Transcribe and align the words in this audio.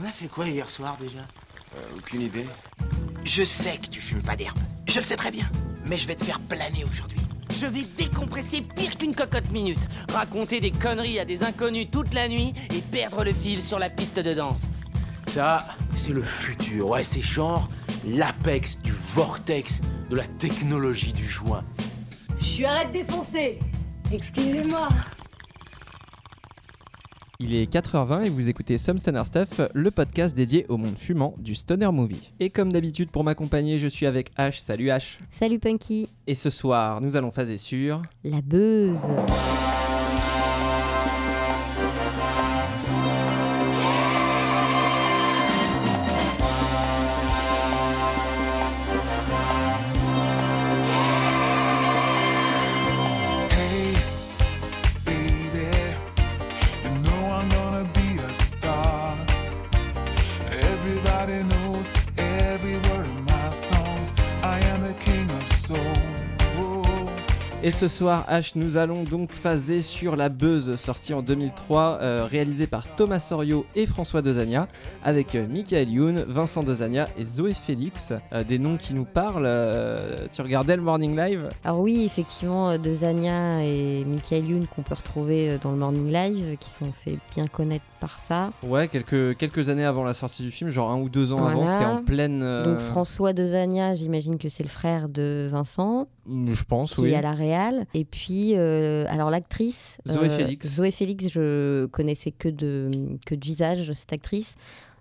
On 0.00 0.04
a 0.04 0.08
fait 0.10 0.28
quoi 0.28 0.48
hier 0.48 0.68
soir 0.68 0.96
déjà 1.00 1.20
Euh, 1.76 1.96
aucune 1.98 2.20
idée. 2.20 2.46
Je 3.24 3.42
sais 3.42 3.78
que 3.78 3.86
tu 3.88 4.00
fumes 4.00 4.22
pas 4.22 4.36
d'herbe. 4.36 4.58
Je 4.86 5.00
le 5.00 5.04
sais 5.04 5.16
très 5.16 5.30
bien. 5.32 5.48
Mais 5.86 5.98
je 5.98 6.06
vais 6.06 6.14
te 6.14 6.24
faire 6.24 6.38
planer 6.40 6.84
aujourd'hui. 6.84 7.18
Je 7.52 7.66
vais 7.66 7.82
décompresser 7.96 8.60
pire 8.62 8.96
qu'une 8.96 9.14
cocotte 9.14 9.50
minute, 9.50 9.88
raconter 10.12 10.60
des 10.60 10.70
conneries 10.70 11.18
à 11.18 11.24
des 11.24 11.42
inconnus 11.42 11.88
toute 11.90 12.14
la 12.14 12.28
nuit 12.28 12.52
et 12.74 12.80
perdre 12.80 13.24
le 13.24 13.32
fil 13.32 13.60
sur 13.62 13.78
la 13.78 13.90
piste 13.90 14.18
de 14.20 14.32
danse. 14.32 14.70
Ça, 15.26 15.58
c'est 15.94 16.12
le 16.12 16.22
futur. 16.22 16.88
Ouais, 16.88 17.04
c'est 17.04 17.22
genre 17.22 17.68
l'apex 18.06 18.78
du 18.80 18.92
vortex 18.92 19.80
de 20.10 20.16
la 20.16 20.26
technologie 20.38 21.12
du 21.12 21.26
joint. 21.26 21.64
Je 22.38 22.44
suis 22.44 22.64
arrête 22.66 22.88
de 22.88 22.98
défoncer 22.98 23.58
Excusez-moi 24.12 24.88
Il 27.46 27.54
est 27.54 27.70
4h20 27.70 28.24
et 28.24 28.28
vous 28.30 28.48
écoutez 28.48 28.78
Some 28.78 28.96
Stoner 28.96 29.22
Stuff, 29.26 29.60
le 29.74 29.90
podcast 29.90 30.34
dédié 30.34 30.64
au 30.70 30.78
monde 30.78 30.96
fumant 30.96 31.34
du 31.36 31.54
Stoner 31.54 31.90
Movie. 31.92 32.32
Et 32.40 32.48
comme 32.48 32.72
d'habitude, 32.72 33.10
pour 33.10 33.22
m'accompagner, 33.22 33.76
je 33.76 33.86
suis 33.86 34.06
avec 34.06 34.34
H. 34.38 34.60
Salut 34.60 34.86
H. 34.86 35.18
Salut 35.30 35.58
Punky, 35.58 36.08
Et 36.26 36.34
ce 36.34 36.48
soir, 36.48 37.02
nous 37.02 37.16
allons 37.16 37.30
phaser 37.30 37.58
sur. 37.58 38.00
la 38.24 38.40
buzz. 38.40 38.98
Et 67.66 67.70
ce 67.70 67.88
soir, 67.88 68.26
H, 68.30 68.52
nous 68.56 68.76
allons 68.76 69.04
donc 69.04 69.32
phaser 69.32 69.80
sur 69.80 70.16
La 70.16 70.28
Buzz, 70.28 70.74
sortie 70.74 71.14
en 71.14 71.22
2003, 71.22 71.98
euh, 72.02 72.26
réalisée 72.30 72.66
par 72.66 72.86
Thomas 72.94 73.20
Sorio 73.20 73.64
et 73.74 73.86
François 73.86 74.20
Dezania, 74.20 74.68
avec 75.02 75.34
euh, 75.34 75.46
Michael 75.48 75.88
Youn, 75.88 76.26
Vincent 76.28 76.62
Dezania 76.62 77.08
et 77.16 77.24
Zoé 77.24 77.54
Félix. 77.54 78.12
Euh, 78.34 78.44
des 78.44 78.58
noms 78.58 78.76
qui 78.76 78.92
nous 78.92 79.06
parlent. 79.06 79.46
euh, 79.46 80.26
tu 80.30 80.42
regardais 80.42 80.76
le 80.76 80.82
Morning 80.82 81.16
Live? 81.16 81.48
Alors 81.64 81.80
oui, 81.80 82.04
effectivement, 82.04 82.68
euh, 82.68 82.76
de 82.76 82.92
Zania 82.92 83.64
et 83.64 84.04
Michael 84.04 84.44
Youn 84.44 84.66
qu'on 84.66 84.82
peut 84.82 84.94
retrouver 84.94 85.56
dans 85.62 85.70
le 85.70 85.78
Morning 85.78 86.12
Live, 86.12 86.58
qui 86.60 86.68
sont 86.68 86.92
fait 86.92 87.16
bien 87.34 87.46
connaître 87.46 87.86
par 88.06 88.20
ça. 88.20 88.52
Ouais, 88.62 88.88
quelques, 88.88 89.36
quelques 89.38 89.70
années 89.70 89.84
avant 89.84 90.04
la 90.04 90.12
sortie 90.12 90.42
du 90.42 90.50
film, 90.50 90.68
genre 90.68 90.90
un 90.90 90.98
ou 91.00 91.08
deux 91.08 91.32
ans 91.32 91.46
avant, 91.46 91.66
c'était 91.66 91.84
en 91.86 92.02
pleine. 92.04 92.42
euh, 92.42 92.64
Donc 92.64 92.78
François 92.78 93.32
de 93.32 93.46
Zania, 93.46 93.94
j'imagine 93.94 94.36
que 94.36 94.48
c'est 94.50 94.62
le 94.62 94.68
frère 94.68 95.08
de 95.08 95.48
Vincent, 95.50 96.06
Je 96.28 96.64
pense, 96.64 96.96
qui 96.96 97.00
oui. 97.00 97.10
est 97.12 97.16
à 97.16 97.22
la 97.22 97.32
Réal. 97.32 97.86
Et 97.94 98.04
puis, 98.04 98.56
euh, 98.56 99.06
alors 99.08 99.30
l'actrice... 99.30 99.96
Zoé 100.06 100.28
Félix. 100.28 100.68
Zoé 100.76 100.90
Félix, 100.90 101.28
je 101.28 101.86
connaissais 101.86 102.30
que 102.30 102.48
de, 102.48 102.90
que 103.24 103.34
de 103.34 103.44
visage, 103.44 103.90
cette 103.94 104.12
actrice. 104.12 104.56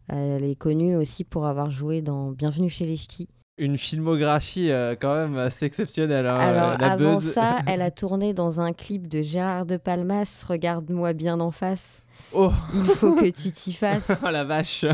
Elle 0.08 0.44
est 0.46 0.56
connue 0.56 0.96
aussi 0.96 1.24
pour 1.24 1.46
avoir 1.46 1.72
joué 1.72 2.02
dans 2.02 2.32
Bienvenue 2.32 2.70
chez 2.70 2.86
les 2.86 2.96
Ch'tis. 2.98 3.28
Une 3.58 3.78
filmographie 3.78 4.72
euh, 4.72 4.96
quand 5.00 5.14
même 5.16 5.38
assez 5.38 5.66
exceptionnelle. 5.66 6.26
hein, 6.28 6.36
Alors 6.36 6.70
euh, 6.72 6.78
la 6.80 6.92
avant 6.94 7.14
Buzz. 7.16 7.32
ça, 7.34 7.60
elle 7.68 7.82
a 7.82 7.92
tourné 7.92 8.34
dans 8.34 8.60
un 8.60 8.74
clip 8.74 9.08
de 9.08 9.22
Gérard 9.22 9.66
de 9.66 9.78
Palmas, 9.78 10.44
Regarde-moi 10.48 11.14
bien 11.14 11.40
en 11.40 11.52
face. 11.52 12.02
Oh, 12.34 12.52
Il 12.74 12.84
faut 12.86 13.16
que 13.16 13.30
tu 13.30 13.52
t'y 13.52 13.74
fasses. 13.74 14.10
oh 14.26 14.30
la 14.32 14.44
vache 14.44 14.86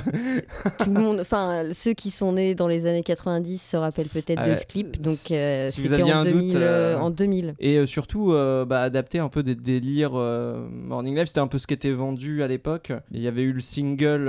Tout 0.84 0.94
le 0.94 1.00
monde, 1.00 1.20
enfin 1.22 1.64
ceux 1.74 1.94
qui 1.94 2.12
sont 2.12 2.34
nés 2.34 2.56
dans 2.56 2.68
les 2.68 2.86
années 2.86 3.04
90 3.04 3.62
se 3.62 3.78
rappellent 3.78 4.08
peut-être 4.08 4.40
Ah 4.42 4.50
de 4.50 4.56
ce 4.56 4.66
clip. 4.66 5.02
Donc 5.02 5.18
euh, 5.32 5.70
Si 5.72 5.82
vous 5.82 5.94
aviez 5.94 6.14
en, 6.14 6.20
un 6.20 6.24
2000, 6.26 6.48
doute, 6.48 6.56
euh, 6.56 6.96
euh, 6.96 7.00
en 7.00 7.10
2000. 7.10 7.56
Et 7.60 7.86
surtout, 7.86 8.34
bah, 8.68 8.82
adapter 8.82 9.20
un 9.20 9.30
peu 9.30 9.44
des 9.44 9.56
délires 9.56 10.12
Morning 10.14 11.16
Live, 11.16 11.28
c'était 11.28 11.40
un 11.40 11.48
peu 11.48 11.58
ce 11.58 11.68
qui 11.68 11.74
était 11.74 11.92
vendu 11.92 12.44
à 12.44 12.48
l'époque. 12.48 12.92
Il 13.12 13.22
y 13.22 13.28
avait 13.28 13.44
eu 13.44 13.54
le 13.54 13.62
single, 13.62 14.26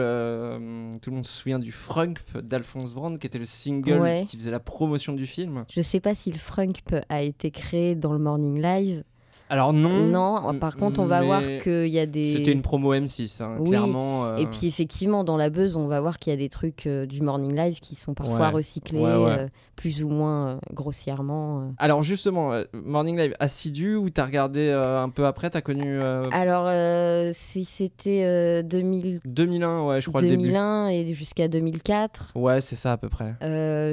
tout 1.03 1.11
le 1.11 1.15
monde 1.17 1.27
se 1.27 1.33
souvient 1.33 1.59
du 1.59 1.73
Frunk 1.73 2.19
d'Alphonse 2.43 2.95
Brand, 2.95 3.19
qui 3.19 3.27
était 3.27 3.39
le 3.39 3.45
single 3.45 4.01
Ouais. 4.01 4.25
qui 4.27 4.37
faisait 4.37 4.51
la 4.51 4.61
promotion 4.61 5.13
du 5.13 5.27
film. 5.27 5.65
Je 5.71 5.81
sais 5.81 6.01
pas 6.01 6.15
si 6.15 6.31
le 6.31 6.39
Frunk 6.39 6.81
a 7.09 7.23
été 7.23 7.51
créé 7.51 7.95
dans 7.95 8.13
le 8.13 8.19
Morning 8.19 8.61
Live. 8.63 9.03
Alors 9.51 9.73
non. 9.73 10.07
non, 10.07 10.59
par 10.61 10.77
contre 10.77 11.01
on 11.01 11.07
va 11.07 11.23
voir 11.23 11.43
qu'il 11.65 11.89
y 11.89 11.99
a 11.99 12.07
des. 12.07 12.35
C'était 12.37 12.53
une 12.53 12.63
promo 12.63 12.95
M6, 12.95 13.43
hein, 13.43 13.57
Oui, 13.59 13.71
clairement. 13.71 14.25
euh, 14.25 14.37
Et 14.37 14.47
puis 14.47 14.67
effectivement, 14.69 15.25
dans 15.25 15.37
la 15.37 15.51
buzz, 15.51 15.77
on 15.77 15.89
va 15.89 16.01
voir 16.01 16.19
qu'il 16.21 16.31
y 16.33 16.35
a 16.35 16.39
des 16.39 16.49
trucs 16.49 16.87
euh, 16.87 17.05
du 17.05 17.21
Morning 17.21 17.55
Live 17.57 17.81
qui 17.81 17.97
sont 17.97 18.15
parfois 18.15 18.39
Ouais. 18.39 18.49
recyclés, 18.55 19.01
Ouais, 19.01 19.17
ouais. 19.17 19.39
euh, 19.39 19.49
plus 19.75 20.05
ou 20.05 20.09
moins 20.09 20.61
grossièrement. 20.73 21.73
Alors 21.79 22.03
justement, 22.05 22.53
Morning 22.73 23.19
Live 23.19 23.35
assidu 23.41 23.97
ou 23.97 24.09
t'as 24.11 24.25
regardé 24.27 24.71
un 24.71 25.09
peu 25.09 25.27
après, 25.27 25.51
t'as 25.51 25.61
connu 25.63 26.01
Alors, 26.33 26.69
si 27.35 27.65
c'était 27.65 28.25
euh, 28.25 28.63
2000, 28.63 29.21
2001, 29.25 29.85
ouais, 29.87 30.01
je 30.01 30.09
crois 30.09 30.21
le 30.21 30.29
début. 30.29 30.43
2001 30.45 30.89
et 30.89 31.13
jusqu'à 31.13 31.49
2004, 31.49 32.33
Ouais, 32.37 32.61
c'est 32.61 32.77
ça 32.77 32.93
à 32.93 32.97
peu 32.97 33.09
près. 33.09 33.35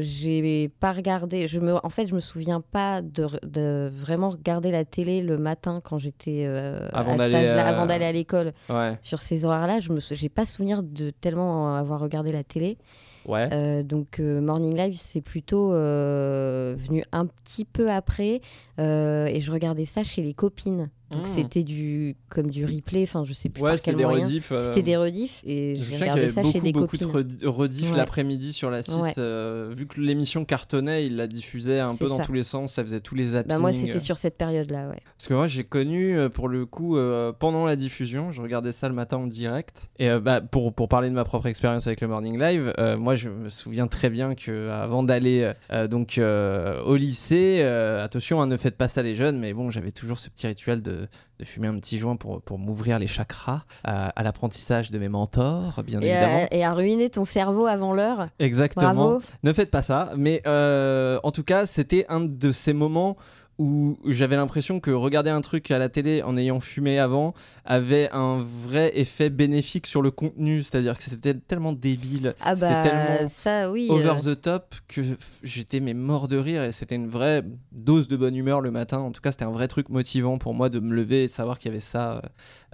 j'ai 0.02 0.70
pas 0.80 0.92
regardé. 0.92 1.48
Je 1.48 1.60
me, 1.60 1.74
en 1.84 1.90
fait, 1.90 2.06
je 2.08 2.14
me 2.16 2.20
souviens 2.20 2.62
pas 2.62 3.02
de, 3.02 3.28
de 3.44 3.90
vraiment 3.92 4.30
regarder 4.30 4.72
la 4.72 4.86
télé 4.86 5.22
le 5.22 5.38
matin 5.48 5.82
quand 5.84 5.98
j'étais 5.98 6.44
euh, 6.46 6.90
Avant 6.94 7.16
d'aller, 7.16 7.36
euh, 7.36 7.60
avant 7.60 7.86
d'aller 7.86 8.06
à 8.06 8.12
l'école. 8.12 8.54
Ouais, 8.70 8.98
Sur 9.02 9.22
ces 9.22 9.46
horaires-là, 9.46 9.80
je 9.80 9.90
j'ai 10.12 10.30
pas 10.30 10.46
souvenir 10.46 10.84
de 10.84 11.10
tellement 11.10 11.76
avoir 11.76 12.00
regardé 12.00 12.32
la 12.32 12.44
télé. 12.44 12.78
ouais. 13.26 13.48
Euh, 13.54 13.84
donc 13.84 14.20
euh, 14.20 14.42
Morning 14.42 14.76
Live, 14.76 14.96
c'est 14.98 15.22
plutôt 15.22 15.74
euh, 15.74 16.76
venu 16.78 17.04
un 17.12 17.26
petit 17.26 17.66
peu 17.66 17.90
après, 17.90 18.42
et 18.78 19.40
je 19.42 19.52
regardais 19.52 19.86
ça 19.86 20.04
chez 20.04 20.22
les 20.22 20.34
copines. 20.34 20.90
Donc 21.10 21.24
Mmh. 21.24 21.26
c'était 21.36 21.64
du 21.64 22.16
comme 22.28 22.50
du 22.50 22.66
replay, 22.66 23.04
enfin 23.04 23.24
je 23.24 23.32
sais 23.32 23.48
plus 23.48 23.62
Ouais, 23.64 23.70
par 23.72 23.80
c'était 23.80 23.92
quel 23.92 23.98
des 23.98 24.04
moyen. 24.04 24.26
euh, 24.52 24.68
C'était 24.68 24.82
des 24.82 24.98
rediffs 24.98 25.42
et 25.46 25.76
Je 25.80 26.00
regardais 26.02 26.28
ça 26.28 26.42
beaucoup, 26.42 26.52
chez 26.54 26.60
des 26.60 26.74
beaucoup 26.74 26.88
copines. 26.98 27.08
de 27.08 27.14
redi- 27.14 27.46
rediffs 27.46 27.92
Ouais. 27.92 27.98
l'après-midi 27.98 28.52
sur 28.52 28.70
la 28.70 28.84
6. 28.84 28.94
Ouais. 29.02 29.12
euh, 29.18 29.74
vu 29.76 29.88
que 29.88 30.02
l'émission 30.02 30.44
cartonnait, 30.44 31.06
il 31.06 31.16
la 31.16 31.28
diffusait 31.28 31.80
un 31.80 31.96
peu 31.96 32.08
dans 32.10 32.20
tous 32.20 32.34
les 32.34 32.44
sens, 32.44 32.74
ça 32.74 32.84
faisait 32.84 33.00
tous 33.00 33.16
les 33.16 33.28
zappings. 33.28 33.48
Bah 33.48 33.60
moi 33.60 33.72
c'était 33.72 34.00
sur 34.00 34.18
cette 34.18 34.36
période-là, 34.38 34.90
ouais. 34.90 35.00
Parce 35.18 35.28
que 35.28 35.34
moi 35.34 35.48
j'ai 35.48 35.64
connu 35.64 36.18
euh, 36.18 36.28
pour 36.28 36.50
le 36.50 36.66
coup 36.66 36.98
euh, 36.98 37.32
pendant 37.32 37.66
la 37.66 37.78
diffusion, 37.78 38.32
je 38.32 38.42
regardais 38.42 38.74
ça 38.74 38.90
le 38.90 38.94
matin 38.96 39.16
en 39.18 39.28
direct. 39.28 39.90
Et 40.00 40.10
euh, 40.10 40.20
bah, 40.20 40.42
pour, 40.42 40.74
pour 40.74 40.90
parler 40.90 41.10
de 41.10 41.14
ma 41.16 41.24
propre 41.24 41.46
expérience 41.48 41.88
avec 41.88 42.02
le 42.02 42.10
Morning 42.10 42.38
Live, 42.38 42.74
euh, 42.80 42.98
moi 42.98 43.16
je 43.16 43.30
me 43.30 43.50
souviens 43.50 43.88
très 43.88 44.10
bien 44.10 44.36
que 44.36 44.70
avant 44.72 45.04
d'aller 45.04 45.54
euh, 45.72 45.88
donc 45.88 46.18
euh, 46.18 46.82
au 46.84 46.98
lycée, 46.98 47.60
euh, 47.62 48.04
attention, 48.04 48.42
hein, 48.42 48.48
ne 48.48 48.58
faites 48.58 48.76
pas 48.76 48.90
ça 48.90 49.02
les 49.02 49.16
jeunes, 49.16 49.40
mais 49.40 49.54
bon 49.54 49.70
j'avais 49.72 49.92
toujours 49.92 50.20
ce 50.20 50.30
petit 50.30 50.48
rituel 50.48 50.82
de, 50.82 50.97
de 51.40 51.46
fumer 51.46 51.68
un 51.68 51.76
petit 51.80 51.98
joint 51.98 52.16
pour, 52.16 52.42
pour 52.42 52.58
m'ouvrir 52.58 52.98
les 53.00 53.08
chakras 53.08 53.62
euh, 53.88 54.08
à 54.16 54.24
l'apprentissage 54.24 54.90
de 54.92 54.98
mes 54.98 55.10
mentors, 55.10 55.84
bien 55.84 56.00
Et 56.02 56.06
évidemment. 56.08 56.48
à, 56.50 56.56
et 56.56 56.64
à 56.64 56.74
ruiner 56.74 57.10
ton 57.10 57.26
cerveau 57.26 57.68
avant 57.68 57.94
l'heure. 57.94 58.30
Exactement. 58.40 58.94
Bravo. 58.94 59.22
Ne 59.44 59.54
faites 59.54 59.70
pas 59.72 59.82
ça. 59.84 60.12
Mais 60.18 60.42
euh, 60.48 61.20
en 61.24 61.32
tout 61.32 61.44
cas, 61.44 61.66
c'était 61.66 62.06
un 62.10 62.22
de 62.22 62.52
ces 62.52 62.74
moments 62.74 63.18
où 63.60 63.98
j'avais 64.06 64.36
l'impression 64.36 64.80
que 64.80 64.92
regarder 64.92 65.30
un 65.30 65.42
truc 65.42 65.72
à 65.72 65.80
la 65.80 65.90
télé 65.90 66.22
en 66.22 66.38
ayant 66.38 66.60
fumé 66.60 67.00
avant 67.00 67.34
avait 67.66 68.10
un 68.12 68.40
vrai 68.40 68.92
effet 68.96 69.30
bénéfique 69.30 69.88
sur 69.88 70.02
le 70.02 70.12
contenu. 70.12 70.62
C'est-à-dire 70.64 70.96
que 70.98 71.04
c'était 71.04 71.34
tellement 71.34 71.74
débile, 71.74 72.36
Ah 72.42 72.56
c'était 72.56 72.68
bah 72.70 72.82
tellement 72.84 73.30
ça 73.30 73.72
oui. 73.72 73.88
over 73.90 74.14
euh, 74.28 74.36
the 74.36 74.42
top 74.42 74.76
que 74.88 75.02
j'étais 75.44 75.80
mais 75.80 75.94
mort 75.94 76.28
de 76.28 76.38
rire 76.38 76.64
et 76.64 76.72
c'était 76.72 76.96
une 76.96 77.08
vraie 77.08 77.44
dose 77.72 78.08
de 78.08 78.16
bonne 78.16 78.36
humeur 78.36 78.62
le 78.62 78.72
matin. 78.72 79.00
En 79.00 79.12
tout 79.12 79.22
cas, 79.22 79.32
c'était 79.32 79.46
un 79.46 79.52
vrai 79.52 79.68
truc 79.68 79.90
motivant 79.90 80.38
pour 80.38 80.54
moi 80.54 80.70
de 80.70 80.80
me 80.80 80.94
lever 80.94 81.24
et 81.24 81.28
de 81.28 81.32
savoir 81.32 81.58
qu'il 81.60 81.72
y 81.72 81.74
avait 81.74 81.82
ça 81.82 82.22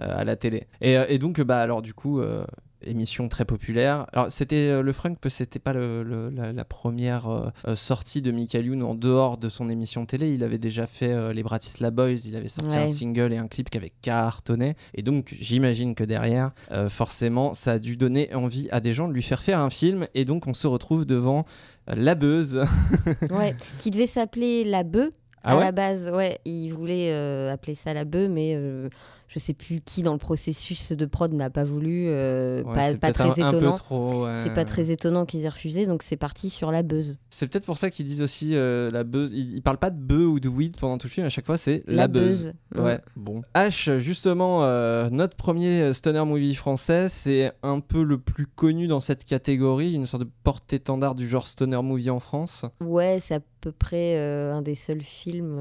euh, 0.00 0.20
à 0.20 0.24
la 0.24 0.36
télé. 0.36 0.66
Et, 0.80 0.96
euh, 0.98 1.06
et 1.08 1.18
donc, 1.18 1.40
bah 1.40 1.60
alors 1.60 1.80
du 1.82 1.94
coup. 1.94 2.20
euh, 2.20 2.44
émission 2.86 3.28
très 3.28 3.44
populaire. 3.44 4.06
Alors 4.12 4.30
c'était 4.30 4.68
euh, 4.68 4.82
le 4.82 4.92
Frunk, 4.92 5.18
c'était 5.28 5.58
pas 5.58 5.72
le- 5.72 6.02
le- 6.02 6.30
la, 6.30 6.52
la 6.52 6.64
première 6.64 7.28
euh, 7.28 7.48
euh, 7.68 7.76
sortie 7.76 8.22
de 8.22 8.30
Michael 8.30 8.66
Youn 8.66 8.82
en 8.82 8.94
dehors 8.94 9.38
de 9.38 9.48
son 9.48 9.68
émission 9.68 10.06
télé. 10.06 10.32
Il 10.32 10.42
avait 10.44 10.58
déjà 10.58 10.86
fait 10.86 11.32
les 11.32 11.42
Bratislava 11.42 11.90
Boys, 11.90 12.26
il 12.26 12.36
avait 12.36 12.48
sorti 12.48 12.76
Ouais. 12.76 12.82
un 12.82 12.86
single 12.86 13.32
et 13.32 13.38
un 13.38 13.48
clip 13.48 13.70
qui 13.70 13.78
avait 13.78 13.92
cartonné. 14.02 14.74
Et 14.94 15.02
donc 15.02 15.34
j'imagine 15.38 15.94
que 15.94 16.04
derrière, 16.04 16.52
forcément, 16.88 17.54
ça 17.54 17.72
a 17.72 17.78
dû 17.78 17.96
donner 17.96 18.34
envie 18.34 18.68
à 18.70 18.80
des 18.80 18.92
gens 18.92 19.08
de 19.08 19.12
lui 19.12 19.22
faire 19.22 19.40
faire 19.42 19.58
un 19.60 19.70
film. 19.70 20.06
Et 20.14 20.24
donc 20.24 20.46
on 20.46 20.54
se 20.54 20.66
retrouve 20.66 21.06
devant 21.06 21.44
La 21.86 22.14
Beuse. 22.14 22.62
ouais, 23.30 23.54
qui 23.78 23.90
devait 23.90 24.06
s'appeler 24.06 24.64
La 24.64 24.82
Bœuf 24.84 25.10
Ah 25.42 25.52
à 25.52 25.56
ouais? 25.56 25.60
la 25.64 25.72
base. 25.72 26.10
Ouais, 26.12 26.38
il 26.44 26.70
voulait 26.72 27.12
euh, 27.12 27.52
appeler 27.52 27.74
ça 27.74 27.92
La 27.94 28.04
Bœuf, 28.04 28.28
mais 28.30 28.54
euh, 28.56 28.88
je 29.34 29.40
sais 29.40 29.52
plus 29.52 29.80
qui 29.80 30.02
dans 30.02 30.12
le 30.12 30.18
processus 30.18 30.92
de 30.92 31.06
prod 31.06 31.32
n'a 31.32 31.50
pas 31.50 31.64
voulu. 31.64 32.04
euh, 32.06 32.62
Ouais, 32.62 32.72
pas 32.72 32.82
c'est 32.90 32.98
pas 32.98 33.12
peut-être 33.12 33.32
très 33.32 33.42
un, 33.42 33.48
étonnant. 33.48 33.76
ouais. 33.90 34.40
C'est 34.44 34.54
pas 34.54 34.64
très 34.64 34.90
étonnant 34.90 35.26
qu'ils 35.26 35.44
aient 35.44 35.48
refusé, 35.48 35.86
donc 35.86 36.04
c'est 36.04 36.16
parti 36.16 36.50
sur 36.50 36.70
la 36.70 36.84
buzz. 36.84 37.18
C'est 37.30 37.48
peut-être 37.48 37.64
pour 37.64 37.76
ça 37.76 37.90
qu'ils 37.90 38.06
disent 38.06 38.22
aussi 38.22 38.54
euh, 38.54 38.92
la 38.92 39.02
buzz. 39.02 39.32
Ils, 39.32 39.56
ils 39.56 39.60
parlent 39.62 39.78
pas 39.78 39.90
de 39.90 39.98
buzz 39.98 40.26
ou 40.26 40.38
de 40.38 40.48
weed 40.48 40.76
pendant 40.76 40.98
tout 40.98 41.08
le 41.08 41.10
film. 41.10 41.26
À 41.26 41.30
chaque 41.30 41.46
fois, 41.46 41.58
c'est 41.58 41.82
la, 41.88 42.06
buzz. 42.06 42.52
Ouais, 42.76 43.00
bon. 43.16 43.42
H, 43.56 43.98
justement, 43.98 44.64
euh, 44.64 45.10
notre 45.10 45.34
premier 45.36 45.92
stoner 45.94 46.24
movie 46.24 46.54
français, 46.54 47.08
c'est 47.08 47.50
un 47.64 47.80
peu 47.80 48.04
le 48.04 48.18
plus 48.18 48.46
connu 48.46 48.86
dans 48.86 49.00
cette 49.00 49.24
catégorie, 49.24 49.94
une 49.94 50.06
sorte 50.06 50.22
de 50.22 50.30
porte-étendard 50.44 51.16
du 51.16 51.28
genre 51.28 51.48
stoner 51.48 51.82
movie 51.82 52.10
en 52.10 52.20
France. 52.20 52.66
Ouais, 52.80 53.18
c'est 53.20 53.34
à 53.34 53.40
peu 53.60 53.72
près 53.72 54.16
un 54.16 54.62
des 54.62 54.76
seuls 54.76 55.02
films 55.02 55.58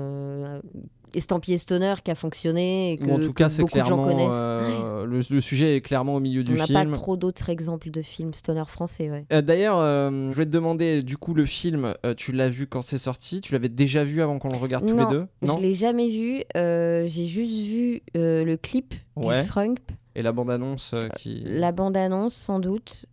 estampillé 1.13 1.57
stoner 1.57 1.95
qui 2.04 2.12
a 2.12 2.15
fonctionné 2.15 2.94
et 2.94 2.98
que, 2.98 3.10
en 3.10 3.19
tout 3.19 3.33
cas, 3.33 3.50
c'est 3.50 3.62
beaucoup 3.62 3.77
de 3.77 3.83
gens 3.83 4.04
connaissent. 4.04 4.27
euh, 4.31 5.06
le, 5.06 5.21
le 5.30 5.42
sujet 5.42 5.75
est 5.75 5.81
clairement 5.81 6.15
au 6.15 6.19
milieu 6.19 6.44
du 6.44 6.54
On 6.54 6.56
n'a 6.56 6.65
film. 6.65 6.92
pas 6.92 6.92
trop 6.98 7.18
d'autres 7.18 7.50
exemples 7.50 7.92
de 7.92 8.01
films 8.01 8.33
stoner 8.33 8.63
français, 8.68 9.10
ouais. 9.12 9.25
Euh, 9.31 9.42
D'ailleurs, 9.42 9.77
euh, 9.77 10.31
je 10.31 10.36
vais 10.38 10.45
te 10.45 10.51
demander, 10.51 11.04
du 11.04 11.18
coup, 11.18 11.33
le 11.33 11.45
film, 11.45 11.94
euh, 12.06 12.13
tu 12.15 12.31
l'as 12.31 12.50
vu 12.50 12.68
quand 12.68 12.81
c'est 12.81 12.98
sorti? 12.98 13.42
Tu 13.42 13.54
l'avais 13.54 13.69
déjà 13.69 14.04
vu 14.04 14.21
avant 14.21 14.39
qu'on 14.39 14.50
le 14.50 14.57
regarde 14.57 14.86
tous 14.88 14.95
Non, 14.95 15.10
les 15.10 15.15
deux? 15.18 15.27
Je 15.42 15.62
l'ai 15.62 15.74
jamais 15.74 16.10
vu. 16.10 16.44
J'ai 16.56 17.25
juste 17.25 17.65
vu 17.68 18.01
le 18.15 18.56
clip 18.56 18.94
Ouais. 19.15 19.44
du 19.44 19.48
Frunk, 19.48 19.77
Et 20.15 20.24
la 20.24 20.31
bande-annonce 20.31 20.95
qui. 21.18 21.44
la 21.45 21.71
bande-annonce 21.71 22.33
sans 22.33 22.60
doute, 22.60 23.06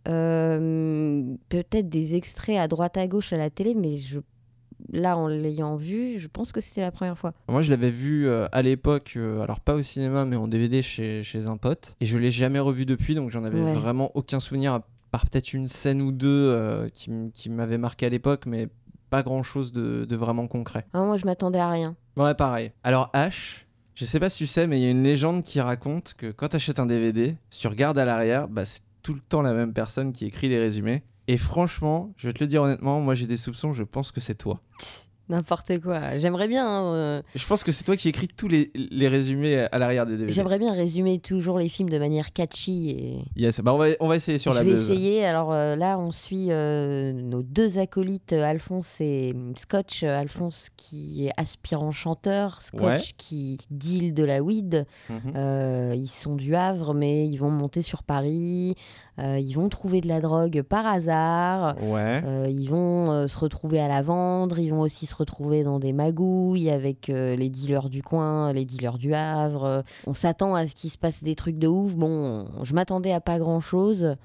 peut-être 1.49 1.89
des 1.89 2.15
extraits 2.15 2.57
à 2.57 2.67
droite 2.67 2.97
à 2.97 3.07
gauche 3.07 3.33
à 3.33 3.37
la 3.37 3.49
télé, 3.49 3.75
mais 3.75 3.95
je 3.95 4.19
là 4.91 5.17
en 5.17 5.27
l'ayant 5.27 5.75
vu, 5.75 6.19
je 6.19 6.27
pense 6.27 6.51
que 6.51 6.61
c'était 6.61 6.81
la 6.81 6.91
première 6.91 7.17
fois. 7.17 7.33
Moi, 7.47 7.61
je 7.61 7.69
l'avais 7.71 7.89
vu 7.89 8.27
euh, 8.27 8.47
à 8.51 8.61
l'époque, 8.61 9.13
euh, 9.17 9.41
alors 9.41 9.59
pas 9.59 9.73
au 9.73 9.81
cinéma, 9.83 10.25
mais 10.25 10.35
en 10.35 10.47
DVD 10.47 10.81
chez, 10.81 11.23
chez 11.23 11.47
un 11.47 11.57
pote. 11.57 11.95
Et 12.01 12.05
je 12.05 12.17
l'ai 12.17 12.31
jamais 12.31 12.59
revu 12.59 12.85
depuis, 12.85 13.15
donc 13.15 13.29
j'en 13.29 13.43
avais 13.43 13.61
Ouais. 13.61 13.73
vraiment 13.73 14.11
aucun 14.15 14.39
souvenir, 14.39 14.73
à 14.73 14.85
part 15.11 15.25
peut-être 15.29 15.53
une 15.53 15.67
scène 15.67 16.01
ou 16.01 16.11
deux 16.11 16.27
euh, 16.51 16.89
qui 17.33 17.49
m'avait 17.49 17.77
marqué 17.77 18.05
à 18.05 18.09
l'époque, 18.09 18.45
mais 18.45 18.67
pas 19.09 19.23
grand-chose 19.23 19.71
de, 19.73 20.05
de 20.05 20.15
vraiment 20.15 20.47
concret. 20.47 20.85
Ah, 20.93 21.03
moi, 21.03 21.17
je 21.17 21.25
m'attendais 21.25 21.59
à 21.59 21.69
rien. 21.69 21.95
Ouais, 22.17 22.33
pareil. 22.33 22.71
Alors, 22.83 23.09
H, 23.13 23.63
je 23.95 24.05
sais 24.05 24.19
pas 24.21 24.29
si 24.29 24.37
tu 24.39 24.47
sais, 24.47 24.67
mais 24.67 24.79
il 24.79 24.83
y 24.83 24.87
a 24.87 24.89
une 24.89 25.03
légende 25.03 25.43
qui 25.43 25.59
raconte 25.59 26.13
que 26.17 26.31
quand 26.31 26.47
tu 26.47 26.55
achètes 26.55 26.79
un 26.79 26.85
DVD, 26.85 27.35
si 27.49 27.61
tu 27.61 27.67
regardes 27.67 27.97
à 27.97 28.05
l'arrière, 28.05 28.47
bah, 28.47 28.65
c'est 28.65 28.81
tout 29.03 29.13
le 29.13 29.19
temps 29.19 29.41
la 29.41 29.53
même 29.53 29.73
personne 29.73 30.13
qui 30.13 30.25
écrit 30.25 30.47
les 30.47 30.59
résumés. 30.59 31.03
Et 31.31 31.37
franchement, 31.37 32.13
je 32.17 32.27
vais 32.27 32.33
te 32.33 32.43
le 32.43 32.47
dire 32.49 32.61
honnêtement, 32.61 32.99
moi 32.99 33.15
j'ai 33.15 33.25
des 33.25 33.37
soupçons, 33.37 33.71
je 33.71 33.83
pense 33.83 34.11
que 34.11 34.19
c'est 34.19 34.35
toi. 34.35 34.59
N'importe 35.31 35.79
quoi. 35.79 36.17
J'aimerais 36.17 36.47
bien. 36.49 36.67
hein, 36.67 36.93
euh, 36.93 37.21
Je 37.35 37.45
pense 37.47 37.63
que 37.63 37.71
c'est 37.71 37.83
toi 37.85 37.95
qui 37.95 38.09
écris 38.09 38.27
tous 38.27 38.47
les, 38.49 38.69
les 38.75 39.07
résumés 39.07 39.65
à 39.71 39.77
l'arrière 39.79 40.05
des 40.05 40.13
DVD. 40.17 40.31
J'aimerais 40.33 40.59
bien 40.59 40.73
résumer 40.73 41.19
toujours 41.19 41.57
les 41.57 41.69
films 41.69 41.89
de 41.89 41.97
manière 41.97 42.33
catchy 42.33 42.89
et. 42.89 43.23
Yes, 43.37 43.61
bah 43.61 43.73
on, 43.73 43.77
va, 43.77 43.85
on 44.01 44.07
va 44.09 44.17
essayer 44.17 44.37
sur 44.37 44.51
je 44.51 44.57
la 44.57 44.63
vais 44.63 44.71
buzz. 44.71 44.89
essayer. 44.91 45.25
Alors 45.25 45.53
euh, 45.53 45.75
là, 45.77 45.97
on 45.97 46.11
suit 46.11 46.47
euh, 46.49 47.13
nos 47.13 47.43
deux 47.43 47.79
acolytes, 47.79 48.33
Alphonse 48.33 48.99
et 48.99 49.33
Scotch. 49.57 50.03
Alphonse 50.03 50.67
qui 50.75 51.27
est 51.27 51.31
aspirant 51.37 51.91
chanteur, 51.91 52.61
Scotch 52.61 52.81
Ouais. 52.81 52.97
qui 53.17 53.57
deal 53.69 54.13
de 54.13 54.23
la 54.25 54.41
weed. 54.43 54.85
Mhm. 55.09 55.93
Ils 55.93 56.07
sont 56.09 56.35
du 56.35 56.55
Havre, 56.55 56.93
mais 56.93 57.25
ils 57.27 57.37
vont 57.37 57.51
monter 57.51 57.81
sur 57.81 58.03
Paris. 58.03 58.75
Ils 59.17 59.53
vont 59.53 59.69
trouver 59.69 60.01
de 60.01 60.07
la 60.07 60.19
drogue 60.19 60.61
par 60.63 60.85
hasard. 60.87 61.75
Ouais. 61.81 62.21
Ils 62.51 62.67
vont 62.67 63.27
se 63.27 63.37
retrouver 63.37 63.79
à 63.79 63.87
la 63.87 64.01
vendre, 64.01 64.57
ils 64.59 64.69
vont 64.71 64.81
aussi 64.81 65.05
se 65.05 65.13
retrouver 65.21 65.63
dans 65.63 65.79
des 65.79 65.93
magouilles 65.93 66.69
avec 66.69 67.09
euh, 67.09 67.35
les 67.35 67.49
dealers 67.49 67.89
du 67.89 68.03
coin, 68.03 68.51
les 68.53 68.65
dealers 68.65 68.97
du 68.97 69.13
Havre. 69.13 69.83
On 70.05 70.13
s'attend 70.13 70.53
à 70.55 70.67
ce 70.67 70.75
qu'il 70.75 70.89
se 70.89 70.97
passe 70.97 71.23
des 71.23 71.35
trucs 71.35 71.57
de 71.57 71.67
ouf. 71.67 71.93
Bon, 71.93 72.45
je 72.63 72.73
m'attendais 72.73 73.13
à 73.13 73.21
pas 73.21 73.39
grand 73.39 73.59
chose, 73.59 74.15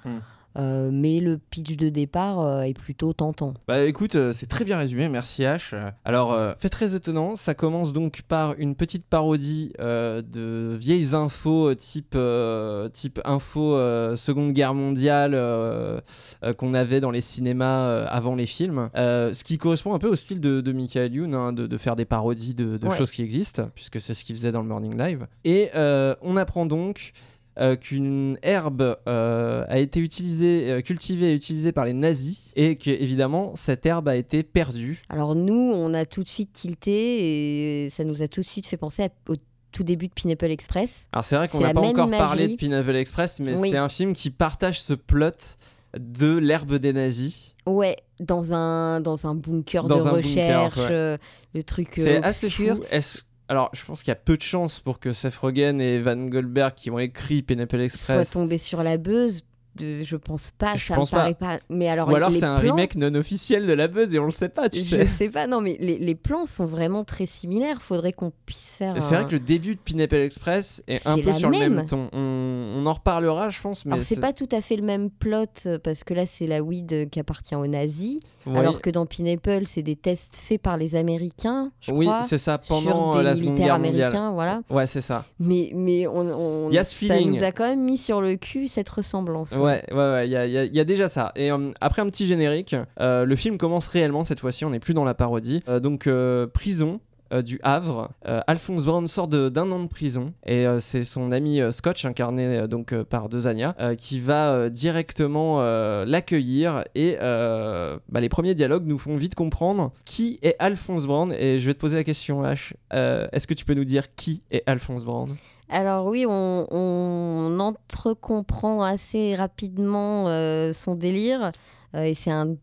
Hmm. 0.56 0.90
mais 0.90 1.20
le 1.20 1.38
pitch 1.38 1.76
de 1.76 1.88
départ 1.88 2.40
euh, 2.40 2.62
est 2.62 2.72
plutôt 2.78 3.12
tentant. 3.12 3.54
Bah 3.68 3.84
écoute, 3.84 4.14
euh, 4.16 4.32
c'est 4.32 4.46
très 4.46 4.64
bien 4.64 4.78
résumé, 4.78 5.08
merci 5.08 5.42
H. 5.42 5.70
Euh, 5.74 5.90
Alors, 6.04 6.32
euh, 6.32 6.54
fait 6.58 6.68
très 6.70 6.94
étonnant, 6.94 7.36
ça 7.36 7.54
commence 7.54 7.92
donc 7.92 8.22
par 8.22 8.54
une 8.58 8.74
petite 8.74 9.04
parodie 9.04 9.72
euh, 9.80 10.22
de 10.22 10.76
vieilles 10.80 11.14
infos 11.14 11.70
euh, 11.70 11.74
type, 11.74 12.14
euh, 12.14 12.88
type 12.88 13.20
info 13.24 13.76
euh, 13.76 14.16
Seconde 14.16 14.52
Guerre 14.52 14.74
mondiale 14.74 15.32
euh, 15.34 16.00
euh, 16.42 16.52
qu'on 16.54 16.72
avait 16.74 17.00
dans 17.00 17.10
les 17.10 17.20
cinémas 17.20 17.86
euh, 17.88 18.06
avant 18.08 18.34
les 18.34 18.46
films. 18.46 18.88
Euh, 18.96 19.32
ce 19.32 19.44
qui 19.44 19.58
correspond 19.58 19.94
un 19.94 19.98
peu 19.98 20.08
au 20.08 20.16
style 20.16 20.40
de, 20.40 20.60
de 20.60 20.72
Michael 20.72 21.14
Youn, 21.14 21.34
hein, 21.34 21.52
de, 21.52 21.66
de 21.66 21.76
faire 21.78 21.96
des 21.96 22.04
parodies 22.06 22.54
de, 22.54 22.78
de 22.78 22.86
Ouais. 22.86 22.96
choses 22.96 23.10
qui 23.10 23.22
existent, 23.22 23.68
puisque 23.74 24.00
c'est 24.00 24.14
ce 24.14 24.24
qu'il 24.24 24.34
faisait 24.36 24.52
dans 24.52 24.62
le 24.62 24.68
Morning 24.68 24.96
Live. 24.96 25.26
Et 25.44 25.68
euh, 25.74 26.14
on 26.22 26.36
apprend 26.36 26.64
donc 26.66 27.12
euh, 27.58 27.76
qu'une 27.76 28.38
herbe 28.42 28.96
euh, 29.08 29.64
a 29.68 29.78
été 29.78 30.00
utilisée, 30.00 30.70
euh, 30.70 30.80
cultivée 30.82 31.30
et 31.32 31.34
utilisée 31.34 31.72
par 31.72 31.84
les 31.84 31.92
nazis 31.94 32.52
et 32.56 32.76
que 32.76 32.90
évidemment 32.90 33.52
cette 33.56 33.86
herbe 33.86 34.08
a 34.08 34.16
été 34.16 34.42
perdue. 34.42 35.02
Alors 35.08 35.34
nous, 35.34 35.72
on 35.74 35.94
a 35.94 36.04
tout 36.04 36.22
de 36.22 36.28
suite 36.28 36.52
tilté 36.52 37.84
et 37.86 37.90
ça 37.90 38.04
nous 38.04 38.22
a 38.22 38.28
tout 38.28 38.40
de 38.42 38.46
suite 38.46 38.66
fait 38.66 38.76
penser 38.76 39.04
à- 39.04 39.08
au 39.30 39.36
tout 39.72 39.84
début 39.84 40.08
de 40.08 40.12
Pineapple 40.14 40.50
Express. 40.50 41.06
Alors 41.12 41.24
c'est 41.24 41.36
vrai 41.36 41.48
qu'on 41.48 41.60
n'a 41.60 41.74
pas 41.74 41.80
encore 41.80 42.10
parlé 42.10 42.48
de 42.48 42.54
Pineapple 42.54 42.96
Express, 42.96 43.40
mais 43.40 43.56
Oui. 43.58 43.70
c'est 43.70 43.76
un 43.78 43.88
film 43.88 44.12
qui 44.12 44.30
partage 44.30 44.80
ce 44.80 44.94
plot 44.94 45.56
de 45.98 46.36
l'herbe 46.36 46.74
des 46.76 46.92
nazis. 46.92 47.54
Ouais, 47.66 47.96
dans 48.20 48.52
un, 48.54 49.00
dans 49.00 49.26
un 49.26 49.34
bunker 49.34 49.84
Dans 49.86 49.96
de 49.96 50.02
un 50.08 50.12
bunker, 50.12 50.20
recherche, 50.66 50.76
ouais. 50.88 50.94
euh, 50.94 51.16
le 51.54 51.64
truc 51.64 51.88
C'est 51.94 52.22
assez 52.22 52.48
fou. 52.48 52.64
Est-ce- 52.90 53.24
Alors 53.48 53.70
je 53.72 53.84
pense 53.84 54.02
qu'il 54.02 54.10
y 54.10 54.12
a 54.12 54.16
peu 54.16 54.36
de 54.36 54.42
chances 54.42 54.80
pour 54.80 54.98
que 54.98 55.12
Seth 55.12 55.36
Rogen 55.36 55.80
et 55.80 56.00
Van 56.00 56.16
Goldberg 56.16 56.74
qui 56.74 56.90
ont 56.90 56.98
écrit 56.98 57.42
Pineapple 57.42 57.80
Express 57.80 58.30
tombé 58.30 58.58
sur 58.58 58.82
la 58.82 58.96
buzz. 58.96 59.42
De- 59.76 60.02
je 60.02 60.16
pense 60.16 60.50
pas, 60.50 60.74
Je 60.74 60.84
ça 60.86 60.94
pense 60.94 61.12
me 61.12 61.16
paraît 61.18 61.34
pas. 61.34 61.58
Mais 61.70 61.88
alors, 61.88 62.08
Ou 62.08 62.14
alors 62.16 62.32
c'est 62.32 62.42
un 62.44 62.58
plans, 62.58 62.74
remake 62.74 62.96
non 62.96 63.14
officiel 63.14 63.66
de 63.66 63.72
la 63.72 63.88
buzz 63.88 64.14
et 64.14 64.18
on 64.18 64.24
le 64.24 64.30
sait 64.30 64.48
pas, 64.48 64.68
tu 64.68 64.78
Je 64.80 64.84
sais. 64.84 65.06
sais 65.06 65.28
pas, 65.28 65.46
non, 65.46 65.60
mais 65.60 65.76
les, 65.80 65.98
les 65.98 66.14
plans 66.14 66.46
sont 66.46 66.64
vraiment 66.66 67.04
très 67.04 67.26
similaires. 67.26 67.82
Faudrait 67.82 68.12
qu'on 68.12 68.32
puisse 68.46 68.76
faire. 68.76 68.94
C'est 69.00 69.14
un- 69.14 69.20
vrai 69.20 69.26
que 69.28 69.34
le 69.34 69.40
début 69.40 69.74
de 69.74 69.80
Pineapple 69.80 70.16
Express 70.16 70.82
est 70.88 71.06
un 71.06 71.18
peu 71.18 71.32
sur 71.32 71.50
le 71.50 71.58
même 71.58 71.86
ton. 71.86 72.08
On, 72.12 72.74
on 72.78 72.86
en 72.86 72.92
reparlera, 72.92 73.50
je 73.50 73.60
pense, 73.60 73.84
mais 73.86 73.92
Alors, 73.92 74.04
c'est 74.04 74.20
pas 74.20 74.32
tout 74.32 74.48
à 74.52 74.60
fait 74.60 74.76
le 74.76 74.82
même 74.82 75.10
plot 75.10 75.44
euh, 75.66 75.78
parce 75.82 76.02
que 76.04 76.14
là, 76.14 76.26
c'est 76.26 76.46
la 76.46 76.62
weed 76.62 76.92
euh, 76.92 77.06
qui 77.06 77.20
appartient 77.20 77.54
aux 77.54 77.66
nazis. 77.66 78.18
Oui. 78.46 78.56
Alors 78.56 78.80
que 78.80 78.90
dans 78.90 79.06
Pineapple, 79.06 79.62
c'est 79.66 79.82
des 79.82 79.96
tests 79.96 80.36
faits 80.36 80.62
par 80.62 80.76
les 80.76 80.94
Américains, 80.94 81.72
je 81.80 81.90
oui, 81.90 82.08
c'est 82.22 82.38
ça, 82.38 82.60
sur 82.62 82.76
pendant 82.76 83.16
des 83.16 83.24
la 83.24 83.34
Seconde 83.34 83.54
Guerre 83.56 83.78
mondiale. 83.80 84.30
voilà. 84.34 84.60
Ouais, 84.70 84.86
c'est 84.86 85.00
ça. 85.00 85.24
Mais, 85.40 85.72
mais 85.74 86.06
on, 86.06 86.20
on- 86.20 86.70
Il 86.70 86.74
y 86.74 86.78
a 86.78 86.84
ce 86.84 86.94
ça 86.94 87.14
feeling. 87.14 87.36
nous 87.36 87.42
a 87.42 87.50
quand 87.50 87.64
même 87.64 87.82
mis 87.82 87.96
sur 87.98 88.20
le 88.20 88.36
cul 88.36 88.68
cette 88.68 88.88
ressemblance. 88.88 89.52
hein. 89.52 89.58
Ouais, 89.66 89.82
ouais, 89.90 89.96
ouais, 89.96 90.28
il 90.28 90.30
y 90.30 90.80
a, 90.80 90.84
déjà 90.84 91.08
ça. 91.08 91.32
Et 91.34 91.50
euh, 91.50 91.70
après 91.80 92.00
un 92.00 92.06
petit 92.06 92.26
générique, 92.26 92.76
euh, 93.00 93.24
le 93.24 93.36
film 93.36 93.58
commence 93.58 93.88
réellement 93.88 94.24
cette 94.24 94.38
fois-ci, 94.38 94.64
on 94.64 94.70
n'est 94.70 94.78
plus 94.78 94.94
dans 94.94 95.04
la 95.04 95.14
parodie. 95.14 95.62
Euh, 95.68 95.80
donc, 95.80 96.08
prison. 96.52 97.00
du 97.44 97.58
Havre, 97.64 98.10
Alphonse 98.46 98.84
Brown 98.84 99.08
sort 99.08 99.26
d'un 99.26 99.72
an 99.72 99.80
de 99.80 99.88
prison 99.88 100.32
et 100.46 100.64
c'est 100.78 101.02
son 101.02 101.32
ami 101.32 101.60
Scotch 101.72 102.04
incarné 102.04 102.68
donc 102.68 102.94
par 103.02 103.28
Dezania 103.28 103.74
euh, 103.80 103.96
qui 103.96 104.20
va 104.20 104.70
directement 104.70 105.60
l'accueillir 106.04 106.84
et 106.94 107.16
bah, 107.18 108.20
les 108.20 108.28
premiers 108.28 108.54
dialogues 108.54 108.86
nous 108.86 108.98
font 108.98 109.16
vite 109.16 109.34
comprendre 109.34 109.92
qui 110.04 110.38
est 110.42 110.54
Alphonse 110.60 111.06
Brown 111.06 111.32
et 111.32 111.58
je 111.58 111.66
vais 111.66 111.74
te 111.74 111.80
poser 111.80 111.96
la 111.96 112.04
question 112.04 112.44
H 112.44 112.74
est-ce 112.92 113.48
que 113.48 113.54
tu 113.54 113.64
peux 113.64 113.74
nous 113.74 113.84
dire 113.84 114.14
qui 114.14 114.42
est 114.52 114.62
Alphonse 114.66 115.04
Brown? 115.04 115.36
Alors 115.68 116.06
oui, 116.06 116.26
on, 116.28 116.66
on 116.70 117.58
entre-comprend 117.60 118.82
assez 118.82 119.34
rapidement 119.34 120.28
euh, 120.28 120.72
son 120.72 120.94
délire. 120.94 121.50
euh, 121.94 122.02
et 122.04 122.14
c'est 122.14 122.30
un, 122.30 122.56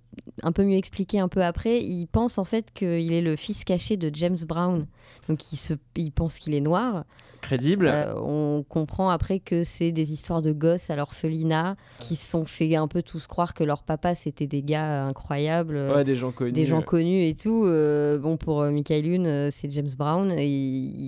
un 0.43 0.51
peu 0.51 0.63
mieux 0.63 0.77
expliqué 0.77 1.20
un 1.20 1.27
peu 1.27 1.43
après. 1.43 1.79
Il 1.82 2.08
pense 2.08 2.38
en 2.38 2.43
fait 2.43 2.72
qu'il 2.74 3.12
est 3.13 3.22
le 3.22 3.36
fils 3.36 3.63
caché 3.63 3.98
de 3.98 4.10
James 4.13 4.38
Brown. 4.48 4.86
Donc 5.27 5.51
il, 5.53 5.58
se, 5.58 5.74
il 5.96 6.12
pense 6.12 6.38
qu'il 6.39 6.53
est 6.53 6.62
noir. 6.62 7.03
crédible 7.41 7.88
Euh, 7.93 8.13
on 8.17 8.63
comprend 8.67 9.10
après 9.10 9.39
que 9.39 9.63
c'est 9.63 9.91
des 9.91 10.12
histoires 10.13 10.41
de 10.41 10.51
gosses 10.53 10.89
à 10.89 10.96
l'orphelinat 10.96 11.75
qui 12.00 12.15
se 12.15 12.29
sont 12.29 12.46
fait 12.46 12.75
un 12.75 12.88
peu 12.88 13.01
tous 13.03 13.27
croire 13.27 13.53
que 13.53 13.63
leur 13.65 13.84
papa 13.84 14.15
c'était 14.15 14.48
des 14.48 14.62
gars 14.63 15.05
incroyables. 15.05 15.75
euh, 15.75 15.96
ouais 15.96 16.03
des 16.05 16.15
gens 16.15 16.32
connus 16.32 16.51
Des 16.53 16.65
gens 16.65 16.82
connus 16.82 17.25
et 17.25 17.36
tout. 17.36 17.65
Euh, 17.65 18.17
bon, 18.17 18.38
pour 18.38 18.63
Michael 18.63 19.05
Youn, 19.05 19.51
c'est 19.51 19.70
James 19.72 19.89
Brown. 19.98 20.34
Il, 20.38 20.43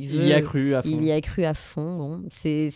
il 0.03 0.07
veut- 0.07 0.21
il 0.23 0.27
y 0.27 0.33
a 0.33 0.41
cru 0.41 0.75
à 0.75 0.81
fond 0.83 0.89
il 0.89 1.03
y 1.03 1.11
a 1.11 1.21
cru 1.21 1.43
à 1.45 1.53
fond. 1.53 1.97
Bon, 1.97 2.21
c'est 2.29 2.69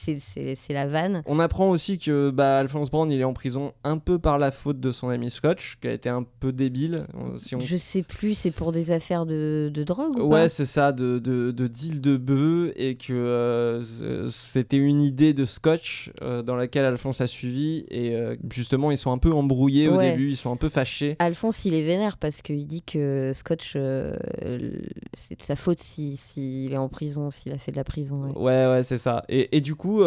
la 0.70 0.88
vanne. 0.88 1.22
On 1.26 1.40
apprend 1.40 1.70
aussi 1.70 1.98
que 1.98 2.30
bah, 2.32 2.58
Alphonse 2.60 2.90
Brown 2.90 3.12
il 3.12 3.20
est 3.20 3.24
en 3.26 3.34
prison 3.34 3.74
un 3.84 3.98
peu 3.98 4.20
par 4.20 4.38
la 4.40 4.52
faute 4.52 4.80
de 4.80 4.92
son 4.92 5.10
ami 5.10 5.30
scotch 5.30 5.78
qui 5.82 5.88
a 5.88 5.92
été 5.94 6.10
un 6.10 6.19
peu 6.24 6.52
débile. 6.52 7.06
euh, 7.16 7.38
Si 7.40 7.56
on... 7.56 7.60
Je 7.60 7.76
sais 7.76 8.04
plus, 8.04 8.34
c'est 8.34 8.52
pour 8.52 8.72
des 8.72 8.92
affaires 8.92 9.26
de, 9.26 9.72
de 9.74 9.84
drogue 9.84 10.18
ou 10.18 10.24
Ouais, 10.24 10.50
c'est 10.50 10.66
ça, 10.66 10.92
de, 10.92 11.20
de, 11.20 11.52
de 11.52 11.68
deal 11.68 12.02
de 12.02 12.18
bœufs 12.18 12.72
et 12.76 12.96
que 12.96 13.14
euh, 13.14 14.28
c'était 14.28 14.78
une 14.78 15.02
idée 15.02 15.34
de 15.34 15.46
scotch 15.46 16.12
euh, 16.22 16.42
dans 16.42 16.56
laquelle 16.56 16.86
Alphonse 16.86 17.22
a 17.22 17.28
suivi 17.28 17.86
et 17.90 18.16
euh, 18.16 18.36
justement 18.52 18.92
ils 18.92 18.98
sont 18.98 19.12
un 19.12 19.18
peu 19.18 19.32
embrouillés 19.34 19.88
au 19.88 19.98
début, 19.98 20.30
ils 20.30 20.38
sont 20.38 20.52
un 20.52 20.56
peu 20.58 20.70
fâchés. 20.70 21.16
Alphonse, 21.20 21.66
il 21.66 21.74
est 21.74 21.84
vénère 21.86 22.18
parce 22.18 22.42
qu'il 22.42 22.66
dit 22.68 22.82
que 22.84 23.32
Scotch, 23.34 23.76
c'est 25.14 25.38
de 25.38 25.42
sa 25.44 25.56
faute 25.56 25.80
s'il 25.80 26.18
si, 26.18 26.18
s'il 26.18 26.74
est 26.74 26.78
en 26.78 26.90
prison, 26.90 27.32
s'il 27.32 27.52
a 27.54 27.58
fait 27.58 27.72
de 27.72 27.78
la 27.78 27.84
prison. 27.84 28.24
ouais. 28.24 28.32
Ouais, 28.36 28.72
ouais, 28.72 28.84
c'est 28.84 28.98
ça. 28.98 29.24
Et, 29.30 29.56
et 29.58 29.62
du 29.62 29.76
coup, 29.76 30.00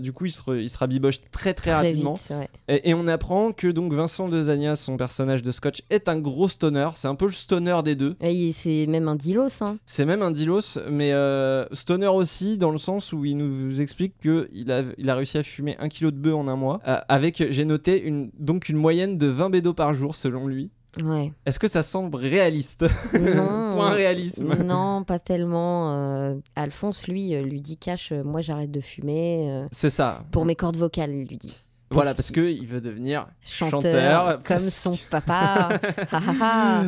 du 0.00 0.12
coup, 0.12 0.26
il 0.26 0.30
se, 0.32 0.40
il 0.60 0.68
se 0.68 0.76
rabiboche 0.78 1.20
très 1.30 1.54
très, 1.54 1.72
rapidement. 1.74 2.14
vite. 2.14 2.32
Et, 2.68 2.90
et 2.90 2.94
on 2.94 3.06
apprend 3.06 3.52
que 3.52 3.68
donc 3.68 3.92
Vincent 3.92 4.28
Dezania, 4.28 4.76
son 4.76 4.96
personnage 4.96 5.41
de 5.42 5.50
Scotch, 5.50 5.82
est 5.90 6.08
un 6.08 6.18
gros 6.18 6.48
stoner. 6.48 6.88
C'est 6.94 7.08
un 7.08 7.14
peu 7.14 7.26
le 7.26 7.32
stoner 7.32 7.78
des 7.84 7.94
deux. 7.94 8.16
Et 8.20 8.52
C'est 8.52 8.86
même 8.86 9.08
un 9.08 9.16
dilos. 9.16 9.60
Hein. 9.62 9.76
C'est 9.84 10.04
même 10.06 10.22
un 10.22 10.30
dilos, 10.30 10.78
mais 10.90 11.12
euh, 11.12 11.66
stoner 11.72 12.06
aussi, 12.08 12.56
dans 12.58 12.70
le 12.70 12.78
sens 12.78 13.12
où 13.12 13.24
il 13.24 13.36
nous 13.36 13.80
explique 13.80 14.14
qu'il 14.18 14.70
a, 14.72 14.82
il 14.98 15.10
a 15.10 15.14
réussi 15.14 15.38
à 15.38 15.42
fumer 15.42 15.76
un 15.78 15.88
kilo 15.88 16.10
de 16.10 16.16
bœuf 16.16 16.34
en 16.34 16.48
un 16.48 16.56
mois, 16.56 16.80
euh, 16.88 16.98
avec, 17.08 17.44
j'ai 17.50 17.64
noté, 17.64 18.00
une, 18.02 18.30
donc 18.38 18.68
une 18.68 18.76
moyenne 18.78 19.18
de 19.18 19.26
20 19.26 19.50
bédos 19.50 19.74
par 19.74 19.92
jour 19.94 20.14
selon 20.16 20.46
lui. 20.46 20.70
Ouais. 21.02 21.32
Est-ce 21.46 21.58
que 21.58 21.68
ça 21.68 21.82
semble 21.82 22.16
réaliste? 22.16 22.84
Non, 23.18 23.72
Point 23.76 23.90
réalisme. 23.90 24.54
Non, 24.62 25.04
pas 25.04 25.18
tellement. 25.18 25.94
euh, 25.96 26.34
Alphonse, 26.54 27.08
lui, 27.08 27.30
lui 27.40 27.62
dit 27.62 27.78
cash, 27.78 28.12
euh, 28.12 28.22
moi 28.22 28.42
j'arrête 28.42 28.70
de 28.70 28.80
fumer. 28.80 29.48
euh, 29.50 29.66
C'est 29.72 29.88
ça. 29.88 30.22
pour 30.32 30.44
mes 30.44 30.54
cordes 30.54 30.76
vocales, 30.76 31.12
il 31.12 31.26
lui 31.28 31.38
dit. 31.38 31.54
Voilà, 31.92 32.14
parce 32.14 32.30
qu'il 32.30 32.66
veut 32.66 32.80
devenir 32.80 33.26
Chanteur, 33.44 33.80
chanteur. 33.82 34.26
comme 34.36 34.42
parce 34.44 34.68
son 34.70 34.96
papa. 35.10 35.68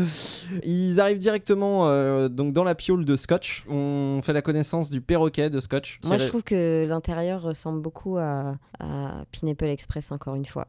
Ils 0.64 1.00
arrivent 1.00 1.18
directement 1.18 1.88
euh, 1.88 2.28
donc 2.28 2.52
dans 2.52 2.64
la 2.64 2.74
piole 2.74 3.04
de 3.04 3.16
Scotch. 3.16 3.64
On 3.68 4.20
fait 4.22 4.32
la 4.32 4.42
connaissance 4.42 4.90
du 4.90 5.00
perroquet 5.00 5.50
de 5.50 5.60
Scotch. 5.60 5.98
Moi, 6.04 6.16
je 6.16 6.26
trouve 6.28 6.42
que 6.42 6.86
l'intérieur 6.88 7.42
ressemble 7.42 7.80
beaucoup 7.82 8.16
à, 8.18 8.52
à 8.80 9.24
Pineapple 9.30 9.66
Express, 9.66 10.12
encore 10.12 10.34
une 10.34 10.46
fois. 10.46 10.66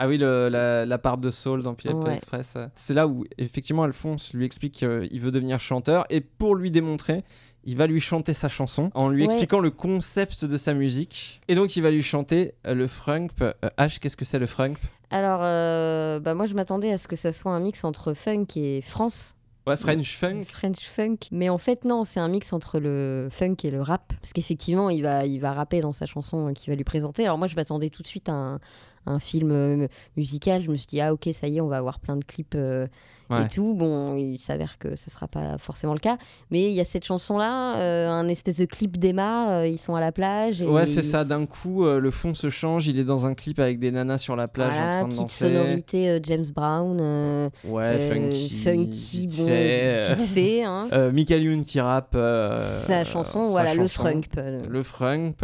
Ah 0.00 0.06
oui, 0.06 0.16
le- 0.16 0.48
la, 0.48 0.86
la 0.86 0.98
part 0.98 1.18
de 1.18 1.28
Soul 1.28 1.64
dans 1.64 1.74
Pineapple 1.74 2.06
Ouais. 2.06 2.14
Express. 2.14 2.54
C'est 2.76 2.94
là 2.94 3.08
où 3.08 3.24
effectivement 3.36 3.82
Alphonse 3.82 4.32
lui 4.32 4.44
explique 4.44 4.74
qu'il 4.74 5.20
veut 5.20 5.32
devenir 5.32 5.58
chanteur 5.58 6.04
et 6.08 6.20
pour 6.20 6.54
lui 6.54 6.70
démontrer, 6.70 7.24
il 7.64 7.76
va 7.76 7.86
lui 7.86 8.00
chanter 8.00 8.34
sa 8.34 8.48
chanson 8.48 8.90
en 8.94 9.08
lui 9.08 9.20
Ouais. 9.20 9.24
expliquant 9.26 9.60
le 9.60 9.70
concept 9.70 10.44
de 10.44 10.56
sa 10.56 10.74
musique. 10.74 11.40
Et 11.48 11.54
donc 11.54 11.76
il 11.76 11.82
va 11.82 11.90
lui 11.90 12.02
chanter 12.02 12.54
euh, 12.66 12.74
le 12.74 12.86
frunk. 12.86 13.30
Euh, 13.40 13.52
H, 13.78 13.98
qu'est-ce 13.98 14.16
que 14.16 14.24
c'est 14.24 14.38
le 14.38 14.46
frunk 14.46 14.78
Alors, 15.10 15.40
euh, 15.42 16.20
bah 16.20 16.34
moi, 16.34 16.46
je 16.46 16.54
m'attendais 16.54 16.92
à 16.92 16.98
ce 16.98 17.08
que 17.08 17.16
ça 17.16 17.32
soit 17.32 17.52
un 17.52 17.60
mix 17.60 17.84
entre 17.84 18.14
funk 18.14 18.46
et 18.56 18.80
France. 18.82 19.34
Ouais, 19.66 19.76
French 19.76 20.16
funk. 20.16 20.44
French 20.44 20.86
funk. 20.88 21.16
Mais 21.30 21.50
en 21.50 21.58
fait, 21.58 21.84
non, 21.84 22.04
c'est 22.04 22.20
un 22.20 22.28
mix 22.28 22.54
entre 22.54 22.78
le 22.80 23.28
funk 23.30 23.56
et 23.64 23.70
le 23.70 23.82
rap. 23.82 24.14
Parce 24.18 24.32
qu'effectivement, 24.32 24.88
il 24.88 25.02
va, 25.02 25.26
il 25.26 25.40
va 25.40 25.52
rapper 25.52 25.82
dans 25.82 25.92
sa 25.92 26.06
chanson 26.06 26.54
qu'il 26.54 26.72
va 26.72 26.76
lui 26.76 26.84
présenter. 26.84 27.24
Alors, 27.24 27.36
moi, 27.36 27.48
je 27.48 27.54
m'attendais 27.54 27.90
tout 27.90 28.02
de 28.02 28.06
suite 28.06 28.30
à 28.30 28.32
un, 28.32 28.60
un 29.06 29.18
film 29.18 29.50
euh, 29.52 29.86
musical. 30.16 30.62
Je 30.62 30.70
me 30.70 30.76
suis 30.76 30.86
dit, 30.86 31.00
ah, 31.00 31.12
ok, 31.12 31.28
ça 31.32 31.48
y 31.48 31.58
est, 31.58 31.60
on 31.60 31.68
va 31.68 31.76
avoir 31.78 31.98
plein 32.00 32.16
de 32.16 32.24
clips 32.24 32.54
euh, 32.54 32.86
Ouais. 33.30 33.44
et 33.44 33.48
tout. 33.48 33.74
Bon, 33.74 34.16
il 34.16 34.38
s'avère 34.38 34.78
que 34.78 34.96
ça 34.96 35.10
sera 35.10 35.28
pas 35.28 35.58
forcément 35.58 35.92
le 35.92 35.98
cas. 35.98 36.16
Mais 36.50 36.62
il 36.64 36.72
y 36.72 36.80
a 36.80 36.84
cette 36.86 37.04
chanson-là, 37.04 37.78
euh, 37.78 38.08
un 38.08 38.26
espèce 38.26 38.56
de 38.56 38.64
clip 38.64 38.96
démarre. 38.98 39.50
euh, 39.50 39.66
ils 39.66 39.76
sont 39.76 39.94
à 39.94 40.00
la 40.00 40.12
plage. 40.12 40.62
Et 40.62 40.66
Ouais, 40.66 40.86
c'est 40.86 41.02
ça. 41.02 41.24
D'un 41.24 41.44
coup, 41.44 41.84
le 41.84 42.10
fond 42.10 42.32
se 42.32 42.48
change. 42.48 42.86
Il 42.86 42.98
est 42.98 43.04
dans 43.04 43.26
un 43.26 43.34
clip 43.34 43.58
avec 43.58 43.78
des 43.80 43.90
nanas 43.90 44.16
sur 44.16 44.34
la 44.34 44.46
plage 44.46 44.72
Voilà, 44.72 44.86
en 44.86 44.92
train 44.92 45.02
de 45.02 45.08
petite 45.08 45.20
danser. 45.20 45.44
sonorité 45.46 46.08
euh, 46.08 46.20
James 46.22 46.46
Brown. 46.56 47.50
Ouais, 47.64 48.10
funky. 48.10 48.48
funky, 48.56 49.26
bon, 49.36 49.46
fait, 49.46 50.04
vite 50.14 50.22
fait. 50.22 50.64
Hein. 50.64 50.88
Michael 51.12 51.42
Youn 51.42 51.62
qui 51.64 51.80
rappe 51.80 52.16
sa 52.16 53.04
chanson, 53.04 53.44
sa 53.44 53.50
voilà, 53.50 53.74
le 53.74 53.82
chanson. 53.82 54.04
frunk. 54.04 54.24
euh, 54.38 54.58
Le 54.66 54.82
frunk. 54.82 55.36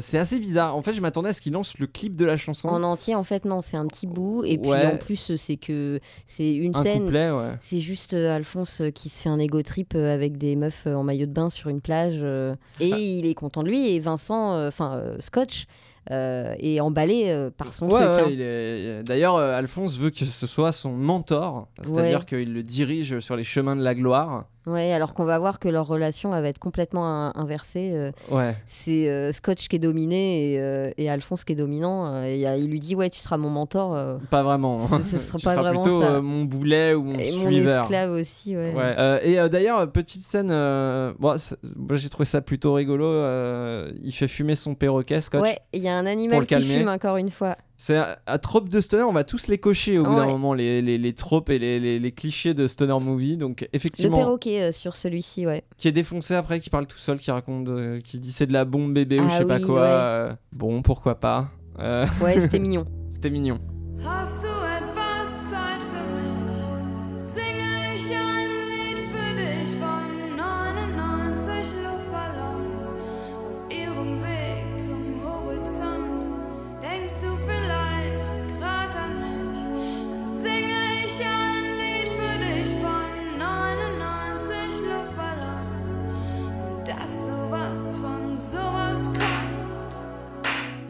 C'est 0.00 0.18
assez 0.18 0.40
bizarre. 0.40 0.74
En 0.74 0.82
fait, 0.82 0.94
je 0.94 1.00
m'attendais 1.00 1.28
à 1.28 1.32
ce 1.32 1.40
qu'il 1.40 1.52
lance 1.52 1.78
le 1.78 1.86
clip 1.86 2.16
de 2.16 2.24
la 2.24 2.36
chanson. 2.36 2.57
En 2.66 2.82
entier, 2.82 3.14
en 3.14 3.24
fait, 3.24 3.44
non, 3.44 3.60
c'est 3.62 3.76
un 3.76 3.86
petit 3.86 4.06
bout. 4.06 4.44
Et 4.44 4.58
puis 4.58 4.70
Ouais. 4.70 4.86
en 4.86 4.96
plus, 4.96 5.36
c'est 5.36 5.56
que 5.56 6.00
c'est 6.26 6.54
une 6.54 6.76
un 6.76 6.82
scène. 6.82 7.04
couplet, 7.04 7.30
ouais. 7.30 7.52
C'est 7.60 7.80
juste 7.80 8.14
euh, 8.14 8.34
Alphonse 8.34 8.80
euh, 8.80 8.90
qui 8.90 9.08
se 9.08 9.22
fait 9.22 9.28
un 9.28 9.38
ego 9.38 9.62
trip 9.62 9.94
euh, 9.94 10.12
avec 10.14 10.38
des 10.38 10.56
meufs 10.56 10.86
en 10.86 11.02
maillot 11.02 11.26
de 11.26 11.32
bain 11.32 11.50
sur 11.50 11.68
une 11.70 11.80
plage. 11.80 12.18
euh, 12.22 12.54
et 12.80 12.92
Ah. 12.92 12.98
il 12.98 13.26
est 13.26 13.34
content 13.34 13.62
de 13.62 13.68
lui. 13.68 13.88
Et 13.90 14.00
Vincent, 14.00 14.66
enfin 14.66 14.94
euh, 14.96 15.16
Scotch, 15.20 15.66
euh, 16.10 16.54
est 16.58 16.80
emballé 16.80 17.24
euh, 17.28 17.50
par 17.50 17.70
son 17.72 17.86
Ouais, 17.86 18.00
truc. 18.02 18.08
ouais, 18.08 18.22
hein. 18.22 18.28
il 18.30 18.40
est- 18.40 19.02
D'ailleurs, 19.02 19.36
euh, 19.36 19.52
Alphonse 19.58 19.98
veut 19.98 20.08
que 20.10 20.24
ce 20.24 20.46
soit 20.46 20.72
son 20.72 20.92
mentor, 20.92 21.68
c'est-à-dire 21.84 22.20
Ouais. 22.20 22.24
qu'il 22.24 22.54
le 22.54 22.62
dirige 22.62 23.20
sur 23.20 23.36
les 23.36 23.44
chemins 23.44 23.76
de 23.76 23.82
la 23.82 23.94
gloire. 23.94 24.46
Ouais, 24.68 24.92
alors 24.92 25.14
qu'on 25.14 25.24
va 25.24 25.38
voir 25.38 25.58
que 25.58 25.68
leur 25.68 25.86
relation 25.86 26.34
elle 26.34 26.42
va 26.42 26.48
être 26.48 26.58
complètement 26.58 27.06
in- 27.06 27.32
inversée. 27.36 27.90
euh, 27.94 28.10
Ouais. 28.30 28.56
c'est 28.66 29.08
euh, 29.08 29.32
Scotch 29.32 29.68
qui 29.68 29.76
est 29.76 29.78
dominé 29.78 30.52
et, 30.54 30.60
euh, 30.60 30.90
et 30.98 31.08
Alphonse 31.10 31.44
qui 31.44 31.52
est 31.52 31.56
dominant. 31.56 32.22
et, 32.24 32.42
il 32.58 32.70
lui 32.70 32.80
dit 32.80 32.94
Ouais, 32.94 33.10
tu 33.10 33.18
seras 33.20 33.36
mon 33.38 33.50
mentor. 33.50 33.96
Pas 34.30 34.42
vraiment. 34.42 34.78
Ce- 34.78 35.02
ce 35.02 35.18
sera 35.18 35.38
Tu 35.38 35.44
pas 35.44 35.52
seras 35.52 35.62
vraiment 35.62 35.82
plutôt 35.82 36.02
ça. 36.02 36.20
mon 36.20 36.44
boulet 36.44 36.94
ou 36.94 37.02
mon 37.04 37.18
et 37.18 37.32
mon 37.32 37.46
suiveur. 37.46 37.82
esclave 37.82 38.10
aussi, 38.10 38.56
ouais. 38.56 38.74
Ouais. 38.74 39.20
Et 39.28 39.48
d'ailleurs, 39.48 39.90
petite 39.90 40.22
scène, 40.22 40.48
bon, 41.18 41.36
j'ai 41.92 42.08
trouvé 42.08 42.24
ça 42.26 42.40
plutôt 42.40 42.74
rigolo. 42.74 43.08
il 44.02 44.12
fait 44.12 44.28
fumer 44.28 44.56
son 44.56 44.74
perroquet, 44.74 45.20
Scotch. 45.20 45.42
Ouais, 45.42 45.58
il 45.72 45.82
y 45.82 45.88
a 45.88 45.96
un 45.96 46.06
animal 46.06 46.40
qui 46.42 46.46
calmer. 46.48 46.78
fume 46.80 46.88
encore 46.88 47.16
une 47.16 47.30
fois. 47.30 47.56
C'est 47.80 47.96
un, 47.96 48.16
un 48.26 48.38
trope 48.38 48.68
de 48.68 48.80
stoner, 48.80 49.04
on 49.04 49.12
va 49.12 49.22
tous 49.22 49.46
les 49.46 49.56
cocher 49.58 49.98
au 49.98 50.02
bout 50.04 50.10
d'un 50.16 50.26
Ouais. 50.26 50.32
moment, 50.32 50.52
les, 50.52 50.82
les, 50.82 50.98
les 50.98 51.12
tropes 51.12 51.48
et 51.48 51.60
les, 51.60 51.78
les, 51.78 52.00
les 52.00 52.10
clichés 52.12 52.52
de 52.52 52.66
stoner 52.66 52.98
movie. 53.00 53.36
Donc 53.36 53.60
Le 53.60 53.68
effectivement, 53.72 54.16
perroquet 54.16 54.62
euh, 54.62 54.72
sur 54.72 54.96
celui-ci, 54.96 55.46
ouais. 55.46 55.62
qui 55.76 55.86
est 55.86 55.92
défoncé 55.92 56.34
après, 56.34 56.58
qui 56.58 56.70
parle 56.70 56.88
tout 56.88 56.98
seul, 56.98 57.18
qui 57.18 57.30
raconte, 57.30 57.68
euh, 57.68 58.00
qui 58.00 58.18
dit 58.18 58.32
c'est 58.32 58.46
de 58.46 58.52
la 58.52 58.64
bombe 58.64 58.92
bébé 58.92 59.20
ou 59.20 59.24
Ah 59.26 59.32
je 59.32 59.38
sais 59.38 59.44
pas 59.46 59.60
quoi. 59.60 59.80
ouais. 59.82 59.86
euh, 59.88 60.32
bon, 60.52 60.82
pourquoi 60.82 61.20
pas. 61.20 61.50
Euh, 61.78 62.04
Ouais, 62.20 62.40
c'était 62.40 62.58
mignon. 62.58 62.84
C'était 63.10 63.30
mignon. 63.30 63.60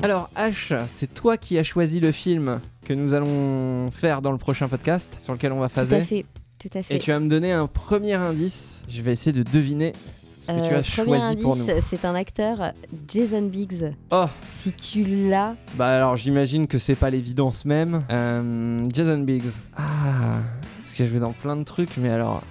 Alors 0.03 0.31
H, 0.37 0.79
c'est 0.89 1.13
toi 1.13 1.37
qui 1.37 1.59
as 1.59 1.65
choisi 1.65 2.01
le 2.01 2.13
film 2.13 2.61
que 2.85 2.93
nous 2.95 3.15
allons 3.15 3.91
faire 3.91 4.23
dans 4.23 4.33
le 4.33 4.39
prochain 4.39 4.69
podcast, 4.69 5.17
sur 5.21 5.33
lequel 5.33 5.53
on 5.53 5.59
va 5.59 5.69
Tout 5.69 5.81
à 5.81 5.85
phaser. 5.87 6.01
fait. 6.03 6.27
Tout 6.59 6.69
à 6.79 6.83
fait. 6.83 6.97
Et 6.97 6.99
tu 6.99 7.11
vas 7.11 7.21
me 7.21 7.29
donner 7.29 7.53
un 7.53 7.67
premier 7.67 8.15
indice. 8.15 8.83
Je 8.89 9.03
vais 9.03 9.13
essayer 9.13 9.33
de 9.33 9.43
deviner 9.43 9.93
ce 10.41 10.49
que 10.49 10.53
tu 10.69 10.75
Euh, 10.75 10.79
as 10.79 10.83
premier 11.05 11.19
choisi 11.21 11.37
pour 11.37 11.57
nous. 11.57 11.67
c'est 11.89 12.05
un 12.05 12.15
acteur, 12.15 12.73
Jason 13.09 13.43
Biggs. 13.43 13.93
Oh, 14.11 14.27
Si 14.45 14.73
tu 14.73 15.05
l'as, 15.29 15.57
bah 15.75 15.89
alors 15.97 16.17
j'imagine 16.17 16.67
que 16.67 16.79
c'est 16.79 16.95
pas 16.97 17.11
l'évidence 17.11 17.65
même. 17.65 18.05
Euh, 18.11 18.79
Jason 18.93 19.19
Biggs. 19.19 19.51
Ah, 19.77 20.39
parce 20.85 20.97
que 20.97 21.05
je 21.05 21.11
vais 21.11 21.21
dans 21.21 21.33
plein 21.33 21.57
de 21.57 21.65
trucs, 21.65 21.97
mais 21.99 22.09
alors. 22.09 22.43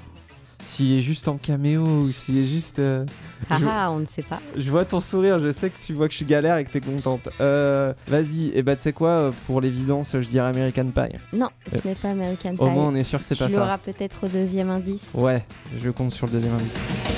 S'il 0.70 0.98
est 0.98 1.02
juste 1.02 1.30
en 1.30 1.38
caméo 1.38 1.82
ou 1.84 2.12
s'il 2.12 2.38
est 2.38 2.44
juste. 2.44 2.80
euh, 2.80 3.06
je, 3.50 3.66
haha, 3.66 3.90
on 3.90 4.00
ne 4.00 4.06
sait 4.06 4.22
pas. 4.22 4.40
je 4.58 4.70
vois 4.70 4.84
ton 4.84 5.00
sourire, 5.00 5.40
je 5.40 5.52
sais 5.54 5.70
que 5.70 5.78
tu 5.80 5.94
vois 5.94 6.08
que 6.08 6.12
je 6.12 6.18
suis 6.18 6.26
galère 6.26 6.58
et 6.58 6.66
que 6.66 6.72
t'es 6.72 6.82
contente. 6.82 7.30
Euh, 7.40 7.94
Vas-y, 8.08 8.52
et 8.54 8.64
bah 8.64 8.76
tu 8.76 8.82
sais 8.82 8.92
quoi, 8.94 9.10
euh, 9.10 9.32
pour 9.46 9.62
l'évidence, 9.62 10.12
je 10.20 10.28
dirais 10.28 10.48
American 10.50 10.88
Pie. 10.94 11.18
Non, 11.32 11.48
ce 11.72 11.78
Euh, 11.78 11.80
n'est 11.86 11.96
pas 11.96 12.10
American 12.12 12.52
Pie. 12.56 12.62
Au 12.62 12.68
moins 12.70 12.88
on 12.88 12.96
est 12.96 13.06
sûr 13.06 13.20
que 13.20 13.26
c'est 13.26 13.36
tu 13.36 13.44
pas 13.44 13.50
ça. 13.50 13.60
l'auras 13.60 13.78
peut-être 13.78 14.26
au 14.26 14.28
deuxième 14.28 14.70
indice. 14.70 15.04
Ouais, 15.14 15.44
je 15.82 15.90
compte 15.90 16.12
sur 16.12 16.26
le 16.28 16.34
deuxième 16.34 16.54
indice. 16.54 17.17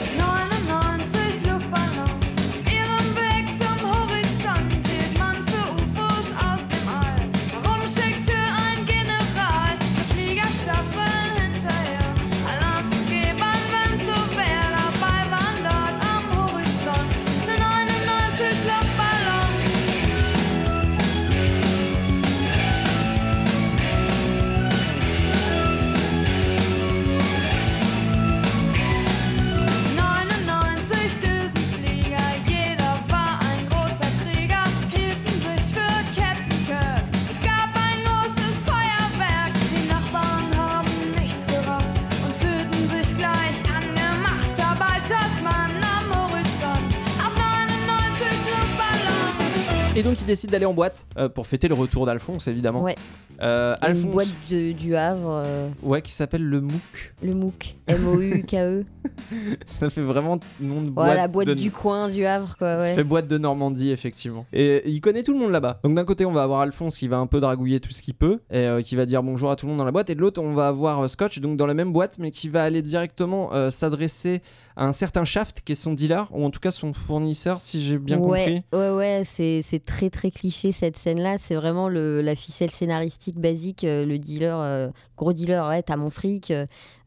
Décide 50.29 50.49
d'aller 50.51 50.65
en 50.65 50.73
boîte 50.73 51.05
euh, 51.17 51.27
pour 51.29 51.45
fêter 51.47 51.67
le 51.67 51.73
retour 51.75 52.05
d'Alphonse 52.05 52.47
évidemment. 52.47 52.81
Ouais. 52.81 52.95
Euh, 53.41 53.73
Une 53.81 53.87
Alphonse, 53.87 54.11
boîte 54.11 54.27
de- 54.49 54.73
du 54.73 54.95
Havre, 54.97 55.43
euh, 55.45 55.69
ouais, 55.81 56.01
qui 56.01 56.11
s'appelle 56.11 56.43
le 56.43 56.59
MOOC. 56.59 57.13
le 57.23 57.33
MOOC. 57.33 57.75
M-O-U-K-E. 57.87 58.83
Ça 59.65 59.89
fait 59.89 60.01
vraiment 60.01 60.39
nom 60.59 60.81
de 60.81 60.89
boîte. 60.89 61.09
Ouais, 61.09 61.15
la 61.15 61.27
boîte 61.29 61.47
de- 61.47 61.53
du 61.53 61.71
coin 61.71 62.09
du 62.09 62.25
Havre, 62.25 62.55
quoi. 62.57 62.75
Ça 62.75 62.81
Ouais. 62.81 62.95
fait 62.95 63.03
boîte 63.05 63.27
de 63.27 63.37
Normandie, 63.37 63.91
effectivement. 63.91 64.45
Et 64.51 64.81
il 64.89 64.99
connaît 64.99 65.23
tout 65.23 65.31
le 65.33 65.39
monde 65.39 65.51
là-bas. 65.51 65.79
Donc 65.83 65.95
d'un 65.95 66.03
côté, 66.03 66.25
on 66.25 66.33
va 66.33 66.43
avoir 66.43 66.59
Alphonse 66.61 66.97
qui 66.97 67.07
va 67.07 67.17
un 67.17 67.27
peu 67.27 67.39
dragouiller 67.39 67.79
tout 67.79 67.91
ce 67.91 68.01
qu'il 68.01 68.13
peut 68.13 68.39
et 68.51 68.57
euh, 68.65 68.81
qui 68.81 68.97
va 68.97 69.05
dire 69.05 69.23
bonjour 69.23 69.51
à 69.51 69.55
tout 69.55 69.65
le 69.67 69.69
monde 69.71 69.79
dans 69.79 69.85
la 69.85 69.91
boîte. 69.91 70.09
Et 70.09 70.15
de 70.15 70.19
l'autre, 70.19 70.41
on 70.43 70.53
va 70.53 70.67
avoir 70.67 70.99
euh, 71.03 71.07
Scotch, 71.07 71.39
donc 71.39 71.55
dans 71.55 71.65
la 71.65 71.73
même 71.73 71.93
boîte, 71.93 72.17
mais 72.19 72.31
qui 72.31 72.49
va 72.49 72.63
aller 72.63 72.81
directement 72.81 73.53
euh, 73.53 73.69
s'adresser 73.69 74.41
à 74.79 74.85
un 74.85 74.93
certain 74.93 75.25
Shaft, 75.25 75.61
qui 75.65 75.73
est 75.73 75.75
son 75.75 75.93
dealer, 75.93 76.27
ou 76.31 76.45
en 76.45 76.49
tout 76.51 76.61
cas 76.61 76.71
son 76.71 76.93
fournisseur, 76.93 77.59
si 77.59 77.83
j'ai 77.83 77.97
bien 77.97 78.17
ouais, 78.17 78.23
compris. 78.45 78.63
Ouais, 78.71 78.89
ouais, 78.91 79.23
c'est 79.25 79.61
c'est 79.61 79.83
très 79.83 80.09
très 80.09 80.31
cliché 80.31 80.71
cette 80.71 80.97
scène-là. 80.97 81.37
C'est 81.37 81.55
vraiment 81.55 81.89
le, 81.89 82.21
la 82.21 82.33
ficelle 82.35 82.71
scénaristique 82.71 83.37
basique. 83.37 83.83
euh, 83.83 84.05
le 84.05 84.17
dealer, 84.17 84.57
euh, 84.59 84.87
gros 85.17 85.33
dealer, 85.33 85.67
ouais, 85.67 85.83
t'as 85.83 85.97
mon 85.97 86.09
fric. 86.09 86.51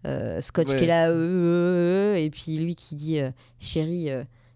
euh, 0.06 0.40
Scotch 0.42 0.68
Ouais. 0.68 0.76
qui 0.78 0.84
est 0.84 0.86
là, 0.88 1.08
euh, 1.08 1.14
euh, 1.14 2.14
euh, 2.14 2.16
et 2.16 2.28
puis 2.28 2.58
lui 2.58 2.74
qui 2.74 2.94
dit 2.94 3.18
Chérie, 3.58 4.10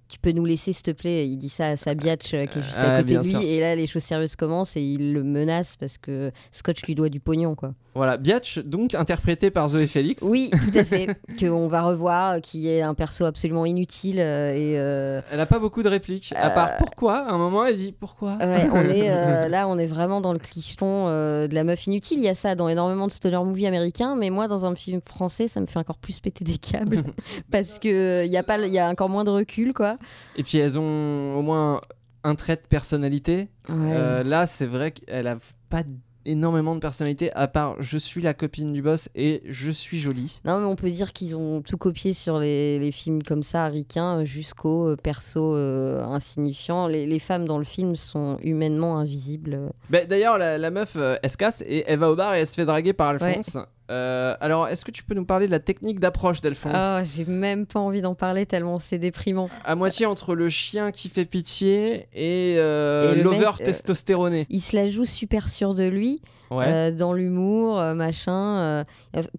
tu 0.09 0.19
peux 0.19 0.33
nous 0.33 0.45
laisser 0.45 0.73
s'il 0.73 0.83
te 0.83 0.91
plaît. 0.93 1.29
Il 1.29 1.37
dit 1.37 1.49
ça 1.49 1.69
à 1.69 1.77
sa 1.77 1.95
biatch 1.95 2.35
euh, 2.35 2.47
qui 2.47 2.59
est 2.59 2.63
juste 2.63 2.77
Ah, 2.79 2.97
à 2.97 3.01
côté 3.03 3.13
bien 3.13 3.21
de 3.21 3.25
lui. 3.25 3.31
sûr. 3.33 3.41
Et 3.43 3.61
là, 3.61 3.75
les 3.75 3.87
choses 3.87 4.03
sérieuses 4.05 4.37
commencent 4.37 4.77
et 4.77 4.83
il 4.83 5.13
le 5.13 5.23
menace 5.25 5.77
parce 5.79 5.99
que 5.99 6.31
Scotch 6.53 6.83
lui 6.85 6.95
doit 6.95 7.09
du 7.09 7.21
pognon, 7.21 7.55
quoi. 7.55 7.73
Voilà, 7.95 8.19
Biatch, 8.19 8.59
donc 8.59 8.95
interprété 8.95 9.51
par 9.51 9.71
Zoé 9.71 9.87
Félix. 9.87 10.23
Oui, 10.23 10.51
tout 10.73 10.79
à 10.79 10.85
fait. 10.85 11.07
Qu'on 11.41 11.67
va 11.67 11.83
revoir, 11.83 12.43
qui 12.43 12.69
est 12.69 12.83
un 12.83 12.93
perso 12.93 13.25
absolument 13.25 13.65
inutile 13.65 14.21
euh, 14.21 14.53
et. 14.55 14.79
euh, 14.79 15.23
Elle 15.33 15.41
a 15.41 15.47
pas 15.47 15.59
beaucoup 15.59 15.83
de 15.83 15.89
répliques. 15.89 16.35
À 16.37 16.51
part 16.51 16.77
pourquoi, 16.77 17.21
à 17.27 17.33
un 17.33 17.39
moment, 17.39 17.65
elle 17.65 17.77
dit 17.77 17.93
pourquoi? 17.99 18.37
Ouais, 18.37 18.69
on 18.71 18.81
est 18.91 19.09
là, 19.49 19.67
on 19.67 19.79
est 19.79 19.87
vraiment 19.87 20.21
dans 20.21 20.35
le 20.35 20.39
clicheton 20.39 21.07
de 21.07 21.55
la 21.55 21.65
meuf 21.65 21.87
inutile. 21.87 22.19
Il 22.19 22.25
y 22.25 22.29
a 22.29 22.35
ça 22.35 22.55
dans 22.55 22.69
énormément 22.69 23.07
de 23.07 23.13
stoner 23.13 23.39
movies 23.43 23.67
américains, 23.67 24.15
mais 24.15 24.29
moi, 24.29 24.47
dans 24.47 24.67
un 24.67 24.75
film 24.75 25.01
français, 25.09 25.49
ça 25.49 25.61
me 25.61 25.67
fait 25.67 25.79
encore 25.79 25.97
plus 25.99 26.21
péter 26.21 26.45
des 26.45 26.59
câbles 26.59 27.03
parce 27.51 27.79
que 27.79 28.25
il 28.27 28.31
y 28.31 28.37
a 28.37 28.43
pas, 28.43 28.59
il 28.59 28.73
y 28.73 28.79
a 28.79 28.91
encore 28.91 29.09
moins 29.09 29.25
de 29.25 29.31
recul, 29.31 29.73
quoi. 29.73 29.96
Et 30.37 30.43
puis 30.43 30.59
elles 30.59 30.79
ont 30.79 31.37
au 31.37 31.43
moins 31.43 31.81
un 32.25 32.35
trait 32.35 32.57
de 32.57 32.67
personnalité. 32.69 33.49
Ouais. 33.69 33.93
Euh, 33.93 34.23
là, 34.25 34.47
c'est 34.47 34.67
vrai 34.67 34.91
qu'elle 34.91 35.27
a 35.27 35.39
pas 35.69 35.83
énormément 36.29 36.75
de 36.75 36.81
personnalité, 36.81 37.33
à 37.35 37.47
part 37.47 37.77
je 37.81 37.97
suis 37.97 38.21
la 38.21 38.35
copine 38.35 38.73
du 38.73 38.83
boss 38.83 39.09
et 39.15 39.43
je 39.49 39.71
suis 39.71 39.99
jolie. 39.99 40.41
Non, 40.45 40.59
mais 40.59 40.67
on 40.67 40.75
peut 40.75 40.91
dire 40.91 41.13
qu'ils 41.13 41.37
ont 41.37 41.63
tout 41.63 41.79
copié 41.79 42.15
sur 42.15 42.39
les, 42.39 42.79
les 42.81 42.91
films 42.91 43.23
comme 43.23 43.45
ça, 43.45 43.67
ricains, 43.67 44.25
jusqu'au 44.25 44.89
euh, 44.89 44.97
perso 44.97 45.55
euh, 45.55 46.03
insignifiant. 46.03 46.89
Les, 46.89 47.07
les 47.07 47.19
femmes 47.21 47.47
dans 47.47 47.59
le 47.59 47.65
film 47.65 47.95
sont 47.95 48.39
humainement 48.43 48.99
invisibles. 48.99 49.71
Bah, 49.89 50.05
D'ailleurs, 50.05 50.37
la, 50.37 50.59
la 50.59 50.71
meuf, 50.73 50.97
euh, 50.97 51.15
elle 51.23 51.31
se 51.31 51.37
casse 51.37 51.63
et 51.67 51.85
elle 51.87 52.01
va 52.01 52.11
au 52.11 52.17
bar 52.17 52.35
et 52.35 52.41
elle 52.41 52.47
se 52.47 52.55
fait 52.55 52.67
draguer 52.67 52.93
par 52.93 53.09
Alphonse. 53.09 53.57
Euh, 53.91 54.35
alors, 54.41 54.69
est-ce 54.69 54.85
que 54.85 54.91
tu 54.91 55.05
peux 55.05 55.15
nous 55.15 55.25
parler 55.25 55.47
de 55.47 55.53
la 55.53 55.61
technique 55.61 56.01
d'approche 56.01 56.41
d'Alphonse 56.41 56.75
Oh, 56.77 57.01
j'ai 57.05 57.25
même 57.25 57.67
pas 57.67 57.81
envie 57.81 58.01
d'en 58.01 58.15
parler 58.15 58.47
tellement 58.47 58.79
c'est 58.79 58.99
déprimant. 58.99 59.49
À 59.65 59.75
moitié 59.75 60.07
entre 60.07 60.35
le 60.35 60.49
chien 60.49 60.91
qui 60.91 61.09
fait 61.09 61.25
pitié 61.25 62.09
et, 62.13 62.57
euh, 62.59 63.15
Et 63.15 63.23
l'over 63.23 63.51
euh, 63.61 63.65
testostéroné. 63.65 64.47
Il 64.51 64.61
se 64.61 64.75
la 64.75 64.89
joue 64.89 65.05
super 65.05 65.49
sûr 65.49 65.75
de 65.75 65.85
lui. 65.87 66.21
Ouais. 66.49 66.93
dans 66.93 67.13
l'humour, 67.13 67.75
machin. 67.97 68.85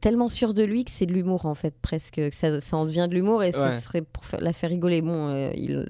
tellement 0.01 0.27
sûr 0.27 0.53
de 0.53 0.63
lui 0.63 0.83
que 0.83 0.91
c'est 0.91 1.05
de 1.05 1.13
l'humour, 1.13 1.45
en 1.45 1.55
fait, 1.55 1.73
presque. 1.81 2.15
Que 2.15 2.35
ça, 2.35 2.59
ça 2.59 2.75
en 2.75 2.85
devient 2.85 3.07
de 3.09 3.15
l'humour 3.15 3.43
et 3.43 3.47
Ouais. 3.47 3.51
ça 3.53 3.79
serait 3.79 4.01
pour 4.01 4.23
la 4.41 4.51
faire 4.51 4.69
rigoler. 4.69 5.01
Bon, 5.01 5.49
il, 5.55 5.87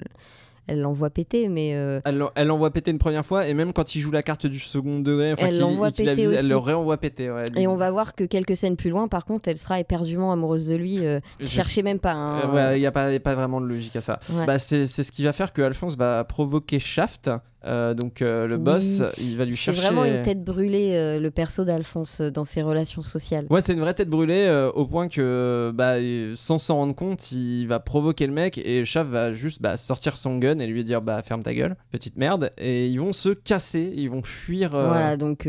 elle 0.68 0.82
l'envoie 0.82 1.10
péter, 1.10 1.48
mais. 1.50 1.74
euh, 1.76 2.00
Elle, 2.06 2.18
l'en- 2.18 2.32
elle 2.36 2.48
l'envoie 2.48 2.72
péter 2.72 2.92
une 2.92 2.98
première 2.98 3.26
fois 3.26 3.48
et 3.48 3.54
même 3.54 3.74
quand 3.74 3.96
il 3.96 4.00
joue 4.00 4.12
la 4.12 4.24
carte 4.24 4.46
du 4.46 4.60
second 4.60 5.00
degré, 5.00 5.34
enfin, 5.34 5.48
Elle 5.48 5.60
l'envoie 5.60 5.92
péter 5.92 6.24
elle 6.24 6.48
le 6.48 6.58
réenvoie 6.58 6.98
péter. 6.98 7.32
ouais. 7.32 7.46
Et 7.56 7.68
on 7.68 7.76
va 7.76 7.90
voir 7.92 8.16
que 8.16 8.24
quelques 8.24 8.56
scènes 8.58 8.76
plus 8.76 8.90
loin, 8.90 9.08
par 9.08 9.26
contre, 9.26 9.48
elle 9.48 9.58
sera 9.58 9.80
éperdument 9.80 10.32
amoureuse 10.32 10.68
de 10.68 10.76
lui. 10.76 11.06
euh, 11.06 11.20
Cherchez 11.46 11.84
même 11.84 12.00
pas. 12.00 12.14
hein. 12.14 12.40
Euh, 12.44 12.54
ouais, 12.72 12.78
il 12.78 12.82
n'y 12.82 12.86
a, 12.88 12.92
pas- 12.92 13.12
y 13.12 13.16
a 13.16 13.20
pas 13.20 13.36
vraiment 13.36 13.62
de 13.62 13.66
logique 13.66 13.96
à 13.96 14.02
ça. 14.02 14.20
Ouais. 14.34 14.46
Bah, 14.46 14.60
c'est 14.60 14.88
c'est 14.88 15.04
ce 15.04 15.12
qui 15.12 15.24
va 15.24 15.34
faire 15.34 15.54
que 15.54 15.62
Alphonse 15.62 15.96
va 15.98 16.24
provoquer 16.24 16.80
Shaft, 16.80 17.32
euh, 17.66 17.94
donc 17.94 18.22
euh, 18.22 18.48
le 18.48 18.56
Oui. 18.56 18.62
boss, 18.64 19.04
il 19.20 19.36
va 19.38 19.46
lui 19.46 19.52
C'est 19.52 19.58
chercher. 19.74 19.82
vraiment 19.82 20.06
une 20.06 20.22
tête 20.22 20.44
brûlée, 20.44 20.92
euh, 20.96 21.20
le 21.20 21.32
perso 21.32 21.64
d'Alphonse, 21.66 22.22
dans 22.22 22.44
ses 22.46 22.62
relations 22.62 23.02
sociales. 23.04 23.46
Ouais, 23.50 23.62
c'est 23.62 23.74
une 23.74 23.80
vraie 23.80 23.94
tête 23.94 24.10
brûlée 24.10 24.48
au 24.74 24.86
point 24.86 25.08
que, 25.08 25.72
bah, 25.74 25.96
sans 26.36 26.58
s'en 26.60 26.76
rendre 26.76 26.96
compte, 26.96 27.32
il 27.32 27.66
va 27.66 27.80
provoquer 27.80 28.28
le 28.28 28.34
mec 28.34 28.58
et 28.58 28.86
Shaft 28.86 29.10
va 29.10 29.34
juste 29.34 29.62
bah, 29.62 29.78
sortir 29.78 30.18
son 30.18 30.38
gun 30.38 30.60
et 30.60 30.68
lui 30.68 30.84
dire 30.84 31.02
bah 31.02 31.22
ferme 31.24 31.44
ta 31.44 31.54
gueule, 31.54 31.76
petite 31.92 32.18
merde. 32.18 32.52
Et 32.58 32.88
ils 32.88 33.00
vont 33.00 33.14
se 33.14 33.30
casser, 33.30 33.94
ils 33.96 34.10
vont 34.10 34.24
fuir. 34.24 34.70
Voilà, 34.72 35.18
donc 35.18 35.48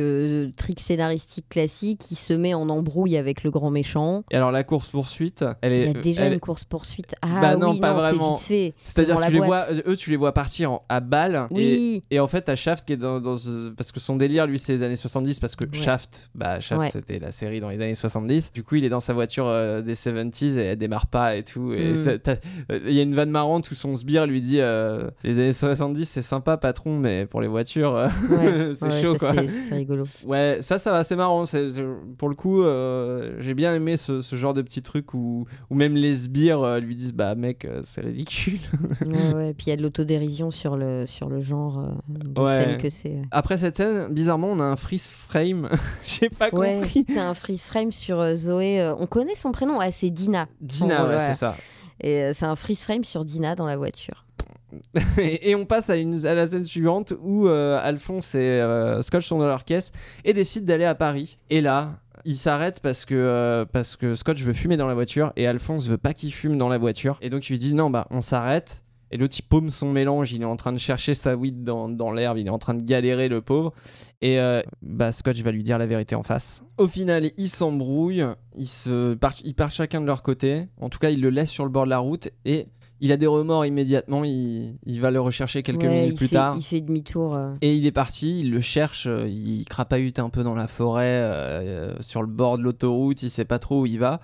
trick 0.56 0.80
scénaristique 0.80 1.48
classique, 1.48 2.10
il 2.10 2.16
se 2.16 2.32
met 2.32 2.54
en 2.54 2.68
embrouille 2.68 3.16
avec 3.16 3.44
le 3.44 3.50
grand 3.50 3.70
méchant. 3.70 4.24
Et 4.30 4.36
alors 4.36 4.52
la 4.52 4.64
course 4.64 4.88
poursuite, 4.88 5.44
elle 5.62 5.72
est. 5.72 5.80
Il 5.82 5.86
y 5.86 5.90
a 5.96 6.00
déjà 6.00 6.24
elle- 6.24 6.34
une 6.34 6.40
course 6.40 6.64
poursuite. 6.64 7.14
Ah 7.22 7.40
Bah 7.40 7.56
non, 7.56 7.70
oui, 7.72 7.80
pas 7.80 7.92
non, 7.92 7.96
c'est 7.98 8.02
vraiment. 8.02 8.34
vite 8.34 8.42
fait. 8.44 8.74
C'est-à-dire 8.82 9.16
que 9.18 9.26
tu 9.26 9.32
les 9.32 9.40
vois, 9.40 9.66
eux, 9.86 9.96
tu 9.96 10.10
les 10.10 10.16
vois 10.16 10.32
partir 10.32 10.72
en- 10.72 10.84
à 10.88 11.00
balles. 11.00 11.46
Et, 11.56 11.97
Oui, 11.98 12.02
et 12.10 12.20
en 12.20 12.26
fait, 12.26 12.42
t'as 12.42 12.56
Shaft 12.56 12.86
qui 12.86 12.92
est 12.94 12.96
dans, 12.96 13.20
dans 13.20 13.36
ce- 13.36 13.68
parce 13.70 13.92
que 13.92 14.00
son 14.00 14.16
délire, 14.16 14.46
lui, 14.46 14.58
c'est 14.58 14.72
les 14.72 14.82
années 14.82 14.96
70 14.96 15.40
parce 15.40 15.56
que 15.56 15.64
Ouais. 15.64 15.70
Shaft, 15.82 16.30
bah 16.34 16.60
Shaft, 16.60 16.80
Ouais. 16.80 16.90
c'était 16.92 17.18
la 17.18 17.32
série 17.32 17.60
dans 17.60 17.68
les 17.70 17.76
années 17.76 17.94
70. 17.94 18.52
Du 18.52 18.62
coup, 18.62 18.76
il 18.76 18.84
est 18.84 18.88
dans 18.88 19.00
sa 19.00 19.12
voiture 19.12 19.46
euh, 19.46 19.82
des 19.82 19.94
70s 19.94 20.56
et 20.58 20.62
elle 20.62 20.78
démarre 20.78 21.06
pas 21.06 21.36
et 21.36 21.44
tout. 21.44 21.72
Et 21.72 21.92
Mm. 21.94 22.18
il 22.86 22.92
y 22.92 23.00
a 23.00 23.02
une 23.02 23.14
vanne 23.14 23.30
marrante 23.30 23.70
où 23.70 23.74
son 23.74 23.94
sbire 23.96 24.26
lui 24.26 24.40
dit 24.40 24.60
euh, 24.60 25.10
les 25.24 25.38
années 25.38 25.52
70 25.52 26.04
c'est 26.08 26.22
sympa 26.22 26.56
patron, 26.56 26.98
mais 26.98 27.26
pour 27.26 27.40
les 27.40 27.48
voitures, 27.48 27.94
euh, 27.96 28.08
ouais, 28.30 28.74
c'est 28.74 28.90
chaud 29.02 29.12
ça, 29.18 29.32
quoi. 29.32 29.34
c'est- 29.34 29.74
rigolo. 29.74 30.04
Ouais, 30.26 30.58
ça, 30.60 30.78
ça 30.78 30.90
va, 30.92 31.04
c'est 31.04 31.16
marrant. 31.16 31.44
c'est- 31.46 31.68
pour 32.18 32.28
le 32.28 32.34
coup, 32.34 32.62
j'ai 33.40 33.54
bien 33.54 33.74
aimé 33.74 33.96
ce, 33.96 34.20
ce 34.20 34.36
genre 34.36 34.54
de 34.54 34.62
petits 34.62 34.82
trucs 34.82 35.14
où, 35.14 35.46
où 35.70 35.74
même 35.74 35.94
les 35.94 36.14
sbires 36.16 36.78
lui 36.80 36.96
disent 36.96 37.12
Bah, 37.14 37.34
mec, 37.34 37.66
c'est 37.82 38.00
ridicule. 38.02 38.58
ouais, 39.06 39.34
ouais. 39.34 39.54
Puis 39.54 39.66
il 39.66 39.70
y 39.70 39.72
a 39.72 39.76
de 39.76 39.82
l'autodérision 39.82 40.50
sur 40.50 40.76
le, 40.76 41.06
sur 41.06 41.28
le 41.28 41.40
genre 41.40 41.78
de 42.08 42.40
Ouais. 42.40 42.60
scène 42.64 42.76
que 42.78 42.90
c'est. 42.90 43.22
Après 43.30 43.58
cette 43.58 43.76
scène, 43.76 44.08
bizarrement, 44.12 44.48
on 44.48 44.60
a 44.60 44.64
un 44.64 44.76
freeze 44.76 45.08
frame. 45.08 45.68
J'ai 46.04 46.28
pas 46.30 46.48
Ouais, 46.52 46.80
compris. 46.80 47.04
c'est 47.08 47.18
un 47.18 47.34
freeze 47.34 47.64
frame 47.64 47.92
sur 47.92 48.20
euh, 48.20 48.34
Zoé. 48.36 48.80
euh, 48.80 48.94
on 48.98 49.06
connaît 49.06 49.34
son 49.34 49.52
prénom, 49.52 49.78
ouais, 49.78 49.90
c'est 49.92 50.10
Dina. 50.10 50.46
Dina, 50.60 51.06
ouais, 51.06 51.18
c'est 51.20 51.34
ça. 51.34 51.56
Et 52.00 52.22
euh, 52.22 52.32
c'est 52.34 52.46
un 52.46 52.56
freeze 52.56 52.82
frame 52.82 53.04
sur 53.04 53.24
Dina 53.24 53.54
dans 53.54 53.66
la 53.66 53.76
voiture. 53.76 54.24
et, 55.18 55.50
et 55.50 55.54
on 55.54 55.64
passe 55.64 55.88
à, 55.88 55.96
une, 55.96 56.26
à 56.26 56.34
la 56.34 56.46
scène 56.46 56.64
suivante 56.64 57.14
où 57.22 57.48
euh, 57.48 57.80
Alphonse 57.82 58.34
et 58.34 58.38
euh, 58.38 59.00
Scotch 59.00 59.26
sont 59.26 59.38
dans 59.38 59.46
leur 59.46 59.64
caisse 59.64 59.92
et 60.24 60.34
décident 60.34 60.66
d'aller 60.66 60.84
à 60.84 60.94
Paris. 60.94 61.38
Et 61.48 61.62
là, 61.62 61.92
ils 62.26 62.34
s'arrêtent 62.36 62.80
parce 62.80 63.06
que, 63.06 63.14
euh, 63.14 63.64
parce 63.64 63.96
que 63.96 64.14
Scotch 64.14 64.42
veut 64.42 64.52
fumer 64.52 64.76
dans 64.76 64.86
la 64.86 64.92
voiture 64.92 65.32
et 65.36 65.46
Alphonse 65.46 65.88
veut 65.88 65.96
pas 65.96 66.12
qu'il 66.12 66.34
fume 66.34 66.58
dans 66.58 66.68
la 66.68 66.76
voiture. 66.76 67.16
Et 67.22 67.30
donc 67.30 67.48
il 67.48 67.52
lui 67.52 67.58
dit 67.58 67.74
non, 67.74 67.88
bah 67.88 68.06
on 68.10 68.20
s'arrête. 68.20 68.82
Et 69.10 69.16
l'autre 69.16 69.34
il 69.38 69.42
paume 69.42 69.70
son 69.70 69.90
mélange, 69.92 70.32
il 70.32 70.42
est 70.42 70.44
en 70.46 70.56
train 70.56 70.72
de 70.72 70.78
chercher 70.78 71.14
sa 71.14 71.34
weed 71.36 71.62
dans, 71.62 71.88
dans 71.88 72.10
l'herbe, 72.12 72.38
il 72.38 72.46
est 72.46 72.50
en 72.50 72.58
train 72.58 72.74
de 72.74 72.82
galérer 72.82 73.28
le 73.28 73.40
pauvre. 73.40 73.72
Et 74.20 74.38
euh, 74.38 74.60
bah 74.82 75.12
Scotch 75.12 75.40
va 75.42 75.50
lui 75.50 75.62
dire 75.62 75.78
la 75.78 75.86
vérité 75.86 76.14
en 76.14 76.22
face. 76.22 76.62
Au 76.76 76.86
final, 76.86 77.30
ils 77.38 77.48
s'embrouillent, 77.48 78.24
ils, 78.56 78.66
se 78.66 79.14
partent, 79.14 79.40
ils 79.44 79.54
partent 79.54 79.74
chacun 79.74 80.00
de 80.00 80.06
leur 80.06 80.22
côté. 80.22 80.68
En 80.80 80.88
tout 80.88 80.98
cas, 80.98 81.10
ils 81.10 81.20
le 81.20 81.30
laissent 81.30 81.50
sur 81.50 81.64
le 81.64 81.70
bord 81.70 81.84
de 81.84 81.90
la 81.90 81.98
route 81.98 82.28
et 82.44 82.66
il 83.00 83.12
a 83.12 83.16
des 83.16 83.28
remords 83.28 83.64
immédiatement. 83.64 84.24
Il, 84.24 84.76
il 84.84 85.00
va 85.00 85.10
le 85.12 85.20
rechercher 85.20 85.62
quelques 85.62 85.82
Ouais, 85.84 85.88
minutes 86.02 86.12
il 86.14 86.16
plus 86.16 86.26
fait- 86.28 86.34
tard. 86.34 86.56
Il 86.56 86.62
fait 86.64 86.80
demi-tour. 86.80 87.34
euh. 87.36 87.54
Et 87.62 87.74
il 87.74 87.86
est 87.86 87.92
parti, 87.92 88.40
il 88.40 88.50
le 88.50 88.60
cherche, 88.60 89.06
euh, 89.06 89.28
il 89.28 89.64
crapahute 89.66 90.18
un 90.18 90.30
peu 90.30 90.42
dans 90.42 90.54
la 90.56 90.66
forêt, 90.66 91.04
euh, 91.06 91.94
sur 92.02 92.22
le 92.22 92.28
bord 92.28 92.58
de 92.58 92.64
l'autoroute, 92.64 93.22
il 93.22 93.30
sait 93.30 93.44
pas 93.44 93.58
trop 93.60 93.82
où 93.82 93.86
il 93.86 93.98
va. 94.00 94.20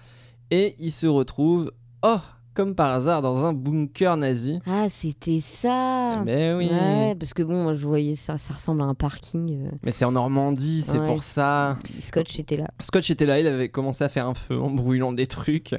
Et 0.50 0.74
il 0.80 0.90
se 0.90 1.06
retrouve, 1.06 1.70
oh, 2.02 2.16
comme 2.54 2.74
par 2.74 2.90
hasard, 2.90 3.20
dans 3.20 3.44
un 3.44 3.52
bunker 3.52 4.16
nazi. 4.16 4.58
Ah, 4.66 4.86
c'était 4.88 5.40
ça 5.40 6.22
Mais 6.24 6.54
oui, 6.54 6.68
Ouais, 6.70 7.14
parce 7.18 7.34
que 7.34 7.42
bon, 7.42 7.62
moi 7.64 7.72
je 7.74 7.84
voyais 7.84 8.16
ça, 8.16 8.38
ça 8.38 8.54
ressemble 8.54 8.82
à 8.82 8.84
un 8.84 8.94
parking. 8.94 9.66
euh. 9.66 9.70
mais 9.82 9.90
c'est 9.90 10.04
en 10.04 10.12
Normandie, 10.12 10.82
c'est 10.82 10.98
Ouais. 10.98 11.08
pour 11.08 11.22
ça. 11.22 11.76
Scotch 12.00 12.38
était 12.38 12.56
là. 12.56 12.68
Scotch 12.80 13.10
était 13.10 13.26
là, 13.26 13.40
il 13.40 13.46
avait 13.46 13.68
commencé 13.68 14.04
à 14.04 14.08
faire 14.08 14.26
un 14.28 14.34
feu 14.34 14.58
en 14.60 14.70
brûlant 14.70 15.12
des 15.12 15.26
trucs. 15.26 15.74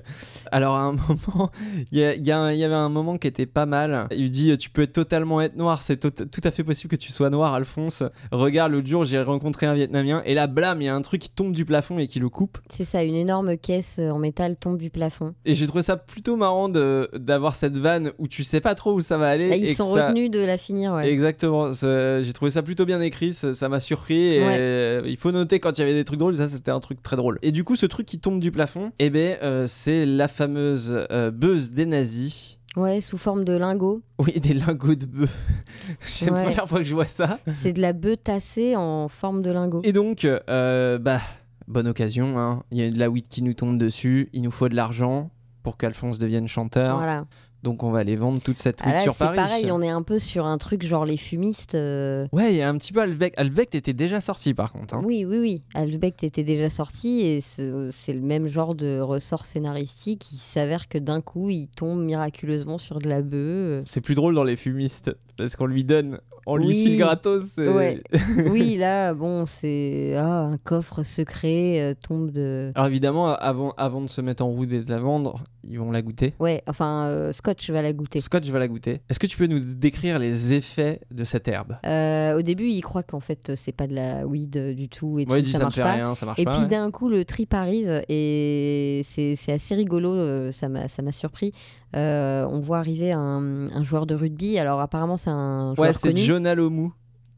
Alors 0.52 0.76
à 0.76 0.82
un 0.82 0.92
moment, 1.08 1.52
il 1.92 2.00
y, 2.00 2.32
avait 2.32 2.74
un 2.74 2.90
moment 2.90 3.18
qui 3.18 3.28
était 3.28 3.46
pas 3.46 3.66
mal. 3.66 4.08
Il 4.12 4.22
lui 4.24 4.30
dit 4.30 4.58
Tu 4.58 4.70
peux 4.70 4.88
totalement 4.88 5.42
être 5.42 5.56
noir, 5.56 5.82
c'est 5.82 5.98
tout 5.98 6.42
à 6.44 6.52
fait 6.52 6.64
possible 6.64 6.92
que 6.92 6.96
tu 7.02 7.12
sois 7.12 7.30
noir, 7.30 7.54
Alphonse. 7.54 8.04
Regarde, 8.32 8.72
l'autre 8.74 8.88
jour 8.88 9.04
j'ai 9.06 9.22
rencontré 9.22 9.66
un 9.66 9.74
Vietnamien 9.74 10.22
et 10.26 10.34
là, 10.34 10.48
blam, 10.48 10.82
il 10.82 10.86
y 10.86 10.90
a 10.90 10.96
un 10.96 11.02
truc 11.02 11.22
qui 11.22 11.30
tombe 11.30 11.52
du 11.54 11.66
plafond 11.66 11.98
et 12.00 12.08
qui 12.08 12.20
le 12.20 12.30
coupe. 12.30 12.58
C'est 12.70 12.86
ça, 12.86 13.04
une 13.04 13.16
énorme 13.16 13.58
caisse 13.58 13.98
euh, 14.00 14.10
en 14.10 14.20
métal 14.20 14.56
tombe 14.58 14.78
du 14.78 14.90
plafond. 14.90 15.34
Et 15.46 15.54
j'ai 15.54 15.68
trouvé 15.68 15.84
ça 15.84 15.98
plutôt 15.98 16.36
marrant 16.36 16.65
d'avoir 16.70 17.56
cette 17.56 17.78
vanne 17.78 18.12
où 18.18 18.28
tu 18.28 18.44
sais 18.44 18.62
pas 18.62 18.76
trop 18.76 18.94
où 18.94 19.02
ça 19.02 19.18
va 19.18 19.30
aller. 19.30 19.50
Là, 19.50 19.56
et 19.56 19.60
ils 19.60 19.76
sont 19.76 19.94
ça- 19.96 20.08
retenus 20.08 20.30
de 20.32 20.40
la 20.40 20.58
finir, 20.58 20.94
ouais. 20.94 21.10
Exactement, 21.12 21.72
j'ai 21.72 22.34
trouvé 22.34 22.52
ça 22.52 22.62
plutôt 22.64 22.86
bien 22.86 23.02
écrit, 23.02 23.34
ça 23.34 23.70
m'a 23.70 23.80
surpris. 23.80 24.36
Et 24.36 24.40
Ouais. 24.46 25.02
il 25.06 25.18
faut 25.18 25.32
noter 25.32 25.60
quand 25.60 25.78
il 25.78 25.82
y 25.82 25.84
avait 25.84 25.94
des 25.94 26.04
trucs 26.06 26.20
drôles, 26.20 26.38
ça 26.38 26.50
c'était 26.50 26.72
un 26.72 26.80
truc 26.80 27.02
très 27.04 27.16
drôle. 27.16 27.40
Et 27.42 27.52
du 27.52 27.64
coup, 27.64 27.76
ce 27.76 27.86
truc 27.86 28.06
qui 28.06 28.20
tombe 28.20 28.40
du 28.40 28.52
plafond, 28.52 28.92
eh 29.00 29.10
ben, 29.10 29.38
euh, 29.44 29.66
c'est 29.68 30.06
la 30.06 30.28
fameuse 30.28 31.06
euh, 31.12 31.32
buzz 31.32 31.72
des 31.72 31.86
nazis. 31.86 32.58
Ouais, 32.76 33.00
sous 33.00 33.18
forme 33.18 33.46
de 33.46 33.56
lingots. 33.56 34.02
Oui, 34.20 34.34
des 34.42 34.54
lingots 34.54 34.96
de 34.96 35.06
bœuf. 35.06 35.34
C'est 36.02 36.26
la 36.26 36.34
Ouais. 36.34 36.44
première 36.44 36.68
fois 36.68 36.80
que 36.80 36.84
je 36.84 36.94
vois 36.94 37.06
ça. 37.06 37.40
C'est 37.48 37.72
de 37.72 37.80
la 37.80 37.94
bœuf 37.94 38.22
tassée 38.22 38.76
en 38.76 39.08
forme 39.08 39.42
de 39.42 39.50
lingot. 39.50 39.80
Et 39.86 39.94
donc, 39.94 40.26
euh, 40.26 40.98
bah, 40.98 41.22
bonne 41.70 41.88
occasion. 41.88 42.38
hein. 42.38 42.64
Il 42.72 42.78
y 42.78 42.84
a 42.84 42.90
de 42.90 43.00
la 43.00 43.10
weed 43.10 43.30
qui 43.30 43.44
nous 43.44 43.54
tombe 43.54 43.78
dessus. 43.78 44.30
Il 44.34 44.42
nous 44.42 44.52
faut 44.52 44.68
de 44.68 44.76
l'argent 44.76 45.32
pour 45.66 45.78
qu'Alphonse 45.78 46.20
devienne 46.20 46.48
chanteur. 46.48 46.96
Voilà. 46.98 47.26
Donc, 47.64 47.82
on 47.82 47.90
va 47.90 47.98
aller 47.98 48.16
vendre 48.16 48.40
toute 48.40 48.60
cette 48.60 48.78
Ah 48.84 48.90
weed 48.90 48.96
là, 48.98 49.02
sur 49.02 49.14
c'est 49.14 49.26
Paris. 49.26 49.36
pareil, 49.38 49.72
on 49.72 49.82
est 49.82 49.90
un 49.90 50.04
peu 50.04 50.20
sur 50.20 50.46
un 50.46 50.60
truc 50.60 50.86
genre 50.86 51.04
les 51.04 51.18
fumistes. 51.18 51.74
euh, 51.74 52.28
Ouais, 52.32 52.54
il 52.54 52.58
y 52.58 52.62
a 52.62 52.70
un 52.70 52.78
petit 52.78 52.94
peu 52.94 53.02
Alvect. 53.02 53.34
Alvect 53.40 53.74
était 53.74 53.94
déjà 53.94 54.22
sorti 54.22 54.54
par 54.54 54.72
contre. 54.72 54.94
hein. 54.94 55.02
Oui, 55.04 55.26
oui, 55.26 55.40
oui. 55.40 55.62
Albeck 55.74 56.24
était 56.24 56.44
déjà 56.44 56.70
sorti 56.70 57.22
et 57.22 57.42
ce- 57.42 57.90
c'est 57.92 58.14
le 58.14 58.22
même 58.22 58.46
genre 58.46 58.76
de 58.76 59.00
ressort 59.00 59.46
scénaristique. 59.46 60.32
Il 60.32 60.38
s'avère 60.38 60.88
que 60.88 61.00
d'un 61.00 61.22
coup, 61.22 61.50
il 61.50 61.68
tombe 61.70 62.04
miraculeusement 62.04 62.78
sur 62.78 63.00
de 63.00 63.10
la 63.10 63.24
bœuf. 63.24 63.82
C'est 63.88 64.02
plus 64.02 64.14
drôle 64.14 64.36
dans 64.36 64.44
les 64.44 64.58
fumistes 64.58 65.10
parce 65.38 65.56
qu'on 65.56 65.66
lui 65.66 65.86
donne, 65.86 66.20
on 66.46 66.58
lui 66.58 66.68
Oui. 66.68 66.84
file 66.84 66.98
gratos. 67.00 67.58
Ouais. 67.58 68.02
oui, 68.50 68.78
là, 68.78 69.14
bon, 69.14 69.46
c'est 69.46 70.14
ah, 70.18 70.42
un 70.44 70.58
coffre 70.58 71.04
secret 71.04 71.80
euh, 71.82 71.94
tombe 72.08 72.32
de. 72.32 72.72
Alors 72.76 72.88
évidemment, 72.88 73.34
avant, 73.36 73.74
avant 73.78 74.02
de 74.02 74.08
se 74.08 74.22
mettre 74.22 74.44
en 74.44 74.50
route 74.50 74.72
et 74.72 74.82
de 74.84 74.90
la 74.90 75.00
vendre, 75.00 75.44
ils 75.64 75.80
vont 75.80 75.92
la 75.92 76.02
goûter. 76.02 76.34
Ouais, 76.40 76.62
enfin, 76.68 77.08
euh, 77.08 77.32
Scotch 77.34 77.70
va 77.72 77.82
la 77.82 77.92
goûter. 77.94 78.22
Scotch 78.22 78.48
va 78.50 78.60
la 78.60 78.68
goûter. 78.68 79.02
Est-ce 79.10 79.20
que 79.20 79.28
tu 79.28 79.38
peux 79.38 79.48
nous 79.48 79.60
décrire 79.60 80.20
les 80.20 80.54
effets 80.54 81.02
de 81.12 81.24
cette 81.24 81.48
herbe? 81.48 81.78
Euh, 81.86 82.38
au 82.38 82.42
début, 82.44 82.68
il 82.68 82.82
croit 82.82 83.04
qu'en 83.04 83.20
fait, 83.20 83.54
c'est 83.56 83.72
pas 83.72 83.88
de 83.88 83.96
la 83.96 84.28
weed 84.28 84.56
euh, 84.58 84.74
du 84.74 84.88
tout 84.90 85.18
et 85.20 85.26
Ouais, 85.28 85.40
il 85.40 85.44
tout, 85.44 85.48
dit 85.48 85.52
ça 85.54 85.60
ça 85.60 85.66
me 85.66 85.72
fait 85.72 85.82
pas. 85.82 85.94
rien, 85.94 86.14
ça 86.16 86.26
marche 86.28 86.40
Et 86.40 86.46
pas. 86.46 86.52
puis 86.52 86.62
ouais. 86.62 86.68
d'un 86.68 86.92
coup, 86.92 87.10
le 87.10 87.26
trip 87.26 87.54
arrive 87.56 88.04
et 88.10 89.02
c'est 89.06 89.36
assez 89.52 89.74
rigolo, 89.76 90.14
euh, 90.14 90.52
ça 90.52 90.70
m'a 90.70 91.12
surpris. 91.12 91.52
Euh, 91.96 92.46
on 92.52 92.60
voit 92.60 92.80
arriver 92.80 93.14
un, 93.14 93.68
un 93.74 93.84
joueur 93.84 94.06
de 94.06 94.16
rugby. 94.16 94.58
Alors 94.60 94.82
apparemment, 94.82 95.16
c'est 95.26 95.30
un 95.32 95.74
joueur 95.76 95.88
Ouais, 95.90 95.94
c'est. 95.94 96.16
Jonah 96.16 96.56
Lomu. 96.56 96.90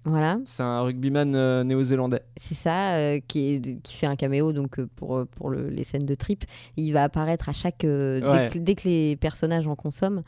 Voilà, 0.06 0.38
C'est 0.46 0.64
un 0.64 0.82
rugbyman 0.84 1.36
euh, 1.36 1.64
néo-zélandais. 1.66 2.22
c'est 2.38 2.56
ça, 2.56 2.96
euh, 2.98 3.20
qui, 3.28 3.56
est- 3.56 3.82
qui 3.82 3.94
fait 3.94 4.06
un 4.06 4.16
caméo 4.16 4.54
donc 4.54 4.80
euh, 4.80 4.88
pour, 4.96 5.26
pour 5.28 5.50
le- 5.50 5.68
les 5.70 5.84
scènes 5.84 6.06
de 6.06 6.16
trip. 6.16 6.46
Il 6.78 6.92
va 6.94 7.04
apparaître 7.04 7.50
à 7.50 7.54
chaque. 7.54 7.84
euh, 7.84 8.22
dès 8.22 8.28
Ouais. 8.28 8.50
que- 8.54 8.58
dès, 8.60 8.76
que 8.76 8.88
les 8.88 9.18
personnages 9.18 9.68
en 9.68 9.76
consomment, 9.76 10.22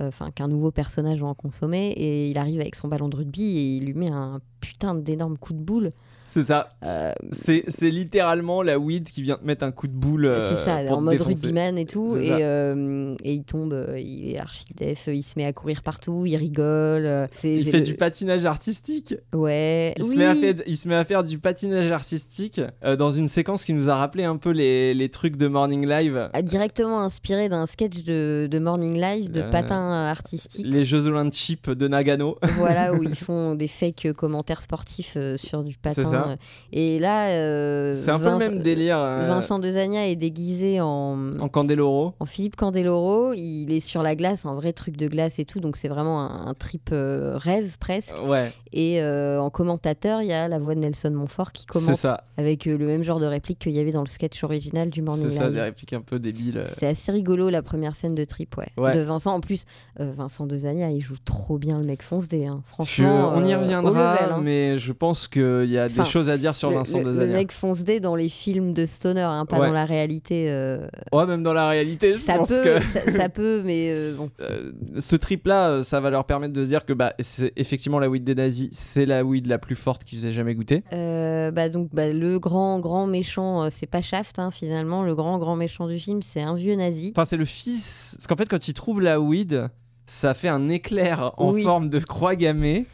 euh, 0.00 0.08
enfin 0.08 0.30
qu'un 0.30 0.48
nouveau 0.48 0.70
personnage 0.70 1.20
va 1.20 1.26
en 1.26 1.34
consommer, 1.34 1.88
et 1.88 2.30
il 2.30 2.38
arrive 2.38 2.58
avec 2.60 2.74
son 2.74 2.88
ballon 2.88 3.08
de 3.10 3.16
rugby 3.16 3.42
et 3.58 3.76
il 3.76 3.84
lui 3.84 3.92
met 3.94 4.08
un 4.08 4.40
putain 4.60 4.94
d'énorme 4.94 5.36
coup 5.36 5.52
de 5.52 5.60
boule. 5.60 5.90
C'est 6.30 6.44
ça. 6.44 6.68
Euh, 6.84 7.12
C'est 7.32 7.64
littéralement 7.90 8.62
la 8.62 8.78
weed 8.78 9.08
qui 9.10 9.22
vient 9.22 9.36
te 9.36 9.44
mettre 9.44 9.64
un 9.64 9.72
coup 9.72 9.88
de 9.88 9.92
boule. 9.94 10.26
euh, 10.26 10.50
C'est 10.54 10.62
ça, 10.64 10.82
pour 10.86 10.98
en 10.98 11.00
mode 11.00 11.20
rugbyman 11.20 11.78
et 11.78 11.86
tout. 11.86 12.16
Et, 12.18 12.26
ça. 12.28 12.36
euh, 12.36 13.14
et 13.24 13.32
il 13.32 13.44
tombe, 13.44 13.72
euh, 13.72 13.98
il 13.98 14.30
est 14.32 14.38
archi 14.38 14.64
def, 14.76 15.08
il 15.12 15.22
se 15.22 15.32
met 15.38 15.46
à 15.46 15.52
courir 15.54 15.82
partout, 15.82 16.24
il 16.26 16.36
rigole. 16.36 17.06
euh, 17.06 17.26
Il 17.42 17.64
fait 17.70 17.78
le- 17.78 17.84
du 17.84 17.94
patinage 17.94 18.44
artistique. 18.44 19.14
Ouais, 19.34 19.94
Il, 19.96 20.04
oui. 20.04 20.14
se 20.14 20.18
met 20.18 20.24
à 20.26 20.34
faire, 20.34 20.54
il 20.66 20.76
se 20.76 20.88
met 20.88 20.94
à 20.96 21.04
faire 21.04 21.22
du 21.22 21.38
patinage 21.38 21.90
artistique 21.90 22.60
euh, 22.84 22.94
dans 22.96 23.10
une 23.10 23.28
séquence 23.28 23.64
qui 23.64 23.72
nous 23.72 23.88
a 23.88 23.94
rappelé 23.96 24.24
un 24.24 24.36
peu 24.36 24.50
les, 24.50 24.92
les 24.94 25.08
trucs 25.08 25.36
de 25.36 25.48
Morning 25.48 25.86
Live. 25.88 26.28
Ah, 26.34 26.42
Directement 26.42 27.00
inspiré 27.00 27.48
d'un 27.48 27.64
sketch 27.66 28.02
de, 28.04 28.48
de 28.50 28.58
Morning 28.58 29.00
Live 29.00 29.30
de 29.30 29.40
Euh, 29.40 29.50
patin 29.50 30.04
artistique. 30.06 30.66
Les 30.66 30.84
Jeux 30.84 31.06
Olympiques 31.06 31.68
de 31.70 31.88
Nagano. 31.88 32.36
voilà, 32.58 32.92
où 32.94 33.02
ils 33.02 33.16
font 33.16 33.54
des 33.54 33.68
fake 33.68 34.12
commentaires 34.16 34.60
sportifs 34.60 35.14
euh, 35.16 35.36
sur 35.36 35.64
du 35.64 35.76
patin. 35.78 36.17
Ça. 36.24 36.36
Et 36.72 36.98
là, 36.98 37.28
euh, 37.30 37.92
C'est 37.92 38.10
un 38.10 38.18
peu 38.18 38.30
le 38.30 38.36
même 38.38 38.58
délire. 38.62 38.98
euh, 38.98 39.26
Vincent 39.28 39.58
Dezania 39.58 40.06
est 40.08 40.16
déguisé 40.16 40.80
en, 40.80 41.30
En 41.40 41.48
Candeloro. 41.48 42.14
en 42.20 42.24
Philippe 42.26 42.56
Candeloro. 42.56 43.32
Il 43.34 43.70
est 43.72 43.80
sur 43.80 44.02
la 44.02 44.14
glace, 44.14 44.44
un 44.46 44.54
vrai 44.54 44.72
truc 44.72 44.96
de 44.96 45.08
glace 45.08 45.38
et 45.38 45.44
tout. 45.44 45.60
Donc 45.60 45.76
c'est 45.76 45.88
vraiment 45.88 46.20
un, 46.20 46.46
un 46.48 46.54
trip 46.54 46.90
euh, 46.92 47.36
rêve 47.36 47.76
presque. 47.78 48.14
Ouais, 48.26 48.52
Et 48.72 49.00
euh, 49.02 49.40
en 49.40 49.50
commentateur, 49.50 50.22
il 50.22 50.28
y 50.28 50.32
a 50.32 50.48
la 50.48 50.58
voix 50.58 50.74
de 50.74 50.80
Nelson 50.80 51.10
Montfort 51.10 51.52
qui 51.52 51.66
commente 51.66 51.96
ça. 51.96 52.24
avec 52.36 52.66
euh, 52.66 52.76
le 52.76 52.86
même 52.86 53.02
genre 53.02 53.20
de 53.20 53.26
réplique 53.26 53.58
qu'il 53.58 53.72
y 53.72 53.80
avait 53.80 53.92
dans 53.92 54.02
le 54.02 54.06
sketch 54.08 54.42
original 54.44 54.90
du 54.90 55.02
Morning 55.02 55.28
C'est 55.28 55.36
ça, 55.38 55.48
des 55.48 55.54
Live. 55.54 55.62
répliques 55.64 55.92
un 55.92 56.00
peu 56.00 56.18
débiles. 56.18 56.58
euh. 56.58 56.64
C'est 56.78 56.86
assez 56.86 57.12
rigolo 57.12 57.48
la 57.48 57.62
première 57.62 57.94
scène 57.94 58.14
de 58.14 58.24
trip, 58.24 58.56
ouais. 58.56 58.66
Ouais. 58.76 58.94
De 58.94 59.00
Vincent. 59.00 59.32
En 59.34 59.40
plus, 59.40 59.64
euh, 60.00 60.12
Vincent 60.16 60.46
Dezania, 60.46 60.90
il 60.90 61.00
joue 61.00 61.16
trop 61.24 61.58
bien 61.58 61.78
le 61.78 61.84
mec 61.86 62.02
fonce 62.02 62.28
des. 62.28 62.46
Hein. 62.46 62.62
Je- 62.66 62.68
Franchement, 62.70 63.32
on 63.34 63.44
y 63.44 63.52
euh, 63.52 63.58
reviendra, 63.58 64.14
level, 64.14 64.32
hein. 64.32 64.40
mais 64.42 64.78
je 64.78 64.92
pense 64.92 65.28
qu'il 65.28 65.66
y 65.70 65.78
a 65.78 65.84
Enfin, 65.84 66.02
des 66.04 66.07
choses 66.08 66.30
à 66.30 66.38
dire 66.38 66.54
sur 66.56 66.70
le, 66.70 66.76
Vincent 66.76 67.00
le- 67.02 67.12
le 67.12 67.26
mec 67.26 67.52
fonce 67.52 67.84
des 67.84 68.00
dans 68.00 68.14
les 68.14 68.28
films 68.28 68.72
de 68.74 68.86
stoner, 68.86 69.20
hein, 69.22 69.46
pas 69.46 69.58
Ouais. 69.60 69.66
dans 69.66 69.72
la 69.72 69.84
réalité. 69.84 70.46
euh, 70.50 70.86
Ouais, 71.12 71.26
même 71.26 71.42
dans 71.42 71.52
la 71.52 71.68
réalité, 71.68 72.12
je 72.14 72.18
ça 72.18 72.36
pense 72.36 72.48
peut, 72.48 72.62
que 72.62 72.80
ça, 72.82 73.10
ça 73.12 73.28
peut, 73.28 73.62
mais 73.64 73.90
euh, 73.92 74.14
bon. 74.14 74.30
euh, 74.40 74.72
ce 74.98 75.16
trip-là, 75.16 75.82
ça 75.82 76.00
va 76.00 76.10
leur 76.10 76.24
permettre 76.24 76.52
de 76.52 76.62
se 76.64 76.68
dire 76.68 76.84
que 76.84 76.92
bah, 76.92 77.12
c'est 77.20 77.52
effectivement 77.56 77.98
la 77.98 78.08
weed 78.08 78.24
des 78.24 78.34
nazis, 78.34 78.68
c'est 78.72 79.06
la 79.06 79.24
weed 79.24 79.46
la 79.46 79.58
plus 79.58 79.76
forte 79.76 80.04
qu'ils 80.04 80.24
aient 80.26 80.32
jamais 80.32 80.54
goûtée. 80.54 80.82
Bah 80.90 81.68
donc 81.68 81.88
bah, 81.92 82.08
le 82.12 82.38
grand 82.38 82.78
grand 82.80 83.06
méchant, 83.06 83.68
c'est 83.70 83.86
pas 83.86 84.00
Shaft 84.02 84.38
hein, 84.38 84.50
finalement. 84.50 85.02
Le 85.02 85.14
grand 85.14 85.38
grand 85.38 85.56
méchant 85.56 85.86
du 85.86 85.98
film, 85.98 86.20
c'est 86.22 86.42
un 86.42 86.54
vieux 86.54 86.74
nazi. 86.74 87.12
Enfin, 87.16 87.24
c'est 87.24 87.36
le 87.36 87.44
fils. 87.44 88.14
Parce 88.16 88.26
qu'en 88.26 88.36
fait, 88.36 88.48
quand 88.48 88.68
il 88.68 88.74
trouve 88.74 89.00
la 89.00 89.20
weed, 89.20 89.68
ça 90.06 90.34
fait 90.34 90.48
un 90.48 90.68
éclair 90.68 91.32
en 91.36 91.52
Oui. 91.52 91.62
forme 91.62 91.88
de 91.88 91.98
croix 91.98 92.36
gammée. 92.36 92.86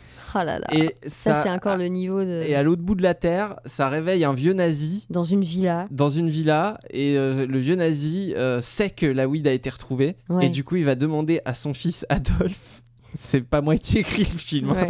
Là 0.42 0.59
là. 0.59 0.66
Et 0.73 0.94
ça, 1.07 1.35
ça, 1.35 1.42
c'est 1.44 1.51
encore 1.51 1.77
le 1.77 1.87
niveau 1.87 2.23
de. 2.25 2.42
Et 2.47 2.55
à 2.55 2.62
l'autre 2.62 2.83
bout 2.83 2.94
de 2.94 3.03
la 3.03 3.14
terre, 3.14 3.57
ça 3.66 3.88
réveille 3.88 4.25
un 4.25 4.33
vieux 4.33 4.53
nazi 4.53 5.07
Dans 5.11 5.25
une 5.25 5.42
villa. 5.42 5.87
dans 5.90 6.09
une 6.09 6.29
villa. 6.29 6.79
Et 6.90 7.16
euh, 7.16 7.47
le 7.47 7.59
vieux 7.59 7.77
nazi 7.77 8.35
euh, 8.37 8.61
sait 8.61 8.90
que 8.90 9.07
la 9.07 9.29
weed 9.29 9.47
a 9.47 9.53
été 9.53 9.70
retrouvée. 9.70 10.16
Ouais. 10.29 10.47
Et 10.47 10.49
du 10.51 10.64
coup, 10.64 10.77
il 10.77 10.85
va 10.85 10.94
demander 10.94 11.40
à 11.44 11.55
son 11.55 11.75
fils 11.75 12.05
Adolphe. 12.09 12.84
C'est 13.14 13.44
pas 13.46 13.61
moi 13.61 13.77
qui 13.77 13.98
écris 13.98 14.22
le 14.24 14.38
film. 14.38 14.70
hein. 14.70 14.87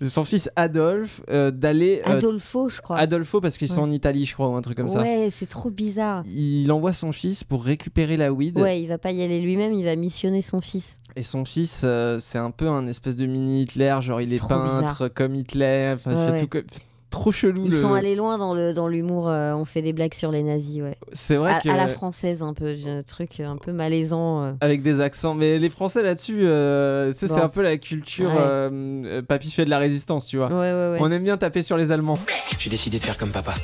Ouais. 0.00 0.08
Son 0.08 0.24
fils 0.24 0.50
Adolphe 0.56 1.22
euh, 1.30 1.50
d'aller. 1.50 2.02
euh, 2.06 2.16
Adolfo, 2.18 2.68
je 2.68 2.80
crois. 2.80 2.96
Adolfo, 2.98 3.40
parce 3.40 3.56
qu'ils 3.58 3.68
sont 3.68 3.82
Ouais. 3.82 3.88
en 3.88 3.90
Italie, 3.90 4.24
je 4.24 4.34
crois, 4.34 4.48
ou 4.48 4.54
un 4.56 4.60
truc 4.62 4.76
comme 4.76 4.88
ça. 4.88 5.00
Ouais, 5.00 5.30
c'est 5.32 5.48
trop 5.48 5.70
bizarre. 5.70 6.22
Il 6.34 6.70
envoie 6.72 6.92
son 6.92 7.12
fils 7.12 7.44
pour 7.44 7.64
récupérer 7.64 8.16
la 8.16 8.32
weed. 8.32 8.58
Ouais, 8.58 8.80
il 8.80 8.86
va 8.88 8.98
pas 8.98 9.12
y 9.12 9.22
aller 9.22 9.40
lui-même, 9.40 9.72
il 9.72 9.84
va 9.84 9.96
missionner 9.96 10.42
son 10.42 10.60
fils. 10.60 10.98
Et 11.16 11.22
son 11.22 11.44
fils, 11.44 11.82
euh, 11.84 12.18
c'est 12.20 12.38
un 12.38 12.50
peu 12.52 12.68
un 12.68 12.86
espèce 12.86 13.16
de 13.16 13.26
mini 13.26 13.62
Hitler, 13.62 13.96
genre 14.00 14.20
il 14.20 14.32
est 14.32 14.46
peintre 14.46 15.08
comme 15.08 15.34
Hitler, 15.34 15.92
enfin, 15.96 16.12
il 16.12 16.16
Ouais, 16.16 16.26
fait 16.26 16.32
ouais. 16.32 16.40
tout 16.40 16.46
comme- 16.48 16.62
trop 17.10 17.32
chelou. 17.32 17.64
Ils 17.66 17.72
le- 17.72 17.80
sont 17.80 17.92
allés 17.94 18.14
loin 18.14 18.38
dans 18.38 18.54
le 18.54 18.72
dans 18.72 18.88
l'humour. 18.88 19.28
euh, 19.28 19.52
on 19.54 19.64
fait 19.64 19.82
des 19.82 19.92
blagues 19.92 20.14
sur 20.14 20.30
les 20.30 20.42
nazis, 20.42 20.80
ouais. 20.82 20.96
C'est 21.12 21.36
vrai 21.36 21.52
À, 21.54 21.60
que 21.60 21.68
à 21.68 21.76
la 21.76 21.88
française 21.88 22.42
un 22.42 22.54
peu, 22.54 22.74
un 22.86 23.02
truc 23.02 23.40
un 23.40 23.56
peu 23.56 23.72
malaisant. 23.72 24.42
euh. 24.44 24.52
avec 24.60 24.82
des 24.82 25.00
accents, 25.00 25.34
mais 25.34 25.58
les 25.58 25.68
Français 25.70 26.02
là-dessus, 26.02 26.46
euh, 26.46 27.12
c'est 27.12 27.28
Bon. 27.28 27.42
un 27.42 27.48
peu 27.48 27.62
la 27.62 27.76
culture 27.76 28.30
Ouais. 28.30 28.36
euh, 28.38 28.70
euh, 29.04 29.22
papy 29.22 29.50
fait 29.50 29.64
de 29.64 29.70
la 29.70 29.78
résistance, 29.78 30.26
tu 30.26 30.36
vois. 30.38 30.46
Ouais, 30.48 30.54
ouais, 30.54 30.90
ouais. 30.92 30.98
On 31.00 31.10
aime 31.10 31.24
bien 31.24 31.36
taper 31.36 31.62
sur 31.62 31.76
les 31.76 31.90
Allemands. 31.92 32.18
J'ai 32.58 32.70
décidé 32.70 32.98
de 32.98 33.02
faire 33.02 33.18
comme 33.18 33.32
papa. 33.32 33.54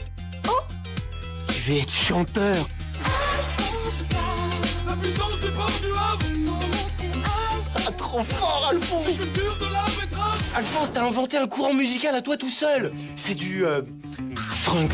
Je 1.49 1.73
vais 1.73 1.79
être 1.81 1.91
chanteur. 1.93 2.57
La 4.89 4.97
puissance 4.97 5.41
des 5.41 5.49
pommes 5.49 5.67
du 5.83 5.91
Havre 5.97 6.59
Ah, 7.75 7.93
trop 7.97 8.23
fort, 8.23 8.69
Alphonse 8.71 9.19
Alphonse, 10.57 10.91
t'as 10.95 11.05
inventé 11.05 11.37
un 11.37 11.47
courant 11.47 11.75
musical 11.75 12.15
à 12.15 12.23
toi 12.23 12.39
tout 12.39 12.49
seul. 12.49 12.91
C'est 13.15 13.35
du... 13.35 13.67
Euh, 13.67 13.83
funk. 14.37 14.89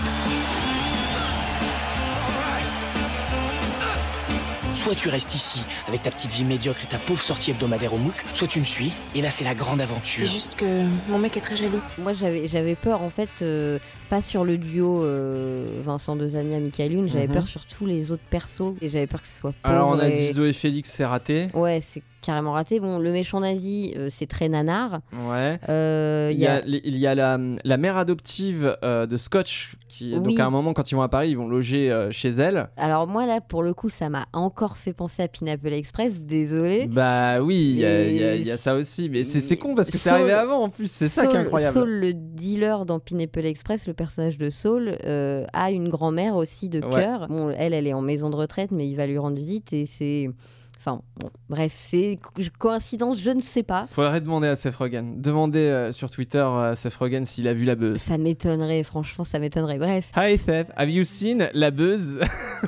Soit 4.75 4.97
tu 4.97 5.09
restes 5.09 5.33
ici, 5.37 5.61
avec 5.87 6.03
ta 6.03 6.11
petite 6.11 6.33
vie 6.33 6.43
médiocre 6.43 6.81
et 6.83 6.89
ta 6.89 6.99
pauvre 6.99 7.23
sortie 7.23 7.53
hebdomadaire 7.53 7.95
au 7.95 7.99
MOOC, 7.99 8.15
soit 8.35 8.49
tu 8.49 8.59
me 8.59 8.65
suis, 8.65 8.91
et 9.15 9.23
là 9.23 9.31
c'est 9.31 9.45
la 9.45 9.55
grande 9.55 9.81
aventure. 9.81 10.27
C'est 10.27 10.33
juste 10.33 10.57
que 10.57 10.85
mon 11.09 11.19
mec 11.19 11.37
est 11.37 11.41
très 11.41 11.55
jaloux. 11.55 11.81
Moi, 11.99 12.13
j'avais 12.13 12.49
j'avais 12.49 12.75
peur 12.75 13.01
en 13.01 13.11
fait, 13.11 13.31
euh, 13.43 13.79
pas 14.13 14.21
sur 14.21 14.45
le 14.45 14.59
duo 14.59 15.03
euh, 15.05 15.81
Vincent 15.83 16.17
Dezania, 16.17 16.61
Michael 16.61 16.93
Youn, 16.93 17.09
j'avais 17.09 17.29
Mhm. 17.29 17.33
peur 17.33 17.47
sur 17.47 17.65
tous 17.65 17.87
les 17.87 18.13
autres 18.13 18.23
persos 18.29 18.75
et 18.83 18.89
j'avais 18.89 19.07
peur 19.07 19.23
que 19.23 19.27
ce 19.27 19.39
soit 19.41 19.55
pauvre. 19.63 19.75
Alors 19.75 19.89
on 19.89 19.99
a 19.99 20.07
et- 20.11 20.13
dit 20.13 20.33
Zoé 20.33 20.53
Félix, 20.53 20.91
c'est 20.91 21.07
raté. 21.07 21.49
Ouais, 21.55 21.81
c'est 21.83 22.03
carrément 22.21 22.53
raté. 22.53 22.79
Bon, 22.79 22.99
le 22.99 23.11
méchant 23.11 23.41
nazi, 23.41 23.95
euh, 23.97 24.09
c'est 24.11 24.27
très 24.27 24.49
nanar. 24.51 25.01
Ouais. 25.29 25.59
Euh, 25.71 26.29
Il 26.31 26.39
y 26.39 26.47
a, 26.47 26.63
il 26.67 26.97
y 26.99 27.07
a 27.07 27.15
la, 27.17 27.39
la 27.65 27.77
mère 27.79 27.97
adoptive 27.97 28.77
euh, 28.85 29.07
de 29.07 29.17
Scotch 29.17 29.75
qui, 29.89 30.13
donc 30.13 30.39
à 30.39 30.45
un 30.47 30.51
moment 30.51 30.73
quand 30.75 30.93
ils 30.93 30.95
vont 30.95 31.03
à 31.03 31.09
Paris, 31.09 31.31
ils 31.31 31.37
vont 31.39 31.49
loger 31.49 31.91
chez 32.11 32.29
elle. 32.29 32.69
Alors 32.77 33.07
moi 33.07 33.25
là, 33.27 33.41
pour 33.41 33.63
le 33.63 33.73
coup, 33.75 33.89
ça 33.89 34.09
m'a 34.11 34.27
encore 34.35 34.77
fait 34.77 34.93
penser 34.93 35.23
à 35.23 35.29
Pineapple 35.29 35.73
Express. 35.73 36.21
Désolé. 36.21 36.87
Bah 36.87 37.41
oui, 37.41 37.57
il 37.77 37.79
y, 37.79 37.85
a- 37.87 38.37
y 38.37 38.43
y 38.43 38.59
ça 38.59 38.75
aussi, 38.75 39.09
mais 39.09 39.25
c'est 39.25 39.57
con 39.57 39.75
parce 39.75 39.91
que 39.91 39.97
c'est 39.97 40.11
arrivé 40.11 40.33
avant 40.33 40.63
en 40.63 40.69
plus, 40.69 40.91
c'est 40.91 41.09
ça 41.09 41.27
qui 41.27 41.35
est 41.35 41.39
incroyable. 41.41 41.73
Saul, 41.75 41.89
le 41.91 42.13
dealer 42.13 42.85
dans 42.85 43.01
Pineapple 43.01 43.47
Express, 43.47 43.87
le 43.89 43.95
personnage 44.03 44.37
de 44.39 44.51
Saul, 44.51 44.97
euh, 45.05 45.45
a 45.53 45.71
une 45.71 45.89
grand-mère 45.89 46.35
aussi 46.37 46.69
de 46.69 46.81
Ouais. 46.81 46.91
cœur. 46.91 47.29
Bon, 47.29 47.51
elle, 47.57 47.73
elle 47.73 47.87
est 47.87 47.93
en 47.93 48.03
maison 48.03 48.31
de 48.31 48.37
retraite, 48.37 48.71
mais 48.73 48.89
il 48.89 48.97
va 48.97 49.07
lui 49.07 49.19
rendre 49.19 49.37
visite 49.37 49.73
et 49.73 49.87
c'est. 49.87 50.29
Enfin, 50.79 51.01
bon, 51.21 51.31
bref, 51.49 51.73
c'est 51.77 52.19
co- 52.21 52.43
coïncidence, 52.59 53.21
je 53.21 53.31
ne 53.31 53.41
sais 53.41 53.63
pas. 53.63 53.87
Faudrait 53.93 54.21
demander 54.21 54.49
à 54.49 54.57
Seth 54.57 54.75
Rogen. 54.75 55.23
Demander 55.23 55.61
euh, 55.61 55.93
sur 55.93 56.11
Twitter 56.11 56.41
à 56.45 56.75
Seth 56.75 56.95
Rogen 56.97 57.25
s'il 57.25 57.47
a 57.47 57.55
vu 57.55 57.65
la 57.65 57.77
buzz. 57.77 58.01
Ça 58.01 58.19
m'étonnerait, 58.19 58.83
franchement, 58.83 59.23
ça 59.23 59.39
m'étonnerait. 59.39 59.79
Bref, 59.79 60.11
Hi 60.17 60.37
Seth, 60.39 60.73
have 60.77 60.91
you 60.91 61.05
seen 61.05 61.49
la 61.55 61.71
buzz? 61.71 62.19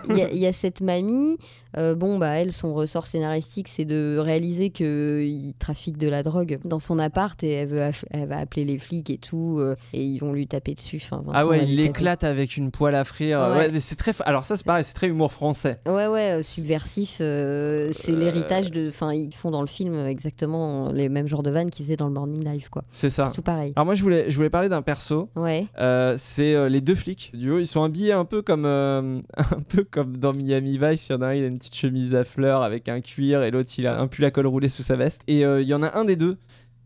Il 0.08 0.16
y, 0.18 0.22
a- 0.22 0.30
il 0.30 0.38
y 0.38 0.46
a 0.46 0.52
cette 0.52 0.80
mamie. 0.80 1.38
Euh, 1.76 1.94
bon, 1.94 2.18
bah, 2.18 2.30
elle, 2.38 2.52
son 2.52 2.74
ressort 2.74 3.06
scénaristique, 3.06 3.68
c'est 3.68 3.84
de 3.84 4.16
réaliser 4.18 4.70
qu'il 4.70 5.54
trafique 5.58 5.98
de 5.98 6.08
la 6.08 6.22
drogue 6.22 6.58
dans 6.64 6.78
son 6.78 6.98
appart 6.98 7.42
et 7.42 7.50
elle, 7.52 7.68
veut 7.68 7.80
aff- 7.80 8.04
elle 8.10 8.28
va 8.28 8.38
appeler 8.38 8.64
les 8.64 8.78
flics 8.78 9.10
et 9.10 9.18
tout, 9.18 9.56
euh, 9.58 9.74
et 9.92 10.02
ils 10.04 10.18
vont 10.18 10.32
lui 10.32 10.46
taper 10.46 10.74
dessus. 10.74 11.00
Enfin, 11.04 11.18
Vincent 11.18 11.32
Ah 11.34 11.46
ouais, 11.46 11.58
il 11.58 11.62
taper. 11.62 11.76
l'éclate 11.76 12.24
avec 12.24 12.56
une 12.56 12.70
poêle 12.70 12.94
à 12.94 13.04
frire. 13.04 13.40
Ouais. 13.40 13.56
Ouais, 13.56 13.70
mais 13.72 13.80
c'est 13.80 13.96
très. 13.96 14.12
Alors 14.24 14.44
ça, 14.44 14.56
c'est 14.56 14.64
pareil, 14.66 14.84
c'est 14.84 14.94
très 14.94 15.08
humour 15.08 15.32
français. 15.32 15.80
Ouais, 15.86 16.06
ouais, 16.06 16.38
euh, 16.38 16.42
subversif. 16.42 17.18
euh, 17.20 17.90
c'est 17.92 18.12
l'héritage 18.12 18.70
de. 18.70 18.88
Enfin, 18.88 19.12
ils 19.12 19.32
font 19.34 19.50
dans 19.50 19.60
le 19.60 19.66
film 19.66 19.94
exactement 20.06 20.90
les 20.92 21.08
mêmes 21.08 21.26
genres 21.28 21.42
de 21.42 21.50
vannes 21.50 21.70
qu'ils 21.70 21.84
faisaient 21.84 21.96
dans 21.96 22.06
le 22.08 22.12
Morning 22.14 22.44
Live, 22.44 22.68
quoi. 22.70 22.84
C'est 22.90 23.10
ça. 23.10 23.26
C'est 23.26 23.32
tout 23.32 23.42
pareil. 23.42 23.72
Alors 23.76 23.86
moi, 23.86 23.94
je 23.94 24.02
voulais, 24.02 24.30
je 24.30 24.36
voulais 24.36 24.50
parler 24.50 24.68
d'un 24.68 24.82
perso. 24.82 25.28
Ouais. 25.36 25.66
Euh, 25.78 26.14
c'est 26.18 26.54
euh, 26.54 26.68
les 26.68 26.80
deux 26.80 26.94
flics 26.94 27.30
du 27.34 27.50
haut. 27.50 27.58
Ils 27.58 27.66
sont 27.66 27.82
habillés 27.82 28.12
un 28.12 28.24
peu 28.24 28.42
comme, 28.42 28.64
euh, 28.64 29.20
un 29.36 29.60
peu 29.68 29.84
comme 29.84 30.16
dans 30.16 30.32
Miami 30.32 30.78
Vice. 30.80 31.08
Il 31.08 31.12
y 31.12 31.16
en 31.16 31.22
a 31.22 31.26
un, 31.28 31.34
il 31.34 31.44
a 31.44 31.46
une 31.46 31.58
petite 31.64 31.76
chemise 31.76 32.14
à 32.14 32.24
fleurs 32.24 32.62
avec 32.62 32.88
un 32.88 33.00
cuir 33.00 33.42
et 33.42 33.50
l'autre, 33.50 33.70
il 33.78 33.86
a 33.86 33.98
un 34.00 34.06
pull 34.06 34.24
à 34.24 34.30
col 34.30 34.46
roulé 34.46 34.68
sous 34.68 34.82
sa 34.82 34.96
veste. 34.96 35.22
Et 35.26 35.44
euh, 35.46 35.62
il 35.62 35.68
y 35.68 35.74
en 35.74 35.82
a 35.82 35.96
un 35.98 36.04
des 36.04 36.16
deux 36.16 36.36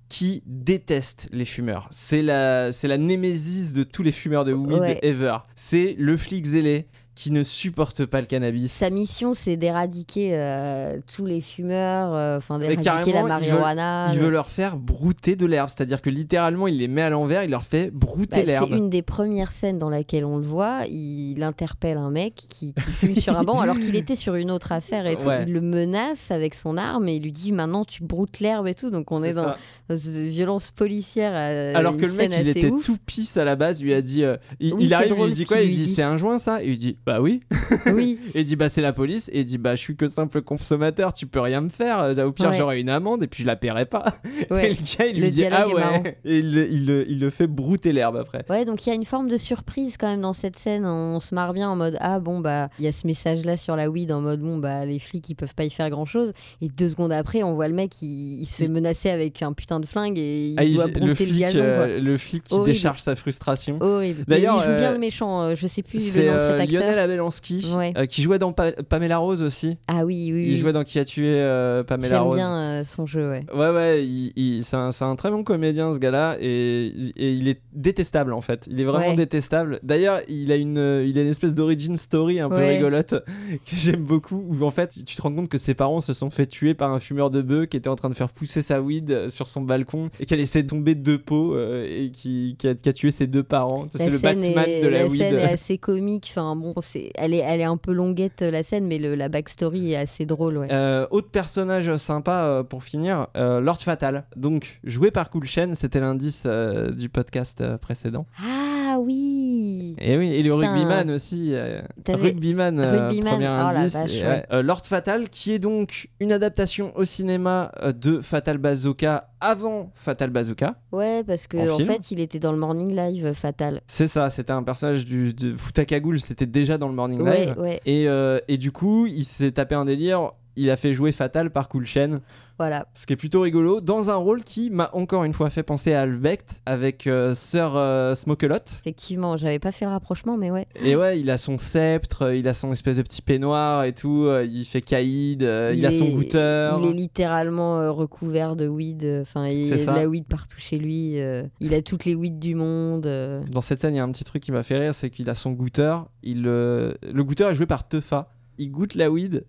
qui 0.08 0.42
déteste 0.46 1.28
les 1.32 1.44
fumeurs. 1.44 1.88
C'est 1.90 2.22
la, 2.22 2.72
c'est 2.72 2.88
la 2.88 2.96
némésis 2.96 3.72
de 3.74 3.82
tous 3.82 4.02
les 4.02 4.12
fumeurs 4.12 4.44
de 4.44 4.52
weed 4.54 4.80
Ouais. 4.80 4.98
ever. 5.02 5.38
C'est 5.56 5.94
le 5.98 6.16
flic 6.16 6.46
zélé 6.46 6.86
qui 7.18 7.32
ne 7.32 7.42
supporte 7.42 8.06
pas 8.06 8.20
le 8.20 8.28
cannabis. 8.28 8.70
Sa 8.70 8.90
mission, 8.90 9.34
c'est 9.34 9.56
d'éradiquer 9.56 10.30
euh, 10.34 10.98
tous 11.12 11.26
les 11.26 11.40
fumeurs, 11.40 12.14
euh, 12.14 12.36
enfin 12.36 12.60
d'éradiquer 12.60 12.84
la 12.84 13.02
carrément, 13.02 13.18
il 13.38 13.46
veut- 13.46 13.48
marijuana. 13.50 14.10
Il 14.12 14.20
veut 14.20 14.30
leur 14.30 14.46
faire 14.46 14.76
brouter 14.76 15.34
de 15.34 15.44
l'herbe, 15.44 15.68
c'est-à-dire 15.68 16.00
que 16.00 16.10
littéralement 16.10 16.68
il 16.68 16.78
les 16.78 16.86
met 16.86 17.02
à 17.02 17.10
l'envers, 17.10 17.42
il 17.42 17.50
leur 17.50 17.64
fait 17.64 17.90
brouter 17.90 18.36
Bah, 18.40 18.46
l'herbe. 18.46 18.68
c'est 18.70 18.76
une 18.76 18.88
des 18.88 19.02
premières 19.02 19.50
scènes 19.50 19.78
dans 19.78 19.90
laquelle 19.90 20.24
on 20.24 20.36
le 20.36 20.44
voit. 20.44 20.82
Il 20.88 21.42
interpelle 21.42 21.96
un 21.96 22.10
mec 22.10 22.34
qui, 22.36 22.72
qui 22.72 22.80
fume 22.92 23.16
sur 23.16 23.36
un 23.36 23.42
banc 23.42 23.58
alors 23.58 23.76
qu'il 23.76 23.96
était 23.96 24.14
sur 24.14 24.36
une 24.36 24.52
autre 24.52 24.70
affaire 24.70 25.04
et 25.06 25.16
tout. 25.16 25.26
Ouais. 25.26 25.42
Il 25.44 25.52
le 25.52 25.60
menace 25.60 26.30
avec 26.30 26.54
son 26.54 26.76
arme 26.76 27.08
et 27.08 27.16
il 27.16 27.22
lui 27.24 27.32
dit 27.32 27.50
maintenant 27.50 27.84
tu 27.84 28.04
broutes 28.04 28.38
l'herbe 28.38 28.68
et 28.68 28.74
tout. 28.76 28.90
Donc 28.90 29.10
on 29.10 29.24
est, 29.24 29.32
dans, 29.34 29.54
une 29.90 30.28
violence 30.28 30.70
policière. 30.70 31.32
à 31.34 31.76
Alors 31.76 31.96
que 31.96 32.06
le 32.06 32.12
mec 32.12 32.30
il 32.40 32.46
était 32.48 32.70
ouf. 32.70 32.84
tout 32.84 32.96
pisse 33.04 33.36
à 33.36 33.44
la 33.44 33.56
base, 33.56 33.82
lui 33.82 33.92
a 33.92 34.02
dit, 34.02 34.22
euh, 34.22 34.36
il, 34.60 34.72
Oui, 34.74 34.84
il 34.84 34.94
arrive, 34.94 35.16
il 35.18 35.24
lui 35.24 35.32
dit 35.32 35.44
quoi 35.46 35.60
Il 35.60 35.66
lui 35.68 35.74
dit 35.74 35.82
dit. 35.82 35.90
c'est 35.90 36.02
un 36.04 36.16
joint 36.16 36.38
ça? 36.38 36.62
Il 36.62 36.78
dit 36.78 36.96
bah 37.08 37.20
oui. 37.22 37.40
Oui. 37.86 38.18
et 38.34 38.40
il 38.40 38.44
dit 38.44 38.56
bah 38.56 38.68
c'est 38.68 38.82
la 38.82 38.92
police 38.92 39.30
et 39.32 39.40
il 39.40 39.44
dit 39.46 39.56
bah 39.58 39.74
je 39.74 39.80
suis 39.80 39.96
que 39.96 40.06
simple 40.06 40.42
consommateur, 40.42 41.12
tu 41.14 41.26
peux 41.26 41.40
rien 41.40 41.60
me 41.62 41.70
faire. 41.70 41.98
Euh, 42.00 42.26
Au 42.26 42.32
pire 42.32 42.50
Ouais. 42.50 42.56
j'aurai 42.58 42.80
une 42.80 42.90
amende 42.90 43.22
et 43.22 43.26
puis 43.26 43.42
je 43.42 43.46
la 43.46 43.56
paierai 43.56 43.86
pas. 43.86 44.04
Ouais. 44.50 44.66
Et 44.70 44.74
le 44.74 44.74
gars 44.76 45.06
il 45.06 45.16
Le 45.20 45.24
lui 45.26 45.30
dit 45.30 45.44
ah 45.46 45.66
ouais. 45.68 46.18
Et 46.24 46.38
il, 46.40 46.54
le- 46.54 46.70
il 46.70 46.86
le- 46.86 47.10
il 47.10 47.18
le 47.20 47.30
fait 47.30 47.46
brouter 47.46 47.92
l'herbe 47.92 48.16
après. 48.16 48.44
Ouais, 48.50 48.64
donc 48.64 48.84
il 48.86 48.90
y 48.90 48.92
a 48.92 48.94
une 48.94 49.04
forme 49.06 49.28
de 49.28 49.36
surprise 49.36 49.96
quand 49.98 50.06
même 50.08 50.20
dans 50.20 50.32
cette 50.34 50.56
scène. 50.56 50.84
On 50.86 51.18
se 51.20 51.34
marre 51.34 51.52
bien 51.54 51.68
en 51.70 51.76
mode 51.76 51.96
ah 52.00 52.20
bon 52.20 52.40
bah 52.40 52.68
il 52.78 52.84
y 52.84 52.88
a 52.88 52.92
ce 52.92 53.06
message 53.06 53.44
là 53.44 53.56
sur 53.56 53.74
la 53.76 53.88
weed 53.90 54.12
en 54.12 54.20
mode 54.20 54.40
bon 54.40 54.58
bah 54.58 54.84
les 54.84 54.98
flics 54.98 55.28
ils 55.30 55.34
peuvent 55.34 55.54
pas 55.54 55.64
y 55.64 55.70
faire 55.70 55.88
grand 55.90 56.04
chose. 56.06 56.32
Et 56.60 56.68
deux 56.68 56.88
secondes 56.88 57.12
après 57.12 57.42
on 57.42 57.54
voit 57.54 57.68
le 57.68 57.74
mec 57.74 58.02
il, 58.02 58.44
se 58.46 58.62
fait 58.62 58.68
menacer 58.68 59.08
avec 59.10 59.42
un 59.42 59.52
putain 59.54 59.80
de 59.80 59.86
flingue 59.86 60.18
et 60.18 60.48
il 60.50 60.56
Ah, 60.58 60.64
doit 60.66 60.86
le 60.86 60.92
brouter 60.92 61.06
le, 61.06 61.14
flic, 61.14 61.40
gazon. 61.40 61.58
quoi. 61.58 61.66
euh, 61.66 62.00
le 62.00 62.18
flic 62.18 62.44
qui 62.44 62.54
Horrible. 62.54 62.66
décharge 62.72 63.00
sa 63.00 63.16
frustration. 63.16 63.78
Horrible. 63.80 64.24
Mais 64.28 64.36
il 64.38 64.42
D'ailleurs, 64.42 64.62
joue 64.62 64.76
bien 64.76 64.90
euh, 64.90 64.92
le 64.92 64.98
méchant. 64.98 65.54
je 65.54 65.66
sais 65.66 65.82
plus 65.82 65.98
le 66.16 66.22
nom 66.26 66.34
de 66.34 66.40
cet 66.40 66.60
acteur. 66.60 66.82
Lionel 66.82 66.97
Abelansky 66.98 67.66
Ouais. 67.76 67.92
euh, 67.96 68.06
qui 68.06 68.22
jouait 68.22 68.38
dans 68.38 68.52
Pa- 68.52 68.72
Pamela 68.72 69.18
Rose 69.18 69.42
aussi. 69.42 69.76
Ah 69.88 70.04
oui 70.04 70.30
oui. 70.32 70.46
Il 70.48 70.56
jouait 70.58 70.72
dans 70.72 70.84
Qui 70.84 70.98
a 70.98 71.04
tué 71.04 71.26
euh, 71.28 71.82
Pamela 71.84 72.08
J'aime 72.08 72.22
Rose. 72.22 72.36
bien 72.36 72.52
euh, 72.54 72.84
son 72.84 73.06
jeu 73.06 73.28
ouais. 73.30 73.44
Ouais, 73.54 73.70
ouais, 73.70 74.04
il, 74.06 74.32
il- 74.36 74.62
c'est 74.64 74.76
un, 74.76 75.16
très 75.16 75.30
bon 75.30 75.42
comédien 75.44 75.92
ce 75.92 75.98
gars-là 75.98 76.36
et, 76.40 76.86
et 77.16 77.32
il 77.32 77.48
est 77.48 77.60
détestable 77.72 78.32
en 78.32 78.40
fait. 78.40 78.66
Il 78.70 78.80
est 78.80 78.84
vraiment 78.84 79.08
Ouais. 79.08 79.14
détestable. 79.14 79.80
D'ailleurs, 79.82 80.20
il 80.28 80.50
a 80.52 80.56
une, 80.56 81.02
il 81.06 81.18
a 81.18 81.22
une 81.22 81.28
espèce 81.28 81.54
d'origin 81.54 81.96
story 81.96 82.40
un 82.40 82.48
peu 82.48 82.56
Ouais. 82.56 82.76
rigolote 82.76 83.10
que 83.64 83.76
j'aime 83.76 84.02
beaucoup 84.04 84.44
où 84.48 84.64
en 84.64 84.70
fait 84.70 84.90
tu 85.04 85.14
te 85.14 85.22
rends 85.22 85.32
compte 85.32 85.48
que 85.48 85.58
ses 85.58 85.74
parents 85.74 86.00
se 86.00 86.12
sont 86.12 86.30
fait 86.30 86.46
tuer 86.46 86.74
par 86.74 86.92
un 86.92 87.00
fumeur 87.00 87.30
de 87.30 87.42
bœuf 87.42 87.66
qui 87.68 87.76
était 87.76 87.88
en 87.88 87.96
train 87.96 88.08
de 88.10 88.14
faire 88.14 88.28
pousser 88.30 88.62
sa 88.62 88.80
weed 88.80 89.10
euh, 89.10 89.28
sur 89.28 89.46
son 89.48 89.62
balcon 89.62 90.10
et 90.20 90.26
qu'elle 90.26 90.40
essaie 90.40 90.62
de 90.62 90.68
tomber 90.68 90.94
de 90.94 91.02
deux 91.02 91.18
pots 91.18 91.54
euh, 91.54 91.84
et 91.88 92.10
qui, 92.10 92.56
qui, 92.58 92.68
a, 92.68 92.74
qui 92.74 92.88
a 92.88 92.92
tué 92.92 93.10
ses 93.10 93.26
deux 93.26 93.42
parents. 93.42 93.82
La 93.94 94.04
C'est 94.04 94.10
le 94.10 94.18
Batman 94.18 94.64
est- 94.66 94.82
de 94.82 94.88
la, 94.88 95.06
weed. 95.06 95.18
scène 95.20 95.34
est 95.36 95.42
assez 95.52 95.78
comique. 95.78 96.28
Enfin 96.30 96.56
bon, 96.56 96.72
c'est, 96.90 97.10
elle 97.14 97.34
est, 97.34 97.38
elle 97.38 97.60
est 97.60 97.64
un 97.64 97.76
peu 97.76 97.92
longuette 97.92 98.42
la 98.42 98.62
scène, 98.62 98.86
mais 98.86 98.98
le, 98.98 99.14
la 99.14 99.28
backstory 99.28 99.92
est 99.92 99.96
assez 99.96 100.26
drôle. 100.26 100.58
Ouais. 100.58 100.68
Euh, 100.72 101.06
autre 101.10 101.30
personnage 101.30 101.94
sympa 101.96 102.44
euh, 102.44 102.62
pour 102.62 102.82
finir, 102.84 103.28
euh, 103.36 103.60
Lord 103.60 103.78
Fatal. 103.78 104.24
Donc 104.36 104.80
joué 104.84 105.10
par 105.10 105.30
Cool 105.30 105.46
Chain, 105.46 105.70
c'était 105.74 106.00
l'indice 106.00 106.44
euh, 106.46 106.90
du 106.90 107.08
podcast 107.08 107.60
euh, 107.60 107.78
précédent. 107.78 108.26
Ah 108.42 108.98
oui. 109.00 109.57
Et 109.98 110.16
oui, 110.16 110.32
et 110.34 110.42
le 110.42 110.54
Putain. 110.54 110.72
rugbyman 110.74 111.10
aussi. 111.10 111.50
euh, 111.54 111.80
rugbyman, 112.08 112.78
euh, 112.80 113.08
Rugbyman, 113.08 113.32
premier 113.32 113.48
oh 113.48 113.50
indice. 113.78 113.94
vache, 113.94 114.14
et, 114.14 114.20
ouais. 114.22 114.28
ouais, 114.28 114.46
euh, 114.52 114.62
Lord 114.62 114.82
Fatal, 114.84 115.28
qui 115.28 115.52
est 115.52 115.58
donc 115.58 116.08
une 116.20 116.32
adaptation 116.32 116.92
au 116.96 117.04
cinéma 117.04 117.72
euh, 117.82 117.92
de 117.92 118.20
Fatal 118.20 118.58
Bazooka 118.58 119.28
avant 119.40 119.90
Fatal 119.94 120.30
Bazooka. 120.30 120.74
Ouais, 120.92 121.22
parce 121.24 121.46
que 121.46 121.70
En 121.70 121.78
fait, 121.84 122.10
il 122.10 122.20
était 122.20 122.38
dans 122.38 122.52
le 122.52 122.58
Morning 122.58 122.94
Live 122.94 123.26
euh, 123.26 123.34
Fatal. 123.34 123.80
C'est 123.86 124.08
ça, 124.08 124.30
c'était 124.30 124.52
un 124.52 124.62
personnage 124.62 125.06
du, 125.06 125.32
de 125.34 125.54
Futakagoul, 125.56 126.18
c'était 126.20 126.46
déjà 126.46 126.78
dans 126.78 126.88
le 126.88 126.94
Morning 126.94 127.22
Ouais, 127.22 127.46
Live. 127.46 127.54
ouais. 127.58 127.80
Et, 127.86 128.08
euh, 128.08 128.38
et 128.48 128.56
du 128.58 128.72
coup, 128.72 129.06
il 129.06 129.24
s'est 129.24 129.52
tapé 129.52 129.74
un 129.74 129.84
délire. 129.84 130.30
Il 130.56 130.70
a 130.70 130.76
fait 130.76 130.92
jouer 130.92 131.12
Fatal 131.12 131.50
par 131.50 131.68
Cool 131.68 131.86
Chain. 131.86 132.20
Voilà. 132.58 132.88
Ce 132.92 133.06
qui 133.06 133.12
est 133.12 133.16
plutôt 133.16 133.42
rigolo, 133.42 133.80
dans 133.80 134.10
un 134.10 134.16
rôle 134.16 134.42
qui 134.42 134.70
m'a 134.70 134.90
encore 134.92 135.22
une 135.22 135.32
fois 135.32 135.48
fait 135.48 135.62
penser 135.62 135.94
à 135.94 136.02
Albecht 136.02 136.60
avec 136.66 137.06
euh, 137.06 137.32
Sir 137.34 137.76
euh, 137.76 138.16
Smokelot. 138.16 138.56
Effectivement, 138.80 139.36
j'avais 139.36 139.60
pas 139.60 139.70
fait 139.70 139.84
le 139.84 139.92
rapprochement, 139.92 140.36
mais 140.36 140.50
ouais. 140.50 140.66
Et 140.82 140.96
ouais, 140.96 141.20
il 141.20 141.30
a 141.30 141.38
son 141.38 141.56
sceptre, 141.56 142.22
euh, 142.22 142.36
il 142.36 142.48
a 142.48 142.54
son 142.54 142.72
espèce 142.72 142.96
de 142.96 143.02
petit 143.02 143.22
peignoir 143.22 143.84
et 143.84 143.92
tout, 143.92 144.24
euh, 144.24 144.44
il 144.44 144.64
fait 144.64 144.80
caïd, 144.80 145.42
il, 145.42 145.86
a 145.86 145.92
son 145.92 146.08
goûteur. 146.10 146.80
Il 146.82 146.90
est 146.90 146.94
littéralement 146.94 147.94
recouvert 147.94 148.56
de 148.56 148.66
weed. 148.66 149.06
Enfin, 149.20 149.46
il 149.46 149.66
y 149.66 149.72
a 149.72 149.76
de 149.76 149.84
la 149.84 150.08
weed 150.08 150.26
partout 150.26 150.58
chez 150.58 150.78
lui. 150.78 151.18
il 151.60 151.74
a 151.74 151.82
toutes 151.82 152.04
les 152.06 152.16
weed 152.16 152.40
du 152.40 152.56
monde. 152.56 153.02
Dans 153.50 153.60
cette 153.60 153.80
scène, 153.80 153.94
il 153.94 153.98
y 153.98 154.00
a 154.00 154.04
un 154.04 154.10
petit 154.10 154.24
truc 154.24 154.42
qui 154.42 154.50
m'a 154.50 154.64
fait 154.64 154.78
rire, 154.78 154.94
c'est 154.94 155.10
qu'il 155.10 155.30
a 155.30 155.36
son 155.36 155.52
goûteur. 155.52 156.10
Il, 156.24 156.42
Le 156.42 157.20
goûteur 157.20 157.50
est 157.50 157.54
joué 157.54 157.66
par 157.66 157.86
Teufa. 157.86 158.32
Il 158.58 158.72
goûte 158.72 158.96
la 158.96 159.10
weed. 159.10 159.44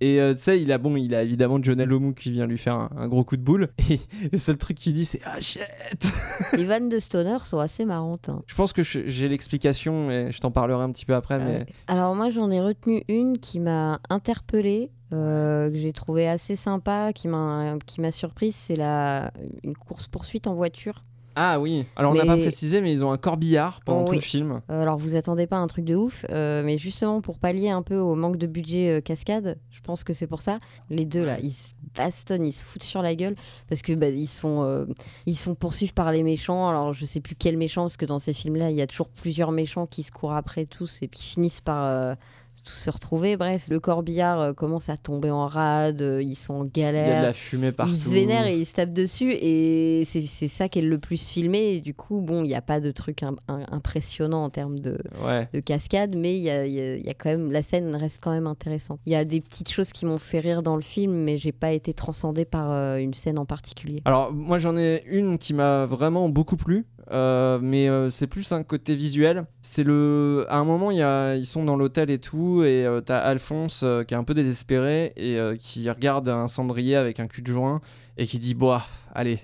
Et 0.00 0.20
euh, 0.20 0.32
tu 0.34 0.40
sais, 0.40 0.60
il 0.62 0.70
a 0.70 0.78
bon, 0.78 0.96
il 0.96 1.14
a 1.14 1.22
évidemment 1.22 1.58
John 1.60 1.82
Lomu 1.82 2.14
qui 2.14 2.30
vient 2.30 2.46
lui 2.46 2.58
faire 2.58 2.74
un, 2.74 2.90
un 2.96 3.08
gros 3.08 3.24
coup 3.24 3.36
de 3.36 3.42
boule. 3.42 3.68
Et 3.90 3.98
le 4.30 4.38
seul 4.38 4.56
truc 4.56 4.76
qu'il 4.76 4.92
dit, 4.92 5.04
c'est 5.04 5.22
achète. 5.24 6.08
Les 6.56 6.64
vannes 6.64 6.88
de 6.88 6.98
Stoner 6.98 7.38
sont 7.44 7.58
assez 7.58 7.84
marrantes. 7.84 8.28
hein. 8.28 8.42
Je 8.46 8.54
pense 8.54 8.72
que 8.72 8.82
j'ai 8.82 9.28
l'explication 9.28 10.10
et 10.10 10.30
je 10.30 10.38
t'en 10.38 10.50
parlerai 10.50 10.82
un 10.84 10.92
petit 10.92 11.04
peu 11.04 11.14
après. 11.14 11.38
Mais 11.38 11.66
Alors 11.88 12.14
moi 12.14 12.28
j'en 12.28 12.50
ai 12.50 12.60
retenu 12.60 13.02
une 13.08 13.38
qui 13.38 13.58
m'a 13.60 14.00
interpellée, 14.08 14.90
euh, 15.12 15.70
que 15.70 15.76
j'ai 15.76 15.92
trouvé 15.92 16.28
assez 16.28 16.54
sympa, 16.54 17.12
qui 17.12 17.26
m'a 17.28 17.74
qui 17.86 18.00
m'a 18.00 18.12
surprise, 18.12 18.54
c'est 18.54 18.76
la 18.76 19.32
une 19.64 19.74
course 19.76 20.06
poursuite 20.06 20.46
en 20.46 20.54
voiture. 20.54 21.02
Ah 21.40 21.60
oui. 21.60 21.86
Alors 21.94 22.12
on 22.12 22.14
n'a 22.16 22.22
Mais- 22.24 22.28
pas 22.28 22.36
précisé, 22.36 22.80
mais 22.80 22.90
ils 22.90 23.04
ont 23.04 23.12
un 23.12 23.16
corbillard 23.16 23.80
pendant 23.84 24.02
Oh, 24.02 24.04
tout 24.06 24.10
oui. 24.10 24.16
le 24.16 24.22
film. 24.22 24.60
Euh, 24.70 24.82
Alors 24.82 24.98
vous 24.98 25.14
attendez 25.14 25.46
pas 25.46 25.56
à 25.56 25.60
un 25.60 25.66
truc 25.68 25.84
de 25.84 25.94
ouf, 25.94 26.26
euh, 26.30 26.62
mais 26.64 26.78
justement 26.78 27.20
pour 27.20 27.38
pallier 27.38 27.70
un 27.70 27.82
peu 27.82 27.96
au 27.96 28.16
manque 28.16 28.36
de 28.38 28.48
budget 28.48 28.98
euh, 28.98 29.00
cascade, 29.00 29.56
je 29.70 29.80
pense 29.80 30.02
que 30.02 30.12
c'est 30.12 30.26
pour 30.26 30.40
ça. 30.40 30.58
Les 30.90 31.04
deux 31.04 31.24
là, 31.24 31.38
ils 31.40 31.52
se 31.52 31.70
bastonnent, 31.94 32.44
ils 32.44 32.52
se 32.52 32.64
foutent 32.64 32.82
sur 32.82 33.02
la 33.02 33.14
gueule 33.14 33.36
parce 33.68 33.82
que 33.82 33.92
bah, 33.94 34.08
ils 34.08 34.26
sont 34.26 34.62
euh, 34.62 34.84
ils 35.26 35.36
sont 35.36 35.54
poursuivis 35.54 35.92
par 35.92 36.10
les 36.10 36.24
méchants. 36.24 36.68
Alors 36.68 36.92
je 36.92 37.04
sais 37.04 37.20
plus 37.20 37.36
quel 37.36 37.56
méchant 37.56 37.82
parce 37.82 37.96
que 37.96 38.04
dans 38.06 38.18
ces 38.18 38.32
films 38.32 38.56
là, 38.56 38.70
il 38.70 38.76
y 38.76 38.82
a 38.82 38.86
toujours 38.88 39.08
plusieurs 39.08 39.52
méchants 39.52 39.86
qui 39.86 40.02
se 40.02 40.10
courent 40.10 40.34
après 40.34 40.66
tous 40.66 41.02
et 41.02 41.08
puis 41.08 41.20
finissent 41.20 41.60
par 41.60 42.16
tous 42.62 42.72
se 42.72 42.90
retrouver. 42.90 43.36
Bref, 43.36 43.66
le 43.68 43.80
corbillard 43.80 44.40
euh, 44.40 44.52
commence 44.52 44.88
à 44.88 44.96
tomber 44.96 45.30
en 45.30 45.46
rade, 45.46 46.02
euh, 46.02 46.22
ils 46.22 46.36
sont 46.36 46.54
en 46.54 46.64
Il 46.64 46.80
y 46.80 46.84
a 46.84 46.92
de 46.92 46.96
galère. 46.96 47.22
la 47.22 47.32
fumée 47.32 47.72
partout. 47.72 47.92
Ils 47.94 47.98
se 47.98 48.10
vénèrent 48.10 48.46
et 48.46 48.58
ils 48.58 48.66
se 48.66 48.74
tapent 48.74 48.92
dessus 48.92 49.32
et 49.32 50.04
c'est 50.06 50.22
c'est 50.22 50.48
ça 50.48 50.68
qui 50.68 50.78
est 50.80 50.82
le 50.82 50.98
plus 50.98 51.16
filmé. 51.22 51.74
Et 51.74 51.80
du 51.80 51.94
coup, 51.94 52.20
bon, 52.20 52.44
il 52.44 52.48
n'y 52.48 52.54
a 52.54 52.62
pas 52.62 52.80
de 52.80 52.90
truc 52.90 53.22
im- 53.22 53.36
im- 53.48 53.64
impressionnant 53.70 54.44
en 54.44 54.50
termes 54.50 54.78
de, 54.78 54.98
Ouais. 55.24 55.48
de 55.52 55.60
cascade, 55.60 56.14
mais 56.16 56.36
il 56.36 56.42
y 56.42 56.50
a, 56.50 56.66
y 56.66 56.80
a- 56.80 56.96
y 56.96 57.08
a 57.08 57.14
quand 57.14 57.30
même 57.30 57.50
la 57.50 57.62
scène 57.62 57.94
reste 57.96 58.18
quand 58.22 58.32
même 58.32 58.46
intéressante. 58.46 59.00
Il 59.06 59.12
y 59.12 59.16
a 59.16 59.24
des 59.24 59.40
petites 59.40 59.70
choses 59.70 59.92
qui 59.92 60.06
m'ont 60.06 60.18
fait 60.18 60.40
rire 60.40 60.62
dans 60.62 60.76
le 60.76 60.82
film, 60.82 61.12
mais 61.12 61.36
j'ai 61.38 61.52
pas 61.52 61.72
été 61.72 61.92
transcendée 61.94 62.44
par 62.44 62.70
euh, 62.72 62.96
une 62.98 63.14
scène 63.14 63.38
en 63.38 63.46
particulier. 63.46 64.02
Alors 64.04 64.32
moi 64.32 64.58
j'en 64.58 64.76
ai 64.76 65.02
une 65.06 65.38
qui 65.38 65.54
m'a 65.54 65.84
vraiment 65.86 66.28
beaucoup 66.28 66.56
plu, 66.56 66.86
euh, 67.10 67.58
mais 67.62 67.88
euh, 67.88 68.10
c'est 68.10 68.26
plus 68.26 68.52
un 68.52 68.62
côté 68.62 68.94
visuel. 68.94 69.46
C'est 69.62 69.84
le, 69.84 70.44
à 70.48 70.56
un 70.56 70.64
moment 70.64 70.90
y 70.90 71.02
a, 71.02 71.36
ils 71.36 71.46
sont 71.46 71.64
dans 71.64 71.76
l'hôtel 71.76 72.10
et 72.10 72.18
tout, 72.18 72.62
et 72.62 72.84
euh, 72.84 73.00
t'as 73.00 73.18
Alphonse 73.18 73.82
euh, 73.82 74.04
qui 74.04 74.14
est 74.14 74.16
un 74.16 74.24
peu 74.24 74.34
désespéré 74.34 75.12
et 75.16 75.38
qui 75.58 75.88
regarde 75.90 76.28
un 76.28 76.48
cendrier 76.48 76.96
avec 76.96 77.20
un 77.20 77.26
cul 77.26 77.42
de 77.42 77.52
joint 77.52 77.80
et 78.16 78.26
qui 78.26 78.38
dit 78.38 78.54
boah 78.54 78.82
allez. 79.14 79.40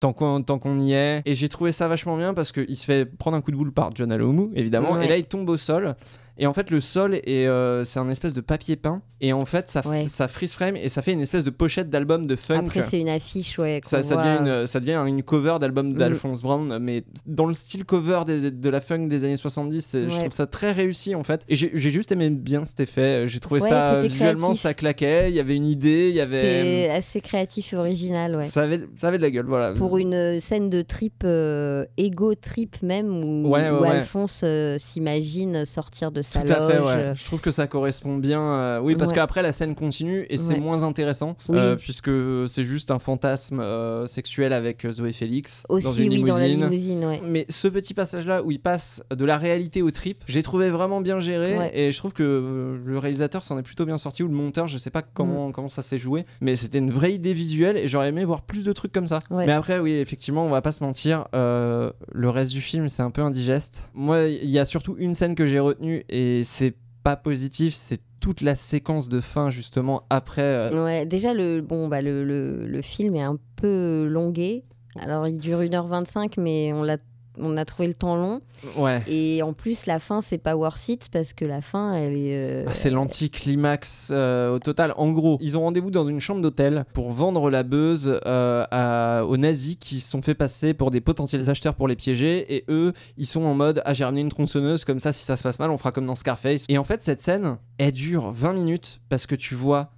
Tant 0.00 0.12
qu'on, 0.12 0.42
tant 0.42 0.60
qu'on 0.60 0.78
y 0.78 0.92
est. 0.92 1.22
Et 1.24 1.34
j'ai 1.34 1.48
trouvé 1.48 1.72
ça 1.72 1.88
vachement 1.88 2.16
bien 2.16 2.32
parce 2.32 2.52
qu'il 2.52 2.76
se 2.76 2.84
fait 2.84 3.04
prendre 3.04 3.36
un 3.36 3.40
coup 3.40 3.50
de 3.50 3.56
boule 3.56 3.72
par 3.72 3.92
John 3.96 4.12
Alomu, 4.12 4.52
évidemment. 4.54 4.92
Ouais. 4.92 5.04
Et 5.04 5.08
là, 5.08 5.16
il 5.16 5.24
tombe 5.24 5.48
au 5.50 5.56
sol. 5.56 5.96
Et 6.38 6.46
en 6.46 6.52
fait, 6.52 6.70
le 6.70 6.80
sol 6.80 7.16
est, 7.16 7.46
euh, 7.46 7.82
c'est 7.84 7.98
un 7.98 8.08
espèce 8.08 8.32
de 8.32 8.40
papier 8.40 8.76
peint. 8.76 9.02
Et 9.20 9.32
en 9.32 9.44
fait, 9.44 9.68
ça, 9.68 9.80
f- 9.80 9.88
Ouais. 9.88 10.06
ça 10.06 10.28
freeze 10.28 10.52
frame 10.52 10.76
et 10.76 10.88
ça 10.88 11.02
fait 11.02 11.12
une 11.12 11.20
espèce 11.20 11.42
de 11.42 11.50
pochette 11.50 11.90
d'album 11.90 12.28
de 12.28 12.36
funk. 12.36 12.58
Après, 12.60 12.82
c'est 12.82 13.00
une 13.00 13.08
affiche, 13.08 13.58
ouais. 13.58 13.80
ça, 13.84 13.98
devient 14.00 14.38
une, 14.40 14.66
ça 14.68 14.78
devient 14.78 15.02
une 15.08 15.24
cover 15.24 15.56
d'album 15.60 15.88
Mm. 15.88 15.94
d'Alphonse 15.94 16.42
Brown, 16.42 16.78
mais 16.78 17.02
dans 17.26 17.46
le 17.46 17.54
style 17.54 17.84
cover 17.84 18.20
des- 18.24 18.52
de 18.52 18.68
la 18.70 18.80
funk 18.80 19.08
des 19.08 19.24
années 19.24 19.36
70. 19.36 19.84
c'est- 19.84 20.02
Je 20.08 20.14
Ouais. 20.14 20.18
trouve 20.20 20.32
ça 20.32 20.46
très 20.46 20.70
réussi 20.70 21.16
en 21.16 21.24
fait. 21.24 21.42
Et 21.48 21.56
j'ai 21.56 21.72
j'ai 21.74 21.90
juste 21.90 22.12
aimé 22.12 22.30
bien 22.30 22.62
cet 22.64 22.78
effet. 22.78 23.26
J'ai 23.26 23.40
trouvé 23.40 23.60
Ouais, 23.60 23.68
ça 23.68 23.94
c'était 23.96 24.06
visuellement, 24.08 24.46
créatif. 24.48 24.62
ça 24.62 24.74
claquait. 24.74 25.30
Il 25.30 25.34
y 25.34 25.40
avait 25.40 25.56
une 25.56 25.66
idée, 25.66 26.10
il 26.10 26.14
y 26.14 26.20
avait. 26.20 26.86
C'est 26.86 26.90
assez 26.90 27.20
créatif 27.20 27.72
et 27.72 27.76
original, 27.76 28.36
ouais. 28.36 28.44
Ça 28.44 28.62
avait, 28.62 28.80
ça 28.98 29.08
avait 29.08 29.18
de 29.18 29.22
la 29.24 29.30
gueule, 29.32 29.46
voilà. 29.46 29.72
Pour 29.72 29.98
une 29.98 30.14
euh, 30.14 30.38
scène 30.38 30.70
de 30.70 30.82
trip, 30.82 31.22
euh, 31.24 31.84
ego 31.96 32.36
trip 32.36 32.80
même, 32.82 33.08
où, 33.24 33.48
Ouais, 33.48 33.68
ouais, 33.68 33.70
où 33.70 33.80
ouais. 33.82 33.88
Alphonse 33.88 34.42
euh, 34.44 34.78
s'imagine 34.78 35.64
sortir 35.64 36.12
de 36.12 36.22
sa 36.32 36.42
Tout 36.42 36.52
à 36.52 36.68
fait, 36.68 36.78
ouais. 36.80 37.12
Je 37.14 37.24
trouve 37.24 37.40
que 37.40 37.50
ça 37.50 37.66
correspond 37.66 38.16
bien. 38.16 38.40
euh, 38.42 38.80
oui, 38.80 38.96
parce 38.96 39.10
Ouais. 39.10 39.16
qu'après 39.16 39.42
la 39.42 39.52
scène 39.52 39.74
continue 39.74 40.26
et 40.30 40.36
c'est 40.36 40.54
Ouais. 40.54 40.60
moins 40.60 40.82
intéressant 40.84 41.36
Oui. 41.48 41.58
euh, 41.58 41.76
puisque 41.76 42.10
c'est 42.46 42.62
juste 42.64 42.90
un 42.90 42.98
fantasme 42.98 43.60
euh, 43.60 44.06
sexuel 44.06 44.52
avec 44.52 44.86
Zoé 44.90 45.12
Félix 45.12 45.62
Aussi, 45.68 45.84
dans 45.84 45.92
une 45.92 46.12
oui, 46.12 46.24
dans 46.24 46.38
limousine. 46.38 47.04
ouais. 47.04 47.20
Mais 47.24 47.46
ce 47.48 47.68
petit 47.68 47.94
passage-là 47.94 48.42
où 48.42 48.50
il 48.50 48.60
passe 48.60 49.02
de 49.14 49.24
la 49.24 49.38
réalité 49.38 49.82
au 49.82 49.90
trip, 49.90 50.22
j'ai 50.26 50.42
trouvé 50.42 50.70
vraiment 50.70 51.00
bien 51.00 51.20
géré 51.20 51.70
et 51.74 51.92
je 51.92 51.98
trouve 51.98 52.12
que 52.12 52.78
le 52.84 52.98
réalisateur 52.98 53.42
s'en 53.42 53.58
est 53.58 53.62
plutôt 53.62 53.84
bien 53.86 53.98
sorti 53.98 54.22
ou 54.22 54.28
le 54.28 54.34
monteur, 54.34 54.66
je 54.66 54.78
sais 54.78 54.90
pas 54.90 55.00
Mm. 55.00 55.04
comment, 55.14 55.52
comment 55.52 55.68
ça 55.68 55.82
s'est 55.82 55.98
joué, 55.98 56.24
mais 56.40 56.56
c'était 56.56 56.78
une 56.78 56.90
vraie 56.90 57.12
idée 57.12 57.32
visuelle 57.34 57.76
et 57.76 57.88
j'aurais 57.88 58.08
aimé 58.08 58.24
voir 58.24 58.42
plus 58.42 58.64
de 58.64 58.72
trucs 58.72 58.92
comme 58.92 59.06
ça. 59.06 59.20
Mais 59.30 59.52
après, 59.52 59.78
oui, 59.78 59.92
effectivement, 59.92 60.44
on 60.44 60.50
va 60.50 60.60
pas 60.62 60.72
se 60.72 60.82
mentir, 60.82 61.24
le 61.32 62.28
reste 62.30 62.52
du 62.52 62.60
film 62.60 62.88
c'est 62.88 63.02
un 63.02 63.10
peu 63.10 63.22
indigeste. 63.22 63.84
Moi, 63.94 64.24
il 64.28 64.50
y 64.50 64.58
a 64.58 64.64
surtout 64.64 64.96
une 64.98 65.14
scène 65.14 65.34
que 65.34 65.46
j'ai 65.46 65.58
retenue 65.58 66.04
et 66.08 66.17
c'est 66.44 66.74
pas 67.04 67.16
positif, 67.16 67.74
c'est 67.74 68.00
toute 68.20 68.40
la 68.40 68.54
séquence 68.54 69.08
de 69.08 69.20
fin 69.20 69.48
justement 69.50 70.02
après. 70.10 70.42
euh, 70.42 70.84
Ouais, 70.84 71.06
déjà, 71.06 71.32
le, 71.34 71.60
bon, 71.60 71.88
bah, 71.88 72.02
le, 72.02 72.24
le, 72.24 72.66
le 72.66 72.82
film 72.82 73.14
est 73.14 73.22
un 73.22 73.38
peu 73.56 74.04
longué. 74.04 74.64
Alors, 74.98 75.28
il 75.28 75.38
dure 75.38 75.60
1h25, 75.60 76.34
mais 76.38 76.72
on 76.72 76.82
l'a 76.82 76.96
on 77.40 77.56
a 77.56 77.64
trouvé 77.64 77.88
le 77.88 77.94
temps 77.94 78.16
long. 78.16 78.40
Ouais. 78.76 79.02
Et 79.06 79.42
en 79.42 79.52
plus, 79.52 79.86
la 79.86 79.98
fin, 80.00 80.20
c'est 80.20 80.38
pas 80.38 80.56
worth 80.56 80.88
it 80.88 81.08
parce 81.12 81.32
que 81.32 81.44
la 81.44 81.62
fin, 81.62 81.94
elle 81.94 82.16
est. 82.16 82.34
euh, 82.36 82.64
Ah, 82.68 82.74
c'est 82.74 82.90
l'anticlimax 82.90 84.08
euh, 84.12 84.54
au 84.54 84.58
total. 84.58 84.92
En 84.96 85.12
gros, 85.12 85.38
ils 85.40 85.56
ont 85.56 85.60
rendez-vous 85.62 85.90
dans 85.90 86.06
une 86.08 86.20
chambre 86.20 86.40
d'hôtel 86.40 86.84
pour 86.92 87.10
vendre 87.12 87.50
la 87.50 87.62
buzz 87.62 88.20
euh, 88.26 88.64
à- 88.70 89.24
aux 89.24 89.36
nazis 89.36 89.76
qui 89.78 90.00
se 90.00 90.10
sont 90.10 90.22
fait 90.22 90.34
passer 90.34 90.74
pour 90.74 90.90
des 90.90 91.00
potentiels 91.00 91.48
acheteurs 91.48 91.74
pour 91.74 91.88
les 91.88 91.96
piéger. 91.96 92.54
Et 92.54 92.64
eux, 92.68 92.92
ils 93.16 93.26
sont 93.26 93.42
en 93.44 93.54
mode 93.54 93.82
Ah, 93.84 93.94
j'ai 93.94 94.04
ramené 94.04 94.20
une 94.22 94.28
tronçonneuse, 94.28 94.84
comme 94.84 95.00
ça, 95.00 95.12
si 95.12 95.24
ça 95.24 95.36
se 95.36 95.42
passe 95.42 95.58
mal, 95.58 95.70
on 95.70 95.78
fera 95.78 95.92
comme 95.92 96.06
dans 96.06 96.14
Scarface. 96.16 96.64
Et 96.68 96.78
en 96.78 96.84
fait, 96.84 97.02
cette 97.02 97.20
scène, 97.20 97.56
elle 97.78 97.92
dure 97.92 98.30
20 98.30 98.52
minutes 98.54 99.00
parce 99.08 99.26
que 99.26 99.34
tu 99.34 99.54
vois 99.54 99.90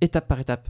étape 0.00 0.28
par 0.28 0.40
étape. 0.40 0.68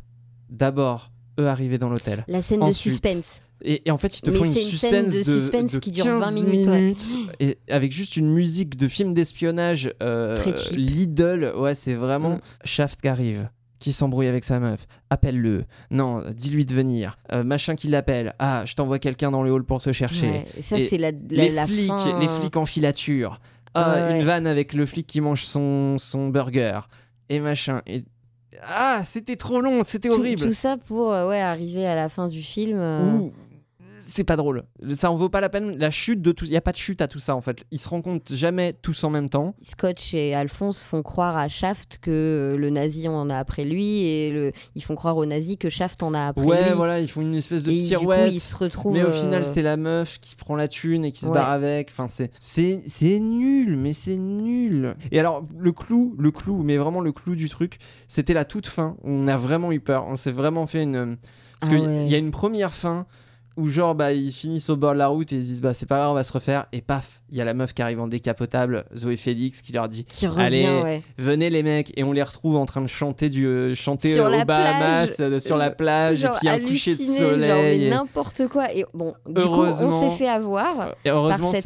D'abord, 0.50 1.10
eux 1.40 1.48
arriver 1.48 1.78
dans 1.78 1.88
l'hôtel. 1.88 2.24
La 2.28 2.42
scène 2.42 2.60
de 2.60 2.64
Ensuite, 2.64 2.92
suspense. 3.04 3.42
Et, 3.66 3.88
et 3.88 3.90
en 3.90 3.96
fait, 3.98 4.18
ils 4.18 4.20
te 4.22 4.30
Mais 4.30 4.36
font 4.36 4.44
une 4.44 4.50
une 4.52 4.56
suspense 4.56 5.14
de 5.14 5.22
suspense 5.40 5.72
de 5.72 5.78
qui 5.78 5.90
dure 5.90 6.04
15 6.04 6.22
20 6.22 6.30
minutes, 6.44 6.68
ouais. 6.68 6.94
et 7.40 7.58
avec 7.72 7.92
juste 7.92 8.16
une 8.18 8.28
musique 8.30 8.76
de 8.76 8.88
film 8.88 9.14
d'espionnage 9.14 9.90
euh. 10.02 10.36
Lidl. 10.72 11.52
Ouais, 11.56 11.74
c'est 11.74 11.94
vraiment 11.94 12.34
Mm. 12.36 12.40
Shaft 12.64 13.00
qui 13.00 13.08
arrive, 13.08 13.48
qui 13.78 13.92
s'embrouille 13.92 14.26
avec 14.26 14.44
sa 14.44 14.60
meuf. 14.60 14.86
Appelle-le. 15.10 15.64
Non, 15.90 16.22
dis-lui 16.34 16.66
de 16.66 16.74
venir. 16.74 17.16
Euh, 17.32 17.42
machin 17.42 17.74
qui 17.74 17.88
l'appelle. 17.88 18.34
Ah, 18.38 18.64
je 18.66 18.74
t'envoie 18.74 18.98
quelqu'un 18.98 19.30
dans 19.30 19.42
le 19.42 19.50
hall 19.50 19.64
pour 19.64 19.80
te 19.82 19.92
chercher. 19.92 20.28
Ouais, 20.30 20.46
ça, 20.62 20.76
c'est 20.88 20.98
la, 20.98 21.10
la, 21.12 21.16
les 21.30 21.50
la 21.50 21.66
flics, 21.66 21.88
fin- 21.88 22.18
les 22.20 22.28
flics 22.28 22.56
en 22.56 22.66
filature. 22.66 23.40
Ah, 23.74 23.94
Ouais, 23.94 24.20
une 24.20 24.26
vanne 24.26 24.46
avec 24.46 24.72
le 24.74 24.86
flic 24.86 25.06
qui 25.06 25.20
mange 25.20 25.42
son, 25.42 25.96
son 25.98 26.28
burger 26.28 26.80
et 27.28 27.40
machin. 27.40 27.80
Et... 27.86 28.02
Ah, 28.62 29.00
c'était 29.04 29.36
trop 29.36 29.60
long, 29.60 29.82
c'était 29.84 30.08
horrible. 30.10 30.42
tout 30.42 30.54
ça 30.54 30.76
pour 30.76 31.12
euh, 31.12 31.28
ouais, 31.28 31.40
arriver 31.40 31.84
à 31.86 31.96
la 31.96 32.08
fin 32.08 32.28
du 32.28 32.40
film. 32.40 32.76
euh, 32.78 33.28
c'est 34.14 34.24
pas 34.24 34.36
drôle. 34.36 34.62
Ça 34.94 35.10
en 35.10 35.16
vaut 35.16 35.28
pas 35.28 35.40
la 35.40 35.48
peine. 35.48 35.76
La 35.78 35.90
chute 35.90 36.22
de 36.22 36.32
tout. 36.32 36.44
Il 36.44 36.52
y 36.52 36.56
a 36.56 36.60
pas 36.60 36.72
de 36.72 36.76
chute 36.76 37.02
à 37.02 37.08
tout 37.08 37.18
ça 37.18 37.34
en 37.34 37.40
fait. 37.40 37.64
Ils 37.70 37.78
se 37.78 37.88
rencontrent 37.88 38.34
jamais 38.34 38.72
tous 38.72 39.02
en 39.04 39.10
même 39.10 39.28
temps. 39.28 39.54
Scotch 39.62 40.14
et 40.14 40.34
Alphonse 40.34 40.84
font 40.84 41.02
croire 41.02 41.36
à 41.36 41.48
Shaft 41.48 41.98
que 42.00 42.10
euh, 42.10 42.56
le 42.56 42.70
nazi 42.70 43.08
en 43.08 43.28
a 43.30 43.36
après 43.36 43.64
lui 43.64 44.02
et 44.04 44.30
le... 44.30 44.52
ils 44.74 44.82
font 44.84 44.94
croire 44.94 45.16
au 45.16 45.26
nazi 45.26 45.58
que 45.58 45.68
Shaft 45.68 46.02
en 46.02 46.14
a 46.14 46.26
après 46.28 46.44
ouais, 46.44 46.68
lui. 46.68 46.74
voilà, 46.76 47.00
ils 47.00 47.08
font 47.08 47.20
une 47.22 47.34
espèce 47.34 47.62
de 47.64 47.70
Et 47.70 47.74
du 47.80 47.82
coup, 47.82 47.88
pirouette. 47.88 48.32
ils 48.32 48.40
se 48.40 48.54
retrouvent, 48.56 48.92
mais 48.92 49.02
au 49.02 49.08
euh, 49.08 49.12
final, 49.12 49.44
c'est 49.44 49.62
la 49.62 49.76
meuf 49.76 50.18
qui 50.20 50.36
prend 50.36 50.54
la 50.56 50.68
thune 50.68 51.04
et 51.04 51.10
qui 51.12 51.20
se 51.20 51.26
Ouais. 51.26 51.32
barre 51.34 51.50
avec. 51.50 51.88
Enfin, 51.90 52.06
c'est 52.08 53.20
nul, 53.20 53.76
mais 53.76 53.92
c'est 53.92 54.16
nul. 54.16 54.94
Et 55.10 55.18
alors, 55.20 55.42
le 55.58 55.72
clou, 55.72 56.14
le 56.18 56.30
clou, 56.30 56.62
mais 56.62 56.76
vraiment 56.76 57.00
le 57.00 57.12
clou 57.12 57.34
du 57.34 57.48
truc, 57.48 57.78
c'était 58.08 58.34
la 58.34 58.44
toute 58.44 58.66
fin. 58.66 58.96
On 59.02 59.28
a 59.28 59.36
vraiment 59.36 59.72
eu 59.72 59.80
peur. 59.80 60.06
On 60.08 60.14
s'est 60.14 60.30
vraiment 60.30 60.66
fait 60.66 60.82
une 60.82 61.16
parce 61.60 61.72
Ah 61.72 61.76
qu'il 61.76 61.86
ouais. 61.86 62.08
y 62.08 62.14
a 62.14 62.18
une 62.18 62.30
première 62.30 62.72
fin 62.72 63.06
où 63.56 63.68
genre 63.68 63.94
bah 63.94 64.12
ils 64.12 64.30
finissent 64.30 64.70
au 64.70 64.76
bord 64.76 64.92
de 64.94 64.98
la 64.98 65.06
route 65.08 65.32
et 65.32 65.36
ils 65.36 65.42
se 65.42 65.46
disent 65.48 65.62
bah 65.62 65.74
c'est 65.74 65.86
pas 65.86 65.96
grave 65.98 66.10
on 66.10 66.14
va 66.14 66.24
se 66.24 66.32
refaire 66.32 66.66
et 66.72 66.80
paf 66.80 67.20
il 67.30 67.38
y 67.38 67.40
a 67.40 67.44
la 67.44 67.54
meuf 67.54 67.72
qui 67.74 67.82
arrive 67.82 68.00
en 68.00 68.06
décapotable 68.08 68.84
Zoé 68.96 69.16
Félix 69.16 69.60
qui 69.62 69.72
leur 69.72 69.88
dit 69.88 70.04
Qui 70.04 70.26
revient, 70.26 70.40
allez 70.42 70.66
ouais. 70.82 71.02
venez 71.18 71.50
les 71.50 71.62
mecs 71.62 71.92
et 71.96 72.04
on 72.04 72.12
les 72.12 72.22
retrouve 72.22 72.56
en 72.56 72.66
train 72.66 72.80
de 72.80 72.86
chanter 72.86 73.28
du 73.30 73.46
euh, 73.46 73.74
chanter 73.74 74.18
euh, 74.18 74.26
aux 74.42 74.44
Bahamas 74.44 75.06
plage. 75.16 75.32
euh, 75.32 75.40
sur 75.40 75.56
la 75.56 75.70
plage 75.70 76.18
Genre 76.18 76.36
et 76.36 76.38
puis 76.38 76.48
un 76.48 76.60
coucher 76.60 76.96
de 76.96 77.02
soleil 77.02 77.88
n'importe 77.90 78.46
quoi. 78.48 78.72
Et 78.72 78.84
bon, 78.94 79.14
du 79.26 79.34
coup, 79.34 79.40
Heureusement- 79.40 80.00
on 80.02 80.10
s'est 80.10 80.16
fait 80.16 80.28
avoir 80.28 80.94
et 81.04 81.10
heureusement 81.10 81.52
par 81.52 81.60
cette 81.60 81.62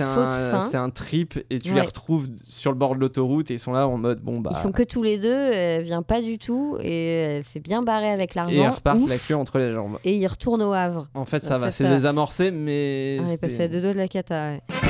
c'est 0.70 0.76
un 0.76 0.86
c'est 0.86 0.92
trip 0.94 1.38
et 1.50 1.58
tu 1.58 1.68
Ouais. 1.70 1.76
les 1.80 1.86
retrouves 1.86 2.28
sur 2.44 2.70
le 2.72 2.78
bord 2.78 2.94
de 2.94 3.00
l'autoroute 3.00 3.50
et 3.50 3.54
ils 3.54 3.58
sont 3.58 3.72
là 3.72 3.86
en 3.86 3.98
mode 3.98 4.20
bon 4.20 4.40
bah 4.40 4.50
Ils 4.54 4.58
sont 4.58 4.72
que 4.72 4.82
tous 4.82 5.02
les 5.02 5.18
deux, 5.18 5.28
elle 5.28 5.82
vient 5.84 6.02
pas 6.02 6.22
du 6.22 6.38
tout 6.38 6.78
et 6.80 7.14
elle 7.16 7.44
s'est 7.44 7.60
bien 7.60 7.82
barrée 7.82 8.10
avec 8.10 8.30
et 8.30 8.32
ils 8.34 8.56
l'argent. 8.56 8.70
repartent 8.76 8.98
Ouf. 9.00 9.08
la 9.10 9.18
queue 9.18 9.36
entre 9.36 9.58
les 9.58 9.72
jambes 9.72 9.98
Et 10.04 10.14
ils 10.16 10.26
retournent 10.26 10.62
au 10.62 10.72
Havre. 10.72 11.08
en 11.14 11.24
fait 11.24 11.42
ça 11.42 11.56
En 11.56 11.60
va 11.60 11.66
fait, 11.66 11.72
c'est 11.78 11.88
désamorcé 11.88 12.50
mais 12.50 13.18
On 13.22 13.28
est 13.28 13.40
passé 13.40 13.62
à 13.62 13.68
deux 13.68 13.80
doigts 13.80 13.92
de 13.92 13.98
la 13.98 14.08
cata. 14.08 14.52
ouais. 14.52 14.87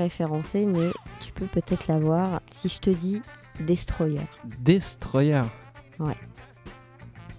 Référencée, 0.00 0.66
mais 0.66 0.88
tu 1.20 1.32
peux 1.32 1.46
peut-être 1.46 1.86
la 1.88 1.98
voir 1.98 2.40
si 2.50 2.68
je 2.68 2.78
te 2.80 2.90
dis 2.90 3.22
Destroyer. 3.60 4.20
Destroyer. 4.60 5.42
Ouais. 5.98 6.14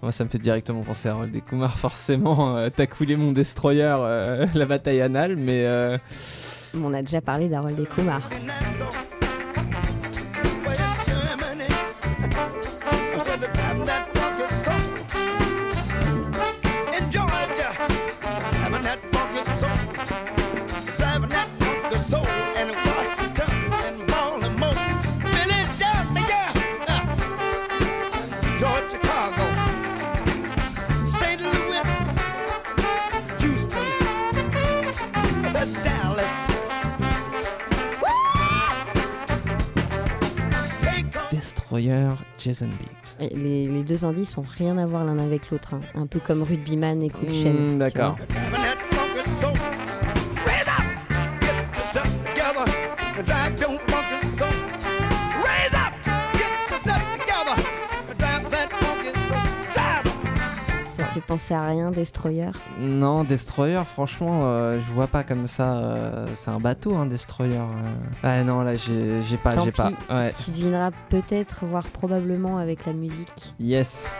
Moi, 0.02 0.10
ça 0.12 0.24
me 0.24 0.28
fait 0.28 0.38
directement 0.38 0.82
penser 0.82 1.08
à 1.08 1.12
Harold 1.12 1.44
Kumar, 1.44 1.72
forcément. 1.78 2.56
euh, 2.56 2.68
T'as 2.74 2.86
coulé 2.86 3.16
mon 3.16 3.32
Destroyer, 3.32 3.94
euh, 3.98 4.46
la 4.54 4.66
bataille 4.66 5.00
anale, 5.00 5.36
mais. 5.36 5.64
euh, 5.66 5.96
On 6.74 6.92
a 6.94 7.02
déjà 7.02 7.20
parlé 7.20 7.48
d'Harold 7.48 7.88
Kumar. 7.88 8.22
Jason 42.42 42.66
Beat. 42.66 43.16
Et 43.30 43.34
Les, 43.36 43.68
les 43.68 43.82
deux 43.82 44.04
indices 44.04 44.36
ont 44.38 44.44
rien 44.58 44.76
à 44.78 44.86
voir 44.86 45.04
l'un 45.04 45.18
avec 45.18 45.50
l'autre, 45.50 45.74
hein. 45.74 45.80
un 45.94 46.06
peu 46.06 46.18
comme 46.18 46.42
Rugbyman 46.42 47.02
et 47.02 47.08
Cool 47.10 47.28
Hmm, 47.28 47.78
D'accord. 47.78 48.16
À 61.52 61.66
rien, 61.66 61.90
Destroyer 61.90 62.50
Non, 62.80 63.24
Destroyer, 63.24 63.82
franchement, 63.84 64.40
euh, 64.44 64.78
je 64.80 64.90
vois 64.92 65.06
pas 65.06 65.22
comme 65.22 65.46
ça. 65.48 65.74
euh, 65.76 66.26
c'est 66.34 66.50
un 66.50 66.58
bateau, 66.58 66.96
un 66.96 67.04
Destroyer. 67.06 67.56
euh. 67.56 67.92
Ah 68.22 68.42
non, 68.42 68.62
là, 68.62 68.74
j'ai 68.74 69.20
j'ai 69.22 69.36
pas, 69.36 69.54
Tant 69.54 69.64
j'ai 69.64 69.72
pas. 69.72 69.88
pis. 69.90 69.96
Ouais. 70.10 70.32
Tu 70.44 70.50
devineras 70.52 70.90
peut-être, 71.10 71.66
voire 71.66 71.84
probablement 71.86 72.56
avec 72.58 72.86
la 72.86 72.94
musique. 72.94 73.52
Yes. 73.60 74.10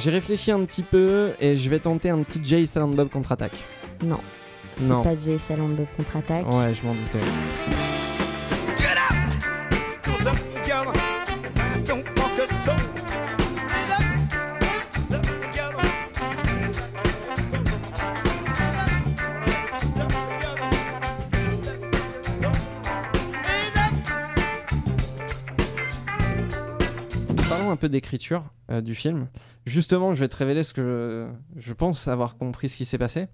J'ai 0.00 0.10
réfléchi 0.10 0.50
un 0.50 0.64
petit 0.64 0.82
peu 0.82 1.32
et 1.40 1.56
je 1.56 1.70
vais 1.70 1.78
tenter 1.78 2.10
un 2.10 2.18
petit 2.22 2.40
Jay 2.42 2.66
Silent 2.66 2.88
Bob 2.88 3.08
contre-attaque. 3.08 3.52
Non. 4.04 4.18
C'est 4.78 4.84
Non. 4.84 5.02
pas 5.02 5.16
Jay 5.16 5.36
Salon 5.38 5.68
de 5.68 5.84
contre-attaque. 5.96 6.46
Ouais, 6.50 6.72
je 6.74 6.86
m'en 6.86 6.94
doutais. 6.94 7.99
Peu 27.80 27.88
d'écriture 27.88 28.44
euh, 28.70 28.80
du 28.80 28.94
film. 28.94 29.28
Justement, 29.66 30.12
je 30.12 30.20
vais 30.20 30.28
te 30.28 30.36
révéler 30.36 30.62
ce 30.62 30.72
que 30.72 31.30
je, 31.56 31.60
je 31.60 31.72
pense 31.72 32.06
avoir 32.06 32.36
compris 32.36 32.68
ce 32.68 32.76
qui 32.76 32.84
s'est 32.84 32.98
passé. 32.98 33.26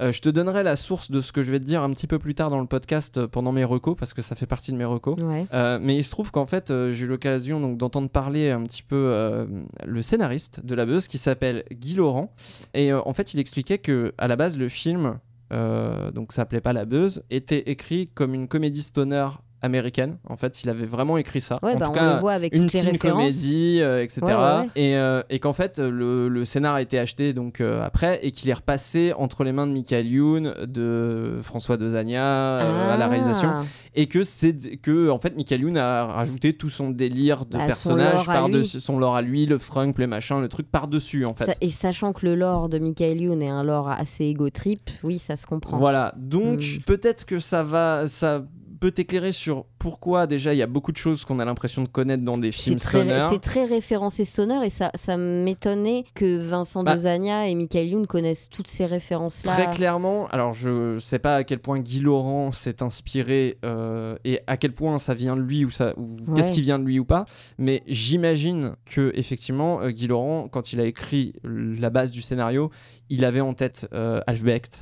Euh, 0.00 0.12
je 0.12 0.20
te 0.20 0.28
donnerai 0.28 0.62
la 0.62 0.76
source 0.76 1.10
de 1.10 1.20
ce 1.20 1.32
que 1.32 1.42
je 1.42 1.50
vais 1.50 1.58
te 1.60 1.64
dire 1.64 1.82
un 1.82 1.90
petit 1.90 2.06
peu 2.06 2.18
plus 2.18 2.34
tard 2.34 2.50
dans 2.50 2.60
le 2.60 2.66
podcast 2.66 3.18
euh, 3.18 3.28
pendant 3.28 3.52
mes 3.52 3.64
recos, 3.64 3.96
parce 3.96 4.14
que 4.14 4.22
ça 4.22 4.34
fait 4.34 4.46
partie 4.46 4.72
de 4.72 4.76
mes 4.76 4.84
recos. 4.84 5.20
Ouais. 5.20 5.46
Euh, 5.52 5.78
mais 5.80 5.96
il 5.96 6.04
se 6.04 6.10
trouve 6.10 6.30
qu'en 6.30 6.46
fait, 6.46 6.72
j'ai 6.92 7.04
eu 7.04 7.06
l'occasion 7.06 7.60
donc 7.60 7.76
d'entendre 7.78 8.08
parler 8.08 8.50
un 8.50 8.62
petit 8.62 8.82
peu 8.82 9.46
le 9.84 10.02
scénariste 10.02 10.64
de 10.64 10.74
La 10.74 10.86
Buzz, 10.86 11.08
qui 11.08 11.18
s'appelle 11.18 11.64
Guy 11.70 11.94
Laurent. 11.94 12.34
Et 12.74 12.92
en 12.92 13.12
fait, 13.12 13.34
il 13.34 13.40
expliquait 13.40 13.78
que 13.78 14.12
à 14.18 14.28
la 14.28 14.36
base, 14.36 14.58
le 14.58 14.68
film, 14.68 15.18
donc 15.50 16.32
ça 16.32 16.42
s'appelait 16.42 16.60
pas 16.60 16.72
La 16.72 16.84
Buzz, 16.84 17.22
était 17.30 17.70
écrit 17.70 18.08
comme 18.14 18.34
une 18.34 18.48
comédie 18.48 18.82
stoner 18.82 19.28
américaine. 19.62 20.18
En 20.28 20.36
fait, 20.36 20.62
il 20.64 20.70
avait 20.70 20.84
vraiment 20.86 21.16
écrit 21.18 21.40
ça. 21.40 21.56
Ouais, 21.62 21.74
en 21.74 21.78
bah, 21.78 21.86
tout 21.86 21.92
on 21.92 21.94
cas, 21.94 22.14
le 22.14 22.20
voit 22.20 22.32
avec 22.32 22.54
une 22.54 22.68
teen 22.68 22.84
références. 22.90 22.98
comédie, 23.18 23.78
euh, 23.80 24.02
etc. 24.02 24.20
Ouais, 24.22 24.32
ouais, 24.34 24.38
ouais. 24.60 24.68
Et, 24.76 24.96
euh, 24.96 25.22
et 25.30 25.38
qu'en 25.38 25.52
fait, 25.52 25.78
le, 25.78 26.28
le 26.28 26.44
scénar 26.44 26.74
a 26.74 26.82
été 26.82 26.98
acheté 26.98 27.32
donc 27.32 27.60
euh, 27.60 27.84
après 27.84 28.18
et 28.22 28.30
qu'il 28.30 28.50
est 28.50 28.54
repassé 28.54 29.12
entre 29.16 29.44
les 29.44 29.52
mains 29.52 29.66
de 29.66 29.72
Michael 29.72 30.06
Youn, 30.06 30.54
de 30.66 31.38
François 31.42 31.76
Dezania 31.76 32.22
euh, 32.22 32.94
à 32.94 32.96
la 32.96 33.04
Ah. 33.04 33.08
réalisation, 33.08 33.50
et 33.94 34.06
que 34.06 34.22
c'est 34.22 34.76
que 34.80 35.10
en 35.10 35.18
fait 35.18 35.36
Michael 35.36 35.62
Youn 35.62 35.76
a 35.78 36.06
rajouté 36.06 36.52
tout 36.56 36.70
son 36.70 36.90
délire 36.90 37.44
de 37.46 37.52
Bah, 37.52 37.60
son 37.60 37.66
personnage 37.66 38.26
par 38.26 38.48
dessus, 38.48 38.80
son 38.80 38.98
lore 38.98 39.16
à 39.16 39.22
lui, 39.22 39.46
le 39.46 39.58
frunk, 39.58 39.98
le 39.98 40.06
machin, 40.06 40.40
le 40.40 40.48
truc 40.48 40.70
par 40.70 40.88
dessus 40.88 41.24
en 41.24 41.34
fait. 41.34 41.46
Ça- 41.46 41.54
et 41.60 41.70
sachant 41.70 42.12
que 42.12 42.26
le 42.26 42.34
lore 42.34 42.68
de 42.68 42.78
Michael 42.78 43.20
Youn 43.20 43.42
est 43.42 43.48
un 43.48 43.62
lore 43.64 43.88
assez 43.90 44.24
égo 44.24 44.50
trip, 44.50 44.90
oui, 45.02 45.18
ça 45.18 45.36
se 45.36 45.46
comprend. 45.46 45.76
Voilà, 45.76 46.14
donc 46.16 46.60
Hmm. 46.60 46.82
peut-être 46.86 47.24
que 47.26 47.38
ça 47.38 47.62
va, 47.62 48.06
ça 48.06 48.42
peut 48.82 48.90
t'éclairer 48.90 49.30
sur 49.30 49.64
pourquoi 49.78 50.26
déjà 50.26 50.52
il 50.52 50.56
y 50.56 50.62
a 50.62 50.66
beaucoup 50.66 50.90
de 50.90 50.96
choses 50.96 51.24
qu'on 51.24 51.38
a 51.38 51.44
l'impression 51.44 51.82
de 51.82 51.88
connaître 51.88 52.24
dans 52.24 52.36
des 52.36 52.50
C'est 52.50 52.62
films 52.64 52.78
stoner. 52.80 53.26
c'est 53.30 53.40
très 53.40 53.64
référencé 53.64 54.24
stoner 54.24 54.66
et 54.66 54.70
ça, 54.70 54.90
ça 54.96 55.16
m'étonnait 55.16 56.04
que 56.16 56.40
Vincent 56.44 56.82
Bah. 56.82 56.96
Dezania 56.96 57.46
et 57.46 57.54
Michael 57.54 57.86
Youn 57.86 58.06
connaissent 58.08 58.48
toutes 58.48 58.66
ces 58.66 58.84
références-là. 58.84 59.52
Très 59.52 59.68
clairement, 59.72 60.26
alors 60.32 60.52
je 60.52 60.98
sais 60.98 61.20
pas 61.20 61.36
à 61.36 61.44
quel 61.44 61.60
point 61.60 61.78
Guy 61.78 62.00
Laurent 62.00 62.50
s'est 62.50 62.82
inspiré 62.82 63.56
euh, 63.64 64.16
et 64.24 64.40
à 64.48 64.56
quel 64.56 64.72
point 64.74 64.98
ça 64.98 65.14
vient 65.14 65.36
de 65.36 65.42
lui 65.42 65.64
ou, 65.64 65.70
ça, 65.70 65.94
ou 65.96 66.16
Ouais. 66.26 66.34
qu'est-ce 66.34 66.50
qui 66.50 66.62
vient 66.62 66.80
de 66.80 66.84
lui 66.84 66.98
ou 66.98 67.04
pas, 67.04 67.24
mais 67.58 67.84
j'imagine 67.86 68.74
que 68.84 69.12
effectivement 69.14 69.80
euh, 69.80 69.90
Guy 69.90 70.08
Laurent, 70.08 70.48
quand 70.50 70.72
il 70.72 70.80
a 70.80 70.84
écrit 70.86 71.34
la 71.44 71.90
base 71.90 72.10
du 72.10 72.20
scénario, 72.20 72.70
il 73.10 73.24
avait 73.24 73.40
en 73.40 73.54
tête 73.54 73.86
euh. 73.92 74.20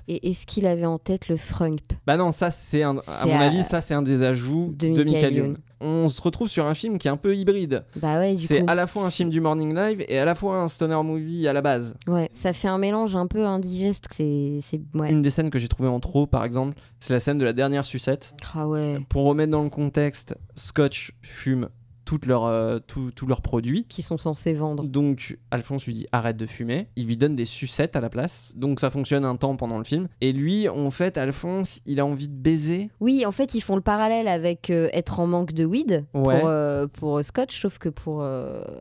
Et 0.09 0.31
est-ce 0.31 0.47
qu'il 0.47 0.67
avait 0.67 0.87
en 0.87 0.99
tête 0.99 1.29
le 1.29 1.37
frunk 1.37 1.81
Bah 2.07 2.17
non, 2.17 2.33
ça 2.33 2.51
c'est 2.51 2.83
à 2.83 2.95
C'est 3.03 3.27
mon 3.29 3.41
avis, 3.41 3.63
ça 3.63 3.81
c'est 3.91 3.97
un 3.97 4.03
des 4.03 4.23
ajouts 4.23 4.73
de 4.79 4.95
de, 4.95 5.03
Michael 5.03 5.35
Youn. 5.35 5.57
On 5.81 6.09
se 6.09 6.23
retrouve 6.23 6.47
sur 6.47 6.65
un 6.65 6.75
film 6.75 6.97
qui 6.97 7.09
est 7.09 7.11
un 7.11 7.17
peu 7.17 7.35
hybride. 7.35 7.85
Bah 7.97 8.21
ouais, 8.21 8.37
C'est 8.39 8.63
à 8.71 8.77
la 8.77 8.87
fois 8.87 9.05
un 9.05 9.11
film 9.11 9.31
du 9.31 9.41
Morning 9.41 9.75
Live 9.75 10.05
et 10.07 10.17
à 10.17 10.25
la 10.25 10.37
fois 10.37 10.59
un 10.59 10.69
stoner 10.69 11.03
movie 11.03 11.49
à 11.49 11.53
la 11.53 11.61
base. 11.61 11.97
Ouais, 12.07 12.31
ça 12.33 12.53
fait 12.53 12.69
un 12.69 12.79
mélange 12.79 13.17
un 13.17 13.27
peu 13.27 13.45
indigeste. 13.45 14.07
C'est, 14.13 14.61
ouais. 14.95 15.11
Une 15.11 15.23
des 15.23 15.33
scènes 15.33 15.51
que 15.51 15.59
j'ai 15.59 15.67
trouvé 15.67 15.89
en 15.89 15.99
trop, 15.99 16.29
par 16.29 16.45
exemple, 16.45 16.75
c'est 17.01 17.13
la 17.13 17.19
scène 17.19 17.39
de 17.39 17.45
la 17.45 17.53
dernière 17.53 17.85
sucette. 17.85 18.33
Ah 18.55 18.69
ouais. 18.69 19.01
Pour 19.09 19.25
remettre 19.25 19.51
dans 19.51 19.65
le 19.65 19.71
contexte, 19.71 20.37
Scotch 20.55 21.11
fume 21.21 21.69
toutes 22.11 22.27
leurs, 22.27 22.43
euh, 22.47 22.81
tous- 22.85 23.13
tous 23.13 23.29
leurs 23.29 23.41
produits. 23.41 23.85
Qui 23.89 24.03
sont 24.03 24.19
censés 24.19 24.53
vendre. 24.53 24.83
Donc 24.83 25.39
Alphonse 25.53 25.87
lui 25.87 25.93
dit 25.95 26.07
arrête 26.11 26.37
de 26.37 26.45
fumer. 26.47 26.89
Il 26.97 27.07
lui 27.07 27.17
donne 27.17 27.37
des 27.37 27.45
sucettes 27.45 27.95
à 27.95 28.01
la 28.01 28.09
place. 28.09 28.51
Donc 28.57 28.81
ça 28.81 28.91
fonctionne 28.91 29.25
un 29.25 29.37
temps 29.37 29.55
pendant 29.55 29.79
le 29.79 29.85
film. 29.85 30.09
Et 30.21 30.33
lui, 30.33 30.69
en 30.69 30.91
fait, 30.91 31.17
Alphonse, 31.19 31.79
il 31.87 32.01
a 32.01 32.05
envie 32.07 32.27
de 32.27 32.35
baiser. 32.35 32.91
Oui, 32.99 33.25
en 33.27 33.31
fait, 33.31 33.55
ils 33.55 33.61
font 33.61 33.77
le 33.77 33.81
parallèle 33.81 34.27
avec 34.27 34.71
euh, 34.71 34.89
être 34.93 35.21
en 35.21 35.29
manque 35.29 35.53
de 35.53 35.65
weed 35.65 36.05
Ouais. 36.13 36.41
pour, 36.41 36.49
euh, 36.49 36.87
pour 36.89 37.25
Scotch, 37.25 37.61
sauf 37.61 37.79
que 37.79 37.89
pour 37.89 38.25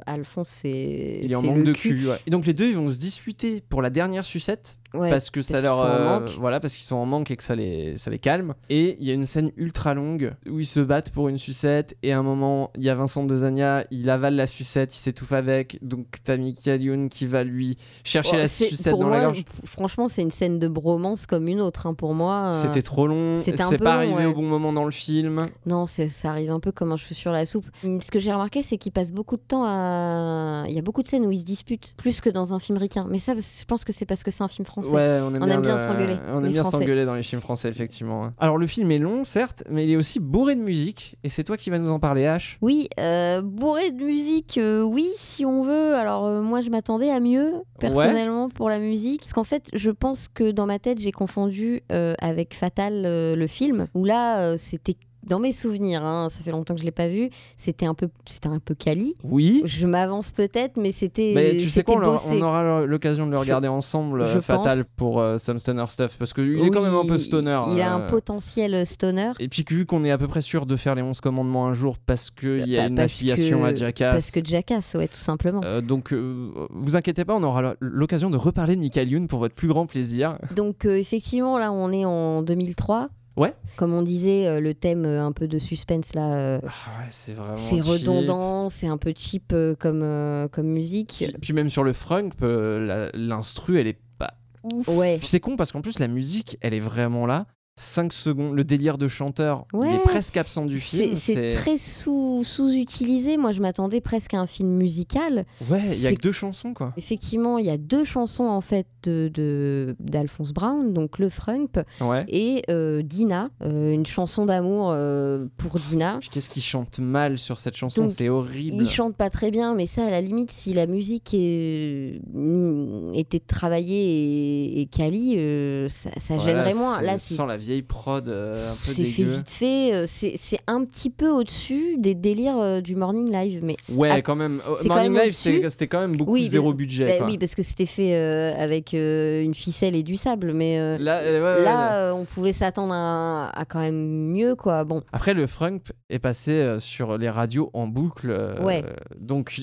Alphonse, 0.08 0.50
c'est. 0.50 1.20
Il 1.22 1.32
est 1.32 1.36
en 1.36 1.44
manque 1.44 1.64
de 1.66 1.74
cul. 1.74 2.00
cul. 2.00 2.08
ouais. 2.08 2.18
Et 2.26 2.32
donc 2.32 2.48
les 2.48 2.56
deux, 2.56 2.68
ils 2.68 2.76
vont 2.78 2.90
se 2.90 2.98
disputer 2.98 3.62
pour 3.62 3.84
la 3.84 3.92
dernière 3.92 4.26
sucette. 4.26 4.78
Ouais, 4.94 5.10
parce 5.10 5.30
que 5.30 5.42
ça 5.42 5.62
leur 5.62 5.78
qu'ils 5.78 5.88
sont 5.88 5.92
en 5.92 5.96
euh, 5.96 6.20
manque. 6.20 6.30
voilà 6.40 6.60
parce 6.60 6.74
qu'ils 6.74 6.86
sont 6.86 6.96
en 6.96 7.06
manque 7.06 7.30
et 7.32 7.36
que 7.36 7.44
ça 7.44 7.56
les 7.56 7.98
ça 7.98 8.10
les 8.10 8.18
calme 8.20 8.56
et 8.70 8.98
il 9.00 9.08
y 9.08 9.12
a 9.12 9.14
une 9.14 9.26
scène 9.26 9.52
ultra 9.58 9.94
longue 9.94 10.34
où 10.50 10.60
ils 10.60 10.66
se 10.66 10.80
battent 10.80 11.12
pour 11.12 11.30
une 11.30 11.38
sucette 11.38 11.96
et 12.02 12.12
à 12.12 12.18
un 12.20 12.24
moment 12.24 12.72
il 12.76 12.84
y 12.84 12.90
a 12.90 12.96
Vincent 12.96 13.24
Dezania 13.24 13.86
il 13.92 14.10
avale 14.10 14.36
la 14.36 14.48
sucette 14.48 14.96
il 14.96 15.00
s'étouffe 15.00 15.32
avec 15.32 15.78
donc 15.84 16.08
t'as 16.24 16.38
Michael 16.38 16.82
Youn 16.82 17.10
qui 17.10 17.26
va 17.26 17.44
lui 17.44 17.78
chercher 18.04 18.32
Oh, 18.34 18.38
la 18.38 18.48
sucette 18.48 18.94
dans 18.94 19.08
moi, 19.08 19.18
la 19.18 19.24
gorge 19.26 19.44
Franchement, 19.66 20.08
c'est 20.08 20.22
une 20.22 20.32
scène 20.32 20.60
de 20.60 20.68
bromance 20.68 21.26
comme 21.26 21.48
une 21.48 21.62
autre. 21.62 21.86
hein, 21.88 21.94
pour 21.94 22.14
moi, 22.14 22.52
euh, 22.52 22.54
c'était 22.54 22.82
trop 22.82 23.08
long 23.08 23.40
c'est 23.44 23.78
pas 23.78 23.96
long, 23.96 24.00
arrivé 24.00 24.14
ouais. 24.16 24.26
au 24.26 24.34
bon 24.34 24.44
moment 24.44 24.74
dans 24.74 24.86
le 24.86 24.92
film 24.92 25.48
Non, 25.66 25.86
ça 25.86 26.04
arrive 26.30 26.52
un 26.52 26.60
peu 26.60 26.72
comme 26.72 26.92
un 26.92 26.98
cheveu 26.98 27.16
sur 27.16 27.32
la 27.32 27.46
soupe. 27.46 27.68
Ce 27.84 28.12
que 28.12 28.20
j'ai 28.20 28.32
remarqué, 28.32 28.64
c'est 28.64 28.78
qu'il 28.78 28.92
passe 28.92 29.12
beaucoup 29.12 29.36
de 29.38 29.42
temps 29.42 29.64
à. 29.66 30.66
Il 30.68 30.74
y 30.74 30.80
a 30.80 30.82
beaucoup 30.82 31.04
de 31.04 31.08
scènes 31.08 31.26
où 31.26 31.32
ils 31.32 31.40
se 31.40 31.46
disputent, 31.46 31.94
plus 31.98 32.22
que 32.22 32.30
dans 32.30 32.54
un 32.54 32.60
film 32.60 32.78
ricain. 32.78 33.06
Mais 33.10 33.20
ça, 33.20 33.34
je 33.36 33.66
pense 33.66 33.84
que 33.84 33.94
c'est 33.94 34.06
parce 34.06 34.24
que 34.24 34.32
c'est 34.32 34.44
un 34.44 34.48
film 34.48 34.66
français. 34.66 34.79
Français. 34.82 34.96
Ouais, 34.96 35.20
on 35.24 35.34
aime 35.36 35.42
On 35.44 35.62
bien, 35.62 35.78
s'engueuler, 35.78 36.16
On 36.32 36.40
les 36.40 36.48
aime 36.48 36.54
bien 36.54 36.62
Français. 36.64 36.78
s'engueuler 36.78 37.06
dans 37.06 37.16
les 37.16 37.24
films 37.24 37.42
français, 37.42 37.70
effectivement. 37.70 38.24
hein. 38.26 38.34
Alors, 38.40 38.58
le 38.58 38.68
film 38.68 38.92
est 38.92 38.98
long, 38.98 39.24
certes, 39.24 39.64
mais 39.70 39.86
il 39.86 39.92
est 39.92 39.96
aussi 39.96 40.20
bourré 40.20 40.56
de 40.56 40.62
musique. 40.62 41.16
Et 41.24 41.30
c'est 41.30 41.44
toi 41.44 41.58
qui 41.58 41.70
vas 41.70 41.80
nous 41.80 41.90
en 41.90 42.00
parler, 42.00 42.24
H. 42.24 42.58
Oui, 42.62 42.88
euh, 43.00 43.42
bourré 43.42 43.92
de 43.92 44.04
musique, 44.04 44.58
euh, 44.58 44.82
oui, 44.82 45.10
si 45.16 45.46
on 45.46 45.62
veut. 45.64 45.96
Alors 45.96 46.26
euh, 46.26 46.42
moi, 46.42 46.62
je 46.62 46.70
m'attendais 46.70 47.10
à 47.12 47.20
mieux, 47.20 47.54
personnellement, 47.80 48.50
pour 48.50 48.70
la 48.70 48.80
musique. 48.80 49.22
Parce 49.22 49.34
qu'en 49.34 49.44
fait, 49.44 49.68
je 49.74 49.92
pense 49.92 50.28
que 50.28 50.52
dans 50.52 50.66
ma 50.66 50.80
tête, 50.80 51.00
j'ai 51.00 51.12
confondu 51.12 51.82
euh, 51.92 52.14
avec 52.20 52.54
Fatal, 52.56 53.04
euh, 53.06 53.36
le 53.36 53.48
film, 53.48 53.88
où 53.94 54.06
là, 54.06 54.42
euh, 54.44 54.56
c'était 54.58 54.96
dans 55.30 55.40
mes 55.40 55.52
souvenirs, 55.54 56.04
hein, 56.04 56.28
ça 56.30 56.42
fait 56.42 56.52
longtemps 56.52 56.74
que 56.74 56.82
je 56.82 56.86
l'ai 56.86 56.92
pas 56.92 57.08
vu, 57.08 57.30
c'était 57.56 57.86
un 57.86 57.94
peu, 57.94 58.10
c'était 58.28 58.50
un 58.50 58.60
peu 58.60 58.76
quali. 58.76 59.14
Oui. 59.24 59.62
Je 59.66 59.88
m'avance 59.88 60.32
peut-être, 60.32 60.76
mais 60.78 60.92
c'était. 60.92 61.32
Mais 61.36 61.56
tu 61.56 61.70
sais 61.70 61.84
quoi, 61.84 61.96
on, 61.96 62.02
aura- 62.02 62.12
bossé. 62.14 62.26
on 62.32 62.42
aura 62.42 62.86
l'occasion 62.86 63.26
de 63.28 63.32
le 63.32 63.38
Je- 63.38 63.42
regarder 63.44 63.68
ensemble, 63.68 64.26
je 64.26 64.40
euh, 64.40 64.42
Fatal, 64.42 64.80
pense. 64.84 64.94
pour 64.98 65.20
euh, 65.22 65.38
some 65.38 65.60
stoner 65.60 65.86
stuff, 65.88 66.18
parce 66.18 66.34
qu'il 66.34 66.60
est 66.66 66.70
quand 66.70 66.82
même 66.82 66.96
un 66.96 67.06
peu 67.06 67.18
stoner. 67.18 67.62
Il 67.72 67.80
a 67.82 67.94
euh, 67.94 67.98
un 67.98 68.08
potentiel 68.10 68.86
stoner. 68.86 69.32
Et 69.40 69.48
puis 69.48 69.64
vu 69.70 69.86
qu'on 69.86 70.04
est 70.04 70.12
à 70.12 70.18
peu 70.18 70.28
près 70.28 70.42
sûr 70.42 70.66
de 70.66 70.76
faire 70.76 70.96
les 70.96 71.02
11 71.02 71.22
commandements 71.22 71.68
un 71.68 71.74
jour 71.74 71.98
parce 72.00 72.32
qu'il 72.32 72.68
y 72.68 72.78
a 72.78 72.82
Bah, 72.84 72.88
une 72.90 73.00
affiliation 73.00 73.60
que- 73.62 73.66
à 73.66 73.76
Jackass. 73.76 74.14
Parce 74.14 74.32
que 74.32 74.40
Jackass, 74.44 74.94
ouais, 74.96 75.08
tout 75.08 75.16
simplement. 75.20 75.62
Euh, 75.64 75.82
donc, 75.82 76.12
euh, 76.12 76.50
vous 76.72 76.96
inquiétez 76.96 77.24
pas, 77.26 77.36
on 77.36 77.44
aura 77.44 77.76
l'occasion 77.80 78.30
de 78.30 78.38
reparler 78.38 78.76
de 78.76 78.82
Michael 78.82 79.10
Youn 79.12 79.28
pour 79.28 79.40
votre 79.40 79.54
plus 79.56 79.68
grand 79.68 79.86
plaisir. 79.86 80.38
Donc 80.56 80.86
euh, 80.86 80.98
effectivement, 80.98 81.58
là, 81.60 81.72
on 81.72 81.92
est 81.92 82.06
en 82.06 82.42
2003. 82.42 83.10
Ouais. 83.40 83.54
Comme 83.78 83.94
on 83.94 84.02
disait, 84.02 84.48
euh, 84.48 84.60
le 84.60 84.74
thème 84.74 85.06
euh, 85.06 85.24
un 85.26 85.32
peu 85.32 85.48
de 85.48 85.58
suspense 85.60 86.14
là, 86.14 86.34
euh, 86.36 86.60
Ah 86.64 86.68
ouais, 87.00 87.08
c'est 87.10 87.34
vraiment. 87.34 87.56
c'est 87.56 87.78
cheap. 87.78 87.86
redondant, 87.86 88.70
c'est 88.70 88.88
un 88.88 88.98
peu 88.98 89.14
cheap 89.16 89.54
comme, 89.80 90.48
comme 90.52 90.68
musique. 90.68 91.16
Puis, 91.18 91.32
puis 91.42 91.54
même 91.54 91.70
sur 91.70 91.84
le 91.84 91.94
frunk, 91.94 92.34
la- 92.42 93.08
l'instru, 93.14 93.80
elle 93.80 93.88
est 93.88 94.00
pas 94.18 94.34
ouf. 94.64 94.88
Ouais. 94.90 95.20
C'est 95.24 95.40
con 95.40 95.56
parce 95.56 95.72
qu'en 95.72 95.82
plus, 95.82 96.00
la 96.00 96.08
musique, 96.10 96.58
elle 96.62 96.74
est 96.74 96.82
vraiment 96.82 97.26
là. 97.26 97.46
5 97.82 98.12
secondes, 98.12 98.56
le 98.56 98.66
délire 98.66 98.98
de 98.98 99.08
chanteur, 99.08 99.66
il 99.74 99.86
est 99.96 100.00
presque 100.04 100.36
absent 100.36 100.66
du 100.66 100.80
film. 100.82 101.16
C'est 101.16 101.52
très 101.56 101.78
sous- 101.78 102.44
sous-utilisé. 102.44 103.38
Moi, 103.38 103.52
je 103.52 103.62
m'attendais 103.62 104.02
presque 104.02 104.34
à 104.34 104.40
un 104.42 104.48
film 104.48 104.70
musical. 104.70 105.46
Ouais, 105.70 105.82
il 105.88 106.02
y 106.02 106.08
a 106.08 106.12
que 106.14 106.20
deux 106.22 106.34
chansons 106.34 106.74
quoi. 106.74 106.94
Effectivement, 106.98 107.58
il 107.58 107.66
y 107.66 107.70
a 107.70 107.78
deux 107.78 108.04
chansons 108.04 108.44
en 108.46 108.60
fait 108.60 108.86
de 109.04 109.32
de- 109.34 109.96
d'Alphonse 110.02 110.52
Brown, 110.52 110.92
donc 110.94 111.20
Le 111.20 111.30
Frump 111.30 111.80
Ouais. 112.02 112.26
et 112.28 112.64
euh, 112.70 113.02
Dina, 113.02 113.50
euh, 113.64 113.94
une 113.94 114.06
chanson 114.06 114.46
d'amour 114.46 114.90
euh, 114.92 115.46
pour 115.58 115.80
Dina. 115.80 116.20
Qu'est-ce 116.32 116.50
qu'il 116.50 116.62
chante 116.64 117.00
mal 117.00 117.38
sur 117.40 117.60
cette 117.60 117.78
chanson 117.78 118.10
C'est 118.10 118.28
horrible. 118.28 118.76
Il 118.76 118.90
chante 118.90 119.16
pas 119.16 119.30
très 119.30 119.52
bien, 119.52 119.74
mais 119.74 119.88
ça, 119.88 120.06
à 120.06 120.10
la 120.10 120.20
limite, 120.20 120.52
si 120.52 120.74
la 120.74 120.86
musique 120.86 121.34
est- 121.34 122.20
mm, 122.34 123.14
était 123.14 123.40
travaillée 123.40 124.74
et, 124.80 124.82
et 124.82 124.86
quali, 124.88 125.36
euh, 125.38 125.88
ça, 125.88 126.10
ça 126.20 126.36
Voilà, 126.36 126.66
gênerait 126.66 126.74
moins. 126.74 127.02
Là, 127.02 127.18
sans 127.18 127.46
la 127.46 127.56
vieille 127.70 127.82
prod 127.84 128.28
euh, 128.28 128.72
un 128.72 128.76
peu 128.76 128.94
c'est 128.94 129.06
fait 129.06 129.24
vite 129.24 129.50
fait. 129.50 129.94
euh, 129.94 130.06
C'est 130.08 130.60
un 130.66 130.84
petit 130.86 131.12
peu 131.12 131.30
au-dessus 131.30 131.98
des 132.00 132.16
délires 132.16 132.58
euh, 132.58 132.82
du 132.82 132.96
Morning 132.96 133.32
Live. 133.32 133.60
Mais 133.64 133.76
Ouais, 133.94 134.22
quand 134.24 134.36
même. 134.36 134.60
Quand 134.66 134.88
Morning 134.88 135.12
même 135.12 135.24
Live, 135.26 135.34
c'était 135.34 135.88
quand 135.88 136.00
même 136.00 136.16
beaucoup 136.16 136.32
Oui, 136.34 136.48
zéro 136.48 136.74
budget. 136.74 137.06
bah 137.06 137.18
quoi. 137.20 137.26
oui, 137.28 137.38
parce 137.38 137.54
que 137.54 137.62
c'était 137.62 137.86
fait 137.86 138.16
avec 138.16 138.94
une 138.94 139.54
ficelle 139.54 139.94
et 139.96 140.02
du 140.04 140.18
sable. 140.18 140.54
Mais 140.54 140.98
Là, 140.98 141.22
ouais, 141.22 141.32
ouais, 141.42 141.64
là, 141.64 142.14
on 142.16 142.26
pouvait 142.26 142.54
s'attendre 142.54 142.94
à, 142.94 143.50
à 143.54 143.66
quand 143.66 143.80
même 143.82 144.32
mieux, 144.32 144.56
quoi. 144.56 144.84
Bon, 144.84 145.04
Après, 145.14 145.34
le 145.36 145.46
funk 145.46 145.80
est 146.10 146.20
passé 146.20 146.78
sur 146.80 147.18
les 147.20 147.30
radios 147.30 147.70
en 147.74 147.86
boucle. 147.88 148.36
Ouais. 148.64 148.84
Donc, 149.20 149.62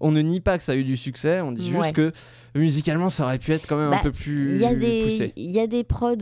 on 0.00 0.10
ne 0.10 0.20
nie 0.20 0.40
pas 0.40 0.58
que 0.58 0.64
ça 0.64 0.72
a 0.72 0.74
eu 0.74 0.84
du 0.84 0.96
succès. 0.96 1.40
On 1.40 1.52
dit 1.52 1.70
Ouais. 1.72 1.82
juste 1.82 1.94
que 1.94 2.12
musicalement, 2.54 3.08
ça 3.08 3.24
aurait 3.24 3.38
pu 3.38 3.52
être 3.52 3.66
quand 3.68 3.76
même 3.76 3.88
un 3.88 3.90
Bah, 3.92 4.00
peu 4.02 4.12
plus 4.12 4.54
Il 4.54 4.60
y 4.60 4.64
a 4.64 4.70
poussé. 5.04 5.32
il 5.36 5.50
y 5.50 5.60
a 5.60 5.66
des 5.66 5.84
prods 5.84 6.16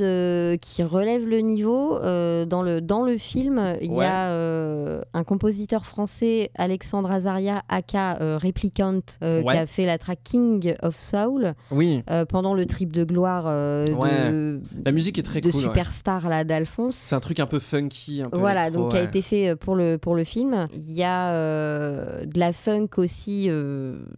qui 0.60 0.82
relèvent 0.82 1.03
le 1.04 1.38
niveau. 1.38 1.96
euh, 1.96 2.44
dans, 2.46 2.62
le, 2.62 2.80
dans 2.80 3.02
le 3.02 3.18
film, 3.18 3.76
il 3.80 3.92
y 3.92 4.00
a 4.02 4.30
euh, 4.30 5.02
un 5.12 5.24
compositeur 5.24 5.86
français, 5.86 6.50
Alexandre 6.56 7.10
Azaria, 7.10 7.62
aka 7.68 8.18
euh, 8.20 8.38
Replicant, 8.42 9.00
Ouais. 9.22 9.42
qui 9.46 9.56
a 9.56 9.66
fait 9.66 9.86
la 9.86 9.98
track 9.98 10.18
King 10.24 10.74
of 10.82 10.98
Soul 10.98 11.54
Oui, 11.70 12.02
pendant 12.28 12.54
le 12.54 12.66
trip 12.66 12.92
de 12.92 13.04
gloire 13.04 13.44
Ouais. 13.46 14.30
de, 14.30 14.60
la 14.84 14.92
musique 14.92 15.18
est 15.18 15.22
très 15.22 15.40
de 15.40 15.50
cool. 15.50 15.60
Superstar 15.62 16.28
là, 16.28 16.44
d'Alphonse. 16.44 16.94
C'est 17.04 17.14
un 17.14 17.20
truc 17.20 17.40
un 17.40 17.46
peu 17.46 17.58
funky, 17.58 18.22
un 18.22 18.30
peu 18.30 18.38
Voilà, 18.38 18.62
électro, 18.62 18.82
donc 18.84 18.92
qui 18.92 18.98
a 18.98 19.02
été 19.02 19.22
fait 19.22 19.56
pour 19.56 19.76
le, 19.76 19.96
pour 19.98 20.14
le 20.14 20.24
film. 20.24 20.68
Il 20.74 20.92
y 20.92 21.02
a 21.04 21.32
de 21.32 22.38
la 22.38 22.52
funk 22.52 22.88
aussi 22.96 23.48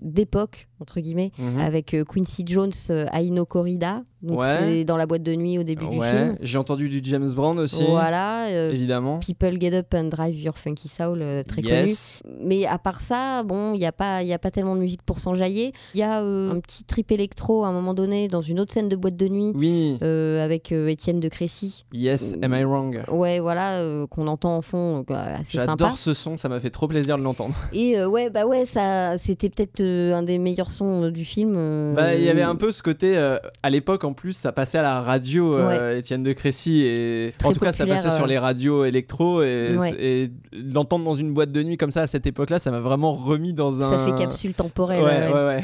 d'époque, 0.00 0.68
entre 0.80 1.00
guillemets, 1.00 1.32
Mhm. 1.38 1.58
avec 1.60 1.94
euh, 1.94 2.04
Quincy 2.04 2.44
Jones, 2.46 2.72
euh, 2.90 3.06
Aino 3.12 3.44
Corrida. 3.44 4.02
Donc 4.22 4.40
Ouais. 4.40 4.56
c'est 4.60 4.84
dans 4.84 4.96
la 4.96 5.06
boîte 5.06 5.22
de 5.22 5.34
nuit 5.34 5.58
au 5.58 5.62
début 5.62 5.86
du 5.86 6.00
film. 6.00 6.36
J'ai 6.40 6.58
entendu 6.58 6.88
du 6.88 7.00
James 7.04 7.28
Brown 7.34 7.58
aussi. 7.60 7.84
Voilà. 7.88 8.46
euh, 8.48 8.72
Évidemment. 8.72 9.18
People 9.20 9.60
Get 9.60 9.74
Up 9.74 9.94
and 9.94 10.04
Drive 10.04 10.34
Your 10.40 10.56
Funky 10.58 10.88
Soul, 10.88 11.20
euh, 11.22 11.42
très 11.42 11.62
yes. 11.62 12.20
connu. 12.22 12.36
Mais 12.44 12.66
à 12.66 12.78
part 12.78 13.00
ça, 13.00 13.42
bon, 13.44 13.74
il 13.74 13.78
n'y 13.78 13.86
a, 13.86 13.92
pas- 13.92 14.22
y 14.22 14.32
a 14.32 14.38
pas 14.38 14.50
tellement 14.50 14.74
de 14.74 14.80
musique 14.80 15.02
pour 15.02 15.18
s'enjailler. 15.20 15.72
Il 15.94 16.00
y 16.00 16.02
a 16.02 16.22
euh, 16.22 16.50
un 16.52 16.60
petit 16.60 16.82
trip 16.84 17.12
électro 17.12 17.64
à 17.64 17.68
un 17.68 17.72
moment 17.72 17.94
donné 17.94 18.26
dans 18.28 18.40
une 18.42 18.58
autre 18.58 18.72
scène 18.72 18.88
de 18.88 18.96
boîte 18.96 19.16
de 19.16 19.28
nuit 19.28 19.52
Oui. 19.54 19.98
euh, 20.02 20.44
avec 20.44 20.72
euh, 20.72 20.88
Étienne 20.88 21.20
de 21.20 21.28
Crécy. 21.28 21.84
Yes. 21.92 22.34
Am 22.42 22.52
I 22.54 22.64
wrong? 22.64 23.02
Ouais, 23.12 23.38
voilà, 23.38 23.78
euh, 23.80 24.06
qu'on 24.08 24.26
entend 24.26 24.56
en 24.56 24.62
fond, 24.62 25.04
euh. 25.10 25.36
J'adore 25.48 25.96
ce 25.96 26.14
son, 26.14 26.36
ça 26.36 26.48
m'a 26.48 26.58
fait 26.58 26.70
trop 26.70 26.88
plaisir 26.88 27.16
de 27.18 27.22
l'entendre. 27.22 27.54
Et 27.72 27.98
euh, 27.98 28.08
ouais, 28.08 28.30
bah 28.30 28.46
ouais, 28.46 28.64
ça, 28.66 29.18
c'était 29.18 29.50
peut-être 29.50 29.80
euh, 29.80 30.14
un 30.14 30.22
des 30.22 30.38
meilleurs 30.38 30.65
sons 30.70 31.04
euh, 31.04 31.10
du 31.10 31.24
film. 31.24 31.54
euh, 31.56 31.94
Bah, 31.94 32.14
il 32.14 32.22
y 32.22 32.28
avait 32.28 32.42
un 32.42 32.56
peu 32.56 32.72
ce 32.72 32.82
côté, 32.82 33.16
euh, 33.16 33.38
à 33.62 33.70
l'époque 33.70 34.04
en 34.04 34.12
plus, 34.12 34.32
ça 34.36 34.52
passait 34.52 34.78
à 34.78 34.82
la 34.82 35.00
radio, 35.00 35.56
euh, 35.58 35.96
Étienne 35.98 36.22
de 36.22 36.32
Crécy, 36.32 36.82
et 36.84 37.32
Très 37.38 37.48
en 37.48 37.52
tout 37.52 37.60
cas, 37.60 37.72
ça 37.72 37.86
passait 37.86 38.10
sur 38.10 38.26
les 38.26 38.38
radios 38.38 38.84
électro, 38.84 39.42
et, 39.42 39.68
Ouais. 39.76 39.94
et 39.98 40.28
l'entendre 40.52 41.04
dans 41.04 41.14
une 41.14 41.32
boîte 41.32 41.52
de 41.52 41.62
nuit 41.62 41.76
comme 41.76 41.92
ça 41.92 42.02
à 42.02 42.06
cette 42.06 42.26
époque-là, 42.26 42.58
ça 42.58 42.70
m'a 42.70 42.80
vraiment 42.80 43.12
remis 43.12 43.52
dans 43.52 43.82
un. 43.82 43.90
Ça 43.90 43.98
fait 44.06 44.14
capsule 44.18 44.54
temporelle. 44.54 45.02
Ouais, 45.02 45.32
ouais. 45.32 45.32
ouais, 45.32 45.46
ouais. 45.46 45.62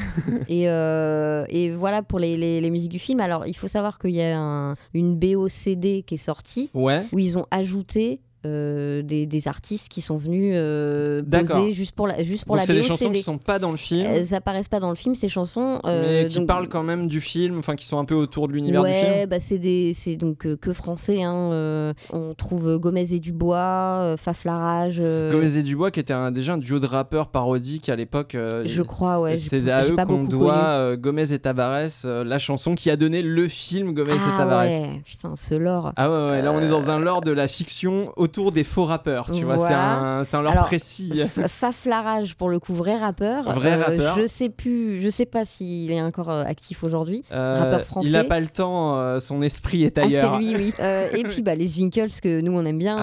Et, 0.48 1.66
et 1.66 1.70
voilà 1.70 2.02
pour 2.02 2.18
les, 2.18 2.36
les- 2.36 2.60
les 2.60 2.70
musiques 2.70 2.90
du 2.92 2.98
film. 2.98 3.20
Alors, 3.20 3.46
il 3.46 3.56
faut 3.56 3.68
savoir 3.68 3.98
qu'il 3.98 4.10
y 4.10 4.22
a 4.22 4.38
un- 4.38 4.76
une 4.94 5.16
BO 5.18 5.48
CD 5.48 6.02
qui 6.06 6.14
est 6.14 6.18
sortie 6.18 6.70
Ouais. 6.74 7.06
où 7.12 7.18
ils 7.18 7.38
ont 7.38 7.46
ajouté 7.50 8.20
euh, 8.46 9.02
des, 9.02 9.26
des 9.26 9.48
artistes 9.48 9.88
qui 9.88 10.00
sont 10.00 10.16
venus 10.16 10.52
euh, 10.56 11.22
poser 11.22 11.74
juste 11.74 11.92
pour 11.94 12.06
la, 12.06 12.22
juste 12.22 12.44
pour 12.44 12.56
Donc, 12.56 12.62
la 12.62 12.66
c'est 12.66 12.74
des 12.74 12.82
chansons 12.82 13.04
CD. 13.06 13.16
qui 13.16 13.22
sont 13.22 13.38
pas 13.38 13.58
dans 13.58 13.70
le 13.70 13.76
film, 13.76 14.06
Elles 14.08 14.34
apparaissent 14.34 14.68
pas 14.68 14.80
dans 14.80 14.90
le 14.90 14.96
film, 14.96 15.14
ces 15.14 15.28
chansons. 15.28 15.80
euh, 15.84 16.22
mais 16.22 16.24
qui 16.28 16.38
donc- 16.38 16.46
parlent 16.48 16.68
quand 16.68 16.82
même 16.82 17.08
du 17.08 17.20
film, 17.20 17.58
enfin, 17.58 17.76
qui 17.76 17.86
sont 17.86 17.98
un 17.98 18.04
peu 18.04 18.14
autour 18.14 18.48
de 18.48 18.52
l'univers 18.52 18.82
du 18.82 18.88
Ouais, 18.88 19.14
film. 19.18 19.28
bah 19.30 19.40
c'est 19.40 19.58
des, 19.58 19.92
c'est 19.94 20.16
donc 20.16 20.46
euh, 20.46 20.56
que 20.56 20.72
français. 20.72 21.22
Hein, 21.22 21.50
euh, 21.52 21.92
on 22.12 22.34
trouve 22.34 22.78
Gomez 22.78 23.12
et 23.12 23.20
Dubois, 23.20 23.56
euh, 24.02 24.16
Faflarage. 24.16 24.96
euh, 25.00 25.30
Gomez 25.30 25.56
et 25.56 25.62
Dubois, 25.62 25.90
qui 25.90 26.00
était 26.00 26.12
un- 26.12 26.30
déjà 26.30 26.54
un 26.54 26.58
duo 26.58 26.78
de 26.78 26.86
rappeurs 26.86 27.28
parodiques 27.28 27.88
à 27.88 27.96
l'époque. 27.96 28.34
euh, 28.34 28.64
je 28.66 28.82
crois, 28.82 29.20
ouais. 29.20 29.36
c'est 29.36 29.68
à 29.70 29.84
eux 29.86 29.96
qu'on 30.06 30.24
doit 30.24 30.54
euh, 30.56 30.96
Gomez 30.96 31.32
et 31.32 31.38
Tavares, 31.38 31.88
euh, 32.04 32.24
la 32.24 32.38
chanson 32.38 32.74
qui 32.74 32.90
a 32.90 32.96
donné 32.96 33.22
le 33.22 33.48
film 33.48 33.92
Gomez 33.94 34.12
et 34.12 34.16
Ah 34.34 34.38
Tavares. 34.38 34.62
ouais, 34.66 35.00
putain, 35.04 35.34
ce 35.36 35.54
lore. 35.54 35.92
Ah 35.96 36.10
ouais, 36.10 36.30
ouais, 36.30 36.42
là 36.42 36.52
on 36.52 36.60
est 36.60 36.68
dans 36.68 36.90
un 36.90 36.98
lore 36.98 37.20
de 37.20 37.30
la 37.32 37.48
fiction 37.48 38.12
autour 38.32 38.50
des 38.52 38.64
faux 38.64 38.84
rappeurs, 38.84 39.30
tu 39.30 39.44
vois, 39.44 39.58
c'est 39.58 39.74
un, 39.74 40.24
c'est 40.24 40.36
un 40.38 40.42
lore 40.42 40.52
Alors, 40.52 40.64
précis. 40.64 41.12
Faflarage 41.48 42.34
pour 42.34 42.48
le 42.48 42.58
coup 42.58 42.74
vrai 42.74 42.96
rappeur. 42.96 43.46
Euh, 43.48 43.52
Vrai 43.52 43.74
rappeur. 43.74 44.16
Je 44.18 44.26
sais 44.26 44.48
plus, 44.48 45.00
je 45.02 45.10
sais 45.10 45.26
pas 45.26 45.44
s'il 45.44 45.90
est 45.92 46.00
encore 46.00 46.30
euh, 46.30 46.44
actif 46.44 46.82
aujourd'hui. 46.82 47.24
Euh, 47.30 47.56
rappeur 47.58 47.82
français. 47.82 48.08
Il 48.08 48.16
a 48.16 48.24
pas 48.24 48.40
le 48.40 48.46
temps, 48.48 48.96
euh, 48.96 49.20
son 49.20 49.42
esprit 49.42 49.84
est 49.84 49.98
Ah, 49.98 50.04
ailleurs. 50.04 50.32
c'est 50.32 50.38
lui, 50.38 50.56
oui. 50.56 50.72
Euh, 50.80 51.08
et 51.14 51.22
puis 51.24 51.42
bah, 51.42 51.54
les 51.54 51.76
Winkles 51.76 52.08
que 52.22 52.40
nous 52.40 52.52
on 52.52 52.64
aime 52.64 52.78
bien. 52.78 52.96
hein. 52.96 53.00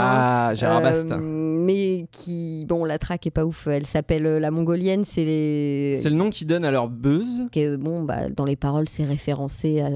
Ah, 0.50 0.52
Gérard 0.56 0.80
Euh, 0.80 0.82
Bast. 0.82 1.14
mais 1.20 2.08
qui, 2.12 2.66
bon, 2.68 2.84
la 2.86 2.98
track 2.98 3.28
est 3.28 3.32
pas 3.32 3.46
ouf. 3.46 3.68
Elle 3.68 3.86
s'appelle 3.86 4.26
euh, 4.26 4.40
La 4.40 4.50
Mongolienne. 4.50 5.04
C'est 5.04 5.26
les. 5.26 5.94
C'est 6.02 6.10
le 6.10 6.16
nom 6.16 6.30
qu'ils 6.32 6.48
donnent 6.48 6.66
à 6.66 6.72
leur 6.72 6.88
buzz. 6.90 7.44
que, 7.52 7.76
bon, 7.76 8.02
bah, 8.04 8.30
dans 8.36 8.46
les 8.46 8.56
paroles, 8.56 8.90
c'est 8.90 9.06
référencé 9.06 9.82
à, 9.82 9.90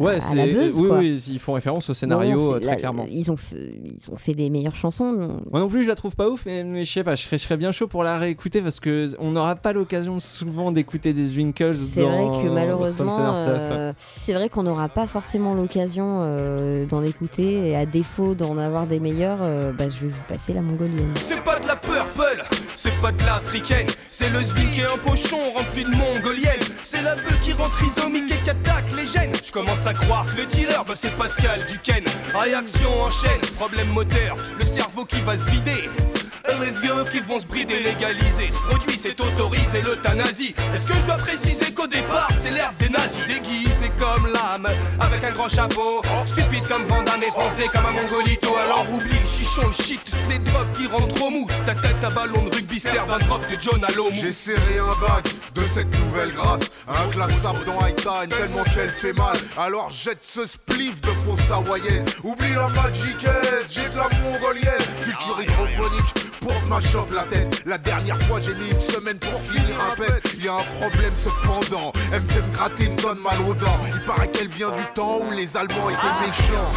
Ouais, 0.00 0.18
à 0.30 0.34
la 0.34 0.46
buzz, 0.46 0.80
oui, 0.80 0.88
quoi. 0.88 0.98
oui, 0.98 1.22
ils 1.30 1.38
font 1.38 1.52
référence 1.52 1.90
au 1.90 1.94
scénario 1.94 2.54
euh, 2.54 2.58
très 2.58 2.76
clairement. 2.76 3.06
Ils 3.10 3.30
ont, 3.30 3.36
fait, 3.36 3.74
ils 3.84 4.10
ont 4.10 4.16
fait 4.16 4.32
des 4.34 4.48
meilleures 4.62 4.76
chansons. 4.76 5.40
Moi 5.50 5.60
non 5.60 5.68
plus, 5.68 5.82
je 5.82 5.88
la 5.88 5.94
trouve 5.94 6.14
pas 6.14 6.28
ouf, 6.28 6.46
mais, 6.46 6.62
mais 6.64 6.84
je 6.84 6.92
sais 6.92 7.04
pas, 7.04 7.14
je 7.14 7.22
serais, 7.22 7.38
je 7.38 7.42
serais 7.42 7.56
bien 7.56 7.72
chaud 7.72 7.88
pour 7.88 8.04
la 8.04 8.16
réécouter 8.16 8.62
parce 8.62 8.80
que 8.80 9.08
on 9.18 9.32
n'aura 9.32 9.56
pas 9.56 9.72
l'occasion 9.72 10.20
souvent 10.20 10.70
d'écouter 10.70 11.12
des 11.12 11.36
Winkles 11.36 11.76
C'est 11.76 12.02
dans 12.02 12.10
vrai 12.10 12.42
que 12.42 12.48
malheureusement, 12.48 13.34
euh, 13.38 13.92
c'est 14.20 14.32
vrai 14.32 14.48
qu'on 14.48 14.62
n'aura 14.62 14.88
pas 14.88 15.06
forcément 15.06 15.54
l'occasion 15.54 16.20
euh, 16.22 16.86
d'en 16.86 17.02
écouter. 17.02 17.70
Et 17.70 17.76
à 17.76 17.86
défaut 17.86 18.34
d'en 18.34 18.56
avoir 18.56 18.86
des 18.86 19.00
meilleurs, 19.00 19.38
euh, 19.40 19.72
bah, 19.72 19.84
je 19.90 20.06
vais 20.06 20.12
vous 20.12 20.22
passer 20.28 20.52
la 20.52 20.62
mongolienne. 20.62 21.12
C'est 21.16 21.42
pas 21.42 21.58
de 21.58 21.66
la 21.66 21.76
purple, 21.76 22.44
c'est 22.76 22.98
pas 23.00 23.12
de 23.12 23.22
l'africaine. 23.24 23.86
C'est 24.08 24.30
le 24.30 24.40
Zvik 24.42 24.78
et 24.78 24.84
un 24.84 24.98
pochon 24.98 25.36
rempli 25.56 25.84
de 25.84 25.90
mongolienne. 25.90 26.60
C'est 26.84 27.02
la 27.02 27.16
bœuf 27.16 27.40
qui 27.42 27.52
rend 27.52 27.68
trisomique 27.68 28.30
et 28.30 28.44
qui 28.44 28.50
attaque 28.50 28.92
les 28.96 29.06
gènes. 29.06 29.32
Je 29.42 29.50
commence 29.50 29.86
à 29.86 29.94
croire 29.94 30.26
que 30.32 30.40
le 30.40 30.46
dealer, 30.46 30.84
bah 30.86 30.94
c'est 30.94 31.16
Pascal 31.16 31.60
Duquesne. 31.68 32.04
Réaction 32.34 32.90
en 33.00 33.10
chaîne, 33.10 33.40
problème 33.58 33.92
moteur, 33.94 34.36
le 34.58 34.64
cerveau 34.64 35.04
qui 35.04 35.20
va 35.22 35.36
se 35.36 35.48
vider. 35.50 36.11
Les 36.60 36.70
vieux 36.70 37.04
qui 37.10 37.20
vont 37.20 37.40
se 37.40 37.46
brider, 37.46 37.80
légaliser. 37.80 38.50
Ce 38.50 38.58
produit, 38.58 38.98
c'est 38.98 39.20
autorisé 39.20 39.82
l'euthanasie. 39.82 40.54
Est-ce 40.74 40.86
que 40.86 40.94
je 40.94 41.06
dois 41.06 41.16
préciser 41.16 41.72
qu'au 41.72 41.86
départ, 41.86 42.30
c'est 42.40 42.50
l'herbe 42.50 42.76
des 42.78 42.88
nazis 42.88 43.26
déguisé 43.26 43.90
comme 43.98 44.28
l'âme, 44.32 44.66
avec 45.00 45.24
un 45.24 45.30
grand 45.30 45.48
chapeau. 45.48 46.02
Stupide 46.24 46.66
comme 46.68 46.84
Vandame 46.84 47.22
et 47.22 47.30
foncé 47.30 47.68
comme 47.72 47.86
un 47.86 47.92
mongolito. 47.92 48.56
Alors 48.56 48.86
oublie 48.92 49.18
le 49.18 49.26
chichon, 49.26 49.66
le 49.66 49.72
shit, 49.72 50.00
toutes 50.04 50.28
les 50.28 50.38
drogues 50.38 50.72
qui 50.74 50.86
rendent 50.86 51.14
trop 51.14 51.30
mou. 51.30 51.46
Ta 51.66 51.74
tête, 51.74 52.02
un 52.02 52.10
ballon 52.10 52.42
de 52.42 52.54
rugby, 52.54 52.78
sterbe, 52.78 53.10
un 53.10 53.18
drop 53.18 53.42
de 53.48 53.56
John 53.60 53.84
Alomou. 53.84 54.10
J'ai 54.12 54.32
serré 54.32 54.78
un 54.78 55.00
bac 55.00 55.24
de 55.54 55.62
cette 55.74 55.92
nouvelle 55.98 56.32
grâce 56.32 56.72
Inclassable 56.88 57.64
dans 57.64 57.86
High 57.86 57.96
Time 57.96 58.28
tellement 58.28 58.64
qu'elle 58.64 58.90
fait 58.90 59.12
mal 59.12 59.36
Alors 59.56 59.90
jette 59.90 60.22
ce 60.22 60.46
spliff 60.46 61.00
de 61.00 61.10
fausse 61.10 61.50
hawaïenne 61.50 62.04
Oublie 62.24 62.54
la 62.54 62.68
magiquette, 62.68 63.70
j'ai 63.70 63.88
de 63.88 63.96
la 63.96 64.08
mongolienne 64.22 64.72
Culture 65.02 65.40
hydroponique 65.40 66.21
pour 66.42 66.68
ma 66.68 66.80
chope 66.80 67.12
la 67.12 67.22
tête. 67.24 67.62
La 67.66 67.78
dernière 67.78 68.20
fois 68.22 68.40
j'ai 68.40 68.54
mis 68.54 68.70
une 68.70 68.80
semaine 68.80 69.18
pour 69.18 69.40
finir 69.40 69.76
un 69.80 69.94
pet. 69.94 70.22
Y'a 70.42 70.54
un 70.54 70.80
problème 70.80 71.14
cependant. 71.16 71.92
Elle 72.12 72.22
me 72.22 72.28
fait 72.28 72.42
me 72.42 72.52
gratter 72.54 72.84
une 72.86 72.96
donne 72.96 73.20
mal 73.20 73.36
aux 73.48 73.54
dents. 73.54 73.78
Il 73.94 74.04
paraît 74.04 74.28
qu'elle 74.28 74.48
vient 74.48 74.72
du 74.72 74.84
temps 74.94 75.20
où 75.20 75.30
les 75.30 75.56
Allemands 75.56 75.90
étaient 75.90 76.26
méchants. 76.26 76.72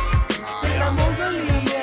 C'est 0.62 0.80
la 0.80 0.92
Mongolie, 0.92 1.75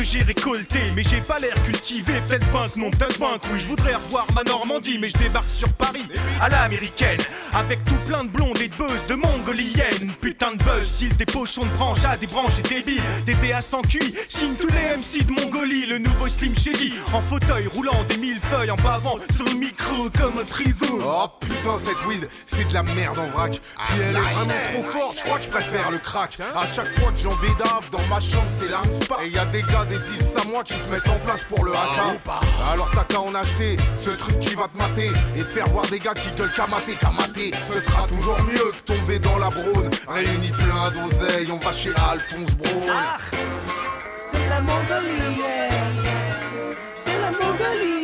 que 0.00 0.06
j'ai 0.06 0.22
récolté, 0.22 0.78
mais 0.96 1.02
j'ai 1.02 1.20
pas 1.20 1.38
l'air 1.38 1.54
cultivé. 1.64 2.14
Peut-être 2.26 2.50
banque, 2.52 2.74
non, 2.76 2.90
peut-être 2.90 3.20
oui. 3.20 3.60
Je 3.60 3.66
voudrais 3.66 3.94
revoir 3.94 4.26
ma 4.34 4.42
Normandie, 4.44 4.98
mais 4.98 5.08
je 5.08 5.18
débarque 5.18 5.50
sur 5.50 5.70
Paris 5.74 6.04
à 6.40 6.48
l'américaine. 6.48 7.18
Avec 7.52 7.84
tout 7.84 7.98
plein 8.06 8.24
de 8.24 8.30
blondes 8.30 8.60
et 8.60 8.68
de 8.68 8.74
buzz 8.76 9.06
de 9.08 9.14
mongoliennes. 9.14 10.12
Putain 10.20 10.52
de 10.52 10.62
buzz, 10.62 10.84
style 10.84 11.14
des 11.16 11.26
pochons 11.26 11.64
de 11.64 11.76
branche 11.76 12.04
à 12.04 12.16
des 12.16 12.26
branches 12.26 12.58
et 12.60 12.62
débiles. 12.62 13.02
Des 13.26 13.34
DA 13.34 13.60
sans 13.60 13.82
cuit, 13.82 14.14
signe 14.26 14.54
tous 14.54 14.68
les 14.68 14.96
MC 14.96 15.26
de 15.26 15.32
Mongolie. 15.32 15.86
Le 15.86 15.98
nouveau 15.98 16.28
Slim 16.28 16.56
Shady, 16.56 16.94
en 17.12 17.20
fauteuil 17.20 17.66
roulant 17.66 18.04
des 18.08 18.16
mille 18.16 18.40
feuilles 18.40 18.70
en 18.70 18.76
bavant 18.76 19.18
sur 19.30 19.44
le 19.44 19.54
micro 19.54 20.08
comme 20.18 20.38
un. 20.38 20.44
Oh 21.02 21.26
putain 21.40 21.78
cette 21.78 22.04
weed 22.06 22.28
c'est 22.46 22.66
de 22.68 22.74
la 22.74 22.82
merde 22.82 23.18
en 23.18 23.28
vrac 23.28 23.60
Puis 23.88 24.00
elle 24.00 24.16
est 24.16 24.20
vraiment 24.20 24.54
trop 24.72 24.82
forte 24.82 25.18
je 25.18 25.24
crois 25.24 25.38
que 25.38 25.44
je 25.44 25.50
préfère 25.50 25.90
le 25.90 25.98
crack 25.98 26.38
À 26.54 26.66
chaque 26.66 26.92
fois 26.98 27.10
que 27.12 27.18
j'en 27.18 27.34
bédave 27.36 27.90
dans 27.90 28.02
ma 28.08 28.20
chambre 28.20 28.46
c'est 28.50 28.70
l'arme 28.70 28.92
spa 28.92 29.16
Et 29.24 29.30
y 29.30 29.38
a 29.38 29.46
des 29.46 29.62
gars 29.62 29.84
des 29.90 30.12
îles 30.14 30.22
Samoa 30.22 30.62
qui 30.62 30.74
se 30.74 30.88
mettent 30.88 31.08
en 31.08 31.18
place 31.18 31.44
pour 31.44 31.64
le 31.64 31.72
haka. 31.72 32.16
Alors 32.72 32.90
t'as 32.94 33.04
qu'à 33.04 33.20
en 33.20 33.34
acheter 33.34 33.76
ce 33.98 34.10
truc 34.10 34.38
qui 34.38 34.54
va 34.54 34.68
te 34.68 34.78
mater 34.78 35.10
Et 35.36 35.42
te 35.42 35.48
faire 35.50 35.68
voir 35.68 35.86
des 35.88 35.98
gars 35.98 36.14
qui 36.14 36.30
gueulent 36.30 36.52
qu'à 36.54 36.66
mater 36.66 36.94
qu'à 36.94 37.10
mater 37.10 37.50
Ce 37.70 37.80
sera 37.80 38.06
toujours 38.06 38.38
mieux 38.42 38.72
que 38.72 38.94
tomber 38.94 39.18
dans 39.18 39.38
la 39.38 39.50
brune 39.50 39.90
Réunis 40.08 40.52
plein 40.52 40.90
d'oseilles 40.90 41.50
on 41.50 41.58
va 41.58 41.72
chez 41.72 41.90
Alphonse 42.10 42.54
Braun. 42.54 42.86
C'est 44.24 44.48
la 44.48 44.60
Mongolie, 44.60 45.38
yeah. 45.38 45.68
C'est 46.96 47.20
la 47.20 47.30
Mongolie, 47.32 47.99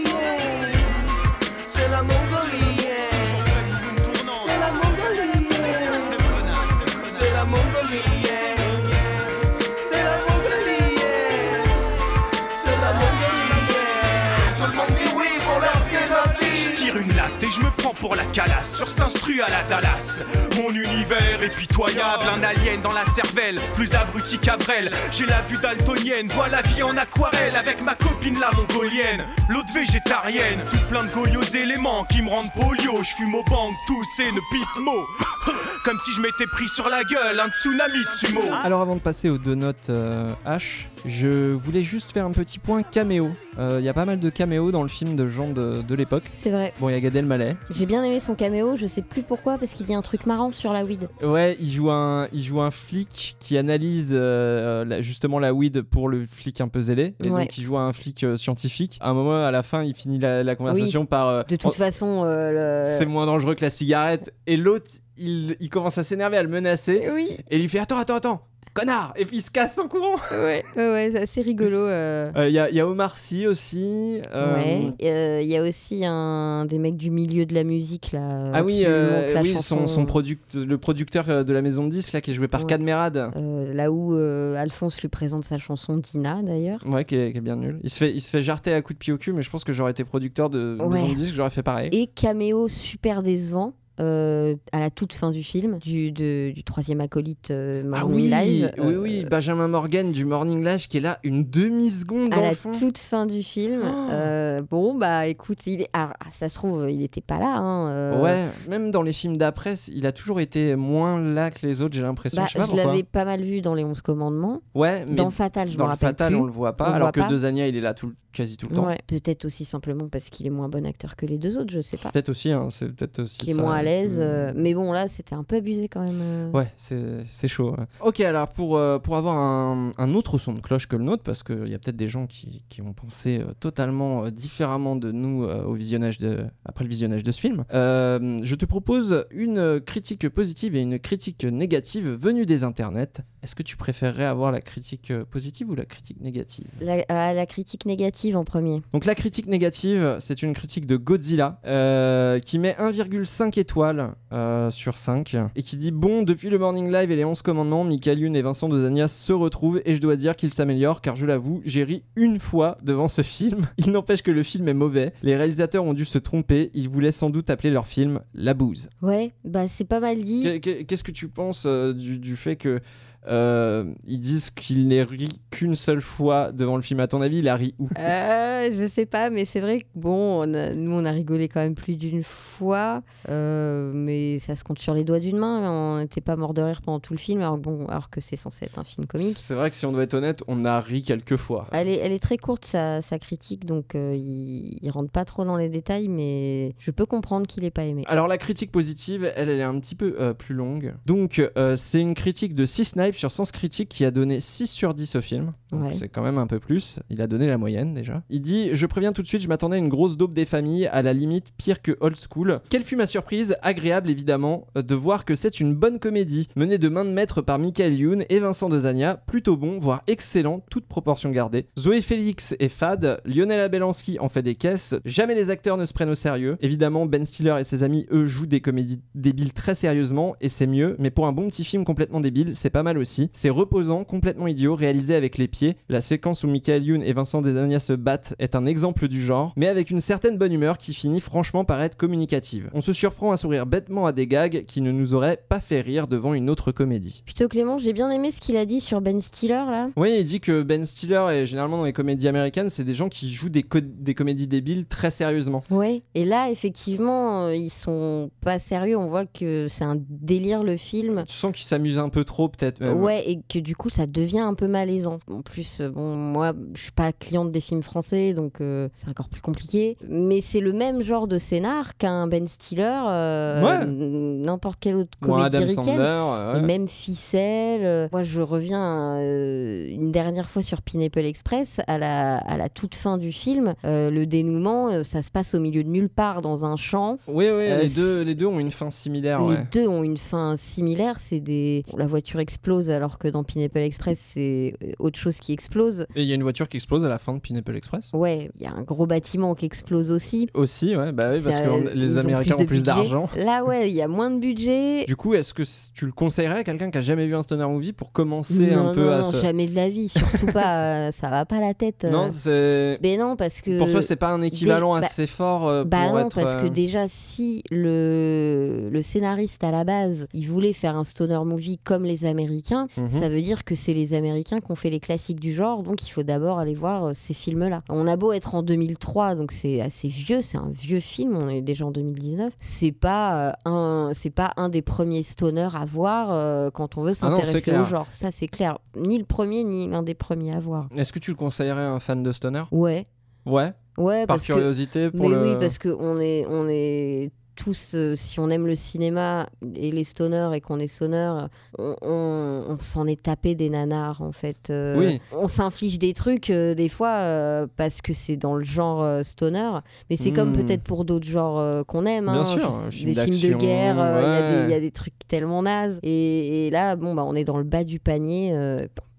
pour 18.01 18.14
la 18.14 18.24
calasse. 18.24 18.76
Sur 18.76 18.88
cet 18.88 19.01
instru 19.01 19.40
à 19.40 19.49
la 19.49 19.62
Dallas. 19.64 20.22
Mon 20.57 20.70
univers 20.70 21.42
est 21.42 21.55
pitoyable. 21.57 22.24
Un 22.34 22.42
alien 22.42 22.80
dans 22.82 22.92
la 22.92 23.05
cervelle. 23.05 23.59
Plus 23.74 23.94
abruti 23.94 24.38
qu'Avrel. 24.38 24.90
J'ai 25.11 25.26
la 25.26 25.40
vue 25.42 25.59
daltonienne. 25.59 26.28
Vois 26.28 26.49
la 26.49 26.62
vie 26.62 26.82
en 26.82 26.97
aquarelle. 26.97 27.57
Avec 27.57 27.82
ma 27.82 27.94
copine 27.94 28.38
la 28.38 28.51
mongolienne. 28.53 29.24
L'autre 29.49 29.72
végétarienne. 29.74 30.61
Tout 30.70 30.86
plein 30.88 31.05
de 31.05 31.11
golios 31.11 31.42
éléments 31.55 32.05
Qui 32.05 32.22
me 32.22 32.28
rendent 32.30 32.53
polio. 32.53 33.03
Je 33.03 33.14
fume 33.14 33.34
au 33.34 33.42
bang 33.44 33.72
Tous 33.86 34.22
et 34.22 34.32
ne 34.32 34.40
pipe 34.51 34.82
mot. 34.82 35.07
Comme 35.84 35.99
si 36.05 36.12
je 36.12 36.20
m'étais 36.20 36.47
pris 36.53 36.68
sur 36.68 36.88
la 36.88 37.03
gueule 37.05 37.40
Un 37.40 37.51
tsunami 37.51 38.05
de 38.05 38.11
sumo. 38.11 38.42
Alors 38.64 38.80
avant 38.80 38.97
de 38.97 39.01
passer 39.01 39.30
aux 39.30 39.38
deux 39.38 39.55
notes 39.55 39.88
euh, 39.90 40.32
H, 40.47 40.86
je 41.07 41.52
voulais 41.52 41.82
juste 41.82 42.12
faire 42.12 42.26
un 42.26 42.32
petit 42.32 42.59
point 42.59 42.82
caméo. 42.82 43.30
Il 43.59 43.80
y 43.84 43.88
a 43.88 43.94
pas 43.94 44.04
mal 44.04 44.20
de 44.20 44.28
caméos 44.28 44.70
dans 44.70 44.82
le 44.82 44.88
film 44.88 45.16
de 45.16 45.26
gens 45.26 45.48
de, 45.48 45.80
de 45.80 45.94
l'époque. 45.94 46.24
C'est 46.30 46.50
vrai. 46.50 46.74
Bon, 46.78 46.90
il 46.90 46.92
y 46.92 46.94
a 46.94 47.00
Gad 47.00 47.16
Elmaleh. 47.16 47.57
J'ai 47.70 47.86
bien 47.86 48.02
aimé 48.02 48.20
son 48.20 48.34
caméo, 48.34 48.76
je 48.76 48.86
sais 48.86 49.00
plus 49.00 49.22
pourquoi, 49.22 49.57
parce 49.57 49.72
qu'il 49.72 49.86
dit 49.86 49.94
un 49.94 50.02
truc 50.02 50.26
marrant 50.26 50.52
sur 50.52 50.72
la 50.74 50.84
weed. 50.84 51.09
Ouais, 51.22 51.57
il 51.59 51.70
joue 51.70 51.90
un, 51.90 52.28
il 52.34 52.42
joue 52.42 52.61
un 52.61 52.70
flic 52.70 53.36
qui 53.38 53.57
analyse 53.57 54.11
euh, 54.12 54.84
la- 54.84 55.00
justement 55.00 55.38
la 55.38 55.54
weed 55.54 55.80
pour 55.82 56.09
le 56.11 56.26
flic 56.26 56.61
un 56.61 56.68
peu 56.68 56.82
zélé. 56.82 57.14
Et 57.24 57.30
Ouais. 57.30 57.42
donc 57.42 57.57
il 57.57 57.64
joue 57.64 57.78
un 57.78 57.92
flic 57.94 58.24
euh, 58.24 58.36
scientifique. 58.36 58.98
À 59.00 59.09
un 59.09 59.14
moment, 59.14 59.44
à 59.46 59.50
la 59.50 59.62
fin, 59.62 59.82
il 59.82 59.94
finit 59.94 60.18
la, 60.18 60.42
la 60.44 60.54
conversation 60.57 61.07
par. 61.07 61.28
euh, 61.28 61.42
De 61.48 61.57
toute 61.57 61.64
Oh, 61.70 61.72
façon, 61.72 62.24
euh, 62.24 62.82
le- 62.82 62.88
C'est 62.88 63.07
moins 63.07 63.24
dangereux 63.26 63.54
que 63.54 63.64
la 63.64 63.70
cigarette. 63.70 64.34
Et 64.46 64.57
l'autre, 64.59 64.90
il, 65.16 65.57
il 65.61 65.70
commence 65.70 65.96
à 65.96 66.04
s'énerver, 66.04 66.36
à 66.36 66.42
le 66.42 66.48
menacer. 66.50 67.09
Oui. 67.14 67.28
Et 67.50 67.57
il 67.57 67.62
lui 67.62 67.68
fait 67.70 67.78
Attends, 67.78 67.96
attends, 67.98 68.16
attends, 68.16 68.42
connard 68.77 69.12
Et 69.16 69.24
puis 69.24 69.39
il 69.39 69.43
se 69.43 69.51
casse 69.51 69.79
en 69.79 69.89
courant. 69.89 70.16
Ouais, 70.33 70.64
ouais, 70.77 70.91
ouais, 70.93 71.11
c'est 71.12 71.22
assez 71.22 71.43
rigolo. 71.43 71.79
euh. 71.79 72.31
Il 72.37 72.53
y, 72.53 72.59
a- 72.59 72.70
y 72.70 72.81
a 72.81 72.87
Omar 72.87 73.18
Sy 73.18 73.47
aussi. 73.47 74.20
euh, 74.35 74.55
Ouais. 74.55 74.91
Euh, 75.03 75.41
Il 75.43 75.49
y 75.49 75.57
a 75.57 75.62
aussi 75.62 76.05
un 76.05 76.64
des 76.66 76.79
mecs 76.79 76.97
du 76.97 77.11
milieu 77.11 77.47
de 77.47 77.55
la 77.55 77.64
musique 77.64 78.12
là. 78.12 78.51
Ah 78.53 78.62
oui, 78.64 78.85
euh, 78.87 79.33
la 79.35 79.41
oui 79.41 79.53
chanson, 79.53 79.81
son, 79.81 79.87
son 79.87 80.05
product- 80.07 80.55
le 80.55 80.79
producteur 80.79 81.24
euh, 81.29 81.43
de 81.45 81.53
la 81.53 81.62
maison 81.62 81.85
de 81.85 81.91
disques 81.91 82.12
là, 82.12 82.20
qui 82.20 82.31
est 82.31 82.35
joué 82.35 82.49
par 82.49 82.61
Ouais. 82.62 82.66
Cadmerade. 82.66 83.31
euh, 83.37 83.72
là 83.74 83.91
où 83.93 84.14
euh, 84.14 84.55
Alphonse 84.57 85.01
lui 85.01 85.09
présente 85.09 85.45
sa 85.45 85.59
chanson 85.59 85.97
Dina 85.97 86.43
d'ailleurs. 86.43 86.81
Ouais, 86.87 87.05
qui 87.05 87.16
est, 87.16 87.33
qui 87.33 87.39
est 87.39 87.41
bien 87.43 87.57
nul. 87.57 87.79
Il 87.83 87.91
se 87.91 87.99
fait, 87.99 88.12
il 88.12 88.20
se 88.20 88.31
fait 88.31 88.43
jarter 88.43 88.72
à 88.72 88.83
coups 88.83 88.95
de 88.99 88.99
pied 88.99 89.12
au 89.12 89.18
cul, 89.18 89.33
mais 89.33 89.43
je 89.43 89.51
pense 89.51 89.64
que 89.64 89.72
j'aurais 89.72 89.91
été 89.93 90.05
producteur 90.05 90.51
de 90.51 90.77
maison 90.91 91.09
de 91.09 91.14
disques, 91.14 91.35
j'aurais 91.35 91.51
fait 91.51 91.62
pareil. 91.62 91.89
Et 91.93 92.07
caméo 92.07 92.68
super 92.68 93.22
décevant. 93.22 93.72
Euh, 94.01 94.55
à 94.72 94.80
la 94.80 94.90
toute 94.90 95.14
fin 95.14 95.30
du 95.30 95.42
film, 95.42 95.78
du, 95.78 96.12
de- 96.12 96.53
du 96.55 96.62
troisième 96.64 97.01
acolyte 97.01 97.51
euh, 97.51 97.82
Ah 97.94 98.01
Morning 98.01 98.16
oui, 98.24 98.30
Live. 98.30 98.72
oui, 98.78 98.84
euh, 98.94 99.01
oui, 99.03 99.24
Benjamin 99.30 99.68
Morgan 99.68 100.12
du 100.12 100.24
Morning 100.24 100.64
Live 100.64 100.86
qui 100.88 100.99
est 100.99 101.01
là 101.01 101.18
une 101.24 101.49
demi-seconde 101.49 102.32
à 102.32 102.36
dans 102.36 102.42
la 102.42 102.55
fond. 102.55 102.70
toute 102.78 102.99
fin 102.99 103.26
du 103.26 103.42
film. 103.42 103.82
Oh. 103.84 104.09
Euh, 104.12 104.62
bon, 104.62 104.94
bah 104.94 105.26
écoute, 105.26 105.59
il 105.66 105.82
est... 105.82 105.88
ah, 105.92 106.12
ça 106.30 106.49
se 106.49 106.55
trouve, 106.57 106.90
il 106.90 107.03
était 107.03 107.20
pas 107.20 107.38
là. 107.38 107.57
hein. 107.57 108.20
Ouais, 108.22 108.47
même 108.68 108.90
dans 108.90 109.03
les 109.03 109.12
films 109.12 109.36
d'après, 109.36 109.74
il 109.92 110.07
a 110.07 110.12
toujours 110.12 110.40
été 110.40 110.76
moins 110.76 111.20
là 111.20 111.51
que 111.51 111.66
les 111.66 111.82
autres, 111.82 111.94
j'ai 111.94 112.03
l'impression. 112.03 112.42
Bah, 112.42 112.49
je 112.53 112.61
je 112.70 112.76
l'avais 112.76 113.03
pas 113.03 113.24
mal 113.24 113.42
vu 113.42 113.61
dans 113.61 113.74
Les 113.74 113.84
Onze 113.84 114.03
Commandements. 114.03 114.61
Ouais, 114.74 115.05
mais 115.07 115.14
Dans 115.16 115.30
Fatal, 115.30 115.70
je 115.70 115.76
dans 115.76 115.84
me 115.84 115.90
rappelle 115.90 116.09
Fatal, 116.11 116.28
plus. 116.32 116.36
on 116.40 116.44
le 116.44 116.53
voit 116.53 116.74
pas, 116.76 116.90
On 116.90 116.94
alors 116.94 117.07
voit 117.09 117.12
que 117.12 117.20
pas. 117.20 117.28
Dezania, 117.28 117.66
il 117.68 117.76
est 117.76 117.80
là 117.80 117.94
tout, 117.94 118.12
quasi 118.32 118.57
tout 118.57 118.68
le 118.68 118.76
temps. 118.76 118.86
Ouais, 118.86 118.99
peut-être 119.07 119.44
aussi 119.44 119.64
simplement 119.64 120.09
parce 120.09 120.28
qu'il 120.30 120.47
est 120.47 120.51
moins 120.51 120.68
bon 120.68 120.84
acteur 120.86 121.16
que 121.16 121.26
les 121.26 121.38
deux 121.38 121.59
autres, 121.59 121.70
je 121.72 121.80
sais 121.80 121.97
pas. 121.97 122.11
Peut-être 122.11 122.28
aussi, 122.28 122.51
hein, 122.51 122.68
c'est 122.70 122.86
peut-être 122.94 123.20
aussi. 123.20 123.38
Qui 123.38 123.51
est 123.51 123.55
ça 123.55 123.62
moins 123.62 123.74
à 123.74 123.80
que- 123.80 123.86
l'aise. 123.87 124.18
euh, 124.20 124.53
Mais 124.55 124.74
bon, 124.74 124.93
là, 124.93 125.09
c'était 125.09 125.34
un 125.34 125.43
peu 125.45 125.57
abusé 125.57 125.89
quand 125.89 126.03
même. 126.05 126.20
euh. 126.20 126.51
Ouais, 126.53 126.72
c'est 126.76 127.24
c'est 127.32 127.49
chaud. 127.49 127.70
ouais. 127.72 127.84
Ok, 128.01 128.20
alors 128.20 128.49
pour, 128.49 128.76
euh, 128.76 128.99
pour 128.99 129.16
avoir 129.16 129.37
un, 129.37 129.91
un 129.97 130.14
autre 130.14 130.39
son 130.39 130.53
de 130.53 130.61
cloche 130.61 130.87
que 130.87 130.97
le 130.97 131.05
nôtre, 131.05 131.22
parce 131.22 131.43
qu'il 131.43 131.68
y 131.68 131.74
a 131.74 131.78
peut-être 131.78 131.97
des 131.97 132.09
gens 132.09 132.26
qui, 132.26 132.64
qui 132.68 132.82
ont 132.82 132.93
pensé 132.93 133.39
euh, 133.39 133.53
totalement 133.61 134.24
euh, 134.24 134.30
différemment 134.30 134.97
de 134.97 135.12
nous 135.12 135.45
euh, 135.45 135.64
au 135.64 135.72
visionnage 135.74 136.18
de, 136.18 136.45
après 136.64 136.84
le 136.84 136.91
visionnage 136.91 137.22
de 137.22 137.32
ce 137.32 137.41
film, 137.41 137.64
euh, 137.72 138.39
je 138.43 138.55
te 138.55 138.64
propose 138.66 139.24
une 139.30 139.80
critique 139.80 140.28
positive 140.28 140.74
et 140.76 140.80
une 140.80 140.99
critique 140.99 141.45
négative 141.45 142.09
venue 142.09 142.45
des 142.47 142.64
internets. 142.64 143.22
Est-ce 143.43 143.55
que 143.55 143.62
tu 143.62 143.76
préférerais 143.76 144.24
avoir 144.24 144.51
la 144.51 144.61
critique 144.61 145.12
positive 145.30 145.70
ou 145.70 145.74
la 145.76 145.84
critique 145.84 146.20
négative? 146.20 146.66
La, 146.80 147.32
la 147.32 147.47
critique 147.47 147.87
négative 147.87 148.37
en 148.37 148.45
premier. 148.45 148.82
donc 148.93 149.05
la 149.05 149.14
critique 149.14 149.47
négative, 149.47 150.16
c'est 150.20 150.43
une 150.43 150.53
critique 150.55 150.87
de 150.87 150.97
Godzilla 150.97 151.61
euh, 151.64 152.41
qui 152.41 152.59
met 152.59 152.74
1,5 152.78 153.59
étoiles 153.61 153.76
euh, 153.81 154.70
sur 154.70 154.97
5 154.97 155.37
et 155.55 155.62
qui 155.62 155.77
dit 155.77 155.91
bon 155.91 156.22
depuis 156.22 156.49
le 156.49 156.59
Morning 156.59 156.91
Live 156.91 157.11
et 157.11 157.16
les 157.16 157.24
11 157.24 157.43
commandements, 157.43 157.85
Michael 157.85 158.18
Youn 158.20 158.35
et 158.37 158.43
Vincent 158.43 158.68
Dezania 158.68 159.09
se 159.09 159.33
retrouvent 159.33 159.81
et 159.85 159.95
je 159.95 160.01
dois 160.01 160.16
dire 160.16 160.35
qu'ils 160.37 160.53
s'améliorent 160.53 161.01
car 161.01 161.16
je 161.16 161.27
l'avoue, 161.27 161.61
j'ai 161.64 161.85
ri 161.85 162.03
une 162.16 162.39
fois 162.39 162.79
devant 162.83 163.09
ce 163.09 163.22
film. 163.22 163.66
Il 163.79 163.91
n'empêche 163.93 164.22
que 164.22 164.31
le 164.31 164.43
film 164.43 164.68
est 164.68 164.74
mauvais. 164.74 165.12
Les 165.22 165.37
réalisateurs 165.37 165.85
ont 165.85 165.95
dû 165.95 166.05
se 166.05 166.18
tromper, 166.18 166.70
ils 166.74 166.89
voulaient 166.89 167.12
sans 167.12 167.31
doute 167.31 167.51
appeler 167.51 167.70
leur 167.70 167.87
film 167.87 168.20
La 168.35 168.55
Bouse. 168.55 168.89
Ouais, 169.03 169.33
bah 169.45 169.68
c'est 169.68 169.85
pas 169.85 170.01
mal 170.01 170.20
dit. 170.20 170.43
Qu'est- 170.43 170.61
qu'est- 170.61 170.85
Qu'est-ce 170.85 171.05
que 171.05 171.12
tu 171.12 171.29
penses 171.29 171.64
euh, 171.66 171.93
du, 171.93 172.18
du 172.18 172.37
fait 172.37 172.57
que 172.57 172.81
Euh, 173.29 173.85
ils 174.07 174.18
disent 174.18 174.51
qu'il 174.51 174.89
n'est 174.89 175.03
ri 175.03 175.29
qu'une 175.51 175.74
seule 175.74 176.01
fois 176.01 176.53
devant 176.53 176.77
le 176.77 176.83
film. 176.83 177.01
À 177.01 177.07
ton 177.09 177.20
avis, 177.20 177.39
il 177.39 177.49
a 177.49 177.57
ri 177.57 177.74
où? 177.79 177.89
Euh, 177.99 178.70
je 178.72 178.87
sais 178.87 179.07
pas, 179.07 179.31
mais 179.31 179.45
c'est 179.45 179.61
vrai 179.61 179.81
que 179.81 179.87
bon, 179.95 180.43
on 180.43 180.55
a- 180.55 180.74
nous 180.74 180.93
on 180.93 181.05
a 181.05 181.11
rigolé 181.11 181.49
quand 181.49 181.61
même 181.61 181.74
plus 181.74 181.97
d'une 181.97 182.22
fois, 182.22 183.03
euh, 183.29 183.93
mais 183.95 184.39
ça 184.39 184.57
se 184.57 184.64
compte 184.64 184.79
sur 184.79 184.95
les 184.95 185.05
doigts 185.05 185.18
d'une 185.20 185.39
main. 185.39 185.70
On 185.70 185.99
n'était 186.01 186.20
pas 186.20 186.37
mort 186.37 186.55
de 186.55 186.62
rire 186.62 186.83
pendant 186.83 187.01
tout 187.01 187.12
le 187.12 187.18
film, 187.18 187.41
alors, 187.41 187.59
bon, 187.59 187.87
alors 187.87 188.11
que 188.11 188.20
c'est 188.20 188.37
censé 188.37 188.64
être 188.66 188.79
un 188.79 188.85
film 188.85 189.07
comique. 189.07 189.37
C'est 189.39 189.55
vrai 189.55 189.70
que 189.70 189.77
si 189.77 189.87
on 189.87 189.93
doit 189.93 190.03
être 190.05 190.14
honnête, 190.14 190.43
on 190.49 190.64
a 190.64 190.81
ri 190.81 191.03
quelques 191.03 191.37
fois. 191.37 191.66
Elle 191.72 191.89
est, 191.89 191.97
elle 191.99 192.12
est 192.12 192.22
très 192.22 192.39
courte 192.39 192.64
sa, 192.64 193.03
sa 193.03 193.18
critique, 193.18 193.64
donc 193.66 193.93
il, 193.95 194.79
il 194.83 194.91
rentre 194.91 195.11
pas 195.11 195.24
trop 195.24 195.45
dans 195.45 195.57
les 195.57 195.68
détails, 195.68 196.09
mais 196.09 196.72
je 196.79 196.91
peux 196.91 197.07
comprendre 197.07 197.47
qu'il 197.47 197.64
ait 197.64 197.70
pas 197.70 197.85
aimé. 197.85 198.05
Alors 198.07 198.29
la 198.29 198.39
critique 198.39 198.70
positive, 198.72 199.31
elle, 199.37 199.49
elle 199.49 199.61
est 199.61 199.64
un 199.64 199.79
petit 199.81 199.95
peu 199.95 200.35
plus 200.35 200.55
longue. 200.55 200.95
Donc 201.07 201.43
c'est 201.77 202.01
une 202.01 202.14
critique 202.14 202.55
de 202.55 202.64
6 202.66 202.97
Sur 203.16 203.30
Sens 203.32 203.50
Critique 203.52 203.88
qui 203.88 204.04
a 204.04 204.10
donné 204.10 204.40
6 204.40 204.66
sur 204.66 204.94
10 204.94 205.16
au 205.16 205.22
film. 205.22 205.52
Donc 205.72 205.82
Ouais. 205.84 205.94
c'est 205.98 206.08
quand 206.08 206.22
même 206.22 206.38
un 206.38 206.46
peu 206.46 206.58
plus. 206.60 206.98
Il 207.10 207.20
a 207.20 207.26
donné 207.26 207.46
la 207.46 207.58
moyenne 207.58 207.94
déjà. 207.94 208.22
Il 208.30 208.40
dit 208.40 208.70
Je 208.72 208.86
préviens 208.86 209.12
tout 209.12 209.22
de 209.22 209.26
suite, 209.26 209.42
je 209.42 209.48
m'attendais 209.48 209.76
à 209.76 209.78
une 209.78 209.88
grosse 209.88 210.16
daube 210.16 210.32
des 210.32 210.46
familles, 210.46 210.86
à 210.86 211.02
la 211.02 211.12
limite 211.12 211.52
pire 211.58 211.82
que 211.82 211.96
Old 212.00 212.16
School. 212.16 212.60
Quelle 212.68 212.82
fut 212.82 212.96
ma 212.96 213.06
surprise 213.06 213.56
Agréable 213.62 214.10
évidemment 214.10 214.66
de 214.74 214.94
voir 214.94 215.24
que 215.24 215.34
c'est 215.34 215.60
une 215.60 215.74
bonne 215.74 215.98
comédie, 215.98 216.48
menée 216.56 216.78
de 216.78 216.88
main 216.88 217.04
de 217.04 217.10
maître 217.10 217.42
par 217.42 217.58
Michael 217.58 217.94
Youn 217.94 218.24
et 218.28 218.40
Vincent 218.40 218.68
Dezania. 218.68 219.16
Plutôt 219.26 219.56
bon, 219.56 219.78
voire 219.78 220.02
excellent, 220.06 220.62
toute 220.70 220.86
proportion 220.86 221.30
gardée. 221.30 221.66
Zoé 221.78 222.00
Félix 222.00 222.54
est 222.58 222.68
fade, 222.68 223.20
Lionel 223.24 223.60
Abelansky 223.60 224.18
en 224.20 224.28
fait 224.28 224.42
des 224.42 224.54
caisses. 224.54 224.94
Jamais 225.04 225.34
les 225.34 225.50
acteurs 225.50 225.76
ne 225.76 225.84
se 225.84 225.92
prennent 225.92 226.10
au 226.10 226.14
sérieux. 226.14 226.56
Évidemment, 226.60 227.06
Ben 227.06 227.24
Stiller 227.24 227.56
et 227.60 227.64
ses 227.64 227.82
amis, 227.84 228.06
eux, 228.10 228.24
jouent 228.24 228.46
des 228.46 228.60
comédies 228.60 229.00
débiles 229.14 229.52
très 229.52 229.74
sérieusement 229.74 230.36
et 230.40 230.48
c'est 230.48 230.66
mieux. 230.66 230.96
Mais 230.98 231.10
pour 231.10 231.26
un 231.26 231.32
bon 231.32 231.48
petit 231.48 231.64
film 231.64 231.84
complètement 231.84 232.20
débile, 232.20 232.54
c'est 232.54 232.70
pas 232.70 232.82
mal 232.82 232.95
aussi. 232.99 233.30
C'est 233.32 233.51
reposant, 233.51 234.05
complètement 234.05 234.47
idiot, 234.47 234.74
réalisé 234.76 235.14
avec 235.14 235.38
les 235.38 235.49
pieds. 235.49 235.76
La 235.88 236.01
séquence 236.01 236.44
où 236.44 236.49
Michael 236.49 236.84
Youn 236.84 237.03
et 237.03 237.12
Vincent 237.12 237.42
Desagna 237.42 237.80
se 237.80 237.92
battent 237.92 238.34
est 238.38 238.55
un 238.55 238.66
exemple 238.66 239.09
du 239.09 239.20
genre, 239.22 239.53
mais 239.57 239.68
avec 239.68 239.90
une 239.90 240.01
certaine 240.01 240.38
bonne 240.38 240.53
humeur 240.53 240.78
qui 240.78 240.94
finit 240.94 241.20
franchement 241.20 241.64
par 241.64 241.82
être 241.82 241.97
communicative. 241.97 242.70
On 242.74 242.80
se 242.80 242.92
surprend 242.92 243.32
à 243.32 243.36
sourire 243.36 243.66
bêtement 243.66 244.07
à 244.07 244.12
des 244.12 244.26
gags 244.26 244.64
qui 244.66 244.80
ne 244.80 244.92
nous 244.92 245.14
auraient 245.14 245.42
pas 245.49 245.61
fait 245.61 245.80
rire 245.80 246.07
devant 246.07 246.34
une 246.34 246.49
autre 246.51 246.72
comédie. 246.72 247.22
Plutôt 247.24 247.49
Clément, 247.49 247.78
j'ai 247.78 247.92
bien 247.92 248.11
aimé 248.11 248.30
ce 248.30 248.40
qu'il 248.40 248.57
a 248.57 248.66
dit 248.66 248.80
sur 248.80 249.01
Ben 249.01 249.20
Stiller 249.20 249.55
là. 249.55 249.88
Oui, 249.97 250.16
il 250.18 250.24
dit 250.24 250.40
que 250.40 250.62
Ben 250.62 250.84
Stiller 250.84 251.24
et 251.32 251.47
généralement 251.47 251.78
dans 251.78 251.84
les 251.84 251.92
comédies 251.92 252.28
américaines, 252.28 252.68
c'est 252.68 252.84
des 252.84 252.94
gens 252.94 253.09
qui 253.09 253.30
jouent 253.32 253.49
des, 253.49 253.62
co- 253.62 253.80
des 253.80 254.14
comédies 254.14 254.47
débiles 254.47 254.86
très 254.86 255.11
sérieusement. 255.11 255.62
Ouais, 255.70 256.03
et 256.14 256.24
là 256.24 256.51
effectivement, 256.51 257.47
euh, 257.47 257.55
ils 257.55 257.70
sont 257.70 258.30
pas 258.40 258.59
sérieux, 258.59 258.97
on 258.97 259.07
voit 259.09 259.26
que 259.26 259.66
c'est 259.68 259.84
un 259.84 259.97
délire 260.09 260.62
le 260.62 260.76
film. 260.76 261.24
Tu 261.26 261.34
sens 261.34 261.53
qu'ils 261.53 261.66
s'amusent 261.66 261.99
un 261.99 262.09
peu 262.09 262.24
trop 262.24 262.49
peut-être. 262.49 262.82
Même. 262.87 263.03
Ouais, 263.03 263.22
et 263.28 263.41
que 263.49 263.59
du 263.59 263.74
coup 263.76 263.89
ça 263.89 264.07
devient 264.07 264.41
un 264.41 264.55
peu 264.55 264.66
malaisant. 264.66 265.18
En 265.30 265.43
plus, 265.43 265.80
euh, 265.80 265.89
bon, 265.91 266.14
moi 266.16 266.53
je 266.74 266.82
suis 266.82 266.93
pas 266.93 267.12
cliente 267.12 267.51
des 267.51 267.61
films 267.61 267.82
français, 267.82 268.34
donc 268.34 268.61
euh, 268.61 268.89
c'est 268.95 269.09
encore 269.09 269.28
plus 269.28 269.41
compliqué. 269.41 269.97
Mais 270.09 270.41
c'est 270.41 270.61
le 270.61 270.72
même 270.72 271.03
genre 271.03 271.26
de 271.28 271.39
scénar 271.39 271.97
qu'un 271.97 272.26
Ben 272.26 272.47
Stiller, 272.49 272.93
euh, 273.09 273.62
Ouais. 273.62 273.87
n'importe 273.87 274.78
quelle 274.80 274.97
autre 274.97 275.18
comédie 275.20 275.57
Adam. 275.57 275.66
Sandler, 275.66 276.62
ouais. 276.64 276.87
Ficelles. 276.89 277.84
euh. 277.84 278.09
Moi 278.12 278.22
je 278.22 278.41
reviens 278.41 279.16
euh, 279.18 279.87
une 279.89 280.12
dernière 280.12 280.49
fois 280.49 280.62
sur 280.62 280.82
Pineapple 280.82 281.24
Express, 281.24 281.80
à 281.87 281.99
la, 281.99 282.39
à 282.39 282.57
la 282.57 282.68
toute 282.68 282.95
fin 282.95 283.18
du 283.18 283.32
film. 283.32 283.74
le 283.84 284.24
dénouement, 284.24 285.03
ça 285.05 285.22
se 285.22 285.30
passe 285.30 285.55
au 285.55 285.61
milieu 285.61 285.82
de 285.84 285.89
nulle 285.89 286.09
part 286.09 286.43
dans 286.43 286.64
un 286.64 286.76
champ. 286.76 287.18
Oui, 287.28 287.47
oui, 287.53 287.64
les, 287.80 287.89
deux, 287.89 288.22
les 288.22 288.34
deux 288.34 288.47
ont 288.47 288.59
une 288.59 288.70
fin 288.70 288.91
similaire. 288.91 289.43
Les 289.43 289.57
ouais. 289.57 289.66
deux 289.72 289.87
ont 289.89 290.03
une 290.03 290.16
fin 290.18 290.57
similaire. 290.57 291.16
C'est 291.18 291.41
des 291.41 291.84
la 291.97 292.07
voiture 292.07 292.41
explose 292.41 292.76
alors 292.91 293.18
que 293.18 293.29
dans 293.29 293.45
Pineapple 293.45 293.79
Express 293.79 294.20
c'est 294.35 294.74
euh, 294.83 294.93
autre 294.99 295.18
chose 295.18 295.39
qui 295.39 295.53
explose. 295.53 296.07
Et 296.14 296.22
il 296.22 296.29
y 296.29 296.33
a 296.33 296.35
une 296.35 296.43
voiture 296.43 296.68
qui 296.68 296.77
explose 296.77 297.05
à 297.05 297.09
la 297.09 297.18
fin 297.18 297.33
de 297.35 297.39
Pineapple 297.41 297.77
Express? 297.77 298.11
Ouais, 298.12 298.51
il 298.57 298.62
y 298.62 298.66
a 298.66 298.72
un 298.72 298.83
gros 298.83 299.07
bâtiment 299.07 299.55
qui 299.55 299.64
explose 299.66 300.11
aussi. 300.11 300.49
Aussi, 300.55 300.97
ouais, 300.97 301.12
bah 301.12 301.31
oui, 301.35 301.41
parce 301.43 301.61
que 301.61 301.95
les 301.95 302.18
Américains 302.18 302.57
ont 302.59 302.64
plus 302.66 302.85
d'argent. 302.85 303.29
Là, 303.37 303.64
ouais, 303.64 303.89
il 303.91 303.95
y 303.97 304.03
a 304.03 304.09
moins 304.09 304.31
de 304.31 304.39
budget. 304.39 305.05
Du 305.07 305.16
coup, 305.16 305.35
est-ce 305.35 305.53
que 305.55 305.62
tu 305.95 306.07
le 306.07 306.12
conseillerais 306.12 306.61
à 306.61 306.64
quelqu'un 306.64 306.91
qui 306.91 306.99
a 306.99 307.01
jamais 307.01 307.27
vu 307.27 307.35
un 307.35 307.43
stoner 307.43 307.66
movie 307.66 307.93
pour 307.93 308.12
commencer 308.12 308.66
non, 308.68 308.89
un 308.89 308.95
peu 308.95 309.05
non, 309.05 309.12
à 309.12 309.20
non, 309.22 309.31
jamais 309.41 309.66
de 309.66 309.74
la 309.74 309.89
vie, 309.89 310.09
surtout 310.09 310.47
pas. 310.47 311.09
euh, 311.09 311.12
ça 311.18 311.29
va 311.31 311.45
pas 311.45 311.61
la 311.61 311.74
tête. 311.74 312.05
euh. 312.05 312.11
Non, 312.11 312.29
c'est. 312.31 312.99
Mais 313.03 313.16
non, 313.16 313.37
parce 313.37 313.61
que. 313.61 313.79
Pour 313.79 313.91
toi, 313.91 314.03
c'est 314.03 314.16
pas 314.16 314.29
un 314.31 314.43
équivalent 314.43 314.95
Dé- 314.95 315.01
bah- 315.01 315.07
assez 315.07 315.27
fort 315.27 315.85
Bah 315.85 316.07
pour 316.09 316.18
non, 316.18 316.27
être. 316.27 316.35
parce 316.41 316.57
que 316.57 316.66
déjà, 316.68 317.07
si 317.09 317.62
le, 317.70 318.89
le 318.91 319.03
scénariste 319.03 319.62
à 319.64 319.70
la 319.70 319.85
base, 319.85 320.27
il 320.33 320.49
voulait 320.49 320.72
faire 320.72 320.97
un 320.97 321.05
stoner 321.05 321.41
movie 321.45 321.79
comme 321.85 322.05
les 322.05 322.24
Américains, 322.24 322.65
Mhm. 322.74 323.08
ça 323.10 323.28
veut 323.28 323.40
dire 323.40 323.64
que 323.64 323.74
c'est 323.74 323.94
les 323.94 324.14
Américains 324.14 324.60
qui 324.60 324.70
ont 324.70 324.74
fait 324.74 324.90
les 324.90 325.00
classiques 325.00 325.40
du 325.40 325.52
genre, 325.52 325.82
donc 325.82 326.06
il 326.06 326.10
faut 326.10 326.22
d'abord 326.22 326.58
aller 326.58 326.74
voir 326.74 327.04
euh, 327.04 327.12
ces 327.14 327.34
films-là. 327.34 327.82
On 327.90 328.06
a 328.06 328.16
beau 328.16 328.32
être 328.32 328.54
en 328.54 328.62
2003, 328.62 329.34
donc 329.34 329.52
c'est 329.52 329.80
assez 329.80 330.08
vieux, 330.08 330.42
c'est 330.42 330.58
un 330.58 330.70
vieux 330.70 331.00
film, 331.00 331.36
on 331.36 331.48
est 331.48 331.62
déjà 331.62 331.86
en 331.86 331.90
2019. 331.90 332.52
C'est 332.58 332.92
pas, 332.92 333.48
euh, 333.48 333.52
un, 333.64 334.10
c'est 334.14 334.30
pas 334.30 334.52
un 334.56 334.68
des 334.68 334.82
premiers 334.82 335.22
stoners 335.22 335.68
à 335.74 335.84
voir 335.84 336.32
euh, 336.32 336.70
quand 336.70 336.96
on 336.98 337.02
veut 337.02 337.10
Ah 337.10 337.14
s'intéresser 337.14 337.76
au 337.78 337.84
genre. 337.84 338.10
Ça, 338.10 338.30
c'est 338.30 338.48
clair. 338.48 338.78
Ni 338.96 339.18
le 339.18 339.24
premier, 339.24 339.64
ni 339.64 339.88
l'un 339.88 340.02
des 340.02 340.14
premiers 340.14 340.52
à 340.52 340.60
voir. 340.60 340.88
Est-ce 340.96 341.12
que 341.12 341.18
tu 341.18 341.30
le 341.30 341.36
conseillerais 341.36 341.82
à 341.82 341.90
un 341.90 342.00
fan 342.00 342.22
de 342.22 342.32
stoner? 342.32 342.64
Ouais. 342.72 343.04
Ouais? 343.44 343.72
Ouais, 343.98 344.26
Par 344.26 344.36
parce 344.36 344.44
curiosité 344.44 345.10
que... 345.10 345.16
pour 345.16 345.28
Mais 345.28 345.36
le. 345.36 345.42
oui, 345.52 345.56
parce 345.58 345.78
qu'on 345.78 346.20
est, 346.20 346.44
on 346.50 346.68
est 346.68 347.30
tous, 347.57 347.92
euh, 347.94 348.14
si 348.14 348.38
on 348.38 348.48
aime 348.50 348.66
le 348.66 348.76
cinéma 348.76 349.48
et 349.74 349.90
les 349.90 350.04
stoners 350.04 350.50
et 350.54 350.61
qu'on 350.61 350.78
est 350.78 350.86
stoner, 350.86 351.32
on, 351.78 351.96
on- 352.02 352.64
on 352.68 352.78
s'en 352.78 353.07
est 353.07 353.20
tapé 353.20 353.54
des 353.54 353.70
nanars 353.70 354.20
en 354.22 354.30
fait. 354.32 354.70
Euh, 354.70 354.96
Oui. 354.98 355.20
On 355.32 355.48
s'inflige 355.48 355.98
des 355.98 356.12
trucs 356.14 356.50
euh, 356.50 356.74
des 356.74 356.88
fois 356.88 357.66
parce 357.76 358.00
que 358.02 358.12
c'est 358.12 358.36
dans 358.36 358.54
le 358.54 358.64
genre 358.64 359.24
stoner, 359.24 359.70
mais 360.11 360.16
c'est 360.16 360.32
comme 360.32 360.50
Hmm. 360.50 360.57
peut-être 360.64 360.82
pour 360.84 361.04
d'autres 361.04 361.26
genres 361.26 361.84
qu'on 361.86 362.07
aime. 362.07 362.26
Bien 362.26 362.40
hein, 362.40 362.44
sûr, 362.44 362.70
je- 362.90 362.90
film 362.96 363.14
des 363.14 363.20
films 363.32 363.52
de 363.52 363.59
guerre, 363.59 363.94
il 363.96 363.98
y 363.98 364.02
a 364.02 364.40
des- 364.50 364.57
ouais. 364.59 364.64
il 364.66 364.70
y, 364.70 364.74
a 364.74 364.80
des 364.80 364.90
trucs 364.92 365.14
tellement 365.26 365.62
nazes. 365.62 365.98
Et, 366.02 366.66
et 366.66 366.70
là, 366.70 366.94
bon, 366.96 367.14
bah, 367.14 367.24
on 367.26 367.34
est 367.34 367.44
dans 367.44 367.59
le 367.59 367.64
bas 367.64 367.82
du 367.84 367.98
panier. 367.98 368.52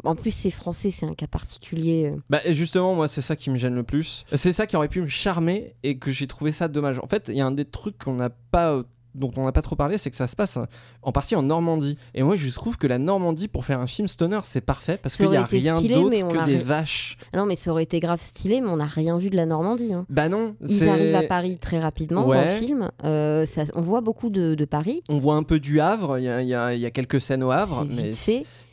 En 0.07 0.15
plus, 0.15 0.31
c'est 0.31 0.49
français, 0.51 0.91
c'est 0.91 1.05
un 1.05 1.13
cas 1.13 1.27
particulier. 1.27 2.11
euh. 2.13 2.19
Bah 2.29 2.39
justement, 2.47 2.95
moi, 2.95 3.07
c'est 3.07 3.21
ça 3.21 3.35
qui 3.35 3.49
me 3.49 3.57
gêne 3.57 3.75
le 3.75 3.83
plus. 3.83 4.25
C'est 4.33 4.53
ça 4.53 4.65
qui 4.65 4.75
aurait 4.75 4.87
pu 4.89 5.01
me 5.01 5.07
charmer 5.07 5.75
et 5.83 5.97
que 5.97 6.11
j'ai 6.11 6.27
trouvé 6.27 6.51
ça 6.51 6.67
dommage. 6.67 6.99
En 6.99 7.07
fait, 7.07 7.25
il 7.29 7.35
y 7.35 7.41
a 7.41 7.45
un 7.45 7.51
des 7.51 7.65
trucs 7.65 7.97
qu'on 8.03 8.13
n'a 8.15 8.29
pas 8.29 8.81
dont 9.15 9.31
on 9.35 9.45
n'a 9.45 9.51
pas 9.51 9.63
trop 9.63 9.75
parlé, 9.75 9.97
c'est 9.97 10.11
que 10.11 10.15
ça 10.15 10.27
se 10.27 10.35
passe 10.35 10.57
euh, 10.57 10.65
en 11.01 11.11
partie 11.11 11.35
en 11.35 11.41
Normandie. 11.41 11.97
Et 12.13 12.21
moi, 12.21 12.35
je 12.35 12.47
trouve 12.51 12.77
que 12.77 12.85
la 12.85 12.99
Normandie, 12.99 13.47
pour 13.47 13.65
faire 13.65 13.79
un 13.79 13.87
film 13.87 14.07
stoner, 14.07 14.41
c'est 14.43 14.61
parfait 14.61 14.99
parce 15.01 15.17
qu'il 15.17 15.27
n'y 15.27 15.37
a 15.37 15.43
rien 15.43 15.81
d'autre 15.81 16.27
que 16.27 16.37
a 16.37 16.45
des 16.45 16.57
vaches. 16.59 17.17
Non, 17.33 17.47
mais 17.47 17.55
ça 17.55 17.71
aurait 17.71 17.81
été 17.81 17.99
grave 17.99 18.21
stylé, 18.21 18.61
mais 18.61 18.67
on 18.67 18.75
n'a 18.77 18.85
rien 18.85 19.17
vu 19.17 19.31
de 19.31 19.35
la 19.35 19.47
Normandie. 19.47 19.91
hein. 19.91 20.05
Bah 20.09 20.29
non, 20.29 20.55
Ils 20.61 20.87
arrivent 20.87 21.15
à 21.15 21.23
Paris 21.23 21.57
très 21.59 21.79
rapidement 21.79 22.21
dans 22.25 22.27
Ouais. 22.29 22.59
le 22.59 22.63
film. 22.63 22.91
Euh, 23.05 23.47
ça- 23.47 23.63
on 23.73 23.81
voit 23.81 24.01
beaucoup 24.01 24.29
de, 24.29 24.53
de 24.53 24.65
Paris. 24.65 25.01
On 25.09 25.17
voit 25.17 25.33
un 25.33 25.41
peu 25.43 25.59
du 25.59 25.81
Havre, 25.81 26.19
il 26.19 26.25
y 26.25 26.29
a, 26.29 26.43
y 26.43 26.53
a- 26.53 26.75
il 26.75 26.79
y 26.79 26.85
a 26.85 26.91
quelques 26.91 27.19
scènes 27.19 27.41
au 27.41 27.49
Havre, 27.49 27.87
mais. 27.89 28.11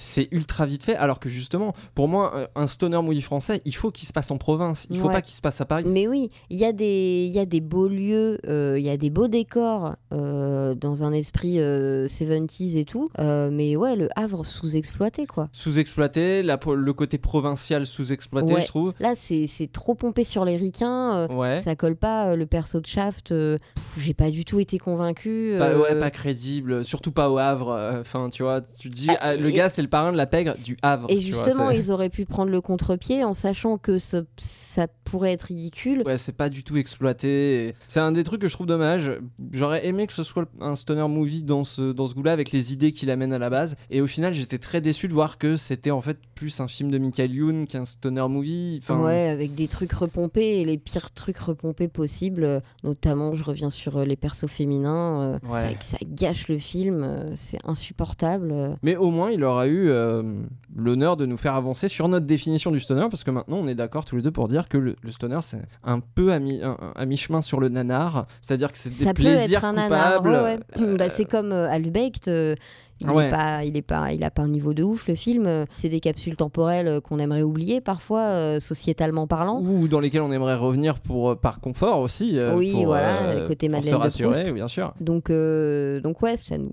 C'est 0.05 0.29
ultra 0.33 0.67
vite 0.67 0.83
fait. 0.85 0.97
Alors 0.97 1.19
que 1.19 1.29
justement, 1.29 1.73
pour 1.95 2.09
moi, 2.09 2.33
euh, 2.35 2.47
un 2.55 2.67
stoner 2.67 3.01
movie 3.03 3.23
français, 3.23 3.61
il 3.65 3.75
faut 3.75 3.91
qu'il 3.91 4.07
se 4.07 4.13
passe 4.13 4.31
en 4.31 4.39
province, 4.39 4.87
il 4.91 4.99
faut 4.99 5.09
Ouais. 5.09 5.15
pas 5.15 5.21
qu'il 5.23 5.35
se 5.35 5.41
passe 5.41 5.61
à 5.61 5.65
Paris. 5.65 5.85
Mais 5.87 6.07
oui, 6.07 6.29
il 6.51 6.59
y, 6.59 6.65
a 6.65 6.73
des- 6.73 7.27
y 7.33 7.39
a 7.39 7.47
des 7.47 7.61
beaux 7.61 7.89
lieux, 7.89 8.39
euh, 8.47 8.77
il 8.79 8.85
y 8.85 8.91
a 8.91 8.97
des 8.97 9.11
beaux 9.11 9.29
décors 9.29 9.95
euh, 10.13 10.75
dans 10.75 11.05
un 11.05 11.13
esprit 11.13 11.59
euh, 11.59 12.07
70s 12.09 12.77
et 12.77 12.85
tout. 12.85 13.11
Mais 13.19 13.77
ouais, 13.77 13.97
le 13.97 14.09
Havre 14.17 14.45
sous-exploité, 14.45 15.27
quoi. 15.27 15.49
Sous-exploité, 15.53 16.43
le 16.43 16.93
côté 16.93 17.19
provincial 17.19 17.87
sous-exploité, 17.87 18.55
Ouais. 18.55 18.61
je 18.63 18.67
trouve. 18.67 18.93
Là, 19.01 19.15
c'est 19.17 19.49
trop 19.73 19.95
pompé 19.95 20.25
sur 20.25 20.45
les 20.45 20.57
ricains. 20.57 21.27
Ouais. 21.29 21.61
Ça 21.61 21.75
colle 21.77 21.97
pas. 21.97 22.35
le 22.37 22.47
perso 22.47 22.81
de 22.81 22.87
Shaft, 22.87 23.33
j'ai 23.99 24.15
pas 24.15 24.31
du 24.31 24.45
tout 24.45 24.59
été 24.61 24.79
convaincu. 24.79 25.55
Pas, 25.59 25.77
ouais, 25.79 25.99
pas 25.99 26.11
crédible, 26.11 26.85
surtout 26.85 27.13
pas 27.13 27.31
au 27.31 27.39
Havre. 27.39 27.99
Enfin, 28.01 28.29
tu 28.31 28.43
vois, 28.43 28.61
tu 28.61 28.89
dis, 28.89 29.07
Ah, 29.11 29.17
ah, 29.21 29.37
le 29.37 29.49
et- 29.49 29.53
gars, 29.53 29.69
c'est 29.69 29.83
le 29.83 29.89
parrain 29.95 30.11
de 30.11 30.17
la 30.17 30.27
pègre 30.27 30.57
du 30.59 30.77
Havre. 30.83 31.07
Et 31.09 31.15
vois, 31.15 31.23
justement, 31.23 31.71
ils 31.71 31.93
auraient 31.93 32.09
pu 32.09 32.25
prendre 32.25 32.51
le 32.51 32.61
contre-pied 32.61 33.23
en 33.23 33.33
sachant 33.33 33.79
que 33.79 33.99
ce- 34.01 34.25
ça 34.39 34.89
pourrait 35.05 35.31
être 35.33 35.43
ridicule. 35.45 36.03
Ouais, 36.05 36.19
c'est 36.19 36.33
pas 36.37 36.49
du 36.49 36.65
tout 36.65 36.77
exploité. 36.77 37.77
C'est 37.87 38.01
un 38.01 38.11
des 38.11 38.25
trucs 38.25 38.41
que 38.41 38.49
je 38.49 38.55
trouve 38.55 38.67
dommage. 38.67 39.13
J'aurais 39.53 39.87
aimé 39.87 40.09
que 40.09 40.13
ce 40.13 40.25
soit 40.25 40.47
un 40.61 40.75
stoner 40.75 41.07
movie 41.09 41.45
dans 41.45 41.63
ce, 41.63 41.93
dans 41.93 42.09
ce 42.09 42.15
goût-là, 42.15 42.33
avec 42.33 42.51
les 42.51 42.73
idées 42.73 42.91
qu'il 42.91 43.09
amène 43.11 43.33
à 43.33 43.39
la 43.39 43.51
base. 43.51 43.77
Et 43.91 44.01
au 44.01 44.09
final, 44.09 44.35
j'étais 44.35 44.59
très 44.59 44.81
déçu 44.81 45.07
de 45.07 45.13
voir 45.13 45.39
que 45.39 45.57
c'était 45.57 45.93
en 45.93 46.01
fait 46.01 46.19
plus 46.35 46.59
un 46.59 46.67
film 46.67 46.91
de 46.91 46.99
Michael 46.99 47.33
Youn 47.33 47.67
qu'un 47.69 47.85
stoner 47.85 48.27
movie. 48.29 48.81
Enfin, 48.83 49.01
Ouais, 49.01 49.29
avec 49.29 49.55
des 49.55 49.69
trucs 49.69 49.93
repompés 49.93 50.61
et 50.61 50.65
les 50.65 50.77
pires 50.79 51.13
trucs 51.13 51.39
repompés 51.39 51.87
possibles. 51.89 52.59
Notamment, 52.83 53.35
je 53.35 53.45
reviens 53.45 53.71
sur 53.71 53.99
euh, 53.99 54.05
les 54.05 54.17
persos 54.17 54.49
féminins. 54.49 55.39
euh, 55.45 55.49
Ouais. 55.49 55.77
ça, 55.81 55.91
ça 55.93 55.99
gâche 56.05 56.49
le 56.49 56.59
film, 56.59 57.03
euh, 57.05 57.33
c'est 57.37 57.59
insupportable. 57.65 58.77
Mais 58.83 58.97
au 58.97 59.11
moins, 59.11 59.31
il 59.31 59.45
aura 59.45 59.67
eu 59.69 59.84
euh, 59.91 60.23
l'honneur 60.77 61.17
de 61.17 61.27
nous 61.27 61.37
faire 61.37 61.55
avancer 61.55 61.89
sur 61.89 62.09
notre 62.09 62.27
définition 62.27 62.71
du 62.71 62.81
stoner, 62.81 63.07
parce 63.11 63.25
que 63.25 63.31
maintenant, 63.31 63.57
on 63.59 63.67
est 63.69 63.75
d'accord 63.75 64.05
tous 64.05 64.17
les 64.17 64.23
deux 64.23 64.31
pour 64.31 64.49
dire 64.49 64.69
que 64.69 64.77
le, 64.79 64.97
le 65.03 65.11
stoner, 65.11 65.39
c'est 65.43 65.63
un 65.85 66.01
peu 66.01 66.33
à, 66.33 66.39
mi- 66.39 66.63
un- 66.63 66.77
à 66.95 67.07
mi-chemin 67.07 67.43
sur 67.43 67.61
le 67.61 67.69
nanar, 67.69 68.27
c'est-à-dire 68.41 68.71
que 68.73 68.79
c'est 68.79 68.91
des 68.91 68.95
Ça 69.05 69.15
peut 69.15 69.23
plaisirs 69.23 69.59
être 69.59 69.65
un 69.65 69.73
nanar. 69.75 70.17
coupables. 70.19 70.31
ouais, 70.31 70.59
ouais. 70.87 70.97
Bah, 70.97 71.09
c'est 71.11 71.25
comme 71.25 71.53
euh, 71.53 71.69
Albrecht. 71.71 72.29
euh, 72.29 72.55
Il 73.01 73.11
Ouais. 73.11 73.27
est 73.27 73.29
pas, 73.29 73.65
il 73.65 73.77
est 73.77 73.83
pas, 73.83 74.13
il 74.13 74.23
a 74.23 74.31
pas 74.31 74.43
un 74.43 74.49
niveau 74.49 74.73
de 74.73 74.85
ouf 74.85 75.09
le 75.09 75.17
film. 75.17 75.47
Euh, 75.47 75.67
C'est 75.75 75.89
des 75.89 75.99
capsules 75.99 76.37
temporelles 76.37 76.87
euh, 76.87 77.01
qu'on 77.01 77.19
aimerait 77.19 77.43
oublier 77.43 77.81
parfois, 77.81 78.21
euh, 78.21 78.61
sociétalement 78.61 79.27
parlant. 79.27 79.61
Ou 79.61 79.89
dans 79.89 79.99
lesquels 79.99 80.23
on 80.23 80.31
aimerait 80.31 80.55
revenir 80.55 81.01
pour, 81.01 81.31
euh, 81.31 81.35
par 81.35 81.61
confort 81.61 81.99
aussi. 81.99 82.39
euh, 82.39 82.55
Oui, 82.57 82.71
pour, 82.73 82.85
voilà, 82.87 83.25
euh, 83.25 83.41
le 83.43 83.49
côté 83.49 83.69
Madeleine 83.69 84.09
se 84.09 84.23
de 84.23 84.29
Proust. 84.29 84.49
bien 84.53 84.69
sûr. 84.69 84.95
Donc, 85.01 85.29
euh, 85.29 86.01
donc 86.03 86.23
ouais, 86.23 86.37
ça 86.37 86.57
nous 86.57 86.71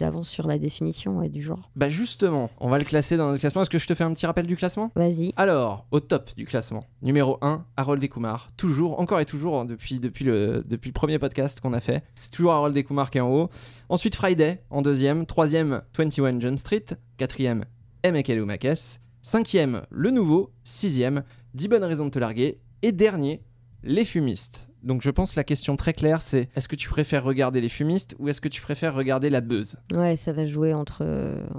avance 0.00 0.28
sur 0.28 0.46
la 0.46 0.58
définition 0.58 1.18
ouais, 1.18 1.28
du 1.28 1.42
genre. 1.42 1.70
Bah 1.76 1.88
justement, 1.88 2.50
on 2.60 2.68
va 2.68 2.78
le 2.78 2.84
classer 2.84 3.16
dans 3.16 3.26
notre 3.26 3.40
classement. 3.40 3.62
Est-ce 3.62 3.70
que 3.70 3.78
je 3.78 3.86
te 3.86 3.94
fais 3.94 4.04
un 4.04 4.12
petit 4.12 4.26
rappel 4.26 4.46
du 4.46 4.56
classement? 4.56 4.90
Vas-y. 4.96 5.32
Alors, 5.36 5.86
au 5.90 6.00
top 6.00 6.30
du 6.36 6.46
classement, 6.46 6.84
numéro 7.02 7.38
1, 7.42 7.64
Harold 7.76 8.02
et 8.02 8.08
Kumar. 8.08 8.48
Toujours, 8.56 9.00
encore 9.00 9.20
et 9.20 9.24
toujours, 9.24 9.60
hein, 9.60 9.64
depuis, 9.64 10.00
depuis, 10.00 10.24
le, 10.24 10.64
depuis 10.66 10.88
le 10.88 10.94
premier 10.94 11.18
podcast 11.18 11.60
qu'on 11.60 11.72
a 11.72 11.80
fait. 11.80 12.02
C'est 12.14 12.30
toujours 12.30 12.52
Harold 12.52 12.76
et 12.76 12.84
Kumar 12.84 13.10
qui 13.10 13.18
est 13.18 13.22
en 13.22 13.30
haut. 13.30 13.50
Ensuite, 13.88 14.14
Friday 14.14 14.62
en 14.70 14.82
deuxième. 14.82 15.26
Troisième, 15.26 15.82
21 15.96 16.40
John 16.40 16.58
Street. 16.58 16.86
Quatrième, 17.16 17.64
Emekel 18.02 18.44
Makes. 18.44 19.00
Cinquième, 19.20 19.82
Le 19.90 20.10
Nouveau. 20.10 20.50
Sixième, 20.64 21.22
10 21.54 21.68
bonnes 21.68 21.84
raisons 21.84 22.06
de 22.06 22.10
te 22.10 22.18
larguer. 22.18 22.58
Et 22.82 22.92
dernier, 22.92 23.42
Les 23.84 24.04
Fumistes. 24.04 24.71
Donc 24.82 25.02
je 25.02 25.10
pense 25.10 25.32
que 25.32 25.36
la 25.40 25.44
question 25.44 25.76
très 25.76 25.92
claire, 25.92 26.22
c'est 26.22 26.48
est-ce 26.56 26.68
que 26.68 26.76
tu 26.76 26.88
préfères 26.88 27.24
regarder 27.24 27.60
Les 27.60 27.68
Fumistes 27.68 28.14
ou 28.18 28.28
est-ce 28.28 28.40
que 28.40 28.48
tu 28.48 28.60
préfères 28.60 28.94
regarder 28.94 29.30
La 29.30 29.40
Buzz? 29.40 29.76
Ouais, 29.94 30.16
ça 30.16 30.32
va 30.32 30.44
jouer 30.46 30.74
entre, 30.74 31.04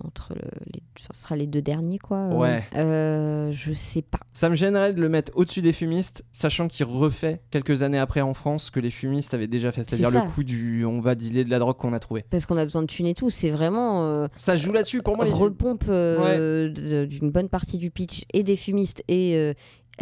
entre 0.03 0.33
le- 0.35 0.41
les, 0.73 0.81
ça 1.01 1.13
sera 1.19 1.35
les 1.35 1.47
deux 1.47 1.61
derniers 1.61 1.99
quoi. 1.99 2.17
Euh, 2.17 2.33
Ouais. 2.37 2.63
euh, 2.75 3.51
je 3.53 3.73
sais 3.73 4.01
pas. 4.01 4.19
Ça 4.33 4.49
me 4.49 4.55
gênerait 4.55 4.93
de 4.93 5.01
le 5.01 5.09
mettre 5.09 5.31
au-dessus 5.35 5.61
des 5.61 5.73
fumistes, 5.73 6.23
sachant 6.31 6.67
qu'il 6.67 6.85
refait 6.85 7.41
quelques 7.51 7.81
années 7.83 7.99
après 7.99 8.21
en 8.21 8.33
France 8.33 8.65
ce 8.65 8.71
que 8.71 8.79
les 8.79 8.91
fumistes 8.91 9.33
avaient 9.33 9.47
déjà 9.47 9.71
fait, 9.71 9.83
c'est-à-dire 9.83 10.09
C'est 10.11 10.23
le 10.25 10.29
coup 10.31 10.43
du 10.43 10.85
on 10.85 10.99
va 10.99 11.15
dealer 11.15 11.45
de 11.45 11.49
la 11.49 11.59
drogue 11.59 11.77
qu'on 11.77 11.93
a 11.93 11.99
trouvé. 11.99 12.25
Parce 12.29 12.45
qu'on 12.45 12.57
a 12.57 12.63
besoin 12.65 12.81
de 12.81 12.87
thunes 12.87 13.07
et 13.07 13.13
tout. 13.13 13.29
C'est 13.29 13.51
vraiment. 13.51 14.05
euh, 14.05 14.27
Ça 14.35 14.55
joue 14.55 14.71
là-dessus 14.73 15.01
pour 15.01 15.15
moi. 15.15 15.25
Les... 15.25 15.31
repompe 15.31 15.85
euh, 15.87 16.69
de- 16.69 17.05
d'une 17.05 17.31
bonne 17.31 17.49
partie 17.49 17.77
du 17.77 17.89
pitch 17.91 18.23
et 18.33 18.43
des 18.43 18.55
fumistes 18.55 19.03
et 19.07 19.35
euh, 19.37 19.53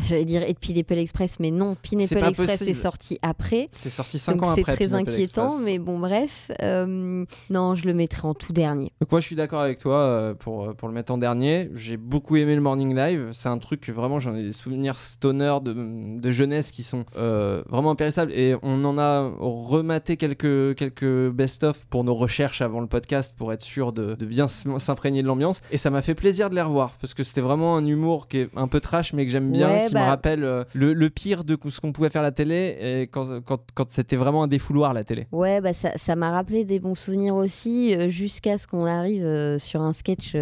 j'allais 0.08 0.26
dire 0.26 0.44
et 0.44 0.54
Pineapple 0.54 0.94
Express 0.98 1.38
mais 1.40 1.52
non 1.52 1.76
C'est 1.84 1.90
Pineapple 1.90 2.28
Express 2.30 2.52
possible. 2.60 2.70
est 2.70 2.74
sorti 2.82 3.20
après 3.22 3.70
C'est 3.72 3.90
sorti 3.90 4.20
5 4.20 4.34
donc 4.34 4.44
ans 4.44 4.56
c'est 4.56 4.62
après. 4.62 4.74
très 4.76 4.86
Pineapple 4.88 5.10
inquiétant 5.12 5.46
Express. 5.48 5.66
mais 5.66 5.80
bon 5.80 6.00
bref 6.00 6.52
euh, 6.62 7.26
non 7.50 7.76
je 7.76 7.86
le 7.88 7.94
mettrai 7.94 8.28
en 8.28 8.34
tout 8.34 8.54
dernier 8.54 8.92
Donc 9.02 9.12
moi 9.12 9.20
je 9.20 9.26
suis 9.26 9.36
d'accord 9.36 9.62
avec 9.62 9.80
toi 9.80 9.98
euh, 10.00 10.34
pour, 10.34 10.64
euh, 10.70 10.74
pour 10.74 10.88
le 10.88 10.94
mettre 10.94 11.12
en 11.12 11.18
dernier. 11.18 11.70
J'ai 11.74 11.98
beaucoup 11.98 12.36
aimé 12.38 12.56
le 12.56 12.62
Morning 12.62 12.96
Live. 12.96 13.30
C'est 13.34 13.50
un 13.50 13.58
truc 13.58 13.82
que 13.82 13.92
vraiment 13.92 14.20
j'en 14.20 14.36
ai 14.36 14.44
des 14.44 14.52
souvenirs 14.54 14.98
stoner 14.98 15.58
de, 15.64 16.20
de 16.20 16.32
jeunesse 16.32 16.72
qui 16.72 16.84
sont 16.84 17.06
euh, 17.18 17.64
vraiment 17.70 17.92
impérissables. 17.92 18.32
Et 18.34 18.56
on 18.64 18.84
en 18.86 18.98
a 18.98 19.30
rematé 19.40 20.18
quelques, 20.18 20.76
quelques 20.76 21.30
best-of 21.32 21.86
pour 21.90 22.04
nos 22.04 22.16
recherches 22.16 22.62
avant 22.62 22.80
le 22.80 22.88
podcast 22.88 23.36
pour 23.38 23.52
être 23.54 23.62
sûr 23.62 23.92
de, 23.94 24.16
de 24.16 24.26
bien 24.26 24.48
s'imprégner 24.48 25.22
de 25.22 25.28
l'ambiance. 25.28 25.62
Et 25.72 25.78
ça 25.78 25.90
m'a 25.90 26.02
fait 26.02 26.16
plaisir 26.16 26.50
de 26.50 26.56
les 26.56 26.62
revoir 26.62 26.92
parce 27.02 27.14
que 27.14 27.24
c'était 27.24 27.42
vraiment 27.42 27.76
un 27.78 27.86
humour 27.86 28.28
qui 28.28 28.40
est 28.40 28.50
un 28.56 28.68
peu 28.68 28.80
trash 28.80 29.14
mais 29.14 29.26
que 29.26 29.32
j'aime 29.32 29.52
bien, 29.52 29.70
Ouais, 29.70 29.81
qui 29.88 29.94
bah- 29.94 30.02
me 30.06 30.10
rappelle 30.10 30.44
euh, 30.44 30.64
le, 30.74 30.94
le 30.94 31.10
pire 31.10 31.44
de 31.44 31.58
ce 31.70 31.80
qu'on 31.82 31.92
pouvait 31.92 32.10
faire 32.10 32.22
à 32.22 32.26
la 32.26 32.32
télé 32.32 32.78
et 32.82 33.02
quand, 33.08 33.42
quand, 33.46 33.62
quand 33.74 33.90
c'était 33.92 34.16
vraiment 34.16 34.44
un 34.44 34.48
défouloir 34.48 34.94
la 34.94 35.04
télé. 35.04 35.28
ouais 35.32 35.62
bah 35.62 35.74
ça 35.74 35.92
ça 35.98 36.16
m'a 36.16 36.30
rappelé 36.32 36.64
des 36.66 36.80
bons 36.80 36.96
souvenirs 36.96 37.36
aussi 37.36 37.96
euh, 37.96 38.10
jusqu'à 38.10 38.58
ce 38.58 38.68
qu'on 38.68 38.86
arrive 38.86 39.26
euh, 39.26 39.58
sur 39.60 39.82
un 39.82 39.94
sketch 39.94 40.36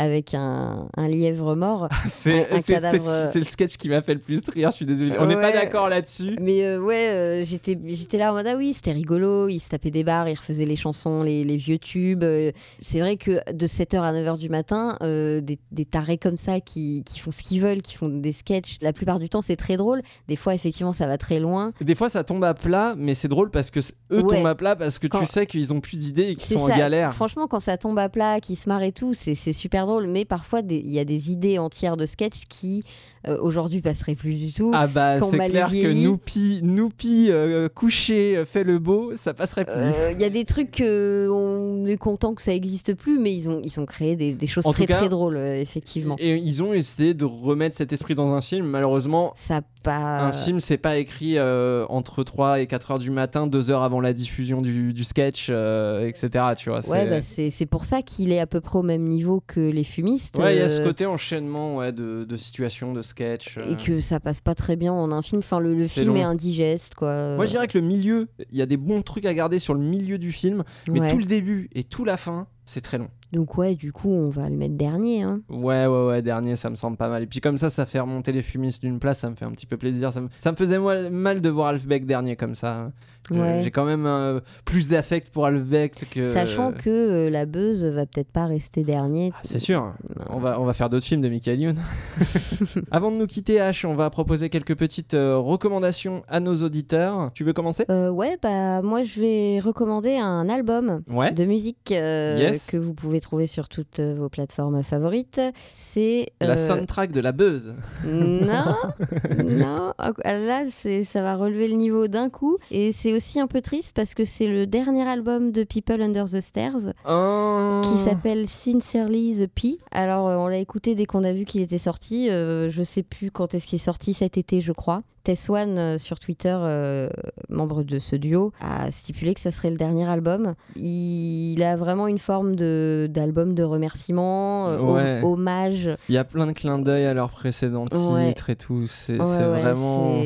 avec 0.00 0.34
un, 0.34 0.88
un 0.96 1.08
lièvre 1.08 1.54
mort 1.54 1.88
C'est 2.08 2.46
cadavre, 2.66 3.30
le 3.34 3.42
sketch 3.44 3.76
qui 3.76 3.88
m'a 3.88 4.00
fait 4.02 4.14
le 4.14 4.20
plus 4.20 4.40
rire, 4.52 4.70
je 4.70 4.76
suis 4.76 4.86
désolé. 4.86 5.14
On 5.18 5.26
n'est 5.26 5.34
pas 5.36 5.52
d'accord 5.52 5.88
là-dessus. 5.88 6.36
Mais 6.40 6.64
euh, 6.64 6.80
ouais, 6.80 7.08
euh, 7.10 7.44
j'étais 7.44 7.78
j'étais 7.86 8.16
là 8.18 8.30
en 8.32 8.34
mode 8.34 8.46
ah 8.46 8.56
oui, 8.56 8.72
c'était 8.72 8.92
rigolo, 8.92 9.48
il 9.48 9.60
se 9.60 9.68
tapait 9.68 9.90
des 9.90 10.04
barres, 10.04 10.28
il 10.28 10.34
refaisait 10.34 10.64
les 10.64 10.76
chansons, 10.76 11.22
les, 11.22 11.44
les 11.44 11.56
vieux 11.56 11.78
tubes. 11.78 12.22
euh, 12.24 12.50
c'est 12.80 13.00
vrai 13.00 13.16
que 13.16 13.52
de 13.52 13.66
7h 13.66 14.00
à 14.00 14.12
9h 14.12 14.38
du 14.38 14.48
matin, 14.48 14.96
euh, 15.02 15.40
des, 15.40 15.58
des 15.72 15.84
tarés 15.84 16.18
comme 16.18 16.38
ça 16.38 16.60
qui, 16.60 17.02
qui 17.04 17.18
font 17.20 17.30
ce 17.30 17.42
qu'ils 17.42 17.60
veulent, 17.60 17.82
qui 17.82 17.94
font 17.96 18.08
des 18.08 18.32
sketchs, 18.32 18.76
la 18.80 18.92
plupart 18.92 19.18
du 19.18 19.28
temps 19.28 19.42
c'est 19.42 19.56
très 19.56 19.76
drôle. 19.76 20.02
Des 20.28 20.36
fois, 20.36 20.54
effectivement, 20.54 20.92
ça 20.92 21.06
va 21.06 21.18
très 21.18 21.40
loin. 21.40 21.72
Des 21.80 21.94
fois, 21.94 22.08
ça 22.08 22.24
tombe 22.24 22.44
à 22.44 22.54
plat, 22.54 22.94
mais 22.96 23.14
c'est 23.14 23.28
drôle 23.28 23.50
parce 23.50 23.70
que 23.70 23.80
eux 23.80 24.22
Ouais. 24.22 24.36
tombent 24.36 24.46
à 24.46 24.54
plat 24.54 24.76
parce 24.76 24.98
que 24.98 25.06
Quand- 25.08 25.20
tu 25.20 25.26
sais 25.26 25.46
qu'ils 25.46 25.72
ont 25.72 25.80
plus 25.80 25.98
d'idées 25.98 26.28
et 26.30 26.34
qu'ils 26.36 26.56
sont 26.58 26.66
ça. 26.68 26.74
en 26.74 26.76
galère. 26.78 27.12
Franchement, 27.14 27.46
quand 27.48 27.60
ça 27.60 27.76
tombe 27.76 27.98
à 27.98 28.08
plat, 28.08 28.40
qu'ils 28.40 28.56
se 28.56 28.68
marrent 28.68 28.82
et 28.82 28.92
tout, 28.92 29.12
c'est 29.14 29.34
super 29.52 29.86
drôle. 29.86 29.89
Mais 30.08 30.24
parfois, 30.24 30.60
il 30.68 30.90
y 30.90 30.98
a 30.98 31.04
des 31.04 31.30
idées 31.32 31.58
entières 31.58 31.96
de 31.96 32.06
sketch 32.06 32.44
qui 32.48 32.82
euh, 33.28 33.36
aujourd'hui 33.40 33.80
passeraient 33.82 34.14
plus 34.14 34.34
du 34.34 34.52
tout. 34.52 34.70
Ah 34.74 34.86
bah 34.86 35.20
c'est 35.20 35.36
clair 35.48 35.70
que. 35.70 35.92
Noupi, 35.92 36.60
Noupi 36.62 37.26
euh, 37.30 37.68
couché 37.68 38.36
euh, 38.36 38.44
fait 38.44 38.64
le 38.64 38.78
beau, 38.78 39.12
ça 39.16 39.34
passerait 39.34 39.64
plus. 39.64 39.74
Euh, 39.76 40.12
Il 40.12 40.20
y 40.20 40.24
a 40.24 40.30
des 40.30 40.44
trucs 40.44 40.82
on 40.82 41.84
est 41.86 41.96
content 41.98 42.34
que 42.34 42.42
ça 42.42 42.52
existe 42.54 42.94
plus, 42.94 43.18
mais 43.18 43.34
ils 43.34 43.48
ont, 43.48 43.60
ils 43.62 43.78
ont 43.80 43.86
créé 43.86 44.16
des, 44.16 44.34
des 44.34 44.46
choses 44.46 44.66
En 44.66 44.72
très 44.72 44.86
cas- 44.86 44.96
très 44.98 45.08
drôles, 45.08 45.36
effectivement. 45.36 46.16
Et 46.18 46.36
ils 46.36 46.62
ont 46.62 46.72
essayé 46.72 47.14
de 47.14 47.24
remettre 47.24 47.76
cet 47.76 47.92
esprit 47.92 48.14
dans 48.14 48.32
un 48.32 48.40
film. 48.40 48.66
Malheureusement, 48.66 49.32
Ça 49.36 49.60
pas. 49.82 50.20
un 50.20 50.32
film 50.32 50.60
c'est 50.60 50.76
pas 50.78 50.96
écrit 50.98 51.38
entre 51.40 52.22
3 52.24 52.60
et 52.60 52.66
4 52.66 52.92
heures 52.92 52.98
du 52.98 53.10
matin, 53.10 53.46
2 53.46 53.70
heures 53.70 53.82
avant 53.82 54.00
la 54.00 54.12
diffusion 54.12 54.60
du, 54.62 54.92
du 54.92 55.04
sketch, 55.04 55.50
etc. 55.50 56.44
Tu 56.56 56.70
vois, 56.70 56.80
Ouais, 56.88 57.20
c'est- 57.22 57.44
bah, 57.44 57.50
c'est 57.50 57.66
pour 57.66 57.84
ça 57.84 58.02
qu'il 58.02 58.32
est 58.32 58.40
à 58.40 58.46
peu 58.46 58.60
près 58.60 58.78
au 58.78 58.82
même 58.82 59.06
niveau 59.08 59.42
que 59.46 59.60
les 59.60 59.79
fumistes. 59.84 60.38
Ouais, 60.38 60.54
il 60.56 60.58
y 60.58 60.62
a 60.62 60.64
euh, 60.64 60.68
ce 60.68 60.80
côté 60.82 61.06
enchaînement 61.06 61.76
ouais, 61.76 61.92
de, 61.92 62.24
de 62.24 62.36
situations, 62.36 62.92
de 62.92 63.02
sketch. 63.02 63.58
euh. 63.58 63.72
Et 63.72 63.76
que 63.82 64.00
ça 64.00 64.20
passe 64.20 64.40
pas 64.40 64.54
très 64.54 64.76
bien 64.76 64.92
en 64.92 65.12
un 65.12 65.22
film. 65.22 65.40
Enfin, 65.40 65.58
le, 65.60 65.84
film 65.84 66.08
long. 66.08 66.16
est 66.16 66.22
indigeste, 66.22 66.94
quoi. 66.94 67.36
Moi, 67.36 67.46
je 67.46 67.50
dirais 67.50 67.66
que 67.68 67.78
le 67.78 67.84
milieu, 67.86 68.28
il 68.50 68.58
y 68.58 68.62
a 68.62 68.66
des 68.66 68.76
bons 68.76 69.02
trucs 69.02 69.24
à 69.24 69.34
garder 69.34 69.58
sur 69.58 69.74
le 69.74 69.80
milieu 69.80 70.18
du 70.18 70.32
film, 70.32 70.64
mais 70.90 71.00
Ouais. 71.00 71.10
tout 71.10 71.18
le 71.18 71.24
début 71.24 71.68
et 71.74 71.84
tout 71.84 72.04
la 72.04 72.16
fin, 72.16 72.46
c'est 72.64 72.80
très 72.80 72.98
long. 72.98 73.08
Donc, 73.32 73.56
ouais, 73.58 73.74
du 73.74 73.92
coup, 73.92 74.10
on 74.10 74.28
va 74.28 74.48
le 74.48 74.56
mettre 74.56 74.74
dernier. 74.76 75.22
Hein. 75.22 75.40
Ouais, 75.48 75.86
ouais, 75.86 76.06
ouais, 76.06 76.22
dernier, 76.22 76.56
ça 76.56 76.68
me 76.70 76.74
semble 76.76 76.96
pas 76.96 77.08
mal. 77.08 77.22
Et 77.22 77.26
puis 77.26 77.40
comme 77.40 77.58
ça, 77.58 77.70
ça 77.70 77.86
fait 77.86 78.00
remonter 78.00 78.32
les 78.32 78.42
fumistes 78.42 78.82
d'une 78.82 78.98
place, 78.98 79.20
ça 79.20 79.30
me 79.30 79.36
fait 79.36 79.44
un 79.44 79.52
petit 79.52 79.66
peu 79.66 79.76
plaisir. 79.76 80.12
Ça 80.12 80.20
me, 80.20 80.28
ça 80.40 80.50
me 80.50 80.56
faisait 80.56 80.78
mal 81.10 81.40
de 81.40 81.48
voir 81.48 81.68
Alfbeck 81.68 82.06
dernier 82.06 82.36
comme 82.36 82.54
ça. 82.54 82.90
Ouais. 83.30 83.60
J'ai 83.62 83.70
quand 83.70 83.84
même 83.84 84.06
euh, 84.06 84.40
plus 84.64 84.88
d'affect 84.88 85.28
pour 85.30 85.46
Alfbeck 85.46 86.08
que. 86.10 86.26
Sachant 86.26 86.72
que 86.72 86.88
euh, 86.90 87.30
la 87.30 87.46
buzz 87.46 87.84
va 87.84 88.06
peut-être 88.06 88.32
pas 88.32 88.46
rester 88.46 88.82
dernier. 88.82 89.30
Ah, 89.34 89.40
C'est 89.44 89.58
sûr, 89.60 89.94
on 90.30 90.40
va, 90.40 90.58
on 90.60 90.64
va 90.64 90.72
faire 90.72 90.88
d'autres 90.90 91.04
films 91.06 91.20
de 91.20 91.28
Michael 91.28 91.60
Youn. 91.60 91.76
Avant 92.90 93.10
de 93.12 93.16
nous 93.16 93.26
quitter, 93.26 93.58
H, 93.58 93.86
on 93.86 93.94
va 93.94 94.10
proposer 94.10 94.48
quelques 94.48 94.74
petites 94.76 95.14
euh, 95.14 95.36
recommandations 95.36 96.22
à 96.28 96.40
nos 96.40 96.56
auditeurs. 96.56 97.30
Tu 97.34 97.44
veux 97.44 97.52
commencer? 97.52 97.84
Euh, 97.90 98.10
ouais, 98.10 98.36
bah 98.42 98.82
moi 98.82 99.02
je 99.02 99.20
vais 99.20 99.60
recommander 99.60 100.16
un 100.16 100.48
album 100.48 101.02
Ouais. 101.08 101.32
de 101.32 101.44
musique 101.44 101.90
Yes. 101.90 102.66
que 102.66 102.76
vous 102.76 102.94
pouvez 102.94 103.19
trouver 103.20 103.46
sur 103.46 103.68
toutes 103.68 104.00
euh, 104.00 104.14
vos 104.14 104.28
plateformes 104.28 104.82
favorites. 104.82 105.40
C'est 105.72 106.26
La 106.40 106.50
euh, 106.52 106.56
soundtrack 106.56 107.12
de 107.12 107.20
la 107.20 107.32
buzz. 107.32 107.74
Non, 108.06 108.74
non. 109.44 109.94
Ah, 109.98 110.12
Là, 110.24 110.64
ça 110.70 111.22
va 111.22 111.36
relever 111.36 111.68
le 111.68 111.74
niveau 111.76 112.06
d'un 112.08 112.30
coup. 112.30 112.58
Et 112.70 112.92
c'est 112.92 113.12
aussi 113.14 113.40
un 113.40 113.46
peu 113.46 113.60
triste 113.60 113.92
parce 113.94 114.14
que 114.14 114.24
c'est 114.24 114.46
le 114.46 114.66
dernier 114.66 115.06
album 115.08 115.52
de 115.52 115.64
People 115.64 116.00
Under 116.02 116.24
the 116.26 116.40
Stairs 116.40 116.92
Oh. 117.08 117.82
qui 117.84 117.96
s'appelle 117.98 118.48
Sincerely 118.48 119.36
the 119.40 119.46
P. 119.46 119.78
Alors, 119.90 120.28
euh, 120.28 120.36
on 120.36 120.46
l'a 120.48 120.58
écouté 120.58 120.94
dès 120.94 121.06
qu'on 121.06 121.24
a 121.24 121.32
vu 121.32 121.44
qu'il 121.44 121.60
était 121.60 121.78
sorti. 121.78 122.30
Euh, 122.30 122.68
je 122.70 122.82
sais 122.82 123.02
plus 123.02 123.30
quand 123.30 123.54
est-ce 123.54 123.66
qu'il 123.66 123.76
est 123.76 123.84
sorti 123.84 124.14
cet 124.14 124.38
été, 124.38 124.60
je 124.60 124.72
crois. 124.72 125.02
Tess 125.22 125.50
One 125.50 125.76
euh, 125.78 125.98
sur 125.98 126.18
Twitter, 126.18 126.56
euh, 126.58 127.08
membre 127.48 127.82
de 127.82 127.98
ce 127.98 128.16
duo, 128.16 128.52
a 128.60 128.90
stipulé 128.90 129.34
que 129.34 129.40
ça 129.40 129.50
serait 129.50 129.70
le 129.70 129.76
dernier 129.76 130.08
album. 130.08 130.54
Il 130.76 131.62
a 131.62 131.76
vraiment 131.76 132.06
une 132.06 132.18
forme 132.18 132.56
de 132.56 133.06
d'album 133.10 133.54
de 133.54 133.62
remerciement, 133.62 134.68
euh, 134.68 134.78
Ouais. 134.80 135.20
hommage. 135.22 135.90
Il 136.08 136.14
y 136.14 136.18
a 136.18 136.24
plein 136.24 136.46
de 136.46 136.52
clins 136.52 136.78
d'œil 136.78 137.04
à 137.04 137.14
leurs 137.14 137.30
précédents 137.30 137.84
Ouais. 137.92 138.28
titres 138.28 138.50
et 138.50 138.56
tout. 138.56 138.86
C'est 138.86 139.18
Ouais, 139.20 139.42
vraiment. 139.44 140.20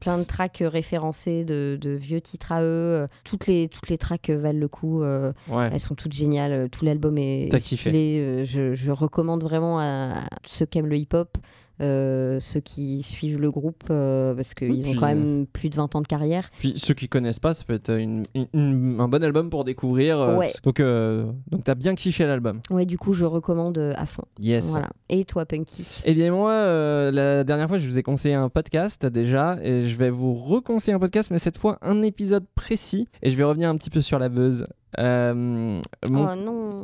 plein 0.00 0.18
de 0.18 0.24
tracks 0.24 0.62
référencés 0.64 1.44
de, 1.44 1.76
de 1.80 1.90
vieux 1.90 2.20
titres 2.20 2.52
à 2.52 2.62
eux. 2.62 3.06
Toutes 3.24 3.46
les, 3.46 3.68
toutes 3.68 3.88
les 3.88 3.98
tracks 3.98 4.30
valent 4.30 4.58
le 4.58 4.68
coup. 4.68 5.02
euh. 5.02 5.32
Elles 5.50 5.80
sont 5.80 5.94
toutes 5.94 6.12
géniales. 6.12 6.68
Tout 6.70 6.84
l'album 6.84 7.18
est 7.18 7.48
T'as 7.50 7.60
kiffé. 7.60 8.44
Je, 8.44 8.74
je 8.74 8.90
recommande 8.90 9.42
vraiment 9.42 9.78
à 9.80 10.22
ceux 10.44 10.66
qui 10.66 10.78
aiment 10.78 10.86
le 10.86 10.96
hip-hop. 10.96 11.36
Euh, 11.80 12.38
ceux 12.40 12.60
qui 12.60 13.02
suivent 13.02 13.40
le 13.40 13.50
groupe 13.50 13.84
euh, 13.90 14.34
parce 14.34 14.54
qu'ils 14.54 14.70
Oui, 14.70 14.84
ont 14.88 14.94
quand 15.00 15.06
même 15.06 15.46
plus 15.52 15.68
de 15.70 15.76
20 15.76 15.94
ans 15.96 16.00
de 16.00 16.06
carrière. 16.06 16.50
Puis 16.58 16.74
ceux 16.76 16.94
qui 16.94 17.08
connaissent 17.08 17.40
pas, 17.40 17.54
ça 17.54 17.64
peut 17.64 17.74
être 17.74 17.90
une- 17.90 18.24
une- 18.34 18.46
une- 18.52 19.00
un 19.00 19.08
bon 19.08 19.22
album 19.24 19.50
pour 19.50 19.64
découvrir. 19.64 20.20
euh, 20.20 20.38
Ouais. 20.38 20.50
Donc, 20.64 20.80
euh, 20.80 21.30
donc 21.50 21.64
t'as 21.64 21.74
bien 21.74 21.94
kiffé 21.94 22.24
l'album. 22.26 22.60
Ouais, 22.70 22.86
du 22.86 22.98
coup, 22.98 23.12
je 23.12 23.24
recommande 23.24 23.78
euh, 23.78 23.94
à 23.96 24.06
fond. 24.06 24.24
Yes. 24.40 24.70
Voilà. 24.70 24.90
Et 25.08 25.24
toi, 25.24 25.44
Punky? 25.46 25.86
Eh 26.04 26.14
bien 26.14 26.30
moi, 26.32 26.52
euh, 26.52 27.10
la 27.10 27.44
dernière 27.44 27.68
fois, 27.68 27.78
je 27.78 27.86
vous 27.86 27.98
ai 27.98 28.02
conseillé 28.02 28.34
un 28.34 28.48
podcast 28.48 29.06
déjà, 29.06 29.56
et 29.62 29.88
je 29.88 29.96
vais 29.96 30.10
vous 30.10 30.32
reconseiller 30.34 30.94
un 30.94 30.98
podcast, 31.00 31.30
mais 31.30 31.38
cette 31.38 31.58
fois 31.58 31.78
un 31.82 32.02
épisode 32.02 32.44
précis, 32.54 33.08
et 33.22 33.30
je 33.30 33.36
vais 33.36 33.44
revenir 33.44 33.68
un 33.68 33.76
petit 33.76 33.90
peu 33.90 34.00
sur 34.00 34.18
la 34.18 34.28
buzz. 34.28 34.64
Euh, 34.98 35.32
mon- 35.34 35.82
Oh 36.28 36.34
non 36.36 36.82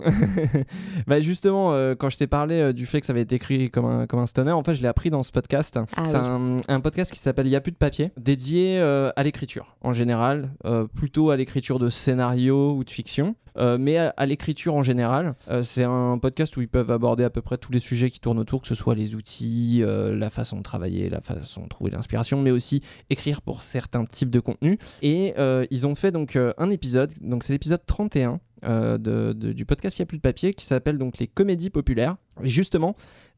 bah 1.06 1.20
justement, 1.20 1.72
euh, 1.72 1.94
quand 1.94 2.10
je 2.10 2.16
t'ai 2.16 2.26
parlé 2.26 2.54
euh, 2.60 2.72
du 2.72 2.86
fait 2.86 3.00
que 3.00 3.06
ça 3.06 3.12
avait 3.12 3.22
été 3.22 3.34
écrit 3.36 3.70
comme 3.70 3.84
un, 3.84 4.06
comme 4.06 4.20
un 4.20 4.26
stoner, 4.26 4.52
en 4.52 4.62
fait, 4.62 4.74
je 4.74 4.82
l'ai 4.82 4.88
appris 4.88 5.10
dans 5.10 5.22
ce 5.22 5.32
podcast. 5.32 5.78
Ah 5.96 6.04
c'est 6.06 6.16
oui. 6.16 6.22
un, 6.26 6.56
un 6.68 6.80
podcast 6.80 7.12
qui 7.12 7.18
s'appelle 7.18 7.46
Il 7.46 7.50
y 7.52 7.56
a 7.56 7.60
plus 7.60 7.72
de 7.72 7.76
papier, 7.76 8.10
dédié 8.16 8.78
euh, 8.78 9.10
à 9.16 9.22
l'écriture 9.22 9.76
en 9.82 9.92
général, 9.92 10.50
plutôt 10.94 11.30
à 11.30 11.36
l'écriture 11.36 11.78
de 11.78 11.88
scénarios 11.90 12.74
ou 12.74 12.84
de 12.84 12.90
fiction. 12.90 13.34
Euh, 13.58 13.76
mais 13.78 13.96
à, 13.98 14.26
l'écriture 14.26 14.74
en 14.74 14.82
général. 14.82 15.34
Euh, 15.50 15.62
c'est 15.62 15.84
un 15.84 16.18
podcast 16.18 16.56
où 16.56 16.60
ils 16.60 16.68
peuvent 16.68 16.90
aborder 16.90 17.24
à 17.24 17.30
peu 17.30 17.42
près 17.42 17.58
tous 17.58 17.72
les 17.72 17.78
sujets 17.80 18.10
qui 18.10 18.20
tournent 18.20 18.38
autour, 18.38 18.62
que 18.62 18.68
ce 18.68 18.74
soit 18.74 18.94
les 18.94 19.14
outils, 19.14 19.80
euh, 19.82 20.16
la 20.16 20.30
façon 20.30 20.58
de 20.58 20.62
travailler, 20.62 21.08
la 21.08 21.20
façon 21.20 21.64
de 21.64 21.68
trouver 21.68 21.90
l'inspiration, 21.90 22.40
mais 22.40 22.50
aussi 22.50 22.80
écrire 23.10 23.42
pour 23.42 23.62
certains 23.62 24.04
types 24.04 24.30
de 24.30 24.40
contenus. 24.40 24.78
Et 25.02 25.34
ils 25.70 25.86
ont 25.86 25.94
fait 25.94 26.12
donc 26.12 26.36
un 26.36 26.70
épisode, 26.70 27.12
donc 27.20 27.44
c'est 27.44 27.52
l'épisode 27.52 27.84
31 27.86 28.40
euh, 28.64 28.98
de- 28.98 29.32
de- 29.32 29.52
du 29.52 29.64
podcast 29.64 29.98
Il 29.98 30.02
n'y 30.02 30.04
a 30.04 30.06
plus 30.06 30.16
de 30.16 30.22
papier, 30.22 30.52
qui 30.52 30.64
s'appelle 30.64 30.98
donc 30.98 31.18
les 31.18 31.28
comédies 31.28 31.70
populaires. 31.70 32.16
Justement, 32.42 32.94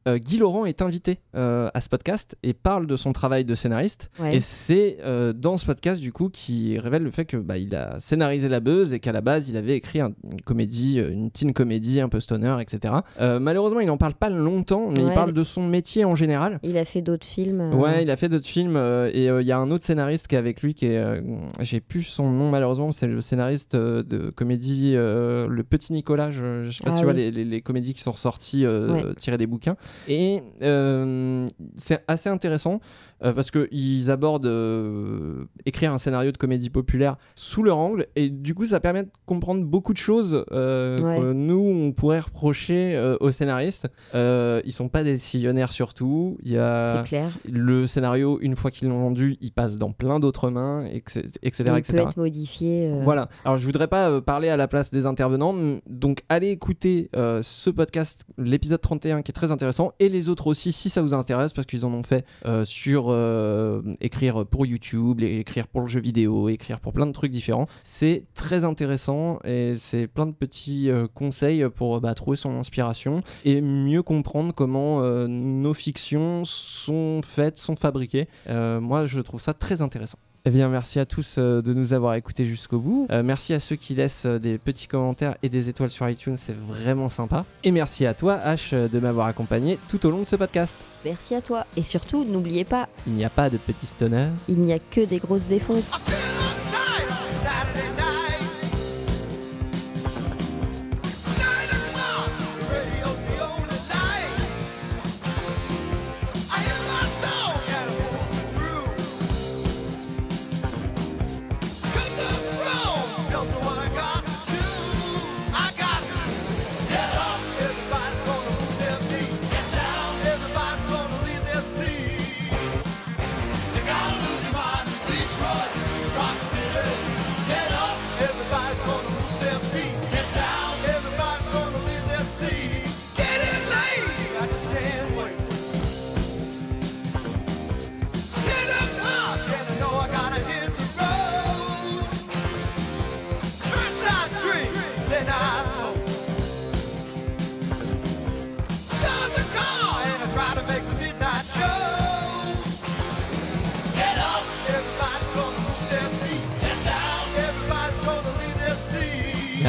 euh, 0.08 0.18
Guy 0.18 0.38
Laurent 0.38 0.64
est 0.66 0.82
invité 0.82 1.18
euh, 1.36 1.68
à 1.74 1.80
ce 1.80 1.88
podcast 1.88 2.36
et 2.42 2.54
parle 2.54 2.86
de 2.86 2.96
son 2.96 3.12
travail 3.12 3.44
de 3.44 3.54
scénariste. 3.54 4.10
Ouais. 4.18 4.36
Et 4.36 4.40
c'est 4.40 4.96
euh, 5.04 5.32
dans 5.32 5.56
ce 5.58 5.66
podcast 5.66 6.00
du 6.00 6.12
coup 6.12 6.28
qui 6.30 6.78
révèle 6.78 7.02
le 7.02 7.10
fait 7.10 7.24
que 7.26 7.36
bah, 7.36 7.58
il 7.58 7.74
a 7.74 8.00
scénarisé 8.00 8.48
La 8.48 8.60
Buzz 8.60 8.92
et 8.92 9.00
qu'à 9.00 9.12
la 9.12 9.20
base 9.20 9.48
il 9.48 9.56
avait 9.56 9.76
écrit 9.76 10.00
un- 10.00 10.12
une 10.24 10.40
comédie, 10.40 10.98
euh, 11.00 11.10
une 11.12 11.30
teen 11.30 11.52
comédie 11.52 12.00
un 12.00 12.08
peu 12.08 12.20
stoner, 12.20 12.56
etc. 12.60 12.94
Malheureusement, 13.20 13.80
il 13.80 13.86
n'en 13.86 13.96
parle 13.98 14.14
pas 14.14 14.30
longtemps, 14.30 14.90
mais 14.90 15.02
il 15.04 15.12
parle 15.12 15.32
de 15.32 15.44
son 15.44 15.66
métier 15.66 16.04
en 16.04 16.14
général. 16.14 16.58
Il 16.62 16.76
a 16.78 16.84
fait 16.84 17.02
d'autres 17.02 17.26
films. 17.26 17.72
Ouais, 17.74 18.02
il 18.02 18.10
a 18.10 18.16
fait 18.16 18.28
d'autres 18.28 18.46
films 18.46 18.76
et 19.12 19.26
il 19.26 19.46
y 19.46 19.52
a 19.52 19.58
un 19.58 19.70
autre 19.70 19.84
scénariste 19.84 20.26
qui 20.28 20.34
est 20.34 20.38
avec 20.38 20.62
lui 20.62 20.74
qui 20.74 20.86
est, 20.86 21.22
j'ai 21.60 21.80
plus 21.80 22.02
son 22.02 22.30
nom 22.30 22.50
malheureusement, 22.50 22.92
c'est 22.92 23.06
le 23.06 23.20
scénariste 23.20 23.76
de 23.76 24.30
comédie 24.30 24.92
Le 24.94 25.62
Petit 25.68 25.92
Nicolas. 25.92 26.30
Je, 26.30 26.64
je 26.68 26.76
sais 26.78 26.84
pas 26.84 26.90
Ah 26.90 26.94
si 26.94 26.98
tu 27.00 27.04
vois 27.04 27.12
les, 27.12 27.30
les- 27.30 27.44
les 27.44 27.60
comédies 27.60 27.94
qui 27.94 28.00
sont 28.02 28.12
ressorties 28.12 28.66
Ouais. 28.66 29.02
tirées 29.16 29.38
des 29.38 29.46
bouquins. 29.46 29.76
Et 30.08 30.42
euh, 30.62 31.46
c'est 31.76 32.02
assez 32.08 32.28
intéressant 32.28 32.80
euh, 33.22 33.32
parce 33.32 33.50
qu'ils 33.50 34.10
abordent 34.10 34.46
euh, 34.46 35.44
écrire 35.66 35.92
un 35.92 35.98
scénario 35.98 36.32
de 36.32 36.36
comédie 36.36 36.70
populaire 36.70 37.16
sous 37.34 37.62
leur 37.62 37.78
angle 37.78 38.06
et 38.16 38.30
du 38.30 38.54
coup 38.54 38.66
ça 38.66 38.80
permet 38.80 39.04
de 39.04 39.10
comprendre 39.26 39.64
beaucoup 39.64 39.92
de 39.92 39.98
choses 39.98 40.44
euh, 40.52 40.98
Ouais. 41.00 41.18
que 41.20 41.32
nous 41.32 41.58
on 41.58 41.92
pourrait 41.92 42.20
reprocher 42.20 42.94
euh, 42.96 43.16
aux 43.20 43.30
scénaristes. 43.32 43.88
Ils 44.14 44.72
sont 44.72 44.88
pas 44.88 45.02
décisionnaires 45.02 45.72
surtout. 45.72 46.36
Il 46.42 46.52
y 46.52 46.58
a 46.58 47.02
clair. 47.04 47.30
le 47.50 47.86
scénario 47.86 48.38
une 48.40 48.56
fois 48.56 48.70
qu'ils 48.70 48.88
l'ont 48.88 49.00
vendu, 49.00 49.36
il 49.40 49.52
passe 49.52 49.78
dans 49.78 49.90
plein 49.92 50.20
d'autres 50.20 50.50
mains, 50.50 50.84
etc. 50.86 51.22
etc., 51.42 51.64
il 51.72 51.78
etc. 51.78 51.92
peut 51.92 51.98
être 52.08 52.16
modifié. 52.16 52.92
Voilà. 53.02 53.28
Alors 53.44 53.56
je 53.56 53.64
voudrais 53.64 53.88
pas 53.88 54.20
parler 54.20 54.48
à 54.48 54.56
la 54.56 54.68
place 54.68 54.90
des 54.90 55.06
intervenants, 55.06 55.54
donc 55.88 56.20
allez 56.28 56.48
écouter 56.50 57.10
ce 57.14 57.70
podcast, 57.70 58.24
l'épisode 58.38 58.80
31 58.80 59.22
qui 59.22 59.30
est 59.30 59.34
très 59.34 59.52
intéressant, 59.52 59.92
et 59.98 60.08
les 60.08 60.28
autres 60.28 60.46
aussi 60.46 60.72
si 60.72 60.90
ça 60.90 61.02
vous 61.02 61.14
intéresse, 61.14 61.52
parce 61.52 61.66
qu'ils 61.66 61.84
en 61.86 61.92
ont 61.92 62.02
fait 62.02 62.24
euh, 62.46 62.64
euh, 63.10 63.82
écrire 64.00 64.46
pour 64.46 64.66
YouTube, 64.66 65.22
écrire 65.22 65.68
pour 65.68 65.82
le 65.82 65.88
jeu 65.88 66.00
vidéo, 66.00 66.48
écrire 66.48 66.80
pour 66.80 66.92
plein 66.92 67.06
de 67.06 67.12
trucs 67.12 67.30
différents. 67.30 67.66
C'est 67.82 68.24
très 68.34 68.64
intéressant 68.64 69.38
et 69.44 69.74
c'est 69.76 70.06
plein 70.06 70.26
de 70.26 70.32
petits 70.32 70.90
euh, 70.90 71.06
conseils 71.12 71.66
pour 71.74 72.00
bah, 72.00 72.14
trouver 72.14 72.36
son 72.36 72.58
inspiration 72.58 73.22
et 73.44 73.60
mieux 73.60 74.02
comprendre 74.02 74.54
comment 74.54 75.02
euh, 75.02 75.26
nos 75.26 75.74
fictions 75.74 76.44
sont 76.44 77.20
faites, 77.22 77.58
sont 77.58 77.76
fabriquées. 77.76 78.28
Moi 78.48 79.06
je 79.06 79.20
trouve 79.20 79.40
ça 79.40 79.54
très 79.54 79.82
intéressant. 79.82 80.18
Eh 80.46 80.50
bien, 80.50 80.68
merci 80.68 80.98
à 80.98 81.04
tous 81.04 81.36
euh, 81.36 81.60
de 81.60 81.74
nous 81.74 81.92
avoir 81.92 82.14
écoutés 82.14 82.46
jusqu'au 82.46 82.78
bout. 82.78 83.06
Euh, 83.10 83.22
merci 83.22 83.52
à 83.52 83.60
ceux 83.60 83.76
qui 83.76 83.94
laissent 83.94 84.24
euh, 84.24 84.38
des 84.38 84.56
petits 84.56 84.86
commentaires 84.86 85.36
et 85.42 85.50
des 85.50 85.68
étoiles 85.68 85.90
sur 85.90 86.08
iTunes, 86.08 86.38
c'est 86.38 86.56
vraiment 86.56 87.10
sympa. 87.10 87.44
Et 87.62 87.70
merci 87.70 88.06
à 88.06 88.14
toi, 88.14 88.38
H, 88.46 88.88
de 88.88 89.00
m'avoir 89.00 89.26
accompagné 89.26 89.78
tout 89.88 90.06
au 90.06 90.10
long 90.10 90.20
de 90.20 90.24
ce 90.24 90.36
podcast. 90.36 90.78
Merci 91.04 91.34
à 91.34 91.42
toi. 91.42 91.66
Et 91.76 91.82
surtout, 91.82 92.24
n'oubliez 92.24 92.64
pas, 92.64 92.88
Il 93.06 93.12
n'y 93.12 93.24
a 93.24 93.30
pas 93.30 93.50
de 93.50 93.58
petits 93.58 93.86
stoners. 93.86 94.30
il 94.48 94.60
n'y 94.60 94.72
a 94.72 94.78
que 94.78 95.04
des 95.04 95.18
grosses 95.18 95.46
défonces. 95.46 95.90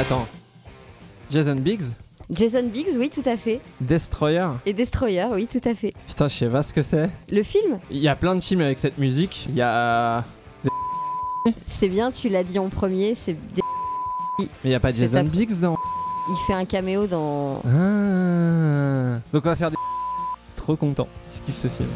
Attends. 0.02 0.28
Jason 1.30 1.56
Biggs 1.56 1.84
Jason 2.32 2.64
Biggs, 2.64 2.96
oui, 2.98 3.10
tout 3.10 3.24
à 3.26 3.36
fait. 3.38 3.60
Destroyer 3.82 4.48
Et 4.66 4.74
Destroyer, 4.74 5.26
oui, 5.32 5.48
tout 5.52 5.62
à 5.68 5.76
fait. 5.76 5.94
Putain, 6.08 6.28
je 6.28 6.34
sais 6.34 6.48
pas 6.48 6.64
ce 6.64 6.74
que 6.74 6.82
c'est. 6.82 7.10
Le 7.30 7.44
film, 7.44 7.80
Il 7.90 7.98
y 7.98 8.08
a 8.08 8.16
plein 8.16 8.36
de 8.36 8.42
films 8.42 8.62
avec 8.62 8.80
cette 8.80 8.98
musique. 8.98 9.48
Il 9.50 9.56
y 9.56 9.62
a. 9.62 10.24
c'est 11.68 11.90
bien, 11.90 12.12
tu 12.12 12.30
l'as 12.30 12.44
dit 12.44 12.58
en 12.58 12.70
premier, 12.70 13.16
c'est 13.16 13.34
des- 13.34 13.62
Mais 14.40 14.46
il 14.66 14.72
y 14.72 14.76
a 14.76 14.80
pas 14.80 14.92
Jason 14.94 15.24
Biggs 15.26 15.60
dans. 15.60 15.76
il 16.30 16.36
fait 16.48 16.54
un 16.54 16.66
caméo 16.66 17.06
dans 17.06 17.62
Ah. 17.66 19.20
Donc 19.34 19.46
on 19.46 19.50
va 19.50 19.56
faire 19.56 19.70
des. 19.72 19.78
Trop 20.56 20.76
content. 20.76 21.08
Je 21.36 21.42
kiffe 21.42 21.58
ce 21.58 21.68
film. 21.68 21.90